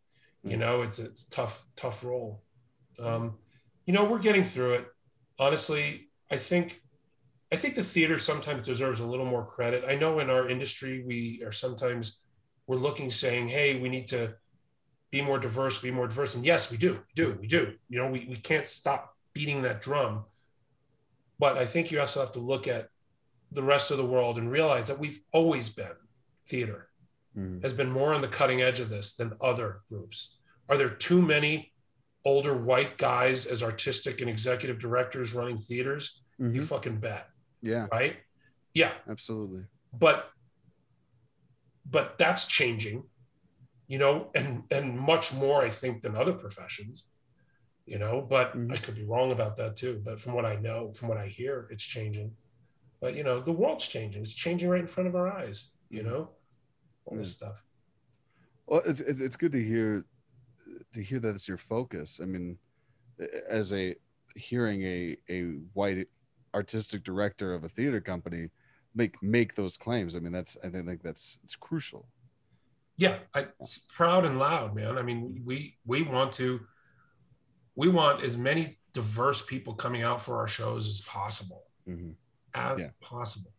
You 0.43 0.55
know, 0.55 0.82
it's 0.82 0.97
it's 0.97 1.24
a 1.24 1.30
tough, 1.30 1.65
tough 1.76 2.05
role. 2.05 2.41
Um, 2.99 3.38
you 3.86 3.93
know, 3.93 4.05
we're 4.05 4.20
getting 4.20 4.45
through 4.45 4.76
it. 4.76 4.88
Honestly, 5.38 6.07
I 6.32 6.38
think, 6.38 6.82
I 7.52 7.56
think 7.56 7.76
the 7.76 7.84
theater 7.84 8.20
sometimes 8.20 8.66
deserves 8.66 9.00
a 9.00 9.06
little 9.06 9.26
more 9.26 9.45
credit. 9.45 9.86
I 9.88 9.95
know 9.95 10.20
in 10.20 10.30
our 10.30 10.50
industry 10.50 11.04
we 11.06 11.41
are 11.45 11.52
sometimes 11.52 12.24
we're 12.68 12.76
looking, 12.78 13.10
saying, 13.10 13.48
"Hey, 13.48 13.80
we 13.80 13.88
need 13.88 14.08
to 14.10 14.36
be 15.12 15.22
more 15.22 15.39
diverse, 15.39 15.82
be 15.82 15.91
more 15.91 16.08
diverse," 16.08 16.36
and 16.36 16.45
yes, 16.45 16.70
we 16.70 16.78
do, 16.78 16.93
we 16.95 17.14
do, 17.16 17.38
we 17.39 17.48
do. 17.48 17.74
You 17.89 18.00
know, 18.00 18.12
we 18.12 18.26
we 18.30 18.36
can't 18.36 18.68
stop 18.68 19.16
beating 19.34 19.62
that 19.62 19.82
drum. 19.82 20.26
But 21.39 21.58
I 21.58 21.66
think 21.66 21.91
you 21.91 22.00
also 22.02 22.20
have 22.20 22.34
to 22.34 22.39
look 22.39 22.68
at 22.68 22.89
the 23.52 23.64
rest 23.64 23.91
of 23.91 23.98
the 23.98 24.06
world 24.06 24.38
and 24.38 24.52
realize 24.52 24.88
that 24.88 25.00
we've 25.00 25.22
always 25.32 25.70
been 25.70 25.95
theater 26.48 26.89
Mhm. 27.38 27.62
has 27.62 27.74
been 27.74 27.89
more 27.91 28.14
on 28.14 28.22
the 28.22 28.28
cutting 28.28 28.62
edge 28.62 28.80
of 28.82 28.89
this 28.89 29.16
than 29.16 29.38
other 29.39 29.84
groups. 29.88 30.36
Are 30.68 30.78
there 30.78 30.89
too 30.89 31.22
many 31.22 31.72
older 32.26 32.54
white 32.58 32.98
guys 32.98 33.45
as 33.45 33.64
artistic 33.64 34.20
and 34.20 34.30
executive 34.30 34.80
directors 34.80 35.34
running 35.34 35.58
theaters? 35.58 36.22
You 36.39 36.62
Mhm. 36.62 36.68
fucking 36.68 37.00
bet, 37.00 37.30
Yeah. 37.62 37.88
right? 37.91 38.18
Yeah, 38.74 38.93
Absolutely. 39.10 39.64
but 39.93 40.32
but 41.89 42.18
that's 42.18 42.47
changing, 42.47 43.03
you 43.88 43.97
know, 43.97 44.30
and 44.36 44.64
and 44.72 44.97
much 44.99 45.34
more 45.34 45.64
I 45.64 45.70
think 45.70 46.01
than 46.01 46.16
other 46.16 46.34
professions, 46.34 47.05
you 47.86 47.97
know. 47.97 48.22
But 48.22 48.55
Mhm. 48.55 48.72
I 48.74 48.78
could 48.78 48.95
be 48.95 49.03
wrong 49.05 49.32
about 49.32 49.58
that 49.58 49.76
too. 49.76 50.01
But 50.03 50.20
from 50.20 50.34
what 50.34 50.45
I 50.45 50.55
know, 50.58 50.91
from 50.93 51.08
what 51.08 51.18
I 51.18 51.28
hear, 51.28 51.68
it's 51.72 51.84
changing. 51.84 52.36
But 52.99 53.16
you 53.16 53.24
know, 53.24 53.39
the 53.39 53.51
world's 53.51 53.88
changing. 53.88 54.22
It's 54.22 54.36
changing 54.36 54.70
right 54.70 54.82
in 54.82 54.88
front 54.88 55.08
of 55.08 55.16
our 55.16 55.28
eyes. 55.32 55.72
You 55.89 56.03
know, 56.03 56.32
all 57.05 57.18
this 57.18 57.32
stuff. 57.32 57.64
Well, 58.68 58.82
it's, 58.86 58.99
it's 58.99 59.22
it's 59.22 59.38
good 59.38 59.53
to 59.53 59.64
hear 59.64 60.05
to 60.93 61.01
hear 61.01 61.20
that 61.20 61.36
it's 61.36 61.47
your 61.47 61.58
focus. 61.58 62.20
I 62.22 62.26
mean, 62.26 62.58
as 63.49 63.74
a 63.74 63.95
hearing 64.36 64.84
a 64.84 65.18
a 65.30 65.41
white 65.74 66.08
artistic 66.58 67.03
director 67.03 67.53
of 67.53 67.64
a 67.64 67.70
theater 67.70 68.01
company 68.01 68.49
make 68.95 69.16
make 69.22 69.53
those 69.55 69.78
claims. 69.78 70.16
I 70.16 70.20
mean, 70.20 70.34
that's 70.34 70.58
I 70.64 70.70
think 70.70 71.01
that's 71.03 71.39
it's 71.43 71.55
crucial. 71.55 72.03
yeah 72.97 73.18
I, 73.38 73.41
it's 73.60 73.86
proud 73.99 74.26
and 74.26 74.39
loud 74.39 74.76
man 74.76 74.97
i 74.97 75.03
mean 75.03 75.20
we 75.45 75.78
we 75.86 76.01
want 76.01 76.32
to 76.41 76.47
we 77.76 77.88
want 77.89 78.24
as 78.24 78.36
many 78.38 78.80
diverse 78.93 79.41
people 79.51 79.74
coming 79.76 80.01
out 80.10 80.20
for 80.26 80.34
our 80.41 80.47
shows 80.47 80.88
as 80.93 81.01
possible 81.01 81.62
Mhm. 81.88 82.16
as 82.55 82.80
Yeah. 82.82 83.08
possible 83.08 83.51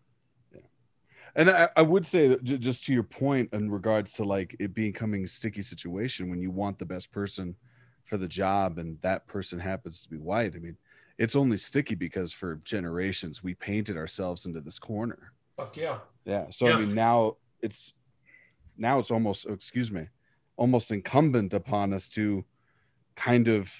And 1.37 1.51
I, 1.51 1.69
I 1.77 1.83
would 1.83 2.05
say 2.05 2.27
that 2.29 2.43
ju- 2.43 2.59
just 2.59 2.85
to 2.87 2.93
your 2.93 3.05
point 3.05 3.51
in 3.53 3.71
regards 3.71 4.13
to 4.15 4.25
like 4.25 4.57
it 4.59 4.75
becoming 4.75 5.23
a 5.25 5.29
sticky 5.29 5.63
situation 5.63 6.31
when 6.31 6.41
you 6.41 6.51
want 6.51 6.79
the 6.79 6.85
best 6.95 7.13
person 7.13 7.55
for 8.05 8.17
the 8.17 8.27
job 8.29 8.79
and 8.79 9.01
that 9.03 9.27
person 9.27 9.59
happens 9.61 10.01
to 10.03 10.09
be 10.09 10.17
white. 10.17 10.55
I 10.57 10.59
mean, 10.59 10.77
it's 11.19 11.35
only 11.37 11.57
sticky 11.57 11.95
because 11.97 12.33
for 12.33 12.57
generations 12.65 13.43
we 13.43 13.55
painted 13.55 13.97
ourselves 13.97 14.47
into 14.47 14.61
this 14.61 14.79
corner. 14.79 15.33
fuck 15.57 15.77
yeah 15.77 15.99
Yeah. 16.25 16.47
So 16.51 16.69
Yeah. 16.69 16.77
I 16.77 16.81
mean 16.85 16.95
now 16.95 17.37
it's 17.61 17.93
now 18.77 18.99
it's 19.01 19.11
almost 19.11 19.47
oh, 19.49 19.53
excuse 19.53 19.91
me, 19.91 20.07
almost 20.57 20.91
incumbent 20.93 21.53
upon 21.55 21.93
us 21.93 22.09
to 22.11 22.45
kind 23.17 23.49
of 23.49 23.73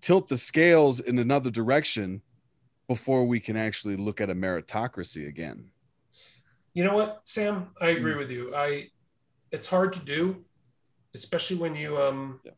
tilt 0.00 0.28
the 0.28 0.36
scales 0.36 1.00
in 1.00 1.18
another 1.18 1.50
direction 1.50 2.20
before 2.88 3.24
we 3.26 3.40
can 3.40 3.56
actually 3.56 3.96
look 3.96 4.20
at 4.20 4.28
a 4.28 4.34
meritocracy 4.34 5.26
again. 5.28 5.70
you 6.74 6.82
know 6.84 6.94
what 6.94 7.20
sam 7.24 7.68
i 7.80 7.88
agree 7.96 8.14
Mm. 8.14 8.18
with 8.18 8.30
you 8.30 8.54
i 8.54 8.88
it's 9.52 9.66
hard 9.66 9.92
to 9.92 10.00
do 10.00 10.44
especially 11.14 11.56
when 11.56 11.74
you 11.76 11.90
um 12.06 12.40
Yeah. 12.44 12.52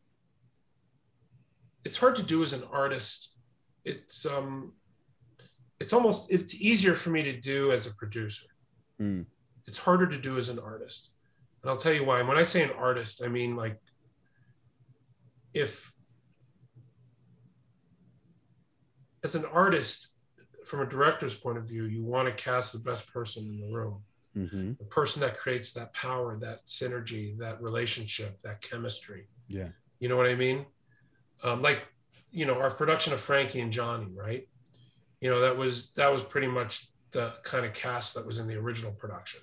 It's 1.85 1.97
hard 1.97 2.15
to 2.17 2.23
do 2.23 2.43
as 2.43 2.51
an 2.51 2.63
artist. 2.71 3.35
It's 3.85 4.25
um 4.25 4.73
it's 5.79 5.93
almost 5.93 6.31
it's 6.31 6.55
easier 6.55 6.95
for 6.95 7.11
me 7.11 7.21
to 7.23 7.39
do 7.39 7.71
as 7.71 7.85
a 7.87 7.93
producer. 7.93 8.47
Mm. 9.01 9.25
it's 9.67 9.77
harder 9.77 10.07
to 10.07 10.17
do 10.17 10.37
as 10.37 10.49
an 10.49 10.57
artist. 10.57 11.11
And 11.61 11.69
i'll 11.69 11.77
tell 11.77 11.93
you 11.93 12.03
why. 12.03 12.21
When 12.21 12.37
i 12.37 12.43
say 12.43 12.63
an 12.63 12.71
artist 12.71 13.21
i 13.23 13.27
mean 13.27 13.55
like 13.55 13.77
if 15.53 15.91
as 19.23 19.35
an 19.35 19.45
artist 19.45 20.07
from 20.65 20.81
a 20.81 20.85
director's 20.85 21.35
point 21.35 21.57
of 21.57 21.67
view 21.67 21.83
you 21.83 22.03
want 22.03 22.27
to 22.27 22.43
cast 22.43 22.71
the 22.73 22.79
best 22.79 23.11
person 23.13 23.43
in 23.43 23.61
the 23.61 23.75
room. 23.75 24.01
Mm-hmm. 24.35 24.73
the 24.79 24.85
person 24.85 25.21
that 25.21 25.37
creates 25.37 25.71
that 25.73 25.93
power 25.93 26.37
that 26.41 26.65
synergy 26.65 27.37
that 27.37 27.61
relationship 27.61 28.37
that 28.41 28.61
chemistry. 28.61 29.27
Yeah. 29.47 29.69
you 29.99 30.09
know 30.09 30.17
what 30.17 30.27
i 30.27 30.35
mean 30.35 30.65
um, 31.43 31.61
like 31.61 31.83
you 32.31 32.45
know 32.45 32.59
our 32.59 32.69
production 32.71 33.13
of 33.13 33.19
frankie 33.19 33.61
and 33.61 33.71
johnny 33.71 34.07
right 34.15 34.47
you 35.21 35.29
know 35.29 35.39
that 35.41 35.55
was 35.55 35.91
that 35.93 36.11
was 36.11 36.21
pretty 36.23 36.47
much 36.47 36.87
the 37.11 37.33
kind 37.43 37.65
of 37.65 37.73
cast 37.73 38.13
that 38.15 38.25
was 38.25 38.39
in 38.39 38.47
the 38.47 38.55
original 38.55 38.91
production 38.91 39.39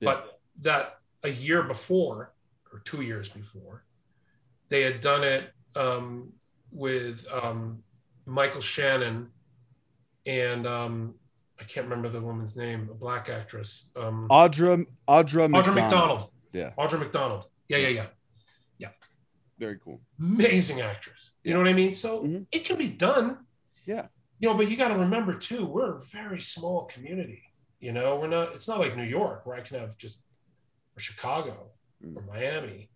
Yeah. 0.00 0.12
but 0.14 0.40
that 0.62 0.98
a 1.22 1.28
year 1.30 1.62
before 1.62 2.32
or 2.72 2.78
two 2.80 3.02
years 3.02 3.28
before 3.28 3.84
they 4.70 4.82
had 4.82 5.00
done 5.00 5.22
it 5.24 5.50
um, 5.76 6.32
with 6.70 7.26
um, 7.30 7.82
michael 8.26 8.60
shannon 8.62 9.28
and 10.26 10.66
um, 10.66 11.14
i 11.60 11.64
can't 11.64 11.84
remember 11.86 12.08
the 12.08 12.20
woman's 12.20 12.56
name 12.56 12.88
a 12.90 12.94
black 12.94 13.28
actress 13.28 13.90
um, 13.96 14.26
Audra 14.30 14.86
Audra 15.08 15.48
McDonald. 15.50 15.64
audra 15.66 15.74
mcdonald 15.74 16.30
Yeah. 16.52 16.70
audra 16.78 16.98
mcdonald 16.98 17.46
yeah 17.68 17.78
yeah 17.78 17.88
yeah 17.88 18.06
Very 19.58 19.78
cool. 19.78 20.00
amazing 20.18 20.80
actress. 20.80 21.34
You 21.44 21.52
know 21.52 21.58
what 21.60 21.68
I 21.68 21.72
mean? 21.72 21.92
So 21.92 22.22
Mhm. 22.24 22.46
it 22.50 22.64
can 22.64 22.76
be 22.78 22.88
done. 22.88 23.46
Yeah. 23.86 24.08
You 24.38 24.48
know, 24.48 24.56
but 24.56 24.68
you 24.70 24.76
got 24.76 24.88
to 24.88 24.96
remember 24.98 25.38
too, 25.38 25.64
we're 25.66 25.96
a 25.96 26.00
very 26.00 26.40
small 26.40 26.86
community. 26.86 27.42
You 27.78 27.92
know, 27.92 28.16
we're 28.18 28.28
not. 28.28 28.54
It's 28.54 28.66
not 28.68 28.78
like 28.80 28.96
New 28.96 29.04
York 29.04 29.44
where 29.46 29.56
I 29.56 29.60
can 29.60 29.78
have 29.78 29.96
just 29.98 30.22
or 30.96 31.00
Chicago 31.00 31.70
Mm. 32.04 32.16
or 32.16 32.22
Miami. 32.22 32.90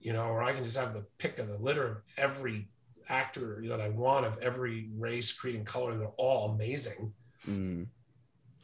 You 0.00 0.12
know, 0.12 0.28
where 0.32 0.42
I 0.42 0.52
can 0.52 0.62
just 0.64 0.76
have 0.76 0.94
the 0.94 1.06
pick 1.18 1.38
of 1.38 1.48
the 1.48 1.58
litter 1.58 1.86
of 1.88 2.02
every 2.16 2.68
actor 3.08 3.62
that 3.68 3.80
I 3.80 3.88
want 3.90 4.26
of 4.26 4.38
every 4.38 4.88
race, 4.94 5.32
creed, 5.32 5.54
and 5.56 5.66
color. 5.66 5.96
They're 5.98 6.08
all 6.16 6.52
amazing. 6.52 7.12
Mm. 7.46 7.88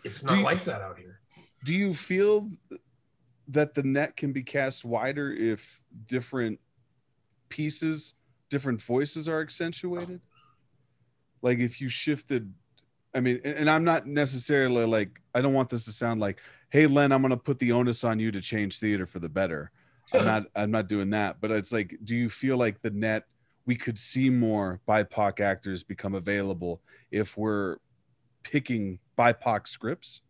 It's 0.05 0.23
not 0.23 0.39
you- 0.39 0.45
like 0.45 0.65
that 0.65 0.81
out 0.81 0.99
here. 0.99 1.21
Do 1.65 1.75
you 1.77 1.95
feel 1.95 2.51
that 3.49 3.75
the 3.75 3.83
net 3.83 4.17
can 4.17 4.33
be 4.33 4.43
cast 4.43 4.85
wider 4.85 5.33
if 5.33 5.81
different 6.07 6.61
pieces, 7.53 8.15
different 8.49 8.81
voices 8.81 9.29
are 9.29 9.41
accentuated? 9.41 10.21
Like 11.43 11.59
if 11.59 11.81
you 11.81 11.89
shifted, 11.91 12.53
I 13.15 13.21
mean, 13.21 13.41
and, 13.45 13.55
and 13.59 13.71
I'm 13.71 13.85
not 13.85 14.07
necessarily 14.07 14.87
like, 14.87 15.21
I 15.35 15.43
don't 15.43 15.53
want 15.53 15.69
this 15.69 15.85
to 15.85 15.93
sound 15.93 16.21
like, 16.21 16.41
hey, 16.71 16.87
Len, 16.87 17.13
I'm 17.13 17.21
going 17.21 17.31
to 17.31 17.37
put 17.37 17.59
the 17.59 17.73
onus 17.73 18.05
on 18.05 18.19
you 18.19 18.33
to 18.33 18.41
change 18.41 18.79
theater 18.79 19.07
for 19.07 19.19
the 19.19 19.29
better. 19.29 19.71
I'm 20.15 20.25
not, 20.25 20.45
I'm 20.57 20.71
not 20.71 20.89
doing 20.89 21.11
that. 21.11 21.41
But 21.41 21.51
it's 21.51 21.73
like, 21.73 21.97
do 22.05 22.17
you 22.17 22.29
feel 22.29 22.57
like 22.57 22.81
the 22.81 22.91
net, 22.91 23.25
we 23.67 23.77
could 23.77 23.99
see 23.99 24.31
more 24.31 24.81
BIPOC 24.89 25.41
actors 25.41 25.85
become 25.85 26.15
available 26.15 26.81
if 27.11 27.37
we're 27.37 27.77
picking 28.43 28.99
BIPOC 29.19 29.69
scripts? 29.69 30.21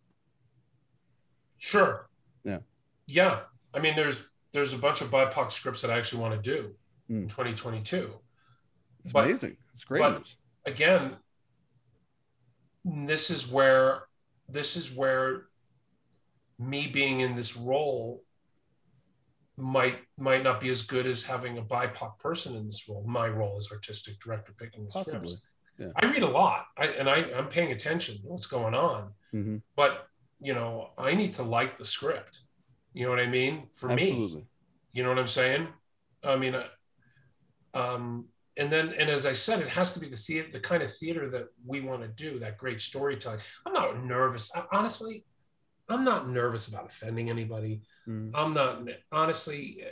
Sure. 1.58 2.08
Yeah. 2.44 2.58
Yeah. 3.06 3.40
I 3.74 3.78
mean, 3.78 3.94
there's 3.96 4.28
there's 4.52 4.72
a 4.72 4.78
bunch 4.78 5.00
of 5.00 5.10
BIPOC 5.10 5.52
scripts 5.52 5.80
that 5.82 5.90
I 5.90 5.98
actually 5.98 6.20
want 6.20 6.34
to 6.34 6.50
do 6.50 6.74
Mm. 7.12 7.28
2022. 7.28 8.10
It's 9.00 9.12
But- 9.12 9.24
amazing. 9.26 9.56
It's 9.74 9.84
great. 9.84 10.00
but-. 10.00 10.34
Again, 10.64 11.16
this 12.84 13.30
is 13.30 13.46
where 13.48 14.04
this 14.48 14.76
is 14.76 14.92
where 14.94 15.46
me 16.58 16.86
being 16.88 17.20
in 17.20 17.34
this 17.36 17.56
role 17.56 18.22
might 19.56 19.98
might 20.18 20.42
not 20.42 20.60
be 20.60 20.68
as 20.68 20.82
good 20.82 21.06
as 21.06 21.24
having 21.24 21.58
a 21.58 21.62
BIPOC 21.62 22.18
person 22.18 22.54
in 22.56 22.66
this 22.66 22.88
role. 22.88 23.04
My 23.06 23.28
role 23.28 23.56
as 23.56 23.70
artistic 23.70 24.18
director 24.20 24.52
picking 24.56 24.84
the 24.84 24.90
Possibly. 24.90 25.28
scripts. 25.36 25.46
yeah. 25.78 25.88
I 25.96 26.06
read 26.10 26.22
a 26.22 26.28
lot, 26.28 26.66
I, 26.76 26.86
and 26.86 27.08
I, 27.08 27.16
I'm 27.36 27.48
paying 27.48 27.72
attention 27.72 28.16
to 28.22 28.28
what's 28.28 28.46
going 28.46 28.74
on. 28.74 29.12
Mm-hmm. 29.34 29.58
But 29.76 30.08
you 30.40 30.54
know, 30.54 30.90
I 30.98 31.14
need 31.14 31.34
to 31.34 31.42
like 31.42 31.78
the 31.78 31.84
script. 31.84 32.40
You 32.94 33.04
know 33.04 33.10
what 33.10 33.20
I 33.20 33.26
mean? 33.26 33.68
For 33.74 33.88
me, 33.88 33.94
Absolutely. 33.94 34.46
you 34.92 35.02
know 35.02 35.08
what 35.08 35.18
I'm 35.18 35.26
saying? 35.28 35.68
I 36.24 36.36
mean, 36.36 36.54
um, 37.74 38.26
and 38.56 38.70
then, 38.70 38.92
and 38.98 39.08
as 39.08 39.24
I 39.24 39.32
said, 39.32 39.60
it 39.60 39.68
has 39.68 39.94
to 39.94 40.00
be 40.00 40.08
the 40.08 40.16
theater, 40.16 40.48
the 40.52 40.60
kind 40.60 40.82
of 40.82 40.94
theater 40.94 41.30
that 41.30 41.48
we 41.66 41.80
want 41.80 42.02
to 42.02 42.08
do, 42.08 42.38
that 42.40 42.58
great 42.58 42.80
storytelling. 42.80 43.40
I'm 43.64 43.72
not 43.72 44.04
nervous. 44.04 44.54
I, 44.54 44.64
honestly, 44.70 45.24
I'm 45.88 46.04
not 46.04 46.28
nervous 46.28 46.68
about 46.68 46.86
offending 46.86 47.30
anybody. 47.30 47.80
Mhm. 48.06 48.30
I'm 48.34 48.52
not, 48.52 48.82
honestly, 49.10 49.84
uh, 49.86 49.88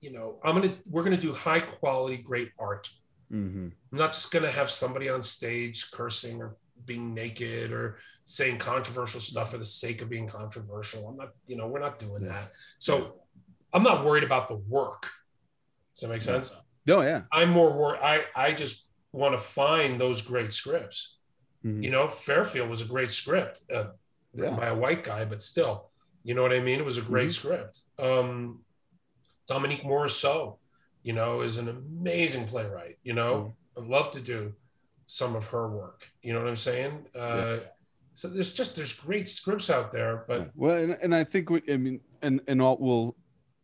you 0.00 0.12
know, 0.12 0.38
I'm 0.42 0.56
going 0.56 0.70
to, 0.70 0.78
we're 0.88 1.02
going 1.02 1.16
to 1.16 1.20
do 1.22 1.32
high 1.34 1.60
quality, 1.60 2.16
great 2.16 2.52
art. 2.58 2.88
Mhm. 3.30 3.72
I'm 3.92 3.98
not 3.98 4.12
just 4.12 4.30
going 4.30 4.44
to 4.44 4.50
have 4.50 4.70
somebody 4.70 5.10
on 5.10 5.22
stage 5.22 5.90
cursing 5.90 6.40
or 6.40 6.56
being 6.86 7.12
naked 7.12 7.70
or 7.70 7.98
saying 8.24 8.58
controversial 8.58 9.20
stuff 9.20 9.50
for 9.50 9.58
the 9.58 9.64
sake 9.64 10.00
of 10.00 10.08
being 10.08 10.26
controversial. 10.26 11.06
I'm 11.06 11.16
not, 11.16 11.34
you 11.46 11.56
know, 11.56 11.66
we're 11.66 11.80
not 11.80 11.98
doing 11.98 12.24
that. 12.28 12.50
So 12.78 13.20
I'm 13.74 13.82
not 13.82 14.06
worried 14.06 14.24
about 14.24 14.48
the 14.48 14.56
work. 14.56 15.10
Does 15.94 16.02
that 16.02 16.08
make 16.08 16.22
sense? 16.22 16.54
Oh 16.88 17.00
yeah. 17.02 17.22
I'm 17.32 17.50
more 17.50 17.72
worried. 17.72 18.00
I, 18.02 18.24
I 18.34 18.52
just 18.52 18.86
want 19.12 19.34
to 19.34 19.38
find 19.38 20.00
those 20.00 20.22
great 20.22 20.52
scripts. 20.52 21.16
Mhm. 21.64 21.82
You 21.82 21.90
know, 21.90 22.08
Fairfield 22.08 22.70
was 22.70 22.82
a 22.82 22.84
great 22.86 23.10
script 23.10 23.62
uh, 23.74 23.88
Yeah. 24.34 24.50
by 24.50 24.66
a 24.68 24.74
white 24.74 25.02
guy, 25.04 25.24
but 25.24 25.42
still, 25.42 25.90
you 26.22 26.34
know 26.34 26.42
what 26.42 26.52
I 26.52 26.60
mean? 26.60 26.78
It 26.78 26.84
was 26.84 26.98
a 26.98 27.02
great 27.02 27.28
Mhm. 27.28 27.32
script. 27.32 27.80
Um, 27.98 28.64
Dominique 29.46 29.82
Morisseau, 29.82 30.58
you 31.02 31.12
know, 31.14 31.40
is 31.40 31.58
an 31.58 31.68
amazing 31.68 32.46
playwright. 32.46 32.98
You 33.02 33.14
know, 33.14 33.34
Mm-hmm. 33.76 33.82
I'd 33.84 33.88
love 33.88 34.10
to 34.12 34.20
do 34.20 34.54
some 35.06 35.36
of 35.36 35.46
her 35.48 35.68
work. 35.68 36.06
You 36.22 36.32
know 36.32 36.40
what 36.40 36.48
I'm 36.48 36.56
saying? 36.56 37.06
Uh, 37.14 37.58
So 38.14 38.28
there's 38.28 38.52
just 38.52 38.74
there's 38.74 38.92
great 38.92 39.28
scripts 39.28 39.70
out 39.70 39.92
there, 39.92 40.24
but 40.26 40.50
well, 40.56 40.76
and, 40.76 40.98
and 41.02 41.14
I 41.14 41.22
think 41.22 41.50
we, 41.50 41.62
I 41.72 41.76
mean, 41.76 42.00
and 42.20 42.40
and 42.48 42.60
all 42.60 42.76
will, 42.76 43.16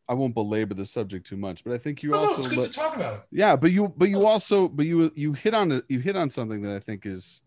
I 0.08 0.14
won't 0.14 0.34
belabor 0.34 0.74
the 0.74 0.84
subject 0.84 1.26
too 1.26 1.36
much, 1.36 1.64
but 1.64 1.72
I 1.72 1.78
think 1.78 2.02
you 2.02 2.10
no, 2.10 2.24
no, 2.24 2.28
also 2.28 2.38
it's 2.38 2.48
good 2.48 2.58
let- 2.58 2.72
to 2.72 2.78
talk 2.78 2.96
about 2.96 3.14
it. 3.14 3.20
yeah 3.30 3.56
but 3.56 3.70
you 3.72 3.92
but 3.96 4.08
you 4.08 4.22
oh. 4.22 4.26
also 4.26 4.68
but 4.68 4.86
you 4.86 5.10
you 5.14 5.32
hit 5.32 5.54
on 5.54 5.82
you 5.88 5.98
hit 5.98 6.16
on 6.16 6.28
something 6.30 6.62
that 6.62 6.74
i 6.74 6.78
think 6.78 7.06
is 7.06 7.40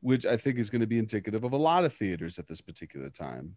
which 0.00 0.26
i 0.26 0.36
think 0.36 0.58
is 0.58 0.68
going 0.68 0.80
to 0.80 0.86
be 0.86 0.98
indicative 0.98 1.44
of 1.44 1.52
a 1.52 1.56
lot 1.56 1.84
of 1.84 1.92
theaters 1.92 2.38
at 2.38 2.46
this 2.46 2.60
particular 2.60 3.08
time 3.08 3.56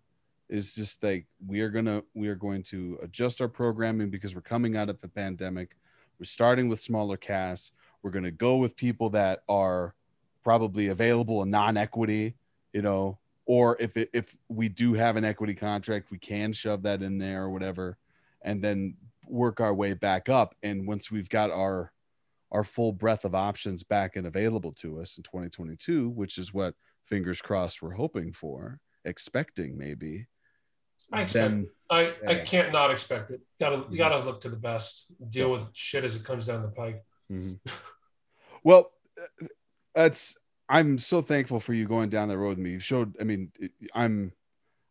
is 0.49 0.75
just 0.75 1.03
like 1.03 1.25
we 1.45 1.61
are 1.61 1.69
going 1.69 1.85
to 1.85 2.03
we 2.13 2.27
are 2.27 2.35
going 2.35 2.61
to 2.61 2.99
adjust 3.01 3.41
our 3.41 3.47
programming 3.47 4.09
because 4.09 4.35
we're 4.35 4.41
coming 4.41 4.77
out 4.77 4.89
of 4.89 4.99
the 5.01 5.07
pandemic. 5.07 5.75
We're 6.19 6.25
starting 6.25 6.69
with 6.69 6.79
smaller 6.79 7.17
casts. 7.17 7.71
We're 8.01 8.11
going 8.11 8.23
to 8.25 8.31
go 8.31 8.57
with 8.57 8.75
people 8.75 9.09
that 9.11 9.41
are 9.49 9.95
probably 10.43 10.87
available 10.87 11.41
in 11.41 11.49
non-equity 11.49 12.35
you 12.71 12.81
know 12.83 13.17
or 13.47 13.75
if 13.79 13.97
it, 13.97 14.09
if 14.13 14.35
we 14.47 14.69
do 14.69 14.93
have 14.93 15.15
an 15.15 15.25
equity 15.25 15.55
contract 15.55 16.11
we 16.11 16.19
can 16.19 16.53
shove 16.53 16.83
that 16.83 17.01
in 17.01 17.17
there 17.17 17.45
or 17.45 17.49
whatever 17.49 17.97
and 18.45 18.63
then 18.63 18.95
work 19.27 19.59
our 19.59 19.73
way 19.73 19.93
back 19.93 20.29
up 20.29 20.55
and 20.63 20.87
once 20.87 21.11
we've 21.11 21.29
got 21.29 21.51
our 21.51 21.91
our 22.51 22.63
full 22.63 22.93
breadth 22.93 23.25
of 23.25 23.35
options 23.35 23.83
back 23.83 24.15
and 24.15 24.25
available 24.25 24.71
to 24.71 25.01
us 25.01 25.17
in 25.17 25.23
2022 25.23 26.09
which 26.09 26.37
is 26.37 26.53
what 26.53 26.75
fingers 27.05 27.41
crossed 27.41 27.81
we're 27.81 27.91
hoping 27.91 28.31
for 28.31 28.79
expecting 29.03 29.77
maybe 29.77 30.27
I 31.11 31.23
expect 31.23 31.49
then 31.49 31.67
I, 31.89 32.13
I 32.27 32.35
can't 32.37 32.71
not 32.71 32.89
expect 32.89 33.29
it. 33.29 33.39
Gotta 33.59 33.85
gotta 33.95 34.17
look 34.25 34.41
to 34.41 34.49
the 34.49 34.55
best. 34.55 35.11
Deal 35.29 35.51
with 35.51 35.61
shit 35.73 36.03
as 36.03 36.15
it 36.15 36.23
comes 36.23 36.47
down 36.47 36.63
the 36.63 36.69
pike. 36.69 37.03
Mhm. 37.31 37.59
well 38.63 38.91
that's 39.93 40.35
i'm 40.67 40.97
so 40.97 41.21
thankful 41.21 41.59
for 41.59 41.73
you 41.73 41.87
going 41.87 42.09
down 42.09 42.27
that 42.27 42.37
road 42.37 42.49
with 42.49 42.57
me 42.57 42.71
you 42.71 42.79
showed 42.79 43.15
i 43.21 43.23
mean 43.23 43.51
i'm 43.93 44.31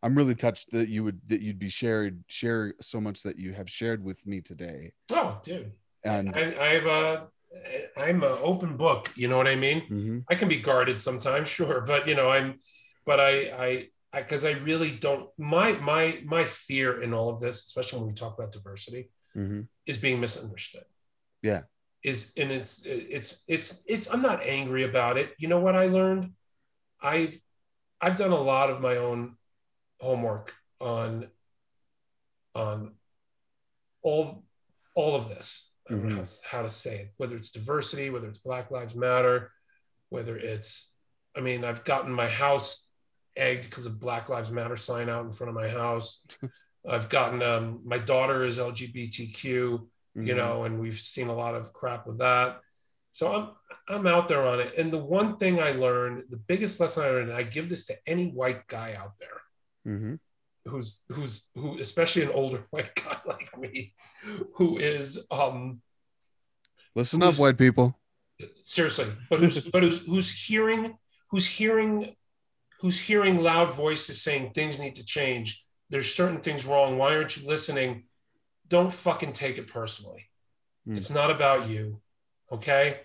i'm 0.05 0.15
really 0.15 0.35
touched 0.35 0.71
that 0.71 0.89
you 0.89 1.03
would 1.03 1.19
that 1.27 1.41
you'd 1.41 1.59
be 1.59 1.69
shared 1.69 2.23
share 2.29 2.75
so 2.81 3.01
much 3.01 3.23
that 3.23 3.39
you 3.39 3.53
have 3.53 3.69
shared 3.69 4.05
with 4.05 4.25
me 4.27 4.41
today 4.41 4.93
Oh, 5.11 5.41
dude. 5.43 5.73
and 6.05 6.31
I, 6.37 6.43
I 6.61 6.69
have 6.75 6.87
a 6.87 7.29
I'm 7.97 8.23
an 8.25 8.37
open 8.43 8.77
book. 8.77 9.13
You 9.15 9.29
know 9.29 9.37
what 9.37 9.47
I 9.47 9.55
mean? 9.55 9.83
Mhm. 9.89 10.25
I 10.29 10.35
can 10.35 10.49
be 10.49 10.59
guarded 10.59 10.99
sometimes, 10.99 11.49
sure, 11.57 11.83
but 11.83 12.09
you 12.09 12.17
know, 12.17 12.29
I'm, 12.29 12.59
but 13.07 13.21
I, 13.21 13.33
I, 13.67 13.89
I, 14.13 14.23
because 14.23 14.45
I 14.45 14.53
really 14.71 14.91
don't. 14.91 15.31
My, 15.39 15.73
my, 15.75 16.19
my 16.25 16.45
fear 16.47 17.01
in 17.03 17.15
all 17.15 17.31
of 17.33 17.39
this, 17.41 17.65
especially 17.67 18.01
when 18.01 18.09
we 18.09 18.15
talk 18.15 18.37
about 18.37 18.51
diversity, 18.51 19.11
Mhm. 19.37 19.69
is 19.87 19.99
being 19.99 20.19
misunderstood. 20.21 20.85
Yeah. 21.43 21.63
Is 22.03 22.33
and 22.37 22.51
it's 22.51 22.83
it's 22.85 23.45
it's 23.47 23.85
it's. 23.87 24.07
I'm 24.11 24.21
not 24.23 24.43
angry 24.43 24.83
about 24.83 25.17
it. 25.17 25.31
You 25.39 25.47
know 25.47 25.61
what 25.61 25.77
I 25.77 25.87
learned? 25.87 26.33
I've 27.01 27.39
I've 28.01 28.17
done 28.17 28.33
a 28.33 28.41
lot 28.53 28.69
of 28.69 28.81
my 28.81 28.97
own 28.97 29.37
homework 30.05 30.55
on 30.81 31.27
on 32.55 32.93
all 34.03 34.45
all 34.95 35.17
of 35.17 35.29
this. 35.29 35.71
I 35.89 35.95
don't 35.95 36.09
know 36.09 36.17
Mhm. 36.23 36.43
how, 36.51 36.59
how 36.59 36.63
to 36.63 36.71
say 36.71 37.01
it, 37.01 37.15
whether 37.17 37.37
it's 37.37 37.51
diversity, 37.51 38.11
whether 38.11 38.29
it's 38.29 38.39
Black 38.39 38.71
Lives 38.71 38.95
Matter, 38.95 39.51
whether 40.09 40.37
it's, 40.39 40.95
I 41.37 41.41
mean, 41.41 41.65
I've 41.65 41.85
gotten 41.85 42.13
my 42.13 42.29
house 42.29 42.89
egged 43.37 43.65
because 43.69 43.85
of 43.87 43.99
Black 43.99 44.29
Lives 44.29 44.51
Matter 44.53 44.77
sign 44.77 45.09
out 45.09 45.25
in 45.27 45.33
front 45.33 45.49
of 45.49 45.55
my 45.57 45.69
house. 45.69 46.25
I've 46.89 47.09
gotten, 47.09 47.43
um, 47.43 47.81
my 47.85 47.99
daughter 47.99 48.45
is 48.45 48.59
LGBTQ, 48.59 49.43
you 49.43 49.89
Mhm. 50.17 50.37
know, 50.37 50.63
and 50.65 50.79
we've 50.81 50.99
seen 50.99 51.29
a 51.29 51.35
lot 51.35 51.55
of 51.55 51.73
crap 51.73 52.07
with 52.07 52.19
that. 52.19 52.61
So 53.13 53.33
I'm, 53.35 53.51
I'm 53.89 54.07
out 54.07 54.29
there 54.29 54.47
on 54.47 54.61
it. 54.61 54.79
And 54.79 54.93
the 54.93 55.05
one 55.05 55.37
thing 55.39 55.61
I 55.61 55.73
learned, 55.73 56.25
the 56.31 56.37
biggest 56.37 56.79
lesson 56.79 57.03
I 57.03 57.09
learned, 57.09 57.31
and 57.31 57.39
I 57.39 57.43
give 57.43 57.69
this 57.69 57.87
to 57.87 57.99
any 58.07 58.31
white 58.31 58.67
guy 58.69 58.95
out 58.95 59.19
there, 59.19 59.41
Mhm. 59.87 60.19
who's 60.67 61.05
who's 61.11 61.51
who 61.55 61.79
especially 61.79 62.23
an 62.23 62.31
older 62.31 62.65
white 62.71 62.95
guy 62.95 63.19
like 63.27 63.57
me 63.59 63.95
who 64.55 64.79
is 64.79 65.27
um 65.31 65.83
listen 66.95 67.23
up 67.23 67.37
white 67.37 67.59
people. 67.59 67.97
Seriously 68.63 69.07
but 69.31 69.41
who's 69.41 69.61
but 69.69 69.83
who's, 69.83 70.05
who's 70.07 70.31
hearing 70.31 70.97
who's 71.31 71.47
hearing 71.47 72.17
who's 72.81 72.99
hearing 72.99 73.39
loud 73.39 73.73
voices 73.75 74.23
saying 74.23 74.53
things 74.53 74.79
need 74.79 74.97
to 74.97 75.05
change. 75.05 75.65
There's 75.91 76.13
certain 76.13 76.41
things 76.41 76.65
wrong. 76.65 76.99
Why 76.99 77.15
aren't 77.15 77.37
you 77.37 77.47
listening? 77.47 78.05
Don't 78.69 78.93
fucking 78.93 79.35
take 79.35 79.59
it 79.59 79.69
personally. 79.69 80.25
Hmm. 80.87 80.97
it's 80.97 81.11
not 81.11 81.31
about 81.31 81.69
you 81.69 82.01
okay? 82.53 83.01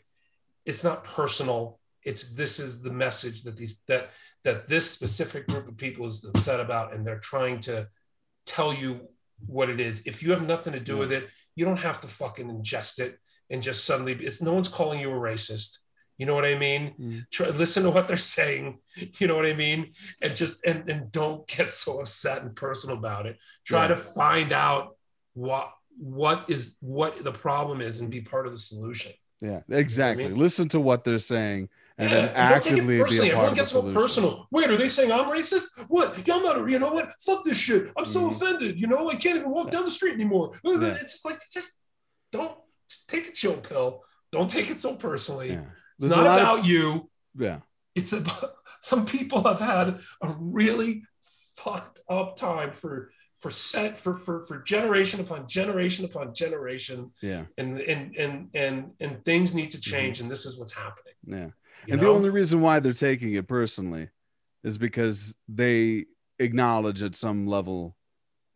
It's 0.66 0.84
not 0.84 1.04
personal 1.04 1.79
it's 2.04 2.34
this 2.34 2.60
is 2.60 2.82
the 2.82 2.92
message 2.92 3.44
that 3.44 3.58
these 3.58 3.80
that 3.88 4.10
that 4.44 4.68
this 4.68 4.90
specific 4.90 5.48
group 5.48 5.68
of 5.68 5.76
people 5.78 6.06
is 6.06 6.24
upset 6.24 6.60
about 6.60 6.94
and 6.94 7.06
they're 7.06 7.20
trying 7.20 7.60
to 7.60 7.88
tell 8.46 8.74
you 8.74 9.02
what 9.46 9.70
it 9.70 9.80
is. 9.80 10.04
If 10.06 10.24
you 10.24 10.32
have 10.32 10.46
nothing 10.46 10.74
to 10.74 10.80
do 10.80 10.94
Yeah. 10.94 11.00
with 11.00 11.12
it 11.12 11.30
you 11.56 11.66
don't 11.66 11.78
have 11.90 12.00
to 12.02 12.08
fucking 12.08 12.48
ingest 12.48 13.00
it 13.00 13.20
and 13.50 13.62
just 13.62 13.84
suddenly 13.84 14.14
it's 14.14 14.42
no 14.42 14.54
one's 14.54 14.70
calling 14.70 15.00
you 15.02 15.10
a 15.12 15.14
racist. 15.14 15.80
You 16.18 16.26
know 16.26 16.36
what 16.36 16.46
i 16.46 16.56
mean? 16.56 16.94
Mm. 17.00 17.26
Try, 17.32 17.48
listen 17.50 17.84
to 17.84 17.90
what 17.92 18.08
they're 18.08 18.18
saying. 18.18 18.80
You 19.20 19.28
know 19.28 19.36
what 19.36 19.46
i 19.46 19.54
mean? 19.54 19.92
And 20.22 20.36
just 20.36 20.66
and, 20.66 20.90
and 20.90 21.12
don't 21.12 21.46
get 21.48 21.72
so 21.72 22.00
upset 22.02 22.42
and 22.44 22.56
personal 22.56 22.98
about 22.98 23.26
it. 23.26 23.38
Try 23.66 23.84
Yeah. 23.84 23.96
to 23.96 23.98
find 23.98 24.54
out 24.54 24.96
what 25.34 25.72
what 25.98 26.50
is 26.50 26.78
what 26.80 27.24
the 27.26 27.32
problem 27.34 27.82
is 27.82 28.00
and 28.00 28.10
be 28.10 28.22
part 28.22 28.46
of 28.46 28.54
the 28.54 28.58
solution. 28.58 29.12
Yeah, 29.42 29.62
exactly. 29.70 30.30
Listen 30.30 30.68
to 30.70 30.80
what 30.80 31.04
they're 31.04 31.18
saying 31.18 31.70
and 32.00 32.10
Yeah, 32.10 32.16
then 32.16 32.28
and 32.30 32.50
don't 32.50 32.64
take 32.64 32.74
it 32.74 32.76
actively 32.78 32.96
be 32.98 33.02
personally. 33.04 33.30
a 33.30 33.34
part 33.34 33.46
Everyone 33.46 33.56
gets 33.56 33.72
so 33.72 33.82
personal. 33.94 34.48
Wait, 34.52 34.70
are 34.70 34.78
they 34.78 34.88
saying 34.88 35.12
I'm 35.12 35.26
racist? 35.30 35.66
What? 35.90 36.26
Y'all 36.26 36.42
not. 36.42 36.68
You 36.70 36.80
know 36.80 36.92
what? 36.94 37.12
Fuck 37.26 37.44
this 37.46 37.58
shit. 37.58 37.92
I'm 37.98 38.06
so 38.06 38.22
Mhm. 38.22 38.32
offended. 38.32 38.80
You 38.80 38.88
know, 38.88 39.10
I 39.12 39.16
can't 39.16 39.38
even 39.38 39.52
walk 39.52 39.70
down 39.70 39.86
the 39.86 39.92
street 39.92 40.14
anymore. 40.14 40.60
Yeah. 40.64 40.82
It's 41.02 41.14
just 41.14 41.26
like 41.26 41.40
just 41.52 41.78
don't 42.32 42.58
just 42.90 43.08
take 43.10 43.28
a 43.28 43.32
chill 43.34 43.58
pill. 43.58 44.04
Don't 44.32 44.50
take 44.50 44.70
it 44.72 44.80
so 44.80 44.96
personally. 44.96 45.50
Yeah. 45.50 45.66
It's 46.00 46.08
not 46.10 46.24
lot 46.24 46.40
of- 46.40 46.42
about 46.42 46.66
you. 46.66 47.10
Yeah. 47.38 47.60
It's 47.96 48.14
about 48.14 48.56
some 48.82 49.06
people 49.06 49.44
have 49.44 49.60
had 49.60 50.00
a 50.22 50.36
really 50.40 51.04
fucked 51.58 52.00
up 52.10 52.36
time 52.38 52.72
for 52.72 53.12
for 53.40 53.52
set 53.52 53.98
for 54.00 54.16
for 54.16 54.42
for 54.44 54.62
generation 54.64 55.20
upon 55.20 55.48
generation 55.48 56.06
upon 56.06 56.34
generation 56.34 57.12
Yeah. 57.22 57.46
and 57.58 57.80
and 57.80 58.16
and 58.16 58.50
and 58.54 58.92
and 59.00 59.24
things 59.26 59.54
need 59.54 59.72
to 59.72 59.82
change 59.82 60.20
and 60.22 60.30
this 60.32 60.46
is 60.46 60.58
what's 60.58 60.74
happening 60.74 61.14
Yeah. 61.26 61.50
You 61.86 61.94
Mm-hmm. 61.94 61.94
and 61.94 62.02
the 62.02 62.08
only 62.10 62.30
reason 62.30 62.62
why 62.62 62.80
they're 62.80 62.94
taking 62.94 63.34
it 63.34 63.48
personally 63.48 64.10
is 64.64 64.78
because 64.78 65.36
they 65.48 66.06
acknowledge 66.40 67.02
at 67.02 67.16
some 67.16 67.48
level 67.48 67.96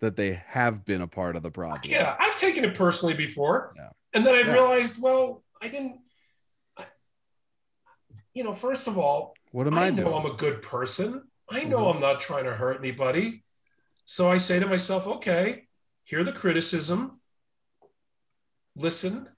that 0.02 0.16
they 0.16 0.42
have 0.48 0.84
been 0.86 1.02
a 1.02 1.08
part 1.08 1.36
of 1.36 1.44
the 1.44 1.52
problem. 1.52 1.82
yeah 1.86 2.16
i've 2.20 2.38
taken 2.38 2.66
it 2.66 2.76
personally 2.76 3.14
before 3.14 3.74
Yeah. 3.76 3.90
and 4.14 4.26
then 4.26 4.36
i've 4.36 4.48
Yeah. 4.48 4.54
realized 4.54 5.02
well 5.02 5.44
i 5.62 5.68
didn't 5.70 6.00
I, 6.78 6.86
you 8.34 8.44
know 8.44 8.54
first 8.54 8.88
of 8.88 8.98
all 8.98 9.34
What 9.52 9.68
am 9.68 9.78
I 9.78 9.86
I, 9.88 9.90
know 9.92 10.04
doing? 10.04 10.14
I'm 10.14 10.26
a 10.26 10.36
good 10.36 10.62
person. 10.62 11.24
I 11.50 11.64
know 11.66 11.80
Mhm. 11.86 11.96
I'm 11.96 12.02
not 12.02 12.20
trying 12.20 12.46
to 12.46 12.54
hurt 12.56 12.78
anybody. 12.80 13.44
So 14.06 14.30
I 14.32 14.38
say 14.38 14.60
to 14.60 14.66
myself, 14.66 15.06
okay, 15.08 15.68
hear 16.04 16.24
the 16.24 16.32
criticism, 16.34 17.22
listen, 18.76 19.30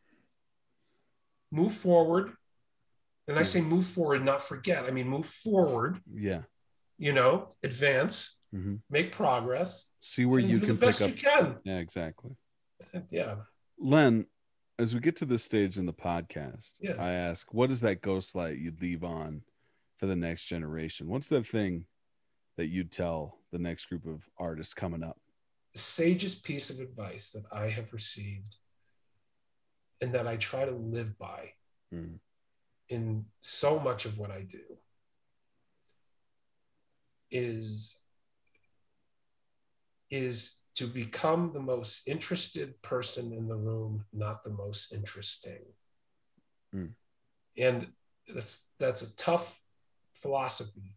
move 1.51 1.73
forward. 1.73 2.31
And 3.27 3.39
I 3.39 3.43
say 3.43 3.61
move 3.61 3.85
forward, 3.87 4.23
not 4.23 4.43
forget. 4.43 4.85
I 4.85 4.91
mean, 4.91 5.07
move 5.07 5.25
forward, 5.25 5.99
yeah. 6.13 6.43
you 6.97 7.11
know, 7.13 7.55
advance, 7.63 8.39
Mhm. 8.53 8.81
make 8.89 9.11
progress. 9.11 9.89
See 9.99 10.25
where 10.25 10.39
and 10.39 10.49
you 10.49 10.59
do 10.59 10.65
can 10.67 10.75
the 10.75 10.81
best 10.85 10.99
pick 10.99 11.09
up. 11.09 11.15
you 11.15 11.21
can. 11.53 11.59
Yeah, 11.65 11.77
exactly. 11.79 12.31
Yeah. 13.09 13.37
Len, 13.79 14.25
as 14.77 14.93
we 14.93 14.99
get 14.99 15.15
to 15.17 15.25
this 15.25 15.43
stage 15.43 15.77
in 15.77 15.85
the 15.85 15.93
podcast, 15.93 16.75
Yeah. 16.79 16.93
I 17.03 17.13
ask, 17.13 17.51
what 17.53 17.71
is 17.71 17.81
that 17.81 18.01
ghost 18.01 18.35
light 18.35 18.57
you'd 18.59 18.81
leave 18.81 19.03
on 19.03 19.43
for 19.97 20.05
the 20.05 20.15
next 20.15 20.45
generation? 20.45 21.07
What's 21.07 21.29
that 21.29 21.47
thing 21.47 21.87
that 22.57 22.67
you'd 22.67 22.91
tell 22.91 23.39
the 23.51 23.57
next 23.59 23.85
group 23.87 24.05
of 24.05 24.21
artists 24.37 24.73
coming 24.73 25.03
up? 25.03 25.19
The 25.73 25.79
sagest 25.79 26.43
piece 26.43 26.69
of 26.69 26.79
advice 26.79 27.31
that 27.31 27.45
I 27.51 27.69
have 27.69 27.91
received 27.91 28.57
and 29.99 30.13
that 30.13 30.27
I 30.27 30.37
try 30.37 30.63
to 30.65 30.71
live 30.71 31.17
by 31.17 31.53
Mm. 31.93 32.19
In 32.89 33.25
so 33.41 33.79
much 33.79 34.05
of 34.05 34.17
what 34.17 34.31
I 34.31 34.41
do 34.41 34.59
is 37.31 37.99
is 40.11 40.57
to 40.75 40.87
become 40.87 41.51
the 41.53 41.59
most 41.59 42.07
interested 42.07 42.79
person 42.81 43.31
in 43.33 43.47
the 43.47 43.55
room, 43.55 44.05
not 44.13 44.43
the 44.43 44.49
most 44.49 44.93
interesting. 44.93 45.61
Mm. 46.75 46.91
And 47.57 47.87
that's 48.33 48.67
that's 48.79 49.01
a 49.01 49.15
tough 49.15 49.59
philosophy, 50.13 50.95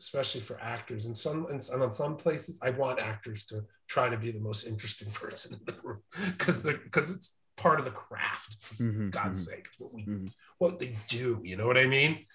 especially 0.00 0.40
for 0.40 0.60
actors. 0.60 1.06
And 1.06 1.16
some 1.16 1.46
and 1.46 1.82
on 1.82 1.90
some 1.90 2.16
places, 2.16 2.58
I 2.62 2.70
want 2.70 2.98
actors 2.98 3.44
to 3.46 3.64
try 3.88 4.08
to 4.08 4.16
be 4.16 4.30
the 4.30 4.40
most 4.40 4.66
interesting 4.66 5.10
person 5.12 5.58
in 5.58 5.74
the 5.74 5.80
room 5.82 6.00
because 6.26 6.62
they're 6.62 6.78
because 6.78 7.14
it's 7.14 7.39
part 7.60 7.78
of 7.78 7.84
the 7.84 7.90
craft. 7.90 8.54
For 8.62 8.74
Mhm, 8.82 9.10
God's 9.10 9.46
mhm. 9.46 9.50
sake, 9.50 9.68
what 9.78 9.92
we 9.92 10.06
Mhm. 10.06 10.34
what 10.58 10.78
they 10.78 10.96
do. 11.08 11.40
You 11.44 11.56
know 11.56 11.66
what 11.66 11.76
I 11.78 11.86
mean? 11.86 12.26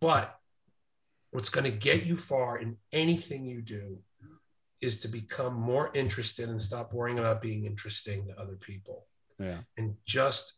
But 0.00 0.40
what's 1.30 1.48
going 1.48 1.64
to 1.70 1.78
get 1.88 2.04
you 2.06 2.16
far 2.16 2.58
in 2.58 2.78
anything 2.92 3.44
you 3.44 3.62
do 3.62 4.02
is 4.80 5.00
to 5.00 5.08
become 5.08 5.54
more 5.54 5.90
interested 5.94 6.48
and 6.48 6.60
stop 6.60 6.92
worrying 6.92 7.18
about 7.18 7.40
being 7.40 7.64
interesting 7.64 8.26
to 8.26 8.38
other 8.38 8.56
people 8.56 9.08
Yeah. 9.38 9.62
and 9.76 9.96
just 10.04 10.54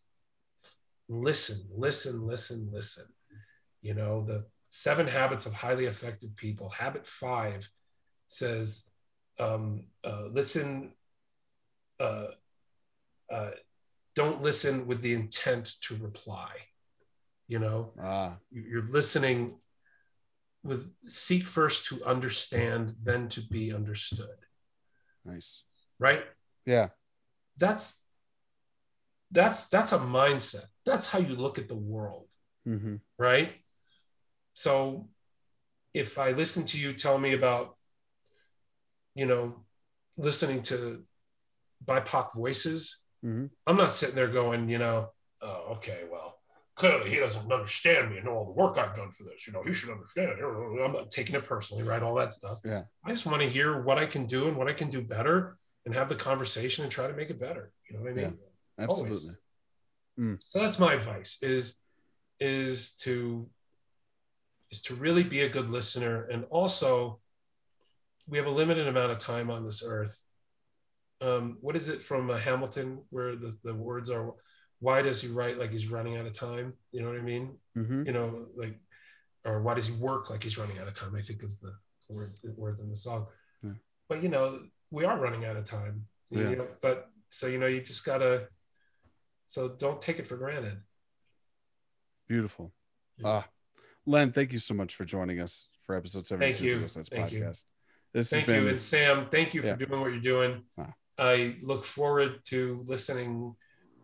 listen, 1.08 1.68
listen, 1.70 2.26
listen, 2.26 2.70
listen. 2.72 3.06
You 3.82 3.94
know, 3.94 4.24
the 4.24 4.46
seven 4.68 5.06
habits 5.06 5.46
of 5.46 5.52
highly 5.54 5.86
effective 5.86 6.34
people, 6.36 6.70
habit 6.70 7.06
five 7.06 7.70
says, 8.26 8.90
um, 9.38 9.86
uh, 10.02 10.24
listen, 10.26 10.92
uh, 12.00 12.28
uh, 13.30 13.50
don't 14.16 14.42
listen 14.42 14.86
with 14.86 15.02
the 15.02 15.12
intent 15.14 15.74
to 15.82 15.96
reply. 15.96 16.50
You 17.46 17.60
know, 17.60 17.92
Ah, 18.02 18.38
you're 18.50 18.88
listening 18.90 19.60
with 20.64 20.90
seek 21.06 21.46
first 21.46 21.86
to 21.86 22.04
understand, 22.04 22.96
then 23.00 23.28
to 23.28 23.40
be 23.40 23.72
understood, 23.72 24.38
nice. 25.24 25.62
right? 26.00 26.24
Yeah. 26.64 26.88
That's 27.56 28.02
that's 29.30 29.68
that's 29.68 29.92
a 29.92 29.98
mindset. 29.98 30.66
That's 30.84 31.06
how 31.06 31.20
you 31.20 31.36
look 31.36 31.58
at 31.58 31.68
the 31.68 31.76
world, 31.76 32.28
hmm 32.64 32.96
right? 33.18 33.52
So 34.54 35.08
if 35.94 36.18
I 36.18 36.32
listen 36.32 36.64
to 36.66 36.78
you 36.78 36.94
tell 36.94 37.18
me 37.18 37.32
about, 37.34 37.76
you 39.14 39.26
know, 39.26 39.64
listening 40.16 40.62
to 40.64 41.04
BIPOC 41.84 42.34
voices, 42.34 43.05
Mhm. 43.26 43.50
I'm 43.66 43.76
not 43.76 43.94
sitting 43.94 44.14
there 44.14 44.28
going, 44.28 44.68
you 44.68 44.78
know, 44.78 45.12
oh, 45.42 45.74
okay, 45.76 46.04
well, 46.10 46.38
clearly 46.76 47.10
he 47.10 47.16
doesn't 47.16 47.50
understand 47.50 48.10
me 48.10 48.18
and 48.18 48.28
all 48.28 48.44
the 48.44 48.52
work 48.52 48.78
I've 48.78 48.94
done 48.94 49.10
for 49.10 49.24
this. 49.24 49.46
You 49.46 49.52
know, 49.52 49.62
he 49.64 49.72
should 49.72 49.90
understand. 49.90 50.30
I'm 50.40 50.92
not 50.92 51.10
taking 51.10 51.34
it 51.34 51.44
personally, 51.44 51.82
right? 51.82 52.02
All 52.02 52.14
that 52.16 52.32
stuff. 52.32 52.60
Yeah. 52.64 52.84
I 53.04 53.10
just 53.10 53.26
want 53.26 53.42
to 53.42 53.48
hear 53.48 53.82
what 53.82 53.98
I 53.98 54.06
can 54.06 54.26
do 54.26 54.46
and 54.46 54.56
what 54.56 54.68
I 54.68 54.72
can 54.72 54.90
do 54.90 55.02
better 55.02 55.58
and 55.84 55.94
have 55.94 56.08
the 56.08 56.14
conversation 56.14 56.84
and 56.84 56.92
try 56.92 57.06
to 57.06 57.14
make 57.14 57.30
it 57.30 57.40
better. 57.40 57.72
You 57.88 57.96
know 57.96 58.02
what 58.02 58.10
I 58.10 58.14
mean? 58.14 58.38
Absolutely. 58.78 59.36
So 60.44 60.60
that's 60.60 60.78
my 60.78 60.94
advice 60.94 61.42
is 61.42 61.78
is 62.38 62.92
to 62.92 63.48
is 64.70 64.82
to 64.82 64.94
really 64.94 65.22
be 65.22 65.40
a 65.42 65.48
good 65.48 65.68
listener 65.70 66.24
and 66.24 66.44
also 66.50 67.20
we 68.26 68.36
have 68.36 68.46
a 68.46 68.50
limited 68.50 68.88
amount 68.88 69.12
of 69.12 69.18
time 69.18 69.50
on 69.50 69.64
this 69.64 69.82
earth. 69.84 70.20
Um, 71.20 71.58
what 71.60 71.76
is 71.76 71.88
it 71.88 72.02
from 72.02 72.28
uh, 72.30 72.36
Hamilton 72.36 73.02
where 73.10 73.36
the, 73.36 73.56
the 73.64 73.74
words 73.74 74.10
are 74.10 74.32
why 74.80 75.00
does 75.00 75.22
he 75.22 75.28
write 75.28 75.58
like 75.58 75.70
he's 75.70 75.88
running 75.88 76.16
out 76.18 76.26
of 76.26 76.34
time? 76.34 76.74
You 76.92 77.00
know 77.02 77.08
what 77.08 77.18
I 77.18 77.22
mean? 77.22 77.56
hmm 77.74 78.02
You 78.06 78.12
know, 78.12 78.46
like 78.56 78.78
or 79.44 79.62
why 79.62 79.74
does 79.74 79.86
he 79.86 79.94
work 79.94 80.28
like 80.28 80.42
he's 80.42 80.58
running 80.58 80.78
out 80.78 80.88
of 80.88 80.94
time? 80.94 81.14
I 81.16 81.22
think 81.22 81.42
is 81.42 81.58
the 81.58 81.72
word 82.08 82.34
the 82.42 82.52
words 82.52 82.80
in 82.80 82.88
the 82.90 82.94
song. 82.94 83.26
Yeah. 83.62 83.70
But 84.08 84.22
you 84.22 84.28
know, 84.28 84.60
we 84.90 85.04
are 85.04 85.18
running 85.18 85.44
out 85.46 85.56
of 85.56 85.64
time. 85.64 86.06
You 86.28 86.42
Yeah. 86.42 86.54
know, 86.56 86.68
but 86.82 87.08
so 87.30 87.46
you 87.46 87.58
know, 87.58 87.66
you 87.66 87.80
just 87.80 88.04
gotta 88.04 88.48
so 89.46 89.68
don't 89.68 90.00
take 90.02 90.18
it 90.18 90.26
for 90.26 90.36
granted. 90.36 90.78
Beautiful. 92.28 92.72
Yeah. 93.18 93.28
Ah, 93.28 93.48
Len, 94.04 94.32
thank 94.32 94.52
you 94.52 94.58
so 94.58 94.74
much 94.74 94.94
for 94.96 95.04
joining 95.04 95.40
us 95.40 95.68
for 95.84 95.94
episode 95.94 96.26
72 96.26 96.52
Thank 96.52 96.64
you. 96.64 96.72
of 96.74 96.80
the 96.80 96.98
Ghost 96.98 97.10
Thank 97.12 97.32
you. 97.32 97.40
podcast. 97.44 97.64
This 98.12 98.30
Thank 98.30 98.46
has 98.46 98.56
been 98.56 98.64
you. 98.64 98.70
And 98.70 98.80
Sam, 98.80 99.28
thank 99.30 99.54
you 99.54 99.62
for 99.62 99.68
Yeah. 99.68 99.76
doing 99.76 100.00
what 100.00 100.10
you're 100.12 100.20
doing. 100.20 100.62
Ah. 100.78 100.92
I 101.18 101.56
look 101.62 101.84
forward 101.84 102.44
to 102.46 102.84
listening 102.86 103.54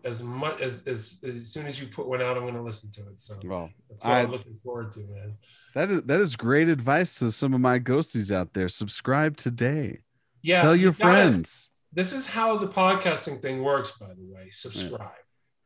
as 0.05 0.22
much 0.22 0.60
as, 0.60 0.82
as 0.86 1.20
as 1.22 1.48
soon 1.48 1.66
as 1.66 1.80
you 1.80 1.86
put 1.86 2.09
one 2.09 2.20
out, 2.20 2.36
I'm 2.36 2.44
gonna 2.44 2.62
listen 2.62 2.90
to 2.93 3.02
it. 3.10 3.20
So 3.20 3.39
well. 3.44 3.70
that's 3.89 4.02
what 4.02 4.12
I- 4.12 4.20
am 4.22 4.30
looking 4.30 4.59
forward 4.64 4.93
to, 4.93 5.01
man. 5.01 5.36
That 5.74 5.90
is 5.90 6.02
that 6.02 6.20
is 6.20 6.36
great 6.36 6.68
advice 6.68 7.14
to 7.16 7.30
some 7.32 7.55
of 7.55 7.60
my 7.60 7.78
ghosties 7.78 8.30
out 8.30 8.52
there. 8.52 8.68
Subscribe 8.68 9.36
today. 9.36 10.01
Yeah. 10.43 10.62
Tell 10.62 10.76
you 10.76 10.82
your 10.82 10.93
gotta- 10.93 11.05
friends. 11.05 11.70
This 11.93 12.12
is 12.12 12.26
how 12.26 12.56
the 12.56 12.68
podcasting 12.68 13.43
thing 13.43 13.62
works, 13.62 13.93
by 13.93 14.09
the 14.09 14.24
way. 14.34 14.48
Subscribe. 14.51 15.10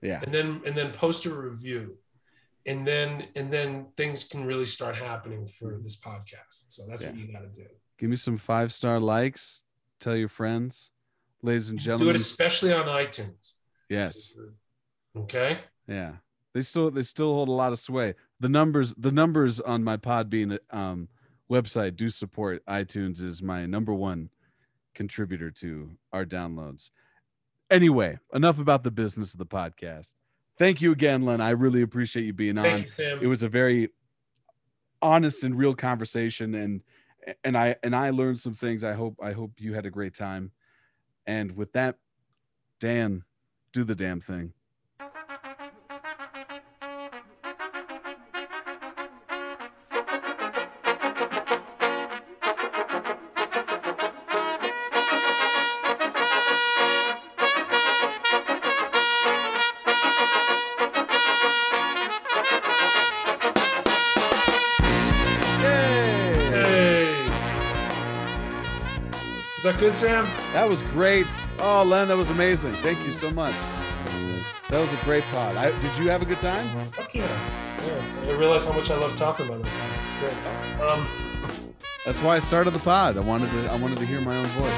Yeah. 0.02 0.20
And 0.22 0.32
then 0.32 0.60
and 0.66 0.76
then 0.76 0.92
post 0.92 1.24
a 1.26 1.30
review. 1.30 1.96
And 2.66 2.86
then 2.86 3.28
and 3.36 3.50
then 3.52 3.86
things 3.96 4.24
can 4.24 4.44
really 4.44 4.66
start 4.66 4.96
happening 4.96 5.46
for 5.46 5.78
this 5.82 5.96
podcast. 5.96 6.66
So 6.68 6.82
that's 6.88 7.04
what 7.04 7.16
you 7.16 7.32
gotta 7.32 7.48
do. 7.48 7.66
Give 7.98 8.10
me 8.10 8.16
some 8.16 8.38
five 8.38 8.72
star 8.72 9.00
likes. 9.00 9.62
Tell 9.98 10.14
your 10.16 10.28
friends, 10.28 10.90
ladies 11.46 11.68
and 11.70 11.78
gentlemen. 11.78 12.08
Do 12.08 12.10
it 12.10 12.16
especially 12.20 12.72
on 12.72 12.86
iTunes. 12.86 13.54
yes. 13.88 14.34
Okay. 15.16 15.58
Yeah. 15.88 16.12
They 16.52 16.62
still 16.62 16.90
they 16.90 17.02
still 17.02 17.32
hold 17.32 17.48
a 17.48 17.52
lot 17.52 17.72
of 17.72 17.78
sway. 17.78 18.14
The 18.40 18.48
numbers 18.48 18.94
the 18.98 19.12
numbers 19.12 19.60
on 19.60 19.84
my 19.84 19.96
Podbean 19.96 20.58
um, 20.70 21.08
website 21.50 21.96
do 21.96 22.08
support 22.08 22.64
iTunes 22.66 23.22
is 23.22 23.42
my 23.42 23.66
number 23.66 23.94
one 23.94 24.30
contributor 24.94 25.50
to 25.50 25.90
our 26.12 26.24
downloads. 26.24 26.90
Anyway, 27.70 28.18
enough 28.34 28.58
about 28.58 28.84
the 28.84 28.90
business 28.90 29.32
of 29.32 29.38
the 29.38 29.46
podcast. 29.46 30.12
Thank 30.58 30.80
you 30.80 30.92
again, 30.92 31.24
Len. 31.24 31.40
I 31.40 31.50
really 31.50 31.82
appreciate 31.82 32.24
you 32.24 32.32
being 32.32 32.56
on. 32.58 32.64
Thank 32.64 32.84
you, 32.86 32.90
Sam. 32.92 33.18
it 33.22 33.26
was 33.26 33.42
a 33.42 33.48
very 33.48 33.90
honest 35.02 35.44
and 35.44 35.56
real 35.56 35.74
conversation 35.74 36.54
and 36.54 36.82
and 37.44 37.56
i 37.56 37.76
and 37.82 37.94
i 37.94 38.08
learned 38.10 38.38
some 38.38 38.54
things 38.54 38.82
i 38.82 38.94
hope 38.94 39.14
i 39.22 39.32
hope 39.32 39.50
you 39.58 39.74
had 39.74 39.84
a 39.84 39.90
great 39.90 40.14
time 40.14 40.50
and 41.26 41.56
with 41.56 41.72
that 41.72 41.96
dan 42.80 43.22
do 43.72 43.84
the 43.84 43.94
damn 43.94 44.20
thing 44.20 44.52
Sam? 69.96 70.28
That 70.52 70.68
was 70.68 70.82
great. 70.82 71.26
Oh, 71.58 71.82
Len, 71.82 72.08
that 72.08 72.16
was 72.18 72.28
amazing. 72.28 72.74
Thank 72.74 72.98
you 73.06 73.12
so 73.12 73.30
much. 73.30 73.54
That 74.68 74.78
was 74.78 74.92
a 74.92 74.96
great 75.04 75.24
pod. 75.32 75.56
I, 75.56 75.70
did 75.80 75.98
you 75.98 76.10
have 76.10 76.20
a 76.20 76.26
good 76.26 76.40
time? 76.40 76.66
Fuck 76.92 77.14
yeah. 77.14 77.22
yeah. 77.86 78.30
I 78.30 78.36
realize 78.36 78.66
how 78.66 78.74
much 78.74 78.90
I 78.90 78.98
love 78.98 79.16
talking 79.16 79.46
about 79.46 79.62
this. 79.62 79.72
It's 80.06 80.16
great. 80.16 80.80
Um, 80.82 81.06
That's 82.06 82.22
why 82.22 82.36
I 82.36 82.38
started 82.38 82.70
the 82.70 82.78
pod. 82.78 83.16
I 83.16 83.20
wanted 83.20 83.50
to. 83.50 83.68
I 83.68 83.74
wanted 83.74 83.98
to 83.98 84.06
hear 84.06 84.20
my 84.20 84.36
own 84.36 84.46
voice. 84.46 84.72